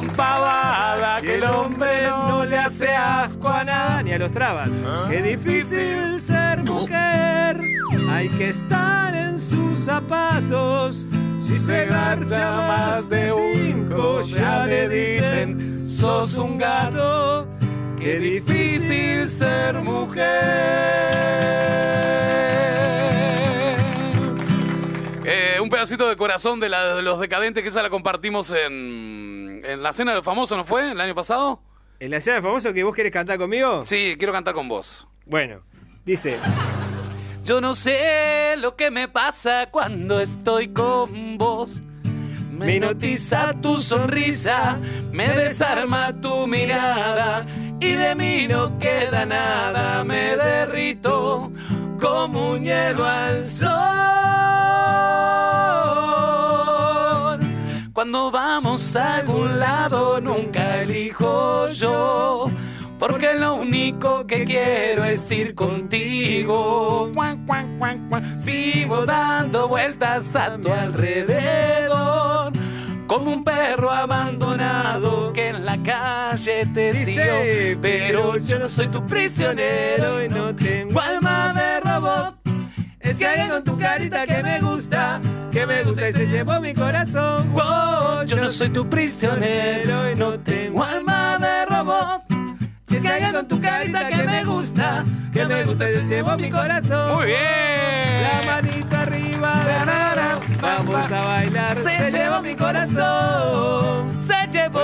con 0.00 0.08
pavada, 0.16 1.20
que 1.20 1.34
el 1.34 1.44
hombre 1.44 2.06
no 2.08 2.44
le 2.46 2.56
hace 2.56 2.88
asco 2.88 3.48
a 3.48 3.64
nada, 3.64 4.02
ni 4.02 4.12
a 4.12 4.18
los 4.18 4.30
trabas. 4.30 4.70
Qué 5.10 5.20
difícil 5.22 6.18
ser 6.20 6.62
mujer, 6.64 7.60
hay 8.10 8.28
que 8.30 8.48
estar 8.48 9.14
en 9.14 9.38
sus 9.38 9.78
zapatos. 9.80 11.06
Si 11.38 11.58
se 11.58 11.84
garcha 11.86 12.52
más 12.52 13.08
de 13.10 13.30
cinco, 13.30 14.22
ya 14.22 14.66
le 14.66 14.88
dicen, 14.88 15.86
sos 15.86 16.36
un 16.38 16.56
gato. 16.58 17.46
Qué 17.98 18.18
difícil 18.18 19.26
ser 19.26 19.74
mujer. 19.82 20.30
Eh, 25.24 25.60
un 25.60 25.68
pedacito 25.68 26.08
de 26.08 26.16
corazón 26.16 26.58
de, 26.60 26.68
la- 26.70 26.94
de 26.96 27.02
los 27.02 27.20
decadentes 27.20 27.62
que 27.62 27.68
esa 27.68 27.82
la 27.82 27.90
compartimos 27.90 28.50
en, 28.52 29.19
en 29.72 29.82
la 29.82 29.92
cena 29.92 30.12
de 30.12 30.16
los 30.16 30.24
famosos, 30.24 30.56
¿no 30.56 30.64
fue? 30.64 30.92
¿El 30.92 31.00
año 31.00 31.14
pasado? 31.14 31.60
¿En 31.98 32.10
la 32.10 32.16
escena 32.16 32.36
de 32.36 32.42
famoso 32.42 32.72
que 32.72 32.82
vos 32.82 32.94
querés 32.94 33.12
cantar 33.12 33.38
conmigo? 33.38 33.84
Sí, 33.84 34.16
quiero 34.18 34.32
cantar 34.32 34.54
con 34.54 34.68
vos. 34.68 35.06
Bueno, 35.26 35.60
dice. 36.04 36.38
Yo 37.44 37.60
no 37.60 37.74
sé 37.74 38.56
lo 38.58 38.76
que 38.76 38.90
me 38.90 39.08
pasa 39.08 39.68
cuando 39.70 40.20
estoy 40.20 40.68
con 40.68 41.36
vos. 41.38 41.82
Me 42.50 42.76
hipnotiza 42.76 43.54
tu 43.60 43.78
sonrisa, 43.78 44.78
me 45.12 45.28
desarma 45.28 46.12
tu 46.20 46.46
mirada 46.46 47.46
y 47.80 47.92
de 47.92 48.14
mí 48.14 48.46
no 48.48 48.78
queda 48.78 49.24
nada, 49.24 50.04
me 50.04 50.36
derrito 50.36 51.50
como 51.98 52.52
un 52.52 52.64
hielo 52.64 53.04
al 53.04 53.44
sol. 53.44 54.79
Cuando 57.92 58.30
vamos 58.30 58.94
a 58.94 59.16
algún 59.16 59.58
lado 59.58 60.20
nunca 60.20 60.82
elijo 60.82 61.68
yo, 61.70 62.48
porque 63.00 63.34
lo 63.34 63.56
único 63.56 64.26
que 64.28 64.44
quiero 64.44 65.04
es 65.04 65.28
ir 65.32 65.56
contigo. 65.56 67.10
Sigo 68.36 69.04
dando 69.06 69.66
vueltas 69.66 70.36
a 70.36 70.56
tu 70.56 70.70
alrededor. 70.72 72.52
Como 73.08 73.32
un 73.32 73.42
perro 73.42 73.90
abandonado 73.90 75.32
que 75.32 75.48
en 75.48 75.64
la 75.64 75.82
calle 75.82 76.66
te 76.72 76.92
Dice, 76.92 77.04
siguió. 77.04 77.80
Pero 77.82 78.36
yo 78.36 78.60
no 78.60 78.68
soy 78.68 78.86
tu 78.86 79.04
prisionero 79.04 80.22
y 80.24 80.28
no 80.28 80.54
tengo 80.54 81.00
alma 81.00 81.52
de 81.52 81.80
robot. 81.80 82.49
Es 83.10 83.16
que 83.16 83.26
hay 83.26 83.48
con 83.48 83.64
tu 83.64 83.76
carita 83.76 84.24
que 84.24 84.40
me 84.40 84.60
gusta, 84.60 85.20
que 85.50 85.66
me 85.66 85.82
gusta 85.82 86.10
y 86.10 86.12
se 86.12 86.28
llevó 86.28 86.60
mi 86.60 86.72
corazón. 86.72 87.52
Oh, 87.56 88.22
yo 88.24 88.36
no 88.36 88.48
soy 88.48 88.68
tu 88.68 88.88
prisionero 88.88 90.12
y 90.12 90.14
no 90.14 90.38
tengo 90.38 90.84
alma 90.84 91.36
de 91.38 91.66
robot. 91.66 92.22
Si 92.86 92.96
es 92.98 93.02
que 93.02 93.08
hay 93.08 93.32
con 93.32 93.48
tu 93.48 93.60
carita 93.60 94.06
que 94.06 94.22
me 94.22 94.44
gusta, 94.44 95.04
que 95.32 95.44
me 95.44 95.64
gusta 95.64 95.90
y 95.90 95.92
se 95.92 96.02
llevó 96.04 96.36
mi 96.36 96.50
corazón. 96.52 97.16
Muy 97.16 97.26
bien. 97.26 98.22
La 98.22 98.42
manita 98.46 99.00
arriba 99.00 99.64
de 99.64 99.84
nuevo, 99.86 100.40
vamos 100.62 101.10
a 101.10 101.24
bailar. 101.24 101.78
Se 101.78 102.12
llevó 102.12 102.40
mi 102.42 102.54
corazón, 102.54 104.20
se 104.20 104.46
llevó. 104.52 104.80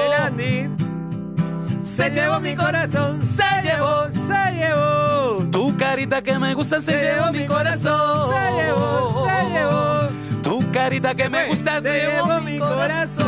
Se 1.87 2.11
llevó 2.11 2.41
mi 2.41 2.57
corazón, 2.57 3.23
se 3.25 3.45
llevó, 3.63 4.11
se 4.11 4.57
llevó. 4.57 5.47
Tu 5.53 5.77
carita 5.77 6.21
que 6.21 6.37
me 6.37 6.53
gusta 6.53 6.81
se, 6.81 6.93
llevó 6.93 7.31
mi 7.31 7.47
corazón. 7.47 8.35
Se 8.35 8.65
llevó, 8.65 9.25
se 9.25 9.51
llevó. 9.51 10.09
Tu 10.43 10.73
carita 10.73 11.15
que 11.15 11.29
me 11.31 11.47
gusta 11.47 11.81
se, 11.81 11.93
llevó 11.93 12.41
mi 12.41 12.59
corazón. 12.59 13.27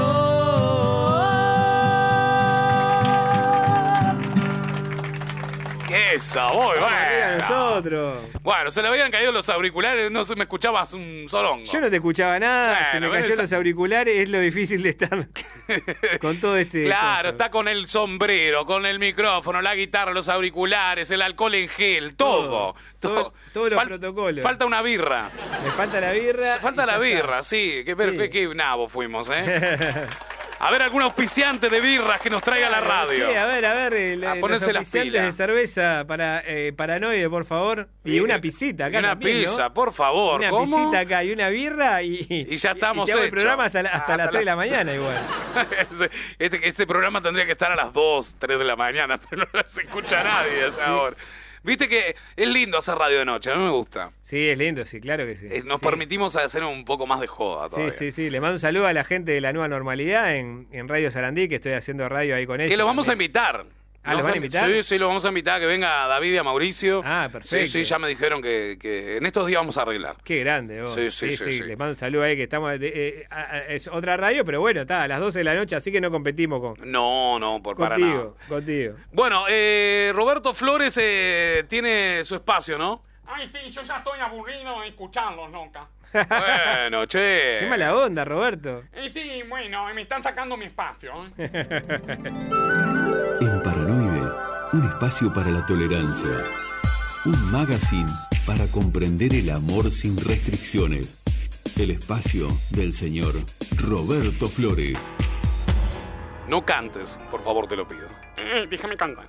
Eso, 5.90 6.47
muy 6.51 6.78
bueno. 6.78 7.39
nosotros. 7.39 8.19
Bueno, 8.43 8.70
se 8.70 8.82
le 8.82 8.89
habían 8.89 9.10
caído 9.10 9.32
los 9.32 9.48
auriculares, 9.48 10.10
no 10.10 10.24
se 10.24 10.35
me 10.36 10.43
escuchabas 10.44 10.94
un 10.94 11.27
sorongo. 11.28 11.65
Yo 11.70 11.81
no 11.81 11.89
te 11.90 11.97
escuchaba 11.97 12.39
nada, 12.39 12.93
se 12.93 13.01
me 13.01 13.06
esa- 13.20 13.43
los 13.43 13.52
auriculares, 13.52 14.19
es 14.20 14.28
lo 14.28 14.39
difícil 14.40 14.82
de 14.82 14.90
estar 14.90 15.28
con 16.20 16.40
todo 16.40 16.56
este. 16.56 16.85
Claro, 16.85 17.31
está 17.31 17.51
con 17.51 17.69
el 17.69 17.89
sombrero, 17.89 18.66
con 18.66 18.86
el 18.86 18.98
micrófono, 18.98 19.60
la 19.62 19.74
guitarra, 19.74 20.12
los 20.12 20.28
auriculares, 20.28 21.10
el 21.10 21.23
alcohol 21.23 21.55
en 21.55 21.69
gel, 21.69 22.15
todo. 22.16 22.74
todo. 23.01 23.32
Todos 23.52 23.70
los 23.70 23.78
Fal- 23.81 23.86
protocolos. 23.89 24.43
Falta 24.43 24.66
una 24.66 24.82
birra. 24.82 25.31
Me 25.65 25.70
falta 25.73 26.01
la 26.01 26.12
birra. 26.12 26.59
Falta 26.60 26.86
la 26.86 26.98
birra, 26.98 27.39
está. 27.39 27.43
sí. 27.44 27.82
Qué, 27.85 27.94
Sí. 27.98 28.16
qué, 28.19 28.31
qué 28.31 28.55
nabo 28.55 28.89
fuimos, 28.89 29.31
¿eh? 29.32 29.44
A 30.60 30.70
ver, 30.72 30.82
algún 30.82 31.02
auspiciante 31.02 31.70
de 31.70 31.80
birras 31.80 32.20
que 32.20 32.30
nos 32.30 32.43
traiga 32.43 32.66
a 32.66 32.70
la 32.70 32.80
radio. 32.80 33.30
Sí, 33.30 33.36
a 33.36 33.47
ver, 33.47 33.64
a 33.64 33.74
ver, 33.74 33.94
el, 33.94 34.24
A 34.24 34.30
los 34.30 34.39
ponerse 34.40 34.72
las 34.72 34.80
auspiciantes 34.80 35.12
pilas. 35.12 35.26
de 35.26 35.32
cerveza 35.44 36.05
para 36.09 36.43
eh, 36.44 36.72
Paranoide, 36.76 37.30
por 37.30 37.44
favor. 37.44 37.89
Y 38.05 38.18
una 38.20 38.40
pisita 38.40 38.86
acá 38.86 38.97
Y 38.97 38.98
una 38.98 39.09
también, 39.10 39.43
¿no? 39.43 39.51
pizza, 39.51 39.72
por 39.72 39.93
favor. 39.93 40.40
Una 40.40 40.51
¿Cómo? 40.51 40.76
pisita 40.76 40.98
acá 41.01 41.22
y 41.22 41.30
una 41.30 41.48
birra 41.48 42.02
y, 42.02 42.26
Y 42.28 42.56
ya 42.56 42.72
estamos 42.72 43.05
y 43.05 43.06
te 43.06 43.12
hago 43.12 43.24
el 43.24 43.30
programa 43.30 43.64
hasta, 43.66 43.82
la- 43.82 43.90
hasta 43.90 44.01
Hasta 44.01 44.16
las 44.16 44.26
la- 44.26 44.30
3 44.32 44.40
de 44.40 44.44
la 44.47 44.56
mañana 44.56 44.94
igual. 44.94 45.16
este, 45.78 46.10
este, 46.39 46.68
este 46.68 46.86
programa 46.89 47.20
tendría 47.22 47.47
que 47.47 47.52
estar 47.52 47.70
a 47.70 47.76
las 47.76 47.93
2, 47.93 48.36
3 48.40 48.59
de 48.59 48.64
la 48.64 48.74
mañana, 48.74 49.18
pero 49.30 49.47
no 49.52 49.60
se 49.64 49.82
escucha 49.82 50.24
nadie 50.24 50.64
a 50.64 50.66
esa 50.66 50.97
hora. 50.97 51.16
Viste 51.68 51.88
que 51.88 52.16
es 52.36 52.48
lindo 52.48 52.78
hacer 52.78 52.94
radio 52.96 53.18
de 53.20 53.24
noche, 53.26 53.50
a 53.52 53.56
mí 53.56 53.62
me 53.62 53.70
gusta. 53.70 54.10
Sí, 54.22 54.48
es 54.48 54.56
lindo, 54.58 54.84
sí, 54.84 55.00
claro 55.00 55.24
que 55.26 55.36
sí. 55.36 55.46
Eh, 55.50 55.62
Nos 55.64 55.80
Sí. 55.80 55.86
permitimos 55.86 56.34
hacer 56.36 56.64
un 56.64 56.84
poco 56.84 57.06
más 57.06 57.20
de 57.20 57.26
joda 57.26 57.66
Sí, 57.66 57.70
todavía. 57.70 57.92
sí, 57.92 58.10
sí. 58.12 58.30
Le 58.30 58.40
mando 58.40 58.54
un 58.54 58.60
saludo 58.60 58.86
a 58.86 58.92
la 58.92 59.04
gente 59.04 59.32
de 59.32 59.40
la 59.40 59.52
nueva 59.52 59.68
normalidad 59.68 60.34
en, 60.36 60.66
en 60.72 60.88
Radio 60.88 61.10
Sarandí, 61.10 61.48
que 61.48 61.56
estoy 61.56 61.72
haciendo 61.72 62.08
radio 62.08 62.34
ahí 62.34 62.46
con 62.46 62.60
ellos. 62.60 62.70
Que 62.70 62.76
lo 62.76 62.86
vamos 62.86 63.08
a 63.08 63.12
invitar. 63.12 63.66
Ah, 64.09 64.14
¿lo 64.14 64.22
van 64.22 64.32
a 64.32 64.36
invitar? 64.36 64.66
Sí, 64.66 64.82
sí, 64.82 64.98
lo 64.98 65.09
vamos 65.09 65.24
a 65.24 65.28
invitar, 65.28 65.60
que 65.60 65.66
venga 65.66 66.06
David 66.06 66.32
y 66.32 66.36
a 66.36 66.43
Mauricio. 66.43 67.02
Ah, 67.05 67.28
perfecto. 67.32 67.56
Sí, 67.59 67.66
sí, 67.66 67.85
ya 67.85 67.98
me 67.98 68.09
dijeron 68.09 68.40
que, 68.43 68.76
que 68.80 69.16
en 69.18 69.26
estos 69.26 69.47
días 69.47 69.60
vamos 69.60 69.76
a 69.78 69.82
arreglar. 69.82 70.16
Qué 70.24 70.40
grande, 70.40 70.82
vos. 70.82 70.94
Sí, 70.94 71.10
sí, 71.10 71.30
sí, 71.32 71.52
sí. 71.52 71.62
Les 71.64 71.78
mando 71.78 71.90
un 71.93 71.97
saludo 71.97 72.22
ahí, 72.22 72.36
que 72.36 72.43
estamos. 72.44 72.78
de- 72.78 72.93
eh, 72.94 73.26
a- 73.30 73.40
a- 73.56 73.59
es 73.66 73.86
otra 73.89 74.16
radio, 74.16 74.44
pero 74.44 74.60
bueno, 74.60 74.80
está 74.82 75.02
a 75.02 75.09
las 75.09 75.20
12 75.20 75.39
de 75.39 75.44
la 75.44 75.55
noche, 75.55 75.76
así 75.76 75.90
que 75.93 76.01
no 76.01 76.10
competimos 76.10 76.60
con. 76.60 76.90
No, 76.90 77.39
no, 77.39 77.62
por 77.62 77.76
para 77.76 77.98
nada. 77.98 78.12
Contigo, 78.12 78.36
contigo. 78.48 78.94
Bueno, 79.12 79.44
eh, 79.48 80.12
Roberto 80.14 80.52
Flores 80.55 80.94
eh, 81.01 81.64
tiene 81.68 82.24
su 82.24 82.35
espacio, 82.35 82.78
¿no? 82.78 83.02
Ay, 83.26 83.51
sí, 83.52 83.70
yo 83.70 83.82
ya 83.82 83.98
estoy 83.98 84.18
aburrido 84.20 84.80
de 84.80 84.89
escucharlos, 84.89 85.51
loca. 85.52 85.86
Bueno, 86.12 87.05
che. 87.05 87.59
Qué 87.60 87.66
mala 87.68 87.94
onda, 87.94 88.24
Roberto. 88.24 88.85
Eh, 88.94 89.10
sí, 89.12 89.43
bueno, 89.47 89.85
me 89.94 90.01
están 90.02 90.22
sacando 90.22 90.56
mi 90.56 90.64
espacio. 90.64 91.12
espacio 94.98 95.32
para 95.32 95.48
la 95.52 95.64
tolerancia. 95.64 96.28
Un 97.24 97.52
magazine 97.52 98.10
para 98.44 98.66
comprender 98.66 99.32
el 99.32 99.48
amor 99.50 99.92
sin 99.92 100.16
restricciones. 100.16 101.22
El 101.78 101.92
espacio 101.92 102.48
del 102.70 102.92
señor 102.92 103.32
Roberto 103.76 104.48
Flores. 104.48 104.98
No 106.48 106.66
cantes, 106.66 107.20
por 107.30 107.44
favor, 107.44 107.68
te 107.68 107.76
lo 107.76 107.86
pido. 107.86 108.08
Eh, 108.38 108.66
déjame 108.68 108.96
cantar. 108.96 109.28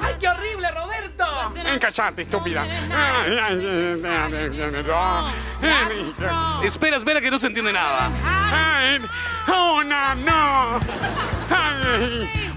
Eh. 0.00 0.06
Eh. 0.06 0.06
Eh. 0.06 0.06
¡Ay, 0.06 0.14
qué 0.18 0.28
horrible, 0.28 0.70
Roberto! 0.70 1.24
Eh, 1.56 1.78
callate, 1.80 2.22
estúpida. 2.22 2.62
Ay, 2.62 2.70
ay, 2.90 3.38
ay, 3.38 4.02
ay, 4.04 4.34
ay, 4.34 4.62
ay, 4.62 6.14
ay. 6.22 6.66
Espera, 6.66 6.96
espera, 6.96 7.20
que 7.20 7.30
no 7.30 7.38
se 7.38 7.46
entiende 7.48 7.72
nada. 7.72 8.10
Ay, 8.24 9.00
¡Oh, 9.48 9.82
no, 9.82 10.80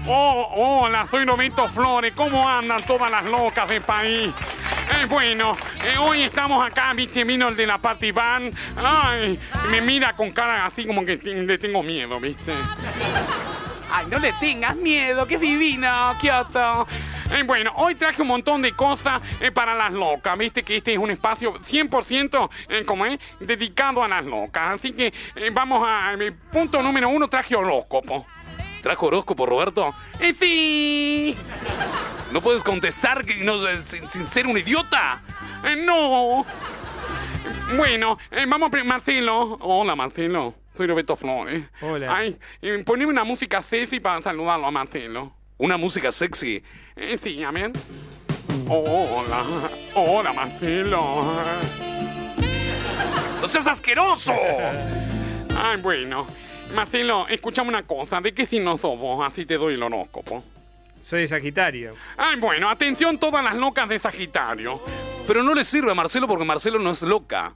¡Oh, 0.06 0.82
hola! 0.84 1.06
Soy 1.10 1.24
Roberto 1.24 1.68
Flores. 1.68 2.12
¿Cómo 2.14 2.48
andan 2.48 2.84
todas 2.84 3.10
las 3.10 3.24
locas 3.24 3.68
del 3.68 3.82
país? 3.82 4.32
Eh, 4.90 5.06
bueno, 5.06 5.56
eh, 5.82 5.96
hoy 5.98 6.22
estamos 6.22 6.64
acá, 6.64 6.92
viste, 6.92 7.24
vino 7.24 7.48
el 7.48 7.56
de 7.56 7.66
la 7.66 7.78
party 7.78 8.12
band. 8.12 8.54
Ay, 8.76 9.38
me 9.70 9.80
mira 9.80 10.14
con 10.14 10.30
cara 10.30 10.66
así 10.66 10.86
como 10.86 11.04
que 11.04 11.16
le 11.16 11.58
tengo 11.58 11.82
miedo, 11.82 12.20
viste. 12.20 12.54
Ay, 13.96 14.06
no 14.10 14.18
le 14.18 14.32
tengas 14.32 14.74
miedo, 14.74 15.24
que 15.24 15.36
es 15.36 15.40
divino, 15.40 16.16
Kioto. 16.18 16.84
Eh, 17.30 17.44
bueno, 17.46 17.72
hoy 17.76 17.94
traje 17.94 18.22
un 18.22 18.26
montón 18.26 18.60
de 18.60 18.72
cosas 18.72 19.22
eh, 19.38 19.52
para 19.52 19.72
las 19.72 19.92
locas. 19.92 20.36
Viste 20.36 20.64
que 20.64 20.78
este 20.78 20.94
es 20.94 20.98
un 20.98 21.12
espacio 21.12 21.54
100% 21.54 22.50
eh, 22.70 22.84
como 22.84 23.06
es, 23.06 23.20
dedicado 23.38 24.02
a 24.02 24.08
las 24.08 24.24
locas. 24.24 24.74
Así 24.74 24.92
que 24.92 25.14
eh, 25.36 25.50
vamos 25.52 25.86
a. 25.86 26.12
punto 26.50 26.82
número 26.82 27.08
uno, 27.08 27.28
traje 27.28 27.54
horóscopo. 27.54 28.26
¿Trajo 28.82 29.06
horóscopo, 29.06 29.46
Roberto? 29.46 29.94
¡Eh, 30.18 30.34
sí! 30.34 31.36
¿No 32.32 32.40
puedes 32.40 32.64
contestar 32.64 33.24
que 33.24 33.36
no, 33.36 33.58
sin, 33.80 34.10
sin 34.10 34.26
ser 34.26 34.48
un 34.48 34.58
idiota? 34.58 35.22
No. 35.86 36.44
Bueno, 37.76 38.18
vamos 38.48 38.72
a... 38.74 38.84
Marcelo. 38.84 39.56
Hola, 39.60 39.94
Marcelo. 39.94 40.63
Soy 40.76 40.88
Roberto 40.88 41.14
Flores. 41.14 41.64
Hola. 41.80 42.16
Ay, 42.16 42.36
eh, 42.60 42.82
poneme 42.84 43.12
una 43.12 43.22
música 43.22 43.62
sexy 43.62 44.00
para 44.00 44.20
saludarlo 44.20 44.66
a 44.66 44.70
Marcelo. 44.72 45.32
¿Una 45.56 45.76
música 45.76 46.10
sexy? 46.10 46.64
Eh, 46.96 47.16
sí, 47.16 47.44
a 47.44 47.52
ver. 47.52 47.70
Hola. 48.68 49.44
Hola, 49.94 50.32
Marcelo. 50.32 51.42
¡No 53.40 53.46
seas 53.46 53.68
asqueroso! 53.68 54.32
Ay, 55.56 55.80
bueno. 55.80 56.26
Marcelo, 56.74 57.28
escuchame 57.28 57.68
una 57.68 57.84
cosa. 57.84 58.20
¿De 58.20 58.34
qué 58.34 58.44
signo 58.44 58.76
sos 58.76 58.98
vos? 58.98 59.24
Así 59.24 59.46
te 59.46 59.56
doy 59.56 59.74
el 59.74 59.82
horóscopo. 59.82 60.42
Soy 61.00 61.20
de 61.20 61.28
Sagitario. 61.28 61.92
Ay, 62.16 62.40
bueno, 62.40 62.68
atención 62.68 63.18
todas 63.18 63.44
las 63.44 63.54
locas 63.54 63.88
de 63.88 64.00
Sagitario. 64.00 64.82
Pero 65.24 65.44
no 65.44 65.54
le 65.54 65.62
sirve 65.62 65.92
a 65.92 65.94
Marcelo 65.94 66.26
porque 66.26 66.44
Marcelo 66.44 66.80
no 66.80 66.90
es 66.90 67.02
loca. 67.02 67.54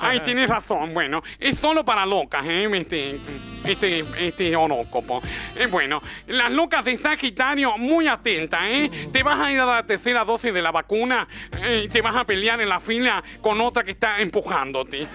Ay, 0.00 0.20
tienes 0.20 0.48
razón. 0.48 0.92
Bueno, 0.94 1.22
es 1.38 1.58
solo 1.58 1.84
para 1.84 2.06
locas, 2.06 2.44
¿eh? 2.46 2.68
Este, 2.74 3.20
este, 3.64 4.04
este 4.18 4.56
horóscopo. 4.56 5.20
Eh, 5.56 5.66
bueno, 5.66 6.02
las 6.26 6.50
locas 6.50 6.84
de 6.84 6.96
Sagitario, 6.98 7.76
muy 7.78 8.08
atentas, 8.08 8.62
¿eh? 8.64 9.08
Te 9.12 9.22
vas 9.22 9.40
a 9.40 9.50
ir 9.52 9.60
a 9.60 9.66
la 9.66 9.86
tercera 9.86 10.24
dosis 10.24 10.52
de 10.52 10.62
la 10.62 10.70
vacuna 10.70 11.26
eh, 11.62 11.82
y 11.84 11.88
te 11.88 12.02
vas 12.02 12.16
a 12.16 12.24
pelear 12.24 12.60
en 12.60 12.68
la 12.68 12.80
fila 12.80 13.22
con 13.40 13.60
otra 13.60 13.84
que 13.84 13.92
está 13.92 14.20
empujándote. 14.20 15.06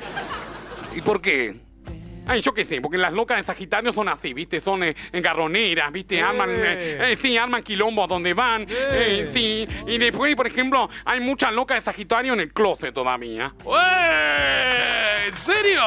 ¿Y 0.96 1.02
por 1.02 1.22
qué? 1.22 1.71
Ay, 2.32 2.42
yo 2.42 2.54
qué 2.54 2.64
sé, 2.64 2.80
porque 2.80 2.98
las 2.98 3.12
locas 3.12 3.38
de 3.38 3.44
Sagitario 3.44 3.92
son 3.92 4.08
así, 4.08 4.34
¿viste? 4.34 4.62
Son 4.62 4.82
eh, 4.84 4.96
engarroneras, 5.12 5.92
¿viste? 5.92 6.22
Arman, 6.22 6.50
eh, 6.50 7.12
eh, 7.12 7.18
sí, 7.22 7.38
arman 7.38 7.62
quilombo 7.62 8.08
donde 8.08 8.34
van, 8.34 8.66
eh, 8.70 9.30
sí. 9.34 9.68
Y 9.86 9.98
después, 9.98 10.34
por 10.38 10.48
ejemplo, 10.48 10.90
hay 11.04 11.20
muchas 11.20 11.52
locas 11.54 11.80
de 11.80 11.82
Sagitario 11.82 12.32
en 12.32 12.40
el 12.40 12.54
closet 12.54 12.94
todavía. 12.94 13.54
¡Eh! 13.66 15.26
¿En 15.28 15.36
serio? 15.36 15.82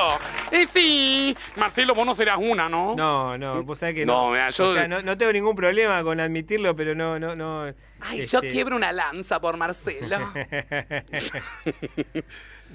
Eh, 0.51 0.67
sí. 0.71 1.35
Marcelo, 1.57 1.95
vos 1.95 2.05
no 2.05 2.15
serás 2.15 2.37
una, 2.39 2.69
¿no? 2.69 2.95
No, 2.95 3.39
no, 3.39 3.63
vos 3.63 3.79
sabés 3.79 3.95
que 3.95 4.05
No, 4.07 4.27
no. 4.27 4.31
mira, 4.33 4.51
yo- 4.51 4.69
O 4.69 4.75
sea, 4.75 4.87
no, 4.87 5.01
no 5.03 5.17
tengo 5.17 5.33
ningún 5.33 5.57
problema 5.57 6.03
con 6.03 6.21
admitirlo, 6.21 6.77
pero 6.77 6.95
no, 6.95 7.19
no, 7.19 7.35
no. 7.35 7.65
Ay, 8.01 8.27
yo 8.27 8.41
este, 8.41 8.49
quiebro 8.51 8.77
una 8.77 8.93
lanza 8.93 9.41
por 9.41 9.57
Marcelo. 9.57 10.19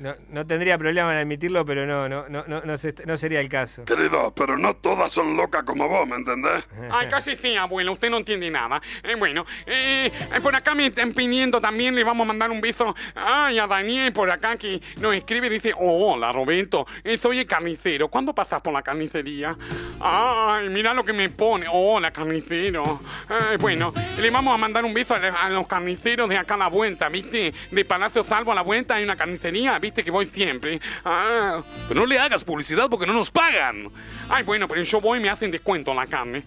no, 0.01 0.15
no 0.29 0.45
tendría 0.47 0.77
problema 0.77 1.11
en 1.13 1.19
admitirlo, 1.19 1.65
pero 1.65 1.85
no, 1.85 2.07
no, 2.09 2.27
no, 2.29 2.43
no, 2.47 2.61
no, 2.61 2.77
se- 2.77 2.95
no 3.05 3.17
sería 3.17 3.39
el 3.39 3.49
caso. 3.49 3.85
Querido, 3.85 4.33
pero 4.35 4.57
no 4.57 4.75
todas 4.75 5.11
son 5.11 5.35
locas 5.37 5.63
como 5.63 5.87
vos, 5.87 6.07
¿me 6.07 6.15
entendés? 6.15 6.65
Ay, 6.91 7.07
casi 7.07 7.35
sí, 7.35 7.55
abuelo, 7.55 7.91
usted 7.93 8.09
no 8.09 8.17
entiende 8.17 8.49
nada. 8.49 8.81
Eh, 9.03 9.15
bueno, 9.15 9.45
eh, 9.65 10.11
eh, 10.33 10.41
por 10.41 10.55
acá 10.55 10.75
me 10.75 10.87
están 10.87 11.13
pidiendo 11.13 11.59
también, 11.61 11.95
le 11.95 12.03
vamos 12.03 12.25
a 12.25 12.27
mandar 12.27 12.49
un 12.51 12.61
beso 12.61 12.95
ay, 13.15 13.59
a 13.59 13.67
Daniel 13.67 14.13
por 14.13 14.29
acá 14.31 14.57
que 14.57 14.81
nos 14.99 15.13
escribe 15.15 15.47
y 15.47 15.51
dice, 15.51 15.73
oh, 15.77 16.13
hola 16.13 16.31
Roberto, 16.31 16.85
eh, 17.03 17.17
soy 17.17 17.39
el 17.39 17.47
carnicero, 17.47 18.07
¿cuándo 18.07 18.33
pasas 18.33 18.61
por 18.61 18.73
la 18.73 18.81
carnicería? 18.81 19.57
Ay, 19.99 20.69
mira 20.69 20.93
lo 20.93 21.03
que 21.03 21.13
me 21.13 21.29
pone, 21.29 21.65
hola 21.71 22.11
carnicero. 22.11 23.01
Eh, 23.29 23.57
bueno, 23.59 23.93
le 24.19 24.29
vamos 24.29 24.53
a 24.53 24.57
mandar 24.57 24.85
un 24.85 24.93
beso 24.93 25.15
a, 25.15 25.17
a 25.17 25.49
los 25.49 25.67
carniceros 25.67 26.29
de 26.29 26.37
acá 26.37 26.53
a 26.53 26.57
la 26.57 26.67
vuelta, 26.67 27.09
¿viste? 27.09 27.53
De 27.71 27.85
Palacio 27.85 28.23
Salvo 28.23 28.51
a 28.51 28.55
la 28.55 28.61
vuelta 28.61 28.95
hay 28.95 29.03
una 29.03 29.15
carnicería, 29.15 29.77
¿viste? 29.79 29.88
Que 29.93 30.11
voy 30.11 30.27
siempre. 30.27 30.79
Ah, 31.03 31.61
Pero 31.87 31.99
no 32.01 32.05
le 32.05 32.19
hagas 32.19 32.43
publicidad 32.43 32.89
porque 32.89 33.05
no 33.05 33.13
nos 33.13 33.31
pagan. 33.31 33.89
ay, 34.29 34.43
bueno, 34.43 34.67
pero 34.67 34.81
yo 34.83 35.01
voy 35.01 35.17
y 35.19 35.21
me 35.21 35.29
hacen 35.29 35.51
descuento 35.51 35.91
en 35.91 35.97
la 35.97 36.07
carne. 36.07 36.43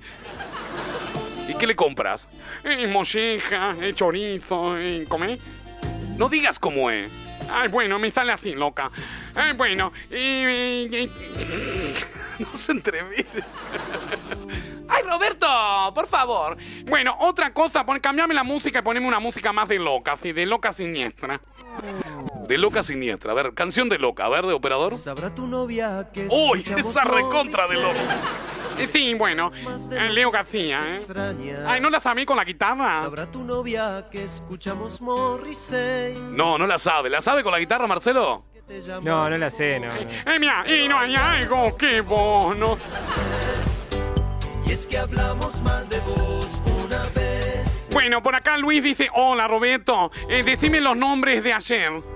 ¿Y 1.49 1.55
qué 1.55 1.67
le 1.67 1.75
compras? 1.75 2.29
Eh, 2.65 2.87
molleja, 2.87 3.75
eh, 3.81 3.93
chorizo, 3.95 4.79
eh, 4.79 5.05
¿comé? 5.09 5.39
No 6.17 6.29
digas 6.29 6.59
cómo 6.59 6.91
es. 6.91 7.11
Ay, 7.51 7.69
bueno, 7.69 7.99
me 7.99 8.11
sale 8.11 8.33
así, 8.33 8.55
loca. 8.55 8.91
Ay, 9.35 9.53
bueno, 9.55 9.93
y... 10.11 11.11
No 12.39 12.49
se 12.55 12.73
entrevire. 12.73 13.45
Ay, 14.89 15.03
Roberto, 15.05 15.47
por 15.95 16.09
favor. 16.09 16.57
Bueno, 16.87 17.15
otra 17.21 17.53
cosa, 17.53 17.85
pon, 17.85 18.01
cambiame 18.01 18.35
la 18.35 18.43
música 18.43 18.81
y 18.81 18.83
poneme 18.83 19.07
una 19.07 19.21
música 19.21 19.53
más 19.53 19.69
de 19.69 19.79
loca, 19.79 20.13
así, 20.13 20.33
de 20.33 20.47
loca 20.47 20.73
siniestra. 20.73 21.41
De 22.53 22.59
loca 22.59 22.83
siniestra. 22.83 23.33
A 23.33 23.35
ver, 23.35 23.55
canción 23.55 23.89
de 23.89 23.97
loca. 23.97 24.27
A 24.27 24.29
ver, 24.29 24.45
de 24.45 24.53
operador. 24.53 24.95
Sabrá 24.95 25.35
tu 25.35 25.47
novia 25.47 26.11
que 26.13 26.29
¡Uy! 26.29 26.63
Esa 26.77 27.03
recontra 27.03 27.67
de 27.67 27.77
loca. 27.77 27.97
Eh, 28.77 28.87
sí, 28.93 29.15
bueno, 29.15 29.49
eh, 29.91 30.11
Leo 30.11 30.31
García, 30.31 30.95
¿eh? 30.95 31.57
Ay, 31.67 31.81
¿no 31.81 31.89
la 31.89 31.99
sabí 31.99 32.27
con 32.27 32.37
la 32.37 32.45
guitarra? 32.45 33.05
Sabrá 33.05 33.25
tu 33.31 33.43
novia 33.43 34.07
que 34.11 34.25
escuchamos 34.25 35.01
Morrissey. 35.01 36.15
No, 36.31 36.59
no 36.59 36.67
la 36.67 36.77
sabe. 36.77 37.09
¿La 37.09 37.23
sabe 37.23 37.43
con 37.43 37.53
la 37.53 37.59
guitarra, 37.59 37.87
Marcelo? 37.87 38.43
No, 39.03 39.31
no 39.31 39.39
la 39.39 39.51
sé, 39.51 39.81
no. 39.81 39.89
Eh, 39.91 40.39
mira, 40.39 40.63
y 40.71 40.87
no 40.89 40.99
hay 40.99 41.17
algo 41.17 41.75
que 41.75 42.03
vos 42.03 42.55
no... 42.55 42.77
Y 44.67 44.73
es 44.73 44.87
que 44.87 44.99
hablamos 44.99 45.63
mal 45.63 45.89
de 45.89 46.01
vos 46.01 46.61
una 46.85 47.03
vez. 47.15 47.89
Bueno, 47.95 48.21
por 48.21 48.35
acá 48.35 48.59
Luis 48.59 48.83
dice, 48.83 49.09
hola 49.15 49.49
Roberto, 49.49 50.13
eh, 50.29 50.43
decime 50.43 50.83
los 50.83 50.99
nombres 50.99 51.43
de 51.43 51.55
ayer. 51.55 52.13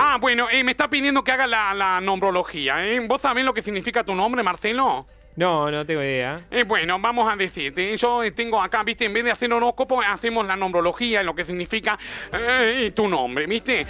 Ah, 0.00 0.16
bueno, 0.20 0.46
eh, 0.50 0.62
me 0.62 0.70
está 0.70 0.88
pidiendo 0.88 1.24
que 1.24 1.32
haga 1.32 1.46
la, 1.46 1.74
la 1.74 2.00
nombrología, 2.00 2.86
¿eh? 2.86 3.00
¿Vos 3.00 3.20
sabés 3.20 3.44
lo 3.44 3.52
que 3.52 3.62
significa 3.62 4.04
tu 4.04 4.14
nombre, 4.14 4.42
Marcelo? 4.44 5.06
No, 5.34 5.70
no 5.70 5.84
tengo 5.84 6.02
idea. 6.02 6.46
Eh, 6.50 6.62
bueno, 6.64 6.98
vamos 7.00 7.32
a 7.32 7.36
decirte, 7.36 7.96
yo 7.96 8.22
eh, 8.22 8.30
tengo 8.30 8.62
acá, 8.62 8.82
viste, 8.84 9.04
en 9.04 9.12
vez 9.12 9.24
de 9.24 9.30
hacer 9.32 9.52
horóscopo, 9.52 10.00
hacemos 10.00 10.46
la 10.46 10.56
nombrología, 10.56 11.22
lo 11.22 11.34
que 11.34 11.44
significa 11.44 11.98
eh, 12.32 12.92
tu 12.94 13.08
nombre, 13.08 13.46
viste. 13.46 13.80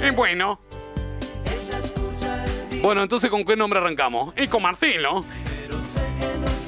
Eh, 0.00 0.10
bueno, 0.14 0.60
Bueno, 2.80 3.02
entonces, 3.04 3.30
¿con 3.30 3.44
qué 3.44 3.56
nombre 3.56 3.78
arrancamos? 3.78 4.34
y 4.36 4.48
con 4.48 4.62
Marcelo. 4.62 5.24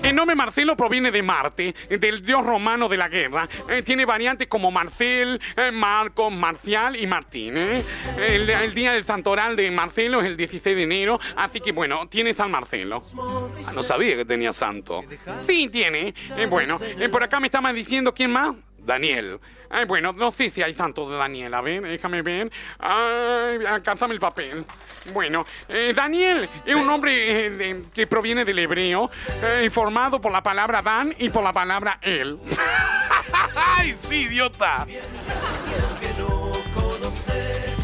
El 0.04 0.14
nombre 0.14 0.36
Marcelo 0.36 0.76
proviene 0.76 1.10
de 1.10 1.22
Marte, 1.22 1.74
del 1.88 2.22
dios 2.22 2.44
romano 2.44 2.90
de 2.90 2.96
la 2.98 3.08
guerra. 3.08 3.48
Eh, 3.70 3.82
tiene 3.82 4.04
variantes 4.04 4.48
como 4.48 4.70
Marcel, 4.70 5.40
eh, 5.56 5.70
Marco, 5.72 6.30
Marcial 6.30 6.94
y 6.94 7.06
Martín. 7.06 7.56
¿eh? 7.56 7.82
El, 8.18 8.50
el 8.50 8.74
día 8.74 8.92
del 8.92 9.04
santoral 9.04 9.56
de 9.56 9.70
Marcelo 9.70 10.20
es 10.20 10.26
el 10.26 10.36
16 10.36 10.76
de 10.76 10.82
enero, 10.82 11.18
así 11.36 11.58
que 11.58 11.72
bueno, 11.72 12.06
tiene 12.06 12.34
San 12.34 12.50
Marcelo. 12.50 13.02
Ah, 13.66 13.72
no 13.74 13.82
sabía 13.82 14.14
que 14.14 14.26
tenía 14.26 14.52
santo. 14.52 15.00
Sí, 15.40 15.68
tiene. 15.68 16.12
Eh, 16.36 16.46
bueno, 16.46 16.78
por 17.10 17.22
acá 17.22 17.40
me 17.40 17.46
estaban 17.46 17.74
diciendo 17.74 18.12
quién 18.12 18.30
más. 18.30 18.54
Daniel. 18.84 19.40
Ay, 19.70 19.86
bueno, 19.86 20.12
no 20.12 20.30
sé 20.30 20.50
si 20.50 20.62
hay 20.62 20.74
santos 20.74 21.10
de 21.10 21.16
Daniel. 21.16 21.52
A 21.54 21.60
ver, 21.60 21.82
déjame 21.82 22.22
ver. 22.22 22.50
Ay, 22.78 23.64
alcánzame 23.66 24.14
el 24.14 24.20
papel. 24.20 24.64
Bueno, 25.12 25.44
eh, 25.68 25.92
Daniel 25.94 26.48
es 26.64 26.74
un 26.74 26.86
nombre 26.86 27.46
eh, 27.46 27.82
que 27.92 28.06
proviene 28.06 28.44
del 28.44 28.58
hebreo, 28.58 29.10
eh, 29.42 29.68
formado 29.70 30.20
por 30.20 30.32
la 30.32 30.42
palabra 30.42 30.80
Dan 30.80 31.14
y 31.18 31.28
por 31.28 31.42
la 31.42 31.52
palabra 31.52 31.98
él. 32.02 32.38
¡Ay, 33.56 33.94
sí, 33.98 34.22
idiota! 34.22 34.86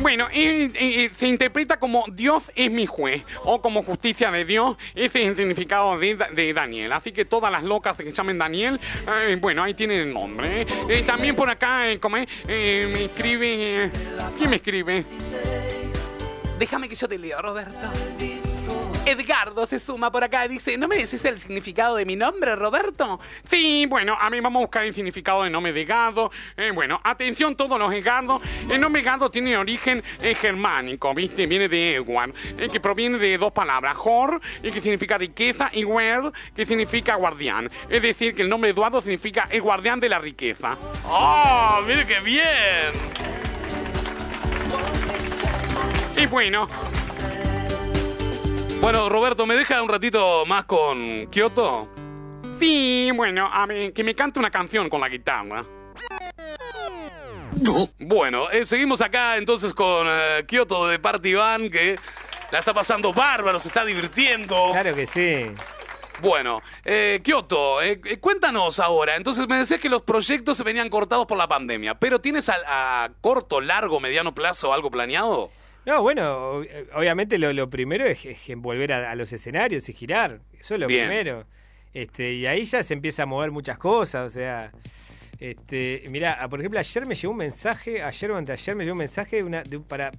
Bueno, 0.03 0.29
y 0.33 1.09
se 1.13 1.27
interpreta 1.29 1.79
como 1.79 2.05
Dios 2.11 2.51
es 2.55 2.71
mi 2.71 2.87
juez 2.87 3.23
o 3.45 3.61
como 3.61 3.83
justicia 3.83 4.31
de 4.31 4.45
Dios. 4.45 4.77
Ese 4.95 5.23
es 5.23 5.29
el 5.29 5.37
significado 5.37 5.99
de, 5.99 6.17
de 6.33 6.53
Daniel. 6.55 6.93
Así 6.93 7.13
que 7.13 7.27
todas 7.27 7.53
las 7.53 7.63
locas 7.63 7.97
que 7.97 8.11
llamen 8.11 8.39
Daniel, 8.39 8.81
eh, 9.07 9.37
bueno, 9.41 9.63
ahí 9.63 9.75
tienen 9.75 10.01
el 10.01 10.15
nombre. 10.15 10.63
¿eh? 10.63 10.67
Eh, 10.89 11.03
también 11.07 11.37
por 11.37 11.51
acá, 11.51 11.91
eh, 11.91 12.01
¿cómo 12.01 12.17
es? 12.17 12.27
Eh, 12.49 12.89
me 12.91 13.05
escribe... 13.05 13.85
eh, 13.85 13.91
¿Quién 14.39 14.51
me 14.51 14.57
escribe? 14.57 15.05
Déjame 16.59 16.89
que 16.89 16.95
yo 16.95 17.07
te 17.07 17.19
leo, 17.19 17.41
Roberto. 17.41 17.91
Edgardo 19.11 19.67
se 19.67 19.81
suma 19.81 20.13
por 20.13 20.23
acá 20.23 20.45
y 20.45 20.49
dice, 20.49 20.79
¿no 20.79 20.87
me 20.87 20.97
decís 20.97 21.25
el 21.25 21.41
significado 21.41 21.97
de 21.97 22.05
mi 22.05 22.15
nombre, 22.15 22.55
Roberto? 22.55 23.19
Sí, 23.43 23.87
bueno, 23.87 24.17
a 24.21 24.31
mí 24.31 24.39
vamos 24.41 24.61
a 24.61 24.65
buscar 24.65 24.85
el 24.85 24.95
significado 24.95 25.43
de 25.43 25.51
nombre 25.51 25.73
de 25.73 25.85
Gado. 25.85 26.31
Eh, 26.57 26.71
bueno, 26.73 27.01
atención 27.03 27.57
todos 27.57 27.79
los 27.79 27.93
Edgardo. 27.93 28.41
El 28.71 28.81
nombre 28.81 29.03
Gado 29.03 29.29
tiene 29.31 29.57
origen 29.57 30.03
eh, 30.23 30.35
germánico, 30.35 31.13
¿viste? 31.13 31.47
Viene 31.47 31.69
de 31.69 31.97
Edward, 31.97 32.33
eh, 32.57 32.69
que 32.71 32.79
proviene 32.79 33.19
de 33.19 33.37
dos 33.37 33.53
palabras, 33.53 33.97
Hor, 34.03 34.41
y 34.63 34.71
que 34.71 34.81
significa 34.81 35.19
riqueza, 35.19 35.71
y 35.73 35.85
Werd, 35.85 36.33
que 36.55 36.65
significa 36.65 37.17
guardián. 37.17 37.69
Es 37.89 38.03
decir, 38.03 38.35
que 38.35 38.43
el 38.43 38.49
nombre 38.49 38.71
Eduardo 38.71 39.01
significa 39.01 39.49
el 39.51 39.61
guardián 39.61 39.99
de 39.99 40.09
la 40.09 40.19
riqueza. 40.19 40.77
¡Oh, 41.05 41.81
mire 41.87 42.07
qué 42.07 42.21
bien! 42.21 43.21
Y 46.17 46.27
bueno, 46.27 46.69
Bueno, 48.81 49.09
Roberto, 49.09 49.47
¿me 49.47 49.55
deja 49.55 49.83
un 49.83 49.89
ratito 49.89 50.45
más 50.47 50.65
con 50.65 51.27
Kioto? 51.31 51.89
sí, 52.59 53.11
bueno, 53.15 53.49
a 53.51 53.65
ver, 53.67 53.93
que 53.93 54.05
me 54.05 54.15
cante 54.15 54.39
una 54.39 54.51
canción 54.51 54.89
con 54.91 55.01
la 55.01 55.09
guitarra. 55.09 55.65
Bueno, 57.99 58.51
eh, 58.51 58.65
seguimos 58.67 59.01
acá 59.01 59.37
entonces 59.37 59.73
con 59.73 60.07
eh, 60.09 60.45
Kioto 60.47 60.87
de 60.87 60.99
Party 60.99 61.35
Van, 61.35 61.71
que 61.71 61.99
la 62.51 62.59
está 62.59 62.75
pasando 62.75 63.13
bárbaro, 63.13 63.59
se 63.61 63.69
está 63.69 63.85
divirtiendo. 63.85 64.71
Claro 64.73 64.95
que 64.95 65.07
sí. 65.07 65.47
Bueno, 66.21 66.61
eh, 66.85 67.21
Kioto, 67.23 67.81
eh, 67.83 68.01
eh, 68.05 68.19
cuéntanos 68.19 68.79
ahora. 68.79 69.17
Entonces 69.17 69.49
me 69.49 69.57
decías 69.57 69.81
que 69.81 69.89
los 69.89 70.03
proyectos 70.03 70.57
se 70.57 70.65
venían 70.65 70.91
cortados 70.91 71.27
por 71.27 71.39
la 71.39 71.49
pandemia, 71.49 71.95
pero 71.95 72.21
¿tienes 72.21 72.49
a, 72.51 73.05
a 73.05 73.11
corto, 73.23 73.61
largo, 73.61 74.01
mediano 74.01 74.35
plazo 74.35 74.73
algo 74.73 74.91
planeado? 74.91 75.51
No, 75.87 76.03
bueno, 76.03 76.61
ob- 76.63 76.89
obviamente 76.95 77.39
lo, 77.39 77.53
lo 77.53 77.69
primero 77.71 78.05
es, 78.05 78.25
es 78.27 78.39
volver 78.57 78.93
a, 78.93 79.11
a 79.11 79.15
los 79.15 79.33
escenarios 79.33 79.89
y 79.89 79.93
girar. 79.95 80.41
Eso 80.59 80.75
es 80.75 80.81
lo 80.81 80.87
Bien. 80.87 81.07
primero. 81.09 81.47
Este, 81.95 82.33
y 82.35 82.47
ahí 82.47 82.65
ya 82.65 82.83
se 82.83 82.95
empieza 82.95 83.23
a 83.25 83.27
mover 83.27 83.51
muchas 83.51 83.79
cosas, 83.79 84.27
o 84.27 84.31
sea. 84.31 84.73
Este, 85.39 86.05
mira, 86.11 86.47
por 86.51 86.61
ejemplo, 86.61 86.79
ayer 86.79 87.07
me 87.07 87.15
llegó 87.15 87.31
un 87.33 87.39
mensaje, 87.39 88.03
ayer 88.03 88.31
o 88.31 88.37
anteayer 88.37 88.77
me 88.77 88.85
llegó 88.85 88.93
un 88.93 88.99
mensaje 88.99 89.37
de 89.37 89.43
una, 89.45 89.63
de 89.63 89.79
un- 89.79 89.85
para, 89.85 90.13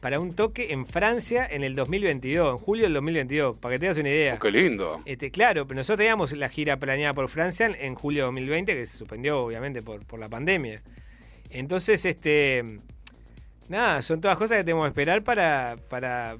para 0.00 0.18
un 0.18 0.32
toque 0.32 0.72
en 0.72 0.86
Francia 0.86 1.46
en 1.48 1.62
el 1.62 1.74
2022, 1.74 2.52
en 2.52 2.56
julio 2.58 2.84
del 2.84 2.94
2022, 2.94 3.58
para 3.58 3.74
que 3.74 3.78
tengas 3.80 3.98
una 3.98 4.08
idea. 4.08 4.34
Oh, 4.36 4.38
qué 4.38 4.50
lindo. 4.50 5.02
Este, 5.04 5.30
claro, 5.30 5.66
pero 5.68 5.76
nosotros 5.76 5.98
teníamos 5.98 6.32
la 6.32 6.48
gira 6.48 6.78
planeada 6.78 7.12
por 7.12 7.28
Francia 7.28 7.66
en, 7.66 7.74
en 7.74 7.94
julio 7.94 8.22
de 8.22 8.26
2020, 8.28 8.74
que 8.74 8.86
se 8.86 8.96
suspendió 8.96 9.42
obviamente 9.42 9.82
por, 9.82 10.06
por 10.06 10.18
la 10.18 10.30
pandemia. 10.30 10.80
Entonces, 11.50 12.04
este. 12.06 12.64
Nada, 13.72 14.02
son 14.02 14.20
todas 14.20 14.36
cosas 14.36 14.58
que 14.58 14.64
tenemos 14.64 14.84
que 14.84 14.88
esperar 14.90 15.22
para, 15.22 15.76
para, 15.88 16.36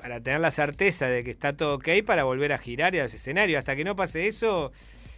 para 0.00 0.20
tener 0.20 0.40
la 0.40 0.50
certeza 0.50 1.06
de 1.06 1.24
que 1.24 1.30
está 1.30 1.56
todo 1.56 1.76
ok 1.76 1.88
para 2.04 2.24
volver 2.24 2.52
a 2.52 2.58
girar 2.58 2.94
y 2.94 2.98
a 2.98 3.04
los 3.04 3.14
escenarios. 3.14 3.58
Hasta 3.58 3.74
que 3.74 3.82
no 3.82 3.96
pase 3.96 4.26
eso, 4.26 4.70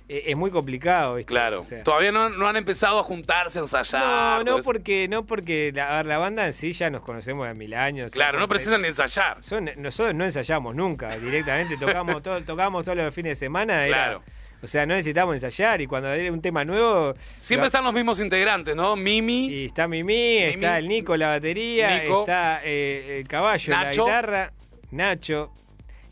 eh, 0.09 0.23
es 0.29 0.37
muy 0.37 0.53
complicado. 0.53 1.17
¿viste? 1.17 1.29
Claro. 1.33 1.63
O 1.63 1.65
sea, 1.65 1.83
Todavía 1.83 2.13
no, 2.13 2.29
no 2.29 2.47
han 2.47 2.55
empezado 2.57 3.01
a 3.01 3.03
juntarse, 3.03 3.59
a 3.59 3.63
ensayar. 3.63 4.45
no, 4.45 4.57
no 4.59 4.63
porque, 4.63 5.09
no 5.09 5.27
porque 5.27 5.73
la, 5.75 5.95
a 5.95 5.97
ver, 5.97 6.07
la 6.07 6.19
banda 6.19 6.47
en 6.47 6.53
sí 6.53 6.73
ya 6.75 6.91
nos 6.91 7.03
conocemos 7.03 7.49
de 7.49 7.55
mil 7.55 7.75
años. 7.75 8.13
Claro, 8.13 8.39
no 8.39 8.47
precisan 8.47 8.81
ni 8.81 8.87
ensayar. 8.89 9.43
son- 9.43 9.69
nosotros 9.79 10.15
no 10.15 10.25
ensayamos 10.25 10.77
nunca, 10.77 11.17
directamente 11.19 11.77
tocamos 11.77 12.23
todo, 12.23 12.41
tocamos 12.45 12.85
todos 12.85 12.97
los 12.99 13.13
fines 13.13 13.31
de 13.33 13.37
semana. 13.47 13.85
era- 13.85 13.97
Claro. 13.97 14.23
O 14.63 14.67
sea, 14.67 14.85
no 14.87 14.95
necesitamos 14.95 15.35
ensayar 15.35 15.81
y 15.81 15.87
cuando 15.87 16.09
hay 16.09 16.29
un 16.29 16.41
tema 16.43 16.65
nuevo. 16.65 17.15
Siempre 17.39 17.63
lo- 17.63 17.67
están 17.67 17.85
los 17.85 17.95
mismos 17.95 18.21
integrantes, 18.21 18.77
¿no? 18.77 18.97
Mimi. 18.97 19.47
Y 19.49 19.65
está 19.67 19.89
Mimi, 19.89 20.39
está 20.39 20.79
el 20.79 20.89
Nico, 20.89 21.17
la 21.17 21.29
batería, 21.29 22.01
Nico. 22.03 22.21
está 22.21 22.61
eh, 22.65 23.19
el 23.21 23.29
caballo, 23.29 23.73
Nacho. 23.73 24.05
la 24.07 24.11
guitarra, 24.13 24.53
Nacho. 24.91 25.53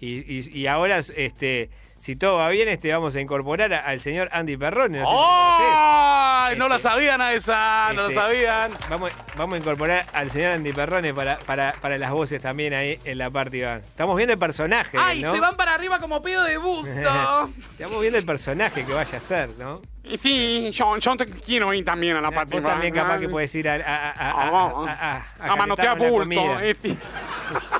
Y, 0.00 0.18
y- 0.38 0.50
y 0.60 0.66
ahora, 0.66 0.98
este, 1.16 1.70
si 1.98 2.16
todo 2.16 2.38
va 2.38 2.48
bien, 2.50 2.68
este, 2.68 2.92
vamos 2.92 3.14
a 3.16 3.20
incorporar 3.20 3.72
a- 3.74 3.80
al 3.80 4.00
señor 4.00 4.28
Andy 4.32 4.56
Perrone. 4.56 5.00
No 5.00 5.06
sé 5.06 6.52
si 6.54 6.58
lo 6.58 6.68
la 6.68 6.78
sabían 6.78 7.20
a 7.20 7.32
esa, 7.34 7.88
no 7.92 8.02
la 8.02 8.08
Este, 8.08 8.14
sabían. 8.14 8.72
Vamos, 8.88 9.10
vamos 9.36 9.56
a 9.56 9.58
incorporar 9.58 10.06
al 10.14 10.30
señor 10.30 10.52
Andy 10.52 10.72
Perrone 10.72 11.12
para, 11.12 11.38
para, 11.40 11.72
para 11.80 11.98
las 11.98 12.10
voces 12.10 12.40
también 12.40 12.72
ahí 12.72 12.98
en 13.04 13.18
la 13.18 13.30
parte 13.30 13.62
van. 13.64 13.80
Estamos 13.80 14.16
viendo 14.16 14.32
el 14.32 14.38
personaje, 14.38 14.96
¡Ay, 14.98 15.20
¿no? 15.22 15.32
se 15.34 15.40
van 15.40 15.56
para 15.56 15.74
arriba 15.74 15.98
como 15.98 16.22
pedo 16.22 16.44
de 16.44 16.56
buzo! 16.56 16.88
Estamos 17.72 18.00
viendo 18.00 18.16
el 18.18 18.24
personaje 18.24 18.84
que 18.86 18.92
vaya 18.92 19.18
a 19.18 19.20
ser, 19.20 19.50
¿no? 19.58 19.82
Sí, 20.22 20.70
yo, 20.72 20.96
yo 20.96 21.16
te 21.16 21.26
quiero 21.26 21.74
ir 21.74 21.84
también 21.84 22.16
a 22.16 22.22
la 22.22 22.30
parte 22.30 22.54
Vos 22.58 22.62
también 22.64 22.94
capaz 22.94 23.18
que 23.18 23.28
puedes 23.28 23.54
ir 23.54 23.68
a, 23.68 23.74
a, 23.74 24.10
a, 24.10 24.30
a, 24.30 24.30
a, 24.30 24.48
a, 24.48 25.16
a- 25.18 25.24
a 25.48 25.52
a 25.52 25.56
manotear 25.56 25.98
calentar 25.98 26.12
una 26.12 26.24
bulto. 26.24 26.98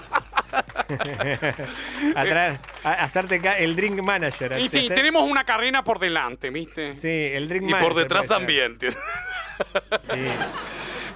comida. 0.87 1.23
es 1.23 1.41
decir, 1.41 2.15
a, 2.17 2.25
traer- 2.25 2.59
a- 2.85 2.89
a 2.91 3.05
hacerte 3.05 3.41
el 3.59 3.77
drink 3.77 4.01
manager. 4.03 4.59
Y 4.61 4.69
sí, 4.69 4.79
hacer- 4.87 4.95
tenemos 4.97 5.23
una 5.23 5.45
carrera 5.45 5.83
por 5.85 5.99
delante, 5.99 6.51
¿viste? 6.51 6.99
Sí, 7.01 7.09
el 7.37 7.49
drink 7.49 7.63
Y 7.65 7.67
manager. 7.73 7.89
por 7.89 7.97
detrás 7.99 8.27
también. 8.29 8.79
Sí. 8.81 8.89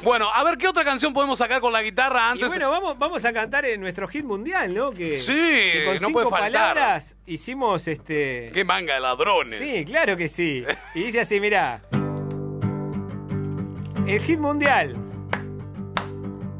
Bueno, 0.02 0.28
a 0.35 0.43
ver 0.43 0.59
qué 0.59 0.66
otra 0.66 0.82
canción 0.85 1.12
podemos 1.14 1.39
sacar 1.39 1.60
con 1.60 1.73
la 1.73 1.81
guitarra 1.81 2.23
Y 2.31 2.32
antes. 2.32 2.48
bueno, 2.48 2.70
vamos, 2.70 2.98
vamos 2.98 3.24
a 3.24 3.32
cantar 3.32 3.64
en 3.66 3.81
nuestro 3.81 4.09
hit 4.09 4.24
mundial, 4.24 4.74
¿no? 4.74 4.90
Que, 4.90 5.16
Sí, 5.16 5.32
que 5.32 5.82
con 5.85 5.94
no 5.94 5.98
cinco 6.09 6.12
puede 6.12 6.28
faltar. 6.31 6.51
palabras 6.74 7.14
hicimos 7.24 7.86
este. 7.86 8.51
Qué 8.52 8.64
manga 8.64 8.94
de 8.94 9.01
ladrones. 9.01 9.60
Sí, 9.60 9.85
claro 9.85 10.16
que 10.16 10.27
sí. 10.28 10.64
Y 10.97 11.05
dice 11.05 11.20
así, 11.20 11.39
mirá. 11.39 11.82
El 14.09 14.20
hit 14.20 14.40
mundial. 14.40 14.97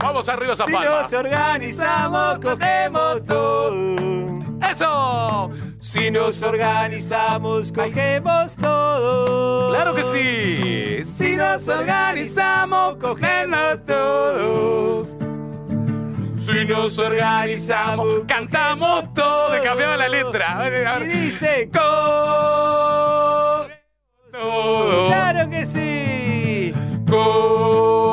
Vamos 0.03 0.29
arriba 0.29 0.53
esa 0.55 0.65
Si 0.66 0.73
nos 0.73 1.12
organizamos, 1.12 2.39
cogemos 2.41 3.24
todo. 3.24 3.97
¡Eso! 4.70 5.51
Si 5.79 6.11
nos 6.11 6.43
organizamos, 6.43 7.73
cogemos 7.73 8.57
todo. 8.57 9.70
¡Claro 9.70 9.95
que 9.95 10.03
sí! 10.03 11.05
Si 11.15 11.37
nos 11.37 11.69
organizamos, 11.69 12.97
cogemos 12.97 13.85
todos. 13.87 15.15
Si 16.37 16.65
nos 16.66 16.99
organizamos, 16.99 18.23
Cantamos 18.27 19.15
todo. 19.15 19.55
Le 19.55 19.62
cambiaba 19.62 19.97
la 19.97 20.09
letra. 20.09 20.59
A 20.59 20.62
ver, 20.69 20.87
a 20.87 20.97
y 20.97 21.01
ver. 21.07 21.16
dice, 21.16 21.70
Todo. 21.73 23.66
claro 25.09 25.49
que 25.51 25.65
sí. 25.66 26.74
Cogemos 27.09 28.11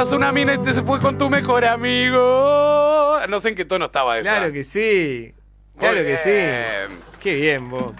a 0.00 0.16
una 0.16 0.32
mina 0.32 0.54
y 0.54 0.58
te 0.58 0.72
se 0.72 0.82
fue 0.82 0.98
con 0.98 1.18
tu 1.18 1.28
mejor 1.28 1.62
amigo. 1.64 3.18
No 3.28 3.38
sé 3.38 3.50
en 3.50 3.54
qué 3.54 3.66
tono 3.66 3.84
estaba 3.84 4.18
esa. 4.18 4.38
Claro 4.38 4.52
que 4.52 4.64
sí. 4.64 5.34
Claro 5.78 5.98
que 6.02 6.16
sí. 6.16 6.96
Qué 7.20 7.34
bien, 7.36 7.68
vos. 7.68 7.92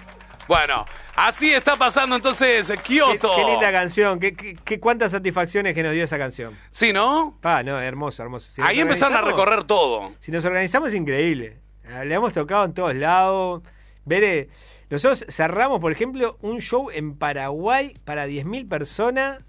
Bueno, 0.47 0.83
así 1.15 1.53
está 1.53 1.75
pasando 1.77 2.15
entonces 2.15 2.73
Kioto. 2.83 3.31
qué 3.35 3.43
linda 3.45 3.71
canción. 3.71 4.19
Qué, 4.19 4.33
qué- 4.33 4.57
qué- 4.65 4.79
cuántas 4.79 5.11
satisfacciones 5.11 5.75
que 5.75 5.83
nos 5.83 5.93
dio 5.93 6.03
esa 6.03 6.17
canción. 6.17 6.57
Sí, 6.71 6.91
¿no? 6.91 7.37
Pa, 7.39 7.61
no, 7.61 7.79
hermoso, 7.79 8.23
hermoso. 8.23 8.51
Si 8.51 8.61
Ahí 8.63 8.79
empezaron 8.79 9.15
a 9.17 9.21
recorrer 9.21 9.63
todo. 9.63 10.11
Si 10.19 10.31
nos 10.31 10.43
organizamos 10.43 10.89
es 10.89 10.95
increíble. 10.95 11.59
Ah, 11.93 12.03
Le 12.03 12.15
hemos 12.15 12.33
tocado 12.33 12.65
en 12.65 12.73
todos 12.73 12.95
lados. 12.95 13.61
Ver, 14.05 14.23
eh, 14.23 14.49
nosotros 14.89 15.23
cerramos, 15.29 15.79
por 15.79 15.91
ejemplo, 15.91 16.37
un 16.41 16.61
show 16.61 16.89
en 16.91 17.15
Paraguay 17.15 17.95
para 18.05 18.25
10.000 18.25 18.67
personas 18.67 19.39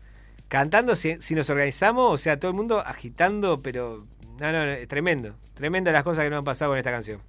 cantando 0.52 0.96
si, 0.96 1.16
si 1.22 1.34
nos 1.34 1.48
organizamos, 1.48 2.12
o 2.12 2.18
sea, 2.18 2.38
todo 2.38 2.50
el 2.50 2.54
mundo 2.54 2.80
agitando, 2.80 3.62
pero 3.62 4.06
no, 4.38 4.52
no, 4.52 4.66
no, 4.66 4.72
es 4.72 4.86
tremendo. 4.86 5.34
Tremendo 5.54 5.90
las 5.90 6.02
cosas 6.02 6.24
que 6.24 6.28
nos 6.28 6.40
han 6.40 6.44
pasado 6.44 6.72
con 6.72 6.78
esta 6.78 6.90
canción. 6.90 7.22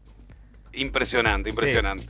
Impresionante, 0.74 1.50
impresionante. 1.50 2.04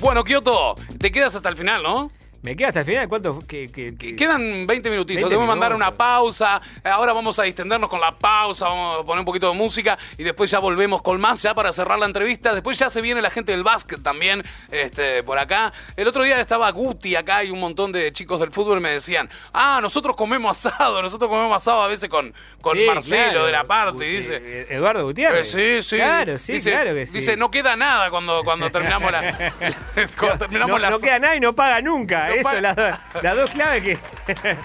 Bueno, 0.00 0.24
Kioto, 0.24 0.74
te 0.98 1.12
quedas 1.12 1.36
hasta 1.36 1.48
el 1.48 1.54
final, 1.54 1.84
¿no? 1.84 2.10
Me 2.42 2.56
queda 2.56 2.68
hasta 2.68 2.80
el 2.80 2.86
final. 2.86 3.06
¿Cuánto? 3.08 3.40
Que, 3.46 3.70
que- 3.70 3.94
que- 3.96 4.16
Quedan 4.16 4.66
20 4.66 4.88
minutitos. 4.88 5.16
20 5.16 5.28
Debemos 5.28 5.46
mandar 5.46 5.74
una 5.74 5.94
pausa. 5.94 6.60
Ahora 6.84 7.12
vamos 7.12 7.38
a 7.38 7.42
distendernos 7.42 7.90
con 7.90 8.00
la 8.00 8.12
pausa. 8.12 8.66
Vamos 8.66 9.00
a 9.00 9.04
poner 9.04 9.18
un 9.20 9.24
poquito 9.26 9.50
de 9.50 9.56
música. 9.56 9.98
Y 10.16 10.24
después 10.24 10.50
ya 10.50 10.58
volvemos 10.58 11.02
con 11.02 11.20
más, 11.20 11.42
ya 11.42 11.54
para 11.54 11.70
cerrar 11.72 11.98
la 11.98 12.06
entrevista. 12.06 12.54
Después 12.54 12.78
ya 12.78 12.88
se 12.88 13.02
viene 13.02 13.20
la 13.20 13.30
gente 13.30 13.52
del 13.52 13.62
básquet 13.62 14.02
también 14.02 14.42
este, 14.70 15.22
por 15.22 15.38
acá. 15.38 15.72
El 15.96 16.08
otro 16.08 16.22
día 16.22 16.40
estaba 16.40 16.70
Guti 16.70 17.14
acá 17.14 17.44
y 17.44 17.50
un 17.50 17.60
montón 17.60 17.92
de 17.92 18.10
chicos 18.12 18.40
del 18.40 18.52
fútbol 18.52 18.80
me 18.80 18.88
decían: 18.90 19.28
Ah, 19.52 19.80
nosotros 19.82 20.16
comemos 20.16 20.64
asado. 20.66 21.02
Nosotros 21.10 21.28
comemos 21.28 21.54
asado 21.56 21.82
a 21.82 21.88
veces 21.88 22.08
con, 22.08 22.32
con 22.62 22.76
Sí, 22.78 22.84
Marcelo 22.86 23.22
claro. 23.32 23.46
de 23.46 23.52
la 23.52 23.64
parte. 23.64 24.06
Y 24.06 24.12
Guti- 24.12 24.16
dice. 24.16 24.66
Eduardo 24.70 25.04
Gutiérrez. 25.04 25.54
Eh, 25.54 25.82
sí, 25.82 25.90
sí. 25.90 25.96
Claro, 25.96 26.38
sí, 26.38 26.52
dice, 26.54 26.70
claro 26.70 26.94
que 26.94 27.06
sí. 27.06 27.12
Dice, 27.12 27.36
no 27.36 27.50
queda 27.50 27.76
nada 27.76 28.08
cuando, 28.10 28.42
cuando 28.44 28.70
terminamos 28.70 29.12
la. 29.12 29.52
cuando 30.18 30.38
terminamos 30.46 30.70
no, 30.70 30.78
la. 30.78 30.90
no 30.90 30.98
queda 31.00 31.18
nada 31.18 31.36
y 31.36 31.40
no 31.40 31.52
paga 31.52 31.82
nunca. 31.82 32.29
Eso. 32.34 32.60
Las, 32.60 32.76
dos- 32.76 32.94
las 33.22 33.36
dos 33.36 33.50
claves 33.50 33.82
que. 33.82 33.98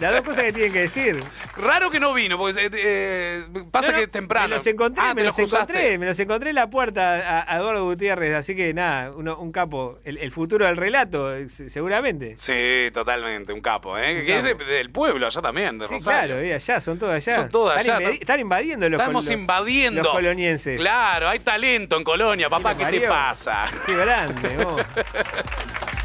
las 0.00 0.12
dos 0.12 0.22
cosas 0.22 0.44
que 0.44 0.52
tienen 0.52 0.72
que 0.72 0.80
decir. 0.80 1.20
Raro 1.56 1.90
que 1.90 2.00
no 2.00 2.14
vino, 2.14 2.38
porque 2.38 2.64
eh, 2.66 2.70
eh, 2.74 3.44
pasa 3.70 3.92
No, 3.92 3.98
que 3.98 4.04
es 4.04 4.10
temprano. 4.10 4.48
Me 4.48 4.54
los 4.56 4.66
encontré, 4.66 5.04
Ah, 5.06 5.14
me 5.14 5.22
los 5.24 5.34
cruzaste. 5.34 5.72
encontré, 5.74 5.98
me 5.98 6.06
los 6.06 6.18
encontré 6.18 6.48
en 6.50 6.54
la 6.56 6.70
puerta 6.70 7.40
a, 7.42 7.52
a 7.54 7.58
Eduardo 7.58 7.84
Gutiérrez, 7.84 8.34
así 8.34 8.56
que 8.56 8.72
nada, 8.72 9.10
uno- 9.10 9.36
un 9.38 9.52
capo, 9.52 9.98
el, 10.04 10.16
el 10.18 10.30
futuro 10.30 10.64
del 10.64 10.76
relato, 10.78 11.30
se- 11.48 11.68
seguramente. 11.68 12.34
Sí, 12.38 12.90
totalmente, 12.94 13.52
un 13.52 13.60
capo, 13.60 13.98
¿eh? 13.98 14.20
Un 14.20 14.26
que 14.26 14.38
es 14.38 14.44
de- 14.44 14.54
del 14.54 14.90
pueblo, 14.90 15.26
allá 15.26 15.42
también, 15.42 15.78
de 15.78 15.86
Sí, 15.88 15.94
Rosario. 15.94 16.36
claro, 16.38 16.54
allá, 16.54 16.80
son 16.80 16.98
todos 16.98 17.14
allá. 17.14 17.34
Son 17.36 17.48
todos 17.50 17.76
Están 17.76 17.96
allá, 17.96 18.10
Están 18.10 18.40
invadiendo 18.40 18.88
los 18.88 18.98
Estamos 19.00 19.24
los- 19.26 19.34
invadiendo. 19.34 20.02
Los 20.02 20.12
colonienses. 20.12 20.80
Claro, 20.80 21.28
hay 21.28 21.40
talento 21.40 21.96
en 21.98 22.04
Colonia, 22.04 22.48
papá, 22.48 22.74
¿qué 22.74 22.86
te 22.86 23.00
pasa? 23.08 23.66
Qué 23.84 23.94
grande, 23.94 24.56
vos. 24.64 24.80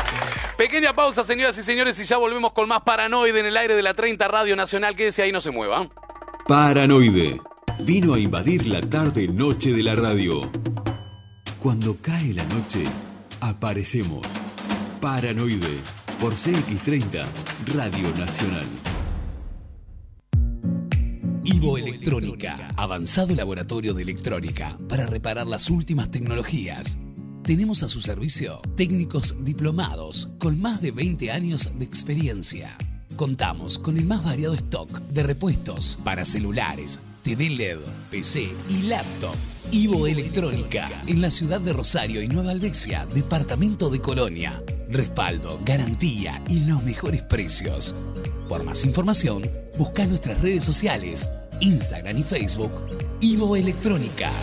Pequeña 0.57 0.91
pausa, 0.93 1.23
señoras 1.23 1.55
y 1.59 1.61
señores, 1.61 1.99
y 1.99 2.05
ya 2.05 2.17
volvemos 2.17 2.51
con 2.51 2.67
más 2.67 2.81
Paranoide 2.81 3.39
en 3.39 3.45
el 3.45 3.57
aire 3.57 3.75
de 3.75 3.83
la 3.83 3.93
30 3.93 4.27
Radio 4.27 4.55
Nacional. 4.55 4.95
Quédese 4.95 5.21
ahí, 5.21 5.31
no 5.31 5.39
se 5.39 5.51
mueva. 5.51 5.87
Paranoide. 6.47 7.39
Vino 7.81 8.15
a 8.15 8.19
invadir 8.19 8.65
la 8.65 8.81
tarde-noche 8.81 9.71
de 9.71 9.83
la 9.83 9.95
radio. 9.95 10.49
Cuando 11.59 11.97
cae 12.01 12.33
la 12.33 12.43
noche, 12.45 12.85
aparecemos. 13.39 14.25
Paranoide. 14.99 15.77
Por 16.19 16.33
CX30, 16.33 17.23
Radio 17.75 18.09
Nacional. 18.17 18.65
Ivo 21.43 21.77
Electrónica, 21.77 22.69
avanzado 22.75 23.35
laboratorio 23.35 23.93
de 23.93 24.01
electrónica 24.01 24.75
para 24.89 25.05
reparar 25.05 25.45
las 25.45 25.69
últimas 25.69 26.09
tecnologías. 26.09 26.97
Tenemos 27.47 27.81
a 27.81 27.87
su 27.87 28.01
servicio 28.01 28.59
técnicos 28.75 29.37
diplomados 29.39 30.31
con 30.37 30.59
más 30.59 30.81
de 30.81 30.91
20 30.91 31.31
años 31.31 31.71
de 31.79 31.85
experiencia. 31.85 32.75
Contamos 33.15 33.79
con 33.79 33.97
el 33.97 34.03
más 34.03 34.21
variado 34.21 34.53
stock 34.53 34.89
de 34.89 35.23
repuestos 35.23 35.97
para 36.03 36.25
celulares, 36.25 36.99
TV 37.23 37.49
LED, 37.51 37.77
PC 38.11 38.53
y 38.67 38.81
laptop. 38.81 39.33
Ivo 39.71 40.07
Electrónica, 40.07 40.89
en 41.07 41.21
la 41.21 41.29
ciudad 41.29 41.61
de 41.61 41.71
Rosario 41.71 42.21
y 42.21 42.27
Nueva 42.27 42.51
Albesia, 42.51 43.07
departamento 43.13 43.89
de 43.89 44.01
Colonia. 44.01 44.61
Respaldo, 44.89 45.57
garantía 45.63 46.43
y 46.49 46.65
los 46.65 46.83
mejores 46.83 47.23
precios. 47.23 47.95
Por 48.49 48.65
más 48.65 48.83
información, 48.83 49.49
busca 49.77 50.05
nuestras 50.05 50.41
redes 50.41 50.65
sociales, 50.65 51.29
Instagram 51.61 52.17
y 52.17 52.23
Facebook, 52.23 52.73
Ivo 53.21 53.55
Electrónica. 53.55 54.33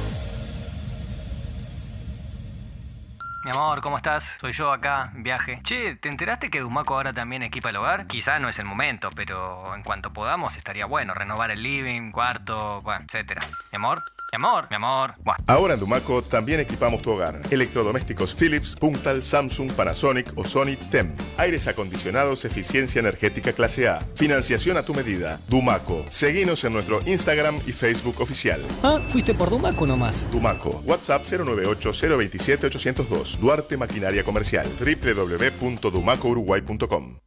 Mi 3.45 3.51
amor, 3.51 3.83
¿cómo 3.83 3.99
estás? 3.99 4.39
Soy 4.41 4.53
yo 4.53 4.73
acá, 4.73 5.11
viaje. 5.17 5.61
Che, 5.65 5.97
¿te 5.97 6.09
enteraste 6.09 6.49
que 6.49 6.61
Dumaco 6.61 6.95
ahora 6.95 7.13
también 7.13 7.43
equipa 7.43 7.69
el 7.69 7.77
hogar? 7.77 8.07
Quizá 8.07 8.39
no 8.39 8.49
es 8.49 8.59
el 8.59 8.65
momento, 8.65 9.11
pero 9.15 9.75
en 9.75 9.83
cuanto 9.83 10.15
podamos 10.15 10.57
estaría 10.57 10.87
bueno 10.87 11.13
renovar 11.13 11.51
el 11.51 11.63
living, 11.63 12.11
cuarto, 12.11 12.81
bueno, 12.81 13.05
etcétera. 13.05 13.43
Mi 13.71 13.77
amor, 13.77 14.01
mi 14.39 14.47
amor, 14.47 14.67
mi 14.69 14.77
amor. 14.77 15.15
Buah. 15.23 15.37
Ahora 15.47 15.75
en 15.75 15.81
Dumaco 15.81 16.23
también 16.23 16.61
equipamos 16.61 17.03
tu 17.03 17.11
hogar. 17.13 17.41
Electrodomésticos 17.51 18.35
Philips, 18.35 18.75
Puntal, 18.77 19.23
Samsung, 19.23 19.71
Panasonic 19.73 20.33
o 20.37 20.45
Sony 20.45 20.77
TEM. 20.91 21.15
Aires 21.37 21.69
acondicionados, 21.69 22.45
eficiencia 22.45 22.99
energética 22.99 23.53
clase 23.53 23.89
A. 23.89 24.01
Financiación 24.17 24.77
a 24.77 24.83
tu 24.83 24.93
medida. 24.95 25.39
Dumaco. 25.49 26.05
Seguinos 26.09 26.65
en 26.65 26.73
nuestro 26.73 27.01
Instagram 27.07 27.61
y 27.67 27.73
Facebook 27.73 28.21
oficial. 28.21 28.65
Ah, 28.83 28.99
fuiste 29.07 29.35
por 29.35 29.51
Dumaco 29.51 29.87
nomás. 29.87 30.29
Dumaco. 30.31 30.83
WhatsApp 30.85 31.23
098-027-802. 31.25 33.39
Duarte 33.39 33.77
Maquinaria 33.77 34.25
Comercial. 34.25 34.67
www.dumacouruguay.com. 34.81 37.24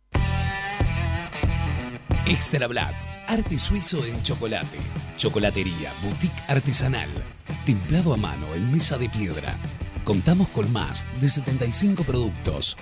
Extra 2.29 2.67
Blatt, 2.67 2.93
arte 3.27 3.57
suizo 3.57 4.05
en 4.05 4.21
chocolate. 4.21 4.77
Chocolatería, 5.15 5.93
boutique 6.03 6.35
artesanal. 6.49 7.07
Templado 7.65 8.13
a 8.13 8.17
mano 8.17 8.53
en 8.53 8.69
mesa 8.69 8.97
de 8.97 9.07
piedra. 9.07 9.57
Contamos 10.03 10.49
con 10.49 10.69
más 10.73 11.05
de 11.21 11.29
75 11.29 12.03
productos. 12.03 12.75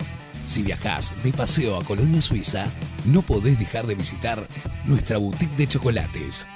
Si 0.43 0.63
viajás 0.63 1.13
de 1.23 1.31
paseo 1.31 1.79
a 1.79 1.83
Colonia 1.83 2.21
Suiza, 2.21 2.65
no 3.05 3.21
podés 3.21 3.59
dejar 3.59 3.85
de 3.85 3.93
visitar 3.93 4.47
nuestra 4.83 5.19
boutique 5.19 5.55
de 5.57 5.67
chocolates. 5.67 6.47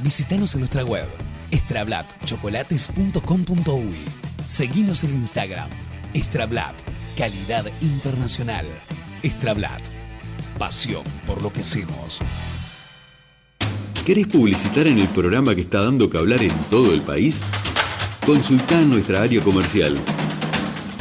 Visítanos 0.00 0.52
en 0.54 0.60
nuestra 0.60 0.84
web, 0.84 1.08
extrablatchocolates.com.uy. 1.50 3.96
Seguinos 4.44 5.04
en 5.04 5.14
Instagram, 5.14 5.70
Extrablat, 6.12 6.74
calidad 7.16 7.64
internacional. 7.80 8.66
Extrablat, 9.22 9.80
pasión 10.58 11.04
por 11.26 11.42
lo 11.42 11.52
que 11.52 11.60
hacemos. 11.60 12.20
¿Querés 14.04 14.26
publicitar 14.28 14.86
en 14.86 14.98
el 14.98 15.08
programa 15.08 15.54
que 15.54 15.62
está 15.62 15.82
dando 15.82 16.08
que 16.08 16.18
hablar 16.18 16.42
en 16.42 16.54
todo 16.70 16.92
el 16.92 17.02
país? 17.02 17.42
Consultá 18.24 18.80
en 18.80 18.90
nuestra 18.90 19.22
área 19.22 19.42
comercial 19.42 19.96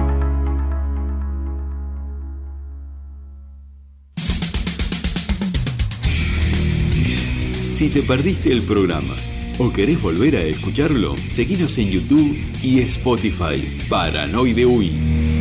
Si 7.76 7.90
te 7.90 8.00
perdiste 8.00 8.50
el 8.50 8.62
programa 8.62 9.14
o 9.58 9.70
querés 9.70 10.00
volver 10.00 10.34
a 10.36 10.40
escucharlo, 10.40 11.14
seguinos 11.14 11.76
en 11.76 11.90
YouTube 11.90 12.34
y 12.62 12.80
Spotify. 12.80 13.62
Paranoide 13.90 14.64
UI. 14.64 15.35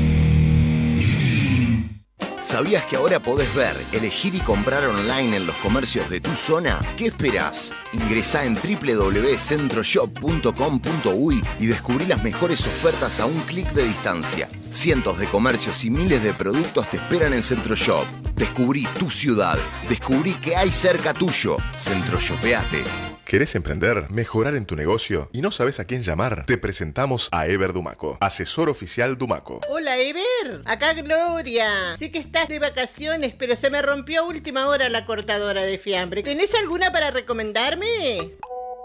¿Sabías 2.55 2.85
que 2.85 2.95
ahora 2.95 3.19
podés 3.19 3.53
ver, 3.53 3.75
elegir 3.91 4.33
y 4.33 4.39
comprar 4.39 4.85
online 4.85 5.35
en 5.35 5.45
los 5.45 5.57
comercios 5.57 6.09
de 6.09 6.21
tu 6.21 6.33
zona? 6.33 6.79
¿Qué 6.95 7.07
esperás? 7.07 7.73
Ingresá 7.91 8.45
en 8.45 8.55
www.centroshop.com.uy 8.55 11.43
y 11.59 11.65
descubrí 11.65 12.05
las 12.05 12.23
mejores 12.23 12.61
ofertas 12.61 13.19
a 13.19 13.25
un 13.25 13.41
clic 13.41 13.69
de 13.73 13.83
distancia. 13.83 14.47
Cientos 14.69 15.19
de 15.19 15.27
comercios 15.27 15.83
y 15.83 15.89
miles 15.89 16.23
de 16.23 16.31
productos 16.31 16.89
te 16.89 16.95
esperan 16.95 17.33
en 17.33 17.43
Centroshop. 17.43 18.05
Descubrí 18.35 18.87
tu 18.97 19.09
ciudad. 19.09 19.57
Descubrí 19.89 20.35
que 20.35 20.55
hay 20.55 20.71
cerca 20.71 21.13
tuyo. 21.13 21.57
Centroshopeate. 21.77 23.14
¿Querés 23.25 23.55
emprender, 23.55 24.05
mejorar 24.11 24.53
en 24.53 24.65
tu 24.65 24.75
negocio 24.75 25.29
y 25.33 25.41
no 25.41 25.49
sabes 25.49 25.79
a 25.79 25.85
quién 25.85 26.03
llamar? 26.03 26.45
Te 26.45 26.59
presentamos 26.59 27.27
a 27.31 27.47
Ever 27.47 27.73
Dumaco, 27.73 28.19
asesor 28.21 28.69
oficial 28.69 29.17
Dumaco. 29.17 29.61
Hola, 29.67 29.97
Ever. 29.97 30.61
Acá 30.65 30.93
Gloria. 30.93 31.97
Sí 31.97 32.11
que 32.11 32.19
estás 32.19 32.49
de 32.49 32.59
vacaciones, 32.59 33.33
pero 33.33 33.55
se 33.55 33.71
me 33.71 33.81
rompió 33.81 34.21
a 34.21 34.25
última 34.25 34.67
hora 34.67 34.89
la 34.89 35.05
cortadora 35.05 35.63
de 35.63 35.79
fiambre. 35.79 36.21
¿Tenés 36.21 36.53
alguna 36.53 36.91
para 36.91 37.09
recomendarme? 37.09 37.87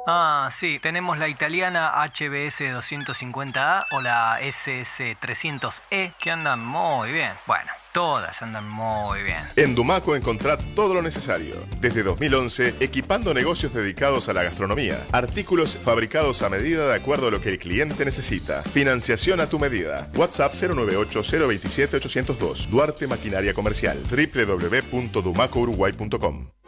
Ah, 0.07 0.49
sí, 0.51 0.79
tenemos 0.83 1.19
la 1.19 1.29
italiana 1.29 1.93
HBS 2.07 2.61
250A 2.61 3.81
o 3.93 4.01
la 4.01 4.41
SS 4.41 5.17
300E 5.21 5.83
E, 5.91 6.13
que 6.19 6.31
andan 6.31 6.65
muy 6.65 7.13
bien. 7.13 7.33
Bueno, 7.47 7.71
todas 7.93 8.41
andan 8.43 8.69
muy 8.69 9.23
bien. 9.23 9.39
En 9.57 9.75
Dumaco 9.75 10.17
encontrá 10.17 10.57
todo 10.75 10.95
lo 10.95 11.03
necesario. 11.03 11.67
Desde 11.81 12.03
2011, 12.03 12.77
equipando 12.81 13.35
negocios 13.35 13.75
dedicados 13.75 14.29
a 14.29 14.33
la 14.33 14.43
gastronomía. 14.43 15.07
Artículos 15.13 15.79
fabricados 15.79 16.43
a 16.43 16.49
medida 16.49 16.89
de 16.89 16.95
acuerdo 16.95 17.29
a 17.29 17.31
lo 17.31 17.41
que 17.41 17.51
el 17.51 17.59
cliente 17.59 18.05
necesita. 18.05 18.63
Financiación 18.63 19.41
a 19.41 19.49
tu 19.49 19.59
medida. 19.59 20.09
WhatsApp 20.15 20.55
098-027-802. 20.55 22.69
Duarte 22.69 23.07
Maquinaria 23.07 23.55
Comercial. 23.55 23.99
www.dumacouruguay.com 24.11 26.60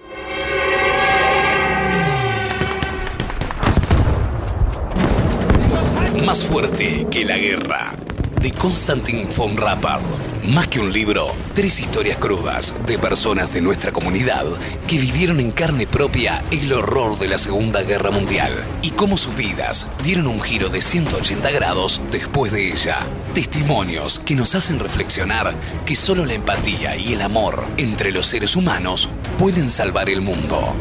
Más 6.20 6.44
fuerte 6.44 7.06
que 7.10 7.24
la 7.24 7.36
guerra. 7.38 7.94
De 8.40 8.52
Konstantin 8.52 9.26
von 9.34 9.56
Rappard. 9.56 10.02
Más 10.46 10.68
que 10.68 10.78
un 10.78 10.92
libro, 10.92 11.34
tres 11.54 11.80
historias 11.80 12.18
crudas 12.18 12.74
de 12.86 12.98
personas 12.98 13.52
de 13.52 13.60
nuestra 13.60 13.92
comunidad 13.92 14.44
que 14.86 14.98
vivieron 14.98 15.40
en 15.40 15.50
carne 15.50 15.86
propia 15.86 16.44
el 16.52 16.72
horror 16.72 17.18
de 17.18 17.28
la 17.28 17.38
Segunda 17.38 17.82
Guerra 17.82 18.10
Mundial 18.10 18.52
y 18.82 18.90
cómo 18.90 19.16
sus 19.16 19.34
vidas 19.34 19.88
dieron 20.04 20.28
un 20.28 20.40
giro 20.40 20.68
de 20.68 20.82
180 20.82 21.50
grados 21.50 22.00
después 22.12 22.52
de 22.52 22.70
ella. 22.70 22.98
Testimonios 23.34 24.20
que 24.20 24.36
nos 24.36 24.54
hacen 24.54 24.78
reflexionar 24.78 25.54
que 25.86 25.96
solo 25.96 26.24
la 26.24 26.34
empatía 26.34 26.96
y 26.96 27.14
el 27.14 27.22
amor 27.22 27.64
entre 27.78 28.12
los 28.12 28.26
seres 28.26 28.54
humanos 28.54 29.08
pueden 29.38 29.68
salvar 29.68 30.08
el 30.08 30.20
mundo. 30.20 30.74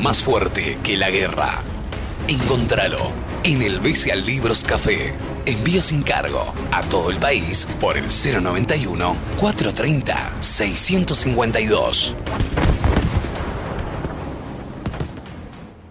Más 0.00 0.22
fuerte 0.22 0.78
que 0.82 0.96
la 0.96 1.10
guerra. 1.10 1.62
Encontralo 2.28 3.27
en 3.44 3.62
el 3.62 3.80
Bestial 3.80 4.24
Libros 4.24 4.64
Café. 4.64 5.14
Envío 5.46 5.80
sin 5.80 6.02
cargo 6.02 6.52
a 6.72 6.82
todo 6.82 7.10
el 7.10 7.16
país 7.16 7.66
por 7.80 7.96
el 7.96 8.06
091 8.06 9.16
430 9.38 10.32
652. 10.40 12.14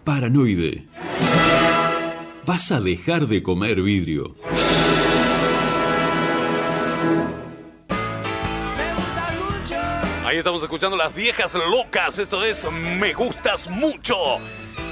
Paranoide. 0.04 0.86
Vas 2.46 2.72
a 2.72 2.80
dejar 2.80 3.28
de 3.28 3.44
comer 3.44 3.82
vidrio. 3.82 4.36
Ahí 10.26 10.38
estamos 10.38 10.62
escuchando 10.62 10.98
las 10.98 11.16
viejas 11.16 11.56
locas. 11.56 12.20
Esto 12.20 12.44
es 12.44 12.68
Me 13.00 13.14
Gustas 13.14 13.70
Mucho. 13.70 14.16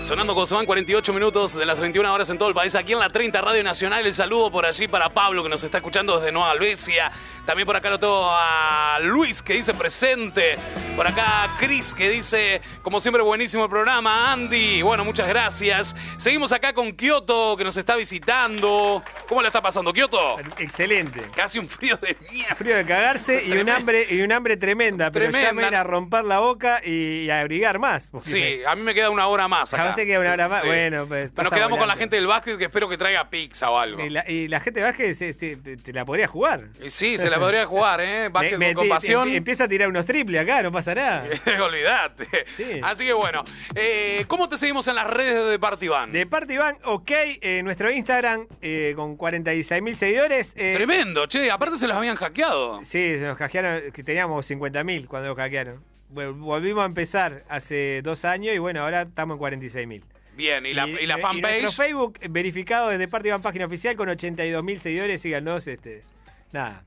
Sonando 0.05 0.35
con 0.35 0.45
se 0.45 0.53
van 0.53 0.67
48 0.67 1.13
minutos 1.13 1.55
de 1.55 1.65
las 1.65 1.79
21 1.79 2.13
horas 2.13 2.29
en 2.29 2.37
todo 2.37 2.47
el 2.47 2.53
país. 2.53 2.75
Aquí 2.75 2.93
en 2.93 2.99
la 2.99 3.09
30 3.09 3.41
Radio 3.41 3.63
Nacional. 3.63 4.05
El 4.05 4.13
saludo 4.13 4.51
por 4.51 4.67
allí 4.67 4.87
para 4.87 5.09
Pablo 5.09 5.41
que 5.41 5.49
nos 5.49 5.63
está 5.63 5.79
escuchando 5.79 6.19
desde 6.19 6.31
Nueva 6.31 6.51
Albesia. 6.51 7.11
También 7.43 7.65
por 7.65 7.75
acá 7.75 7.89
lo 7.89 7.99
tengo 7.99 8.29
a 8.29 8.99
Luis 9.01 9.41
que 9.41 9.53
dice 9.53 9.73
presente. 9.73 10.59
Por 10.95 11.07
acá 11.07 11.49
Cris 11.59 11.95
que 11.95 12.07
dice, 12.07 12.61
como 12.83 13.01
siempre, 13.01 13.23
buenísimo 13.23 13.63
el 13.63 13.69
programa. 13.71 14.31
Andy, 14.31 14.83
bueno, 14.83 15.03
muchas 15.03 15.27
gracias. 15.27 15.95
Seguimos 16.17 16.51
acá 16.51 16.73
con 16.73 16.91
Kioto 16.91 17.57
que 17.57 17.63
nos 17.63 17.75
está 17.75 17.95
visitando. 17.95 19.01
¿Cómo 19.27 19.41
le 19.41 19.47
está 19.47 19.63
pasando, 19.63 19.91
Kioto? 19.91 20.37
Excelente. 20.59 21.23
Casi 21.35 21.57
un 21.57 21.67
frío 21.67 21.97
de 21.97 22.15
mierda. 22.31 22.53
Frío 22.53 22.75
de 22.75 22.85
cagarse 22.85 23.43
y 23.43 23.53
un 23.53 23.67
hambre 23.71 24.05
y 24.07 24.21
un 24.21 24.31
hambre 24.31 24.55
tremenda, 24.55 25.09
pero 25.09 25.25
ya 25.25 25.31
Tremenda. 25.31 25.53
me 25.53 25.63
van 25.63 25.73
a 25.73 25.83
romper 25.83 26.25
la 26.25 26.41
boca 26.41 26.79
y, 26.85 27.27
a 27.31 27.39
abrigar 27.39 27.79
más. 27.79 28.11
Sí, 28.19 28.59
a 28.67 28.75
mí 28.75 28.83
me 28.83 28.93
queda 28.93 29.09
una 29.09 29.25
hora 29.25 29.47
más 29.47 29.73
acá. 29.73 29.94
Una 30.19 30.31
hora 30.33 30.47
más. 30.49 30.61
Sí. 30.61 30.67
Bueno, 30.67 31.05
pues, 31.07 31.31
Nos 31.35 31.49
quedamos 31.53 31.77
con 31.79 31.87
la 31.87 31.95
gente 31.95 32.15
del 32.15 32.27
básquet 32.27 32.57
que 32.57 32.65
espero 32.65 32.87
que 32.89 32.97
traiga 32.97 33.29
pizza 33.29 33.69
o 33.69 33.77
algo. 33.77 34.03
Y 34.03 34.09
la, 34.09 34.29
y 34.29 34.47
la 34.47 34.59
gente 34.59 34.79
de 34.81 34.85
básquet 34.85 35.13
se- 35.15 35.33
se- 35.33 35.55
te 35.57 35.93
la 35.93 36.05
podría 36.05 36.27
jugar. 36.27 36.69
Sí, 36.87 37.17
se 37.17 37.29
la 37.29 37.39
podría 37.39 37.65
jugar, 37.65 38.01
¿eh? 38.01 38.29
Básquet 38.31 38.57
Me- 38.57 38.67
me- 38.69 38.73
con 38.73 38.83
compasión. 38.85 39.29
empie- 39.29 39.35
Empieza 39.37 39.63
a 39.65 39.67
tirar 39.67 39.87
unos 39.89 40.05
triples 40.05 40.41
acá, 40.41 40.61
no 40.63 40.71
pasa 40.71 40.95
nada. 40.95 41.25
Olvídate. 41.63 42.45
Así 42.83 43.05
que 43.05 43.13
bueno, 43.13 43.43
eh, 43.75 44.25
¿cómo 44.27 44.49
te 44.49 44.57
seguimos 44.57 44.87
en 44.87 44.95
las 44.95 45.07
redes 45.07 45.49
de 45.49 45.59
Partivan? 45.59 46.11
De 46.11 46.25
parte 46.25 46.53
Iván, 46.53 46.77
ok, 46.83 47.11
eh, 47.41 47.61
nuestro 47.63 47.91
Instagram 47.91 48.47
eh, 48.61 48.93
con 48.95 49.15
46 49.17 49.81
mil 49.81 49.95
seguidores. 49.95 50.53
eh, 50.55 50.73
Tremendo, 50.75 51.25
che, 51.27 51.49
aparte 51.51 51.77
se 51.77 51.87
los 51.87 51.95
habían 51.97 52.15
hackeado. 52.15 52.79
Sí, 52.83 53.17
se 53.17 53.21
nos 53.21 53.37
hackearon, 53.37 53.91
que 53.91 54.03
teníamos 54.03 54.45
50 54.45 54.83
mil 54.83 55.07
cuando 55.07 55.29
nos 55.29 55.37
hackearon. 55.37 55.83
Vol- 56.15 56.33
Volvimos 56.39 56.81
a 56.81 56.85
empezar 56.85 57.43
hace 57.49 58.01
dos 58.03 58.25
años 58.25 58.55
y 58.55 58.57
bueno, 58.57 58.81
ahora 58.81 59.03
estamos 59.03 59.35
en 59.35 59.39
46 59.39 59.87
mil. 59.87 60.03
Bien, 60.35 60.65
y 60.65 60.73
la, 60.73 60.87
y 60.87 61.05
la 61.05 61.17
nuestro 61.17 61.29
fanpage. 61.29 61.75
Facebook 61.75 62.19
verificado 62.29 62.89
desde 62.89 63.07
parte 63.07 63.27
Iván 63.29 63.41
página 63.41 63.65
oficial 63.65 63.95
con 63.95 64.09
82 64.09 64.63
mil 64.63 64.79
seguidores, 64.81 65.21
síganos, 65.21 65.65
este, 65.67 66.03
nada, 66.51 66.83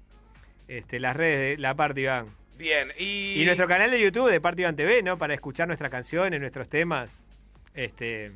este, 0.67 0.99
las 1.01 1.17
redes 1.17 1.57
de 1.57 1.63
la 1.63 1.75
parte 1.75 2.01
Iván. 2.03 2.27
Bien, 2.59 2.89
y. 2.99 3.41
Y 3.41 3.45
nuestro 3.45 3.69
canal 3.69 3.91
de 3.91 4.01
YouTube 4.01 4.31
de 4.31 4.41
Parte 4.41 4.63
Iván 4.63 4.75
TV, 4.77 5.03
¿no? 5.03 5.17
Para 5.17 5.33
escuchar 5.33 5.69
nuestras 5.69 5.91
canciones, 5.93 6.41
nuestros 6.41 6.69
temas. 6.69 7.27
Este. 7.75 8.33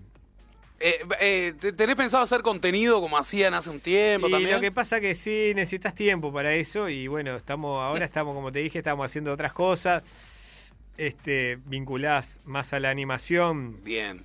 Eh, 0.84 0.98
eh, 1.20 1.54
¿te- 1.60 1.72
¿Tenés 1.72 1.94
pensado 1.96 2.22
hacer 2.24 2.40
contenido 2.42 3.00
como 3.00 3.18
hacían 3.18 3.52
hace 3.54 3.70
un 3.70 3.80
tiempo 3.80 4.28
Y 4.28 4.30
también? 4.32 4.52
lo 4.52 4.60
que 4.60 4.72
pasa 4.72 5.00
que 5.00 5.14
sí 5.14 5.52
necesitas 5.54 5.94
tiempo 5.94 6.32
para 6.32 6.54
eso. 6.54 6.88
Y 6.88 7.06
bueno, 7.08 7.36
estamos, 7.36 7.82
ahora 7.82 8.04
estamos, 8.04 8.34
como 8.34 8.50
te 8.50 8.60
dije, 8.60 8.78
estamos 8.78 9.04
haciendo 9.06 9.32
otras 9.32 9.52
cosas. 9.52 10.02
Este, 11.06 11.58
vinculadas 11.66 12.40
más 12.44 12.72
a 12.72 12.80
la 12.80 12.90
animación. 12.90 13.82
Bien. 13.84 14.24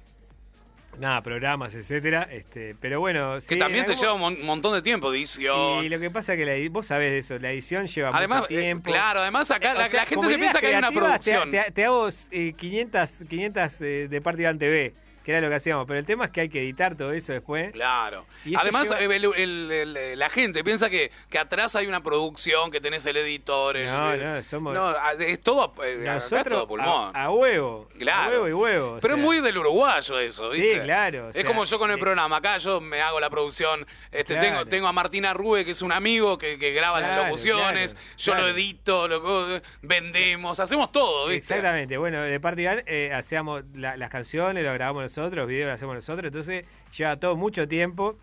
Nada, 0.99 1.21
programas, 1.21 1.75
etcétera. 1.75 2.27
Este, 2.31 2.75
pero 2.81 2.99
bueno, 2.99 3.35
Que 3.35 3.41
sí, 3.41 3.59
también 3.59 3.85
te 3.85 3.91
algún- 3.91 4.01
lleva 4.01 4.13
un 4.13 4.19
mon- 4.21 4.41
montón 4.45 4.73
de 4.73 4.81
tiempo, 4.81 5.13
edición. 5.13 5.83
Y 5.85 5.89
lo 5.89 5.99
que 5.99 6.09
pasa 6.09 6.33
es 6.33 6.39
que 6.39 6.45
la, 6.45 6.69
vos 6.71 6.87
sabés 6.87 7.11
de 7.11 7.19
eso, 7.19 7.37
la 7.37 7.51
edición 7.51 7.85
lleva 7.87 8.09
Además, 8.13 8.41
mucho 8.41 8.53
eh, 8.53 8.61
tiempo. 8.61 8.91
claro, 8.91 9.19
además 9.21 9.51
acá 9.51 9.73
Eh, 9.73 9.77
la, 9.77 9.89
sea, 9.89 9.99
la 10.01 10.05
gente 10.07 10.27
se 10.27 10.37
piensa 10.39 10.59
que 10.59 10.67
hay 10.67 10.75
una 10.75 10.89
te- 10.89 10.95
producción. 10.95 11.51
Te, 11.51 11.71
te 11.71 11.85
hago 11.85 12.09
eh, 12.31 12.53
500, 12.57 13.11
500 13.29 13.81
eh, 13.81 14.07
de 14.09 14.21
Partidan 14.21 14.57
TV, 14.57 14.93
que 15.27 15.33
era 15.33 15.41
lo 15.41 15.49
que 15.49 15.55
hacíamos. 15.55 15.85
Pero 15.87 15.99
el 15.99 16.05
tema 16.05 16.23
es 16.23 16.31
que 16.31 16.39
hay 16.39 16.47
que 16.47 16.61
editar 16.61 16.95
todo 16.95 17.11
eso 17.11 17.33
después. 17.33 17.73
Claro. 17.73 18.25
Y 18.45 18.51
eso 18.53 18.61
Además, 18.61 18.89
lleva- 18.97 19.13
eh, 19.13 19.17
el- 19.17 19.25
el- 19.71 19.97
el- 19.97 20.19
la 20.19 20.29
gente 20.29 20.63
piensa 20.63 20.89
que, 20.89 21.11
que 21.29 21.37
atrás 21.37 21.75
hay 21.75 21.85
una 21.87 22.01
producción, 22.01 22.71
que 22.71 22.79
tenés 22.79 23.05
el 23.07 23.17
editor. 23.17 23.75
No, 23.77 24.15
no, 24.15 24.41
somos- 24.43 24.73
No, 24.73 24.95
es 25.19 25.41
todo, 25.41 25.73
eh, 25.83 25.97
acá 26.01 26.17
es 26.17 26.23
Nosotros 26.31 26.47
todo 26.59 26.67
pulmón. 26.69 27.13
a, 27.13 27.25
a 27.25 27.31
huevo. 27.31 27.89
Claro. 27.99 28.23
A 28.23 28.29
huevo 28.29 28.47
y 28.47 28.53
huevo. 28.53 28.97
Pero 29.01 29.15
es 29.15 29.19
muy 29.19 29.41
del 29.41 29.57
uruguayo 29.57 30.17
eso, 30.17 30.53
Sí, 30.53 30.61
¿viste? 30.61 30.81
claro, 30.83 31.27
o 31.27 31.29
es 31.31 31.43
como 31.43 31.65
yo 31.65 31.77
con 31.77 31.91
el 31.91 31.97
eh, 31.97 31.99
programa. 31.99 32.37
Acá 32.37 32.57
yo 32.59 32.79
me 32.79 33.01
hago 33.01 33.19
la 33.19 33.29
producción. 33.29 33.85
Este, 34.13 34.35
Claro. 34.35 34.47
tengo, 34.47 34.65
tengo 34.67 34.87
a 34.87 34.93
Martina 34.93 35.33
Rube, 35.33 35.65
que 35.65 35.71
es 35.71 35.81
un 35.81 35.91
amigo 35.91 36.37
que, 36.37 36.57
que 36.57 36.71
graba 36.71 37.01
las 37.01 37.09
Claro, 37.09 37.23
locuciones. 37.25 37.93
claro, 37.95 38.07
yo 38.17 38.31
claro. 38.31 38.47
lo 38.47 38.53
edito, 38.53 39.07
lo, 39.09 39.61
vendemos, 39.81 40.59
hacemos 40.61 40.91
todo, 40.93 41.27
¿viste? 41.27 41.53
Exactamente, 41.55 41.97
bueno, 41.97 42.21
de 42.21 42.39
parte 42.39 42.57
eh, 42.87 43.11
hacíamos 43.13 43.63
la- 43.73 43.97
las 43.97 44.09
canciones, 44.09 44.63
lo 44.63 44.71
grabamos 44.73 45.03
nosotros, 45.03 45.16
los 45.21 45.47
videos 45.47 45.67
los 45.67 45.75
hacemos 45.75 45.95
nosotros, 45.95 46.25
entonces 46.27 46.65
lleva 46.97 47.17
todo 47.19 47.35
mucho 47.35 47.67
tiempo. 47.67 48.17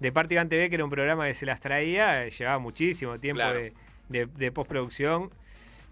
De 0.00 0.10
parte 0.12 0.34
Iván 0.34 0.48
TV, 0.48 0.68
que 0.68 0.74
era 0.74 0.84
un 0.84 0.90
programa 0.90 1.26
que 1.26 1.34
se 1.34 1.46
las 1.46 1.60
traía, 1.60 2.26
llevaba 2.28 2.58
muchísimo 2.58 3.18
tiempo 3.20 3.38
Claro. 3.42 3.60
de, 3.60 3.72
de- 4.08 4.26
de 4.26 4.50
postproducción. 4.52 5.30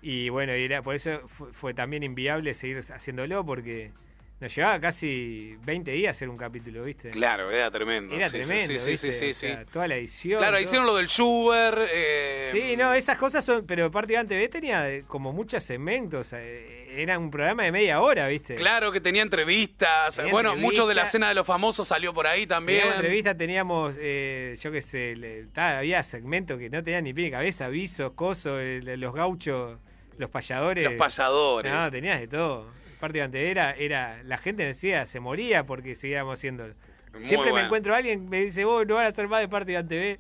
Y 0.02 0.30
bueno, 0.30 0.56
y 0.56 0.64
era, 0.64 0.82
por 0.82 0.94
eso 0.96 1.20
fue, 1.28 1.52
fue 1.52 1.74
también 1.74 2.02
inviable 2.02 2.54
seguir 2.54 2.78
haciéndolo, 2.92 3.44
porque 3.46 3.92
nos 4.40 4.54
llevaba 4.54 4.80
casi 4.80 5.56
20 5.64 5.90
días 5.90 6.16
hacer 6.16 6.28
un 6.30 6.36
capítulo, 6.38 6.82
¿viste? 6.84 7.10
Claro, 7.10 7.50
era 7.50 7.70
tremendo. 7.70 8.14
Era 8.16 8.28
Sí, 8.28 8.38
tremendo, 8.38 8.72
sí, 8.72 8.78
sí, 8.78 8.90
¿viste? 8.90 9.12
sí, 9.12 9.18
sí, 9.18 9.30
O 9.30 9.34
sea, 9.34 9.58
sí. 9.64 9.70
toda 9.70 9.86
la 9.88 9.96
edición. 9.96 10.38
Claro, 10.38 10.56
todo. 10.56 10.62
hicieron 10.64 10.86
lo 10.86 10.96
del 10.96 11.08
Schubert. 11.08 11.88
eh, 11.92 12.48
Sí, 12.52 12.76
no, 12.76 12.94
esas 12.94 13.18
cosas 13.18 13.44
son. 13.44 13.66
Pero 13.66 13.90
Parte 13.90 14.14
Iván 14.14 14.26
TV 14.26 14.48
tenía 14.48 14.90
eh, 14.90 15.04
como 15.06 15.32
muchos 15.32 15.62
segmentos. 15.62 16.32
eh, 16.32 16.78
Era 16.96 17.18
un 17.18 17.30
programa 17.30 17.62
de 17.64 17.70
media 17.70 18.00
hora, 18.00 18.26
¿viste? 18.28 18.54
Claro 18.56 18.90
que 18.90 19.00
tenía 19.00 19.22
entrevistas. 19.22 20.16
Tenía 20.16 20.32
bueno, 20.32 20.56
mucho 20.56 20.86
de 20.88 20.94
la 20.94 21.06
cena 21.06 21.28
de 21.28 21.34
los 21.34 21.46
famosos 21.46 21.86
salió 21.86 22.12
por 22.14 22.26
ahí 22.26 22.46
también. 22.46 22.78
Teníamos 22.80 22.96
entrevistas, 22.96 23.36
teníamos, 23.38 23.96
eh, 24.00 24.56
yo 24.60 24.72
qué 24.72 24.82
sé, 24.82 25.14
le- 25.16 25.46
había 25.54 26.02
segmentos 26.02 26.58
que 26.58 26.68
no 26.70 26.82
tenían 26.82 27.04
ni 27.04 27.12
pie 27.14 27.26
ni 27.26 27.30
cabeza, 27.30 27.66
avisos, 27.66 28.12
cosos, 28.14 28.60
los 28.82 29.14
gauchos, 29.14 29.78
los 30.18 30.30
payadores. 30.30 30.82
Los 30.84 30.94
payadores. 30.94 31.72
No, 31.72 31.90
tenías 31.90 32.18
de 32.20 32.26
todo. 32.26 32.79
De 33.00 33.50
era, 33.50 33.72
era, 33.72 34.22
la 34.24 34.36
gente 34.38 34.64
decía, 34.64 35.06
se 35.06 35.20
moría 35.20 35.64
porque 35.64 35.94
seguíamos 35.94 36.38
haciendo. 36.38 36.68
Muy 37.14 37.26
Siempre 37.26 37.52
me 37.52 37.62
encuentro 37.62 37.94
a 37.94 37.96
alguien 37.96 38.24
que 38.24 38.30
me 38.30 38.40
dice, 38.44 38.64
vos 38.64 38.86
no 38.86 38.96
van 38.96 39.06
a 39.06 39.08
hacer 39.08 39.26
más 39.26 39.40
de 39.40 39.48
parte 39.48 39.72
de 39.72 39.82
TV. 39.84 40.18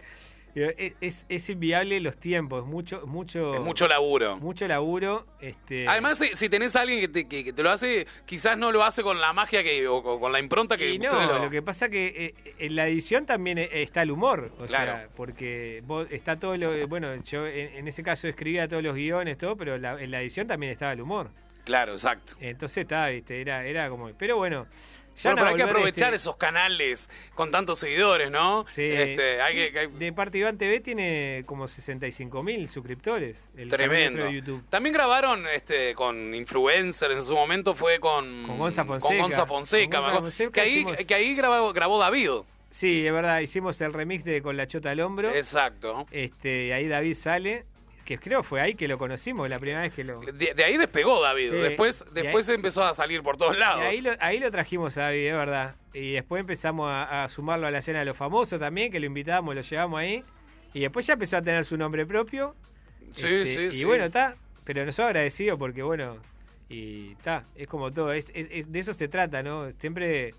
Es, 0.52 0.94
es, 1.00 1.26
es 1.28 1.48
inviable 1.50 2.00
los 2.00 2.16
tiempos, 2.16 2.66
mucho, 2.66 3.06
mucho, 3.06 3.54
Es 3.54 3.60
mucho 3.60 3.86
laburo. 3.86 4.36
mucho 4.38 4.66
laburo. 4.66 5.24
Este, 5.40 5.86
Además, 5.86 6.18
si, 6.18 6.34
si 6.34 6.48
tenés 6.48 6.74
a 6.74 6.80
alguien 6.80 6.98
que 6.98 7.06
te, 7.06 7.28
que- 7.28 7.44
que 7.44 7.52
te 7.52 7.62
lo 7.62 7.70
hace, 7.70 8.04
quizás 8.26 8.58
no 8.58 8.72
lo 8.72 8.82
hace 8.82 9.04
con 9.04 9.20
la 9.20 9.32
magia 9.32 9.62
que, 9.62 9.86
o 9.86 10.02
con 10.02 10.18
con 10.18 10.32
la 10.32 10.40
impronta 10.40 10.76
que 10.76 10.90
Y 10.90 10.98
no, 10.98 11.38
lo... 11.38 11.50
que 11.50 11.62
pasa 11.62 11.88
que 11.88 12.34
eh, 12.44 12.54
en 12.58 12.74
la 12.74 12.88
edición 12.88 13.26
también 13.26 13.58
eh, 13.58 13.68
está 13.74 14.02
el 14.02 14.10
humor, 14.10 14.50
o 14.58 14.66
sea, 14.66 14.82
Claro. 14.84 15.08
porque 15.14 15.84
vos, 15.86 16.08
está 16.10 16.36
todo 16.36 16.56
lo, 16.56 16.88
bueno, 16.88 17.14
yo 17.22 17.46
en, 17.46 17.76
en 17.76 17.86
ese 17.86 18.02
caso 18.02 18.26
escribía 18.26 18.66
todos 18.66 18.82
los 18.82 18.96
guiones, 18.96 19.38
todo, 19.38 19.56
pero 19.56 19.78
la- 19.78 20.02
en 20.02 20.10
la 20.10 20.20
edición 20.20 20.48
también 20.48 20.72
estaba 20.72 20.92
el 20.94 21.00
humor. 21.00 21.30
Claro, 21.70 21.92
exacto. 21.92 22.32
Entonces 22.40 22.78
estaba, 22.78 23.08
viste, 23.10 23.40
era, 23.40 23.64
era 23.64 23.88
como, 23.88 24.10
pero 24.18 24.36
bueno, 24.36 24.66
Ya 25.22 25.30
Bueno, 25.34 25.36
pero 25.42 25.48
hay 25.50 25.56
que 25.56 25.62
aprovechar 25.70 26.14
este, 26.14 26.16
esos 26.16 26.36
canales 26.36 27.10
con 27.34 27.50
tantos 27.50 27.78
seguidores, 27.78 28.30
¿no? 28.30 28.64
Sí, 28.70 28.82
Este, 28.90 29.42
hay 29.42 29.52
sí, 29.52 29.58
que- 29.58 29.72
que- 29.72 29.88
De 29.88 30.12
parte 30.14 30.38
Iván 30.38 30.56
TV 30.56 30.80
tiene 30.80 31.42
como 31.46 31.68
65 31.68 32.42
mil 32.42 32.66
suscriptores. 32.68 33.48
El 33.56 33.68
Tremendo. 33.68 34.24
de 34.24 34.32
YouTube. 34.32 34.64
También 34.70 34.94
grabaron 34.94 35.46
este, 35.54 35.94
con 35.94 36.34
influencers, 36.34 37.12
en 37.14 37.22
su 37.22 37.34
momento 37.34 37.74
fue 37.74 38.00
con, 38.00 38.44
Con 38.46 38.58
Gonza 38.58 38.84
con 38.86 38.98
Fonseca. 39.00 39.22
Gonza 39.22 39.46
Fonseca, 39.46 39.96
Con 39.98 40.04
Gonza. 40.06 40.20
Fonseca 40.22 40.50
que 40.52 40.60
ahí, 40.62 40.72
hicimos- 40.78 40.96
que 41.06 41.14
ahí 41.14 41.34
grabó, 41.34 41.72
grabó 41.72 41.98
David. 41.98 42.30
Sí, 42.70 43.06
es 43.06 43.12
verdad, 43.12 43.40
hicimos 43.40 43.78
el 43.82 43.92
remix 43.92 44.24
de 44.24 44.40
Con 44.42 44.56
la 44.56 44.66
Chota 44.68 44.90
al 44.92 45.00
Hombro. 45.00 45.28
Exacto. 45.34 46.06
Este, 46.12 46.72
ahí 46.72 46.88
David 46.88 47.14
sale, 47.14 47.66
que 48.10 48.18
creo 48.18 48.42
fue 48.42 48.60
ahí 48.60 48.74
que 48.74 48.88
lo 48.88 48.98
conocimos, 48.98 49.48
la 49.48 49.60
primera 49.60 49.82
vez 49.82 49.92
que 49.94 50.02
lo... 50.02 50.20
De, 50.20 50.52
de 50.52 50.64
ahí 50.64 50.76
despegó 50.76 51.22
David. 51.22 51.50
Sí. 51.52 51.56
Después, 51.58 52.02
ahí- 52.08 52.12
después 52.22 52.48
empezó 52.48 52.82
a 52.82 52.92
salir 52.92 53.22
por 53.22 53.36
todos 53.36 53.56
lados. 53.56 53.82
ahí 53.84 54.00
lo, 54.00 54.10
ahí 54.18 54.40
lo 54.40 54.50
trajimos 54.50 54.96
a 54.96 55.02
David, 55.02 55.26
es 55.28 55.32
verdad. 55.34 55.76
Y 55.94 56.12
después 56.14 56.40
empezamos 56.40 56.88
a, 56.90 57.22
a 57.22 57.28
sumarlo 57.28 57.68
a 57.68 57.70
la 57.70 57.78
escena 57.78 58.00
de 58.00 58.06
los 58.06 58.16
famosos 58.16 58.58
también, 58.58 58.90
que 58.90 58.98
lo 58.98 59.06
invitábamos, 59.06 59.54
lo 59.54 59.60
llevamos 59.60 60.00
ahí. 60.00 60.24
Y 60.74 60.80
después 60.80 61.06
ya 61.06 61.12
empezó 61.12 61.36
a 61.36 61.42
tener 61.42 61.64
su 61.64 61.76
nombre 61.78 62.04
propio. 62.04 62.56
Sí, 63.14 63.26
Este, 63.28 63.44
sí, 63.44 63.60
y 63.66 63.70
sí. 63.70 63.84
bueno, 63.84 64.04
está. 64.06 64.34
Pero 64.64 64.84
nosotros 64.84 65.06
agradecidos 65.06 65.56
porque, 65.56 65.82
bueno, 65.84 66.16
y 66.68 67.12
está, 67.12 67.44
es 67.54 67.68
como 67.68 67.92
todo. 67.92 68.12
Es, 68.12 68.30
es- 68.34 68.48
es- 68.50 68.72
de 68.72 68.78
eso 68.80 68.92
se 68.92 69.06
trata, 69.06 69.42
¿no? 69.44 69.70
Siempre. 69.78 70.34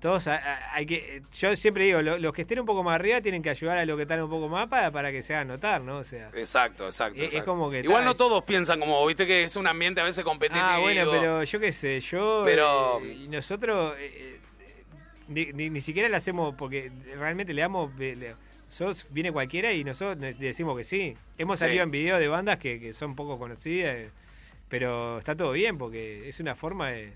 Todos 0.00 0.26
hay 0.28 0.86
que. 0.86 1.22
Yo 1.38 1.54
siempre 1.56 1.84
digo, 1.84 2.00
lo- 2.00 2.16
los 2.18 2.32
que 2.32 2.42
estén 2.42 2.58
un 2.58 2.64
poco 2.64 2.82
más 2.82 2.94
arriba 2.94 3.20
tienen 3.20 3.42
que 3.42 3.50
ayudar 3.50 3.76
a 3.76 3.84
los 3.84 3.96
que 3.96 4.02
están 4.02 4.22
un 4.22 4.30
poco 4.30 4.48
más 4.48 4.66
para, 4.68 4.90
para 4.90 5.12
que 5.12 5.22
se 5.22 5.34
hagan 5.34 5.48
notar, 5.48 5.82
¿no? 5.82 5.98
O 5.98 6.04
sea. 6.04 6.30
Exacto, 6.34 6.86
exacto. 6.86 7.16
Es- 7.18 7.28
es 7.28 7.34
exacto. 7.34 7.50
como 7.52 7.70
que 7.70 7.80
Igual 7.80 8.04
no 8.06 8.12
es- 8.12 8.16
todos 8.16 8.42
piensan 8.44 8.80
como, 8.80 9.04
viste 9.06 9.26
que 9.26 9.44
es 9.44 9.56
un 9.56 9.66
ambiente 9.66 10.00
a 10.00 10.04
veces 10.04 10.24
competitivo. 10.24 10.64
Ah, 10.66 10.78
bueno, 10.80 11.10
pero 11.10 11.44
yo 11.44 11.60
qué 11.60 11.72
sé, 11.74 12.00
yo. 12.00 12.42
Pero- 12.46 13.00
eh, 13.04 13.26
nosotros. 13.28 13.94
eh, 13.98 14.10
eh, 14.16 14.40
ni, 15.28 15.46
ni- 15.52 15.68
ni 15.70 15.80
siquiera 15.82 16.08
le 16.08 16.16
hacemos. 16.16 16.54
Porque 16.56 16.90
realmente 17.18 17.52
le 17.52 17.60
damos. 17.60 17.94
le- 17.98 18.34
sos, 18.68 19.06
viene 19.10 19.32
cualquiera 19.32 19.72
y 19.72 19.84
nosotros 19.84 20.38
decimos 20.38 20.76
que 20.78 20.84
sí. 20.84 21.16
Hemos 21.36 21.58
Sí. 21.58 21.66
salido 21.66 21.82
en 21.82 21.90
videos 21.90 22.20
de 22.20 22.28
bandas 22.28 22.56
que, 22.58 22.80
que 22.80 22.94
son 22.94 23.14
poco 23.16 23.38
conocidas. 23.38 23.94
eh, 23.96 24.10
Pero 24.70 25.18
está 25.18 25.36
todo 25.36 25.52
bien 25.52 25.76
porque 25.76 26.28
es 26.28 26.38
una 26.40 26.54
forma 26.54 26.90
de. 26.90 27.12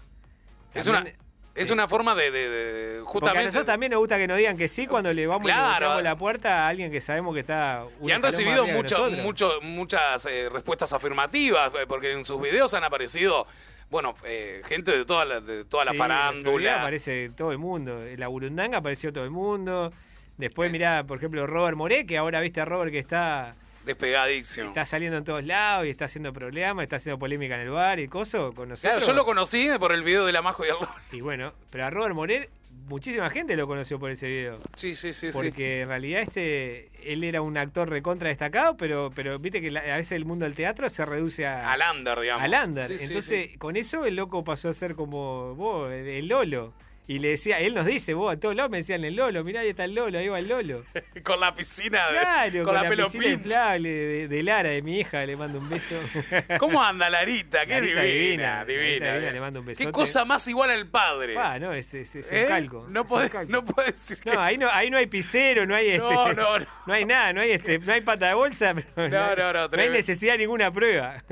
Es 0.75 0.87
una, 0.89 0.99
también- 0.99 1.17
es 1.55 1.71
una 1.71 1.87
forma 1.89 2.15
de, 2.15 2.31
de- 2.31 2.49
de- 2.49 2.85
Porque 2.95 3.01
a 3.01 3.13
justamente. 3.13 3.45
nosotros 3.47 3.67
también 3.67 3.93
nos 3.93 4.01
gusta 4.01 4.17
que 4.19 4.27
nos 4.27 4.37
digan 4.39 4.57
que 4.57 4.69
sí 4.69 4.87
cuando 4.87 5.13
le 5.13 5.27
vamos 5.27 5.43
y 5.45 5.53
Claro. 5.53 5.87
tocamos 5.87 6.03
la 6.03 6.17
puerta 6.19 6.65
a 6.67 6.69
alguien 6.69 6.91
que 6.91 7.01
sabemos 7.01 7.33
que 7.35 7.41
está. 7.41 7.85
Y 8.03 8.11
han 8.11 8.23
recibido 8.23 8.67
mucho, 8.67 9.11
mucho, 9.23 9.61
muchas 9.63 10.27
eh, 10.27 10.49
respuestas 10.51 10.93
afirmativas, 10.93 11.73
eh, 11.75 11.87
porque 11.87 12.13
en 12.13 12.25
sus 12.25 12.41
videos 12.43 12.75
han 12.75 12.83
aparecido, 12.85 13.47
bueno, 13.91 14.15
eh, 14.25 14.63
gente 14.67 14.91
de 14.97 15.05
toda 15.05 15.25
la, 15.25 15.41
de 15.41 15.65
toda 15.65 15.85
la 15.85 15.93
Sí, 15.93 15.97
video 15.97 16.09
farándula. 16.09 16.81
aparece 16.81 17.31
todo 17.37 17.53
el 17.53 17.59
mundo. 17.59 18.05
En 18.05 18.19
la 18.19 18.29
Burundanga 18.29 18.79
apareció 18.79 19.13
todo 19.13 19.25
el 19.25 19.31
mundo. 19.31 19.93
Después, 20.37 20.73
mirá, 20.73 21.05
por 21.07 21.19
ejemplo, 21.19 21.47
Robert 21.47 21.77
Moré, 21.77 22.05
que 22.07 22.19
ahora 22.19 22.41
viste 22.41 22.61
a 22.61 22.65
Robert 22.65 22.91
que 22.91 22.99
está, 22.99 23.55
Despegadísimo. 23.85 24.69
está 24.69 24.87
saliendo 24.87 25.19
en 25.19 25.25
todos 25.25 25.45
lados 25.45 25.87
y 25.87 25.91
está 25.91 26.07
haciendo 26.07 26.33
problemas, 26.33 26.83
está 26.83 26.97
haciendo 26.97 27.19
polémica 27.19 27.55
en 27.57 27.63
el 27.63 27.71
bar 27.71 28.01
y 28.01 28.09
cosas 28.09 28.53
con 28.55 28.69
nosotros. 28.71 28.81
Claro, 28.99 29.07
yo 29.07 29.13
lo 29.15 29.25
conocí 29.25 29.69
por 29.79 29.93
el 29.93 30.03
video 30.03 30.25
de 30.27 30.33
la 30.33 30.43
Majo 30.43 30.65
y 30.65 30.69
el. 30.69 30.75
Y 31.13 31.21
bueno, 31.21 31.53
pero 31.71 31.85
a 31.87 31.91
Robert 31.91 32.15
Moré, 32.15 32.49
muchísima 32.89 33.31
gente 33.31 33.57
lo 33.57 33.67
conoció 33.67 33.99
por 33.99 34.11
ese 34.11 34.27
video. 34.29 34.59
Sí, 34.77 34.95
sí, 34.95 35.13
sí, 35.13 35.31
sí. 35.31 35.39
Porque 35.39 35.83
en 35.83 35.89
realidad 35.89 36.23
este 36.23 36.91
él 37.05 37.23
era 37.25 37.43
un 37.43 37.57
actor 37.57 37.89
recontra 37.89 38.29
destacado, 38.31 38.77
pero 38.77 39.13
pero 39.15 39.39
viste 39.39 39.61
que 39.61 39.71
la- 39.71 39.81
a 39.81 39.97
veces 39.97 40.13
el 40.13 40.25
mundo 40.25 40.45
del 40.45 40.55
teatro 40.55 40.89
se 40.91 41.05
reduce 41.05 41.47
a 41.47 41.71
Al 41.73 41.81
under, 41.97 42.19
digamos. 42.21 42.43
al 42.43 42.69
under. 42.69 42.87
Sí, 42.87 42.99
sí, 42.99 43.05
Entonces, 43.05 43.51
con 43.59 43.77
eso 43.77 44.05
el 44.07 44.17
loco 44.17 44.43
pasó 44.45 44.69
a 44.71 44.75
ser 44.75 44.95
como 44.95 45.55
vos, 45.55 45.93
el 45.93 46.27
Lolo. 46.29 46.73
Y 47.07 47.19
le 47.19 47.29
decía, 47.29 47.59
él 47.61 47.75
nos 47.75 47.85
dice, 47.85 48.15
vos 48.15 48.33
a 48.33 48.41
todos 48.41 48.55
lados 48.55 48.71
me 48.71 48.79
decían 48.79 49.05
el 49.05 49.15
Lolo, 49.15 49.45
mirá, 49.45 49.61
ahí 49.61 49.69
está 49.69 49.85
el 49.85 49.95
Lolo, 49.95 50.19
ahí 50.19 50.29
va 50.29 50.39
el 50.39 50.49
Lolo. 50.49 50.85
Con 51.23 51.39
la 51.39 51.55
piscina, 51.55 52.11
de- 52.11 52.19
Claro, 52.19 52.65
con, 52.65 52.75
la, 52.75 52.89
pelo 52.89 53.05
piscina 53.11 53.27
inflable 53.35 53.89
de, 53.91 54.29
de 54.29 54.43
Lara, 54.43 54.71
de 54.71 54.81
mi 54.81 55.01
hija, 55.01 55.25
le 55.27 55.37
mando 55.37 55.59
un 55.59 55.69
beso. 55.69 55.97
¿Cómo 56.59 56.83
anda 56.83 57.11
Larita? 57.11 57.67
Qué 57.67 57.75
Larita 57.75 58.01
divina, 58.03 58.65
divina, 58.65 58.65
divina. 58.65 59.07
Larita 59.07 59.13
divina, 59.17 59.33
le 59.33 59.41
mando 59.41 59.61
un 59.61 59.67
Qué 59.67 59.71
besote. 59.73 59.93
cosa 59.93 60.25
más 60.25 60.49
igual 60.49 60.71
al 60.71 60.87
padre. 60.87 61.37
Ah, 61.37 61.59
no, 61.59 61.75
es, 61.75 61.93
es, 61.93 62.15
es 62.15 62.33
¿Eh? 62.33 62.43
un 62.45 62.49
calco. 62.49 62.87
No 62.89 63.05
podés, 63.05 63.31
calco. 63.31 63.53
no 63.53 63.65
podés 63.65 63.93
decir 64.01 64.21
que... 64.25 64.31
No, 64.33 64.41
ahí 64.41 64.57
no, 64.57 64.71
ahí 64.73 64.89
no 64.89 64.97
hay 64.97 65.07
pisero, 65.07 65.67
no 65.67 65.75
hay 65.75 65.89
este, 65.89 65.99
No, 65.99 66.33
no, 66.33 66.59
no. 66.59 66.67
no 66.87 66.93
hay 66.95 67.05
nada, 67.05 67.33
no 67.35 67.43
hay 67.43 67.53
este, 67.53 67.79
no 67.81 67.93
hay 67.93 68.01
pata 68.01 68.29
de 68.29 68.35
bolsa, 68.35 68.75
pero 68.95 69.09
No, 69.11 69.25
hay- 69.25 69.37
no, 69.37 69.53
no, 69.69 69.83
hay 69.83 69.89
necesidad 69.91 70.33
de 70.33 70.39
ninguna 70.39 70.73
prueba. 70.73 71.23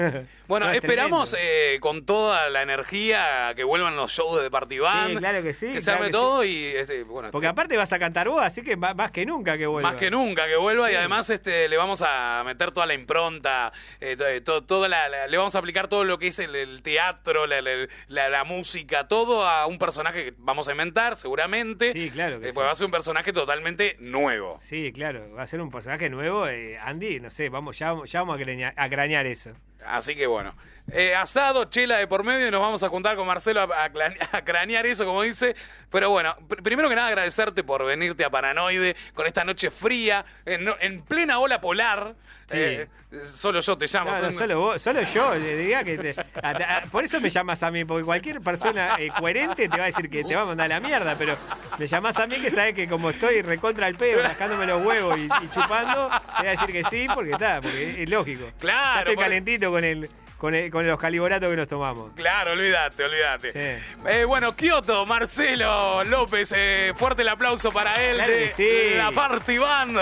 Bueno, 0.47 0.67
No, 0.67 0.73
es 0.73 0.77
esperamos 0.79 1.35
eh, 1.41 1.79
con 1.81 2.05
toda 2.05 2.51
la 2.51 2.61
energía 2.63 3.53
que 3.57 3.65
vuelvan 3.65 3.97
los 3.97 4.13
shows 4.13 4.43
de 4.43 4.51
Partibán. 4.51 5.11
Sí, 5.13 5.17
claro 5.17 5.43
que 5.43 5.55
sí, 5.55 5.62
Que 5.73 5.81
se 5.81 5.85
claro 5.85 5.99
arme 5.99 6.07
que 6.09 6.13
todo 6.13 6.45
y 6.45 6.65
este, 6.67 7.03
bueno, 7.05 7.31
Porque 7.31 7.47
aparte 7.47 7.77
vas 7.77 7.93
a 7.93 7.99
cantar 7.99 8.29
vos, 8.29 8.43
así 8.43 8.63
que 8.63 8.77
más, 8.77 8.97
más 8.97 9.11
que 9.13 9.25
nunca 9.27 9.57
que 9.59 9.67
vuelva. 9.67 9.91
Más 9.91 9.99
que 10.01 10.11
nunca 10.11 10.47
que 10.47 10.57
vuelva 10.57 10.89
y 10.91 10.95
Sí. 10.95 10.99
además 10.99 11.29
este 11.31 11.69
le 11.69 11.77
vamos 11.77 12.03
a 12.07 12.43
meter 12.45 12.71
toda 12.73 12.87
la 12.87 12.95
impronta, 12.95 13.73
eh, 14.01 14.17
to- 14.17 14.27
eh, 14.27 14.41
to- 14.41 14.65
toda 14.65 14.89
la, 14.89 15.09
la- 15.09 15.27
le 15.27 15.37
vamos 15.37 15.55
a 15.55 15.59
aplicar 15.59 15.89
todo 15.89 16.05
lo 16.05 16.19
que 16.19 16.29
es 16.29 16.39
el, 16.39 16.55
el 16.57 16.83
teatro, 16.83 17.47
la, 17.47 17.61
la- 17.63 17.87
la- 18.09 18.29
la 18.29 18.45
música, 18.45 19.07
todo 19.09 19.47
a 19.47 19.67
un 19.67 19.79
personaje 19.79 20.25
que 20.25 20.35
vamos 20.39 20.69
a 20.69 20.73
inventar 20.73 21.17
seguramente. 21.17 21.93
Sí, 21.93 22.11
claro 22.11 22.41
que 22.41 22.47
Eh, 22.47 22.49
sí. 22.51 22.55
Pues 22.55 22.67
va 22.67 22.71
a 22.73 22.75
ser 22.75 22.87
un 22.87 22.93
personaje 22.93 23.33
totalmente 23.33 23.97
nuevo. 24.01 24.59
Sí, 24.61 24.93
claro, 24.93 25.31
va 25.35 25.43
a 25.43 25.47
ser 25.47 25.61
un 25.61 25.71
personaje 25.71 26.09
nuevo. 26.11 26.47
eh, 26.49 26.79
Andy, 26.79 27.21
no 27.21 27.31
sé, 27.31 27.49
vamos, 27.49 27.79
ya, 27.79 27.95
ya 28.07 28.21
vamos 28.21 28.37
a, 28.41 28.43
craña- 28.43 28.75
a 28.77 28.89
crañar 28.89 29.27
eso. 29.27 29.53
Así 29.85 30.15
que 30.15 30.27
bueno. 30.27 30.55
Eh, 30.91 31.15
asado, 31.15 31.65
chela 31.67 31.97
de 31.99 32.07
por 32.07 32.25
medio 32.25 32.49
y 32.49 32.51
nos 32.51 32.61
vamos 32.61 32.83
a 32.83 32.89
juntar 32.89 33.17
con 33.17 33.27
Marcelo 33.27 33.61
a, 33.63 33.85
a 33.85 34.45
cranear 34.45 34.85
eso, 34.85 35.07
como 35.07 35.23
dice. 35.23 35.55
Pero 35.91 36.11
bueno, 36.11 36.35
pr- 36.49 36.63
primero 36.63 36.89
que 36.89 36.97
nada 36.97 37.09
agradecerte 37.09 37.63
por 37.65 37.85
venirte 37.85 38.25
a 38.25 38.31
Paranoide 38.31 38.97
con 39.15 39.27
esta 39.27 39.45
noche 39.45 39.71
fría, 39.71 40.25
en, 40.45 41.03
plena 41.03 41.39
ola 41.39 41.61
polar. 41.61 42.15
Sí. 42.51 42.59
Eh, 42.59 42.89
solo 43.25 43.61
yo 43.61 43.79
te 43.79 43.87
llamo. 43.87 44.11
No, 44.11 44.19
no, 44.21 44.27
soy- 44.27 44.35
solo 44.35 44.59
vos, 44.61 44.83
solo 44.83 45.01
yo, 45.03 45.33
diría 45.35 45.85
que 45.85 45.97
te- 45.99 46.15
a- 46.43 46.79
a- 46.79 46.83
por 46.91 47.05
eso 47.05 47.21
me 47.21 47.31
llamas 47.31 47.63
a 47.63 47.71
mí, 47.71 47.85
porque 47.85 48.05
cualquier 48.05 48.41
persona 48.41 48.97
eh, 48.99 49.09
coherente 49.17 49.69
te 49.69 49.77
va 49.79 49.85
a 49.85 49.87
decir 49.87 50.11
que 50.11 50.25
te 50.25 50.35
va 50.35 50.43
a 50.43 50.47
mandar 50.47 50.67
a 50.67 50.69
la 50.69 50.81
mierda, 50.81 51.15
pero 51.17 51.39
me 51.79 51.87
llamás 51.87 52.17
a 52.19 52.27
mí 52.27 52.35
que 52.41 52.51
sabes 52.51 52.75
que 52.75 52.89
como 52.89 53.09
estoy 53.11 53.41
recontra 53.41 53.87
el 53.89 53.95
pedo, 53.95 54.21
rascándome 54.23 54.67
los 54.67 54.85
huevos 54.85 55.17
y, 55.17 55.23
y 55.27 55.51
chupando, 55.55 56.11
te 56.11 56.39
voy 56.39 56.47
a 56.49 56.51
decir 56.51 56.67
que 56.73 56.85
sí, 56.85 57.07
porque 57.15 57.31
está, 57.31 57.61
porque 57.63 58.03
es 58.03 58.11
lógico. 58.11 58.51
Claro, 58.59 58.95
Ya 58.97 59.01
estoy 59.13 59.17
calentito 59.17 59.71
con 59.71 59.85
el, 59.85 60.11
con 60.43 60.57
el- 60.57 60.73
con 60.73 60.85
los 60.85 60.99
caliboratos 60.99 61.49
que 61.49 61.57
nos 61.57 61.69
tomamos. 61.69 62.11
Claro, 62.17 62.51
olvídate, 62.51 63.05
olvídate. 63.05 63.53
Sí. 63.53 63.99
Eh, 64.09 64.25
bueno, 64.25 64.57
Kioto, 64.57 65.07
Marcelo 65.07 66.03
López, 66.03 66.53
eh, 66.57 66.93
fuerte 66.97 67.23
el 67.23 67.29
aplauso 67.29 67.71
para 67.71 68.03
él 68.03 68.17
Claro 68.17 68.33
de 68.33 68.51
sí. 68.51 68.97
la 68.97 69.13
Party 69.13 69.57
Band, 69.59 69.97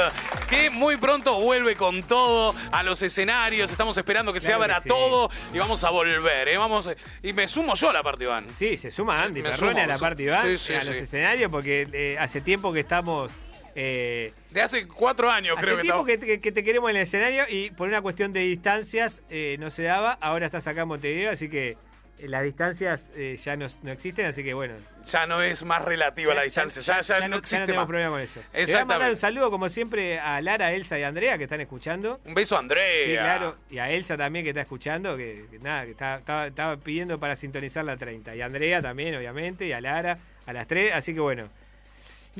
que 0.49 0.71
muy 0.71 0.97
pronto 0.97 1.39
vuelve 1.41 1.77
con 1.77 2.03
todo 2.05 2.55
a 2.73 2.83
los 2.83 3.03
escenarios. 3.03 3.71
Estamos 3.71 3.99
esperando 3.99 4.33
que 4.33 4.41
se 4.41 4.55
abra 4.55 4.77
que 4.77 4.85
sí. 4.85 4.89
todo 4.89 5.29
y 5.53 5.59
vamos 5.59 5.85
a 5.85 5.91
volver. 5.91 6.49
eh, 6.49 6.57
Vamos, 6.57 6.89
y 7.23 7.35
me 7.35 7.47
sumo 7.47 7.75
yo 7.75 7.91
a 7.91 7.93
la 7.93 8.03
Party 8.03 8.25
Band. 8.25 8.57
Sí, 8.57 8.79
se 8.79 8.91
suma 8.91 9.23
Andy 9.23 9.43
me 9.43 9.51
Perrone 9.51 9.73
sumo, 9.73 9.85
a 9.85 9.87
la 9.89 9.99
party 9.99 10.27
band, 10.27 10.41
a 10.47 10.47
los 10.49 10.71
escenarios, 10.71 11.51
porque 11.51 12.17
hace 12.19 12.41
tiempo 12.41 12.73
que 12.73 12.81
estamos... 12.81 13.31
eh, 13.75 14.33
De 14.51 14.63
hace 14.63 14.87
cuatro 14.87 15.31
años 15.31 15.57
Hace 15.57 15.67
creo 15.67 15.77
que 15.77 15.83
tiempo 15.83 16.41
que, 16.43 16.53
te 16.53 16.65
queremos 16.65 16.91
en 16.91 16.97
el 16.97 17.03
escenario 17.03 17.45
y 17.49 17.71
por 17.71 17.89
una 17.89 18.03
cuestión 18.03 18.33
de 18.33 18.41
distancias 18.41 19.23
eh, 19.31 19.57
no 19.61 19.71
se 19.71 19.83
daba. 19.83 20.13
Ahora 20.21 20.47
estás 20.47 20.67
acá 20.67 20.83
en 20.83 20.89
Montevideo, 20.89 21.31
así 21.31 21.49
que 21.49 21.77
eh, 22.21 22.29
las 22.29 22.43
distancias 22.43 23.03
eh, 23.15 23.39
ya 23.43 23.57
no, 23.57 23.67
no 23.83 23.93
existen, 23.93 24.27
así 24.27 24.45
que 24.45 24.53
bueno. 24.53 24.75
Ya 25.05 25.27
no 25.27 25.41
es 25.41 25.65
más 25.65 25.83
relativa 25.83 26.35
la 26.35 26.43
distancia, 26.43 26.83
ya, 26.83 27.01
ya, 27.01 27.29
no 27.29 27.37
existe 27.37 27.65
tenemos 27.65 27.85
más. 27.85 27.89
problema 27.89 28.11
con 28.11 28.21
eso. 28.21 28.41
Le 28.41 28.45
voy 28.45 28.51
a 28.51 28.55
mandar 28.55 28.63
Exactamente. 28.63 29.11
un 29.13 29.17
saludo, 29.17 29.51
como 29.51 29.69
siempre, 29.69 30.21
a 30.21 30.41
Lara, 30.43 30.73
Elsa 30.73 30.99
y 30.99 31.03
Andrea 31.03 31.39
que 31.39 31.45
están 31.45 31.61
escuchando. 31.61 32.21
Un 32.27 32.35
beso 32.35 32.57
a 32.57 32.59
Andrea. 32.59 33.07
Sí, 33.07 33.13
claro. 33.13 33.57
Y 33.71 33.79
a 33.79 33.91
Elsa 33.91 34.17
también 34.19 34.45
que 34.45 34.51
está 34.51 34.61
escuchando, 34.61 35.17
que, 35.17 35.47
que 35.51 35.59
nada, 35.61 35.87
que 35.87 35.93
estaba, 35.93 36.47
estaba 36.47 36.77
pidiendo 36.77 37.19
para 37.19 37.37
sintonizar 37.37 37.85
la 37.85 37.97
30. 37.97 38.37
Y 38.37 38.43
a 38.43 38.47
Andrea 38.47 38.83
también, 38.83 39.15
obviamente, 39.15 39.67
y 39.67 39.73
a 39.73 39.81
Lara 39.81 40.19
a 40.45 40.53
las 40.53 40.67
3. 40.67 40.93
Así 40.95 41.15
que 41.15 41.21
bueno. 41.21 41.49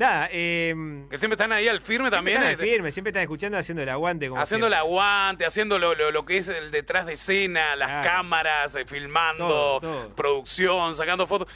Nada, 0.01 0.29
eh, 0.31 0.73
Que 1.11 1.17
siempre 1.19 1.35
están 1.35 1.51
ahí 1.51 1.67
al 1.67 1.79
firme 1.79 2.09
también. 2.09 2.37
están 2.37 2.49
eh, 2.49 2.53
al 2.53 2.59
firme, 2.59 2.91
siempre 2.91 3.09
están 3.11 3.21
escuchando 3.21 3.55
haciendo 3.59 3.83
el 3.83 3.89
aguante. 3.89 4.29
Como 4.29 4.41
haciendo 4.41 4.65
el 4.65 4.73
aguante, 4.73 5.45
haciendo 5.45 5.77
lo, 5.77 5.93
lo- 5.93 6.09
lo 6.09 6.25
que 6.25 6.37
es 6.37 6.49
el 6.49 6.71
detrás 6.71 7.05
de 7.05 7.13
escena, 7.13 7.75
las 7.75 7.87
Claro. 7.89 8.09
cámaras, 8.09 8.75
eh, 8.77 8.85
filmando, 8.87 9.47
Todo, 9.47 9.79
todo. 9.79 10.09
producción, 10.15 10.95
sacando 10.95 11.27
fotos. 11.27 11.47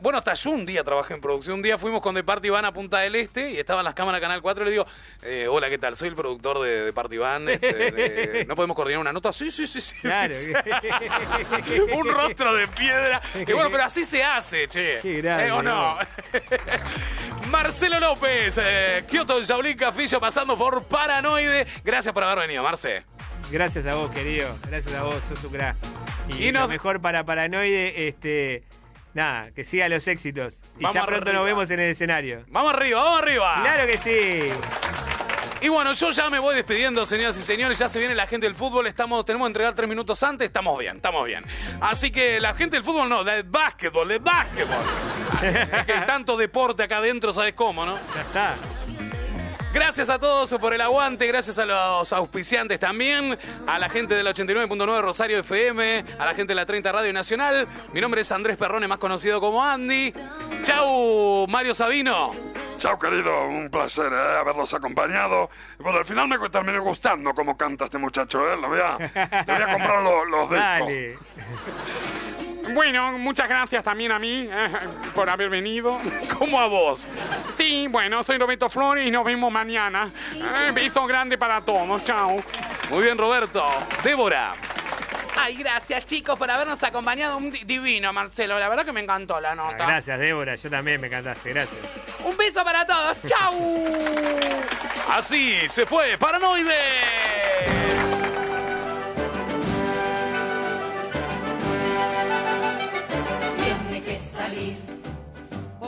Bueno, 0.00 0.18
hasta 0.18 0.34
yo 0.34 0.50
un 0.50 0.64
día 0.64 0.84
trabajé 0.84 1.14
en 1.14 1.20
producción. 1.20 1.56
Un 1.56 1.62
día 1.62 1.76
fuimos 1.76 2.00
con 2.00 2.14
Party 2.14 2.50
Van 2.50 2.64
a 2.64 2.72
Punta 2.72 2.98
del 3.00 3.16
Este 3.16 3.50
y 3.50 3.58
estaban 3.58 3.84
las 3.84 3.94
cámaras 3.94 4.20
Canal 4.20 4.42
4 4.42 4.62
y 4.62 4.66
le 4.66 4.70
digo, 4.70 4.86
eh, 5.22 5.46
hola, 5.50 5.68
¿qué 5.68 5.78
tal? 5.78 5.96
Soy 5.96 6.08
el 6.08 6.14
productor 6.14 6.60
de, 6.60 6.82
de 6.84 6.92
Party 6.92 7.16
Van. 7.18 7.48
este, 7.48 8.44
¿No 8.48 8.54
podemos 8.54 8.76
coordinar 8.76 9.00
una 9.00 9.12
nota? 9.12 9.32
Sí, 9.32 9.50
sí, 9.50 9.66
sí. 9.66 9.80
sí. 9.80 9.96
Claro. 10.00 10.34
un 11.96 12.08
rostro 12.08 12.54
de 12.54 12.68
piedra. 12.68 13.20
Que 13.44 13.54
bueno, 13.54 13.70
pero 13.72 13.82
así 13.84 14.04
se 14.04 14.22
hace, 14.22 14.68
che. 14.68 14.98
Qué 15.02 15.14
grande, 15.20 15.46
¿Eh, 15.48 15.52
¿O 15.52 15.62
no? 15.62 15.98
Marcelo 17.50 17.87
López, 17.88 18.60
eh, 18.62 19.04
Kioto 19.10 19.40
Jaulín 19.44 19.76
Cafillo 19.76 20.20
pasando 20.20 20.56
por 20.56 20.84
Paranoide. 20.84 21.66
Gracias 21.84 22.12
por 22.12 22.22
haber 22.22 22.40
venido, 22.46 22.62
Marce. 22.62 23.04
Gracias 23.50 23.86
a 23.86 23.94
vos, 23.94 24.10
querido. 24.10 24.48
Gracias 24.68 24.94
a 24.94 25.02
vos, 25.04 25.16
sos 25.26 25.42
un 25.44 25.50
crack. 25.52 25.76
Y, 26.28 26.44
Y 26.46 26.52
lo 26.52 26.68
mejor 26.68 27.00
para 27.00 27.24
Paranoide, 27.24 28.08
este. 28.08 28.64
Nada, 29.14 29.50
que 29.52 29.64
siga 29.64 29.88
los 29.88 30.06
éxitos. 30.06 30.64
Y 30.78 30.82
ya 30.82 30.92
pronto 31.06 31.30
arriba. 31.30 31.32
nos 31.32 31.44
vemos 31.46 31.70
en 31.70 31.80
el 31.80 31.90
escenario. 31.90 32.44
Vamos 32.48 32.74
arriba, 32.74 33.02
vamos 33.02 33.22
arriba. 33.22 33.54
Claro 33.62 33.86
que 33.86 33.98
sí. 33.98 35.07
Y 35.60 35.68
bueno, 35.68 35.92
yo 35.92 36.10
ya 36.12 36.30
me 36.30 36.38
voy 36.38 36.54
despidiendo, 36.54 37.04
señoras 37.04 37.38
y 37.38 37.42
señores. 37.42 37.78
Ya 37.78 37.88
se 37.88 37.98
viene 37.98 38.14
la 38.14 38.26
gente 38.26 38.46
del 38.46 38.54
fútbol. 38.54 38.86
Estamos, 38.86 39.24
tenemos 39.24 39.46
que 39.46 39.50
entregar 39.50 39.74
tres 39.74 39.88
minutos 39.88 40.22
antes. 40.22 40.46
Estamos 40.46 40.78
bien, 40.78 40.96
estamos 40.96 41.26
bien. 41.26 41.44
Así 41.80 42.10
que 42.10 42.40
la 42.40 42.54
gente 42.54 42.76
del 42.76 42.84
fútbol 42.84 43.08
no, 43.08 43.24
del 43.24 43.42
básquetbol, 43.42 44.06
del 44.06 44.20
básquetbol. 44.20 44.76
es 45.42 45.86
que 45.86 45.94
tanto 46.06 46.36
deporte 46.36 46.84
acá 46.84 46.98
adentro, 46.98 47.32
¿sabes 47.32 47.54
cómo, 47.54 47.84
no? 47.84 47.98
Ya 48.14 48.20
está. 48.20 48.56
Gracias 49.72 50.08
a 50.08 50.18
todos 50.18 50.54
por 50.54 50.72
el 50.72 50.80
aguante, 50.80 51.26
gracias 51.26 51.58
a 51.58 51.66
los 51.66 52.12
auspiciantes 52.12 52.78
también, 52.78 53.38
a 53.66 53.78
la 53.78 53.90
gente 53.90 54.14
del 54.14 54.26
89.9 54.26 55.00
Rosario 55.02 55.38
FM, 55.40 56.04
a 56.18 56.24
la 56.24 56.34
gente 56.34 56.52
de 56.52 56.54
la 56.54 56.64
30 56.66 56.90
Radio 56.90 57.12
Nacional. 57.12 57.68
Mi 57.92 58.00
nombre 58.00 58.22
es 58.22 58.32
Andrés 58.32 58.56
Perrone, 58.56 58.88
más 58.88 58.98
conocido 58.98 59.40
como 59.40 59.62
Andy. 59.62 60.12
Chau, 60.62 61.46
Mario 61.48 61.74
Sabino. 61.74 62.34
Chao, 62.78 62.98
querido, 62.98 63.46
un 63.46 63.68
placer 63.70 64.12
eh, 64.12 64.38
haberlos 64.40 64.72
acompañado. 64.72 65.50
Bueno, 65.78 65.98
al 65.98 66.04
final 66.04 66.28
me 66.28 66.38
terminé 66.48 66.78
gustando 66.78 67.34
cómo 67.34 67.56
canta 67.56 67.84
este 67.84 67.98
muchacho, 67.98 68.50
¿eh? 68.50 68.56
Le 68.56 68.68
voy 68.68 68.80
a, 68.80 68.96
le 68.98 69.52
voy 69.52 69.62
a 69.62 69.72
comprar 69.72 70.02
los, 70.02 70.28
los 70.28 70.50
discos. 70.50 70.58
Dale. 70.58 71.18
Bueno, 72.74 73.18
muchas 73.18 73.48
gracias 73.48 73.82
también 73.84 74.12
a 74.12 74.18
mí 74.18 74.48
eh, 74.50 74.68
por 75.14 75.28
haber 75.30 75.50
venido. 75.50 75.98
¿Cómo 76.38 76.60
a 76.60 76.66
vos? 76.66 77.06
Sí, 77.56 77.86
bueno, 77.88 78.22
soy 78.24 78.38
Roberto 78.38 78.68
Flores 78.68 79.06
y 79.06 79.10
nos 79.10 79.24
vemos 79.24 79.50
mañana. 79.52 80.10
Eh, 80.34 80.70
beso 80.72 81.06
grande 81.06 81.36
para 81.38 81.60
todos. 81.62 82.04
Chao. 82.04 82.42
Muy 82.90 83.02
bien, 83.02 83.16
Roberto. 83.18 83.64
Débora. 84.02 84.54
Ay, 85.40 85.54
gracias 85.56 86.04
chicos 86.04 86.36
por 86.38 86.50
habernos 86.50 86.82
acompañado. 86.82 87.36
Un 87.36 87.50
di- 87.50 87.62
divino, 87.64 88.12
Marcelo. 88.12 88.58
La 88.58 88.68
verdad 88.68 88.84
que 88.84 88.92
me 88.92 89.00
encantó 89.00 89.40
la 89.40 89.54
nota. 89.54 89.76
Gracias, 89.86 90.18
Débora. 90.18 90.56
Yo 90.56 90.68
también 90.68 91.00
me 91.00 91.06
encantaste. 91.06 91.52
Gracias. 91.52 91.80
Un 92.24 92.36
beso 92.36 92.64
para 92.64 92.84
todos. 92.84 93.16
¡Chau! 93.26 93.54
Así 95.10 95.56
se 95.68 95.86
fue, 95.86 96.18
Paranoide. 96.18 96.74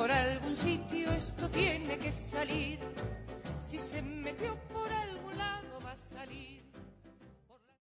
Por 0.01 0.11
algún 0.11 0.57
sitio 0.57 1.13
esto 1.13 1.51
tiene 1.51 1.99
que 1.99 2.11
salir. 2.11 2.79
Si 3.63 3.79
se 3.79 4.01
metió 4.01 4.59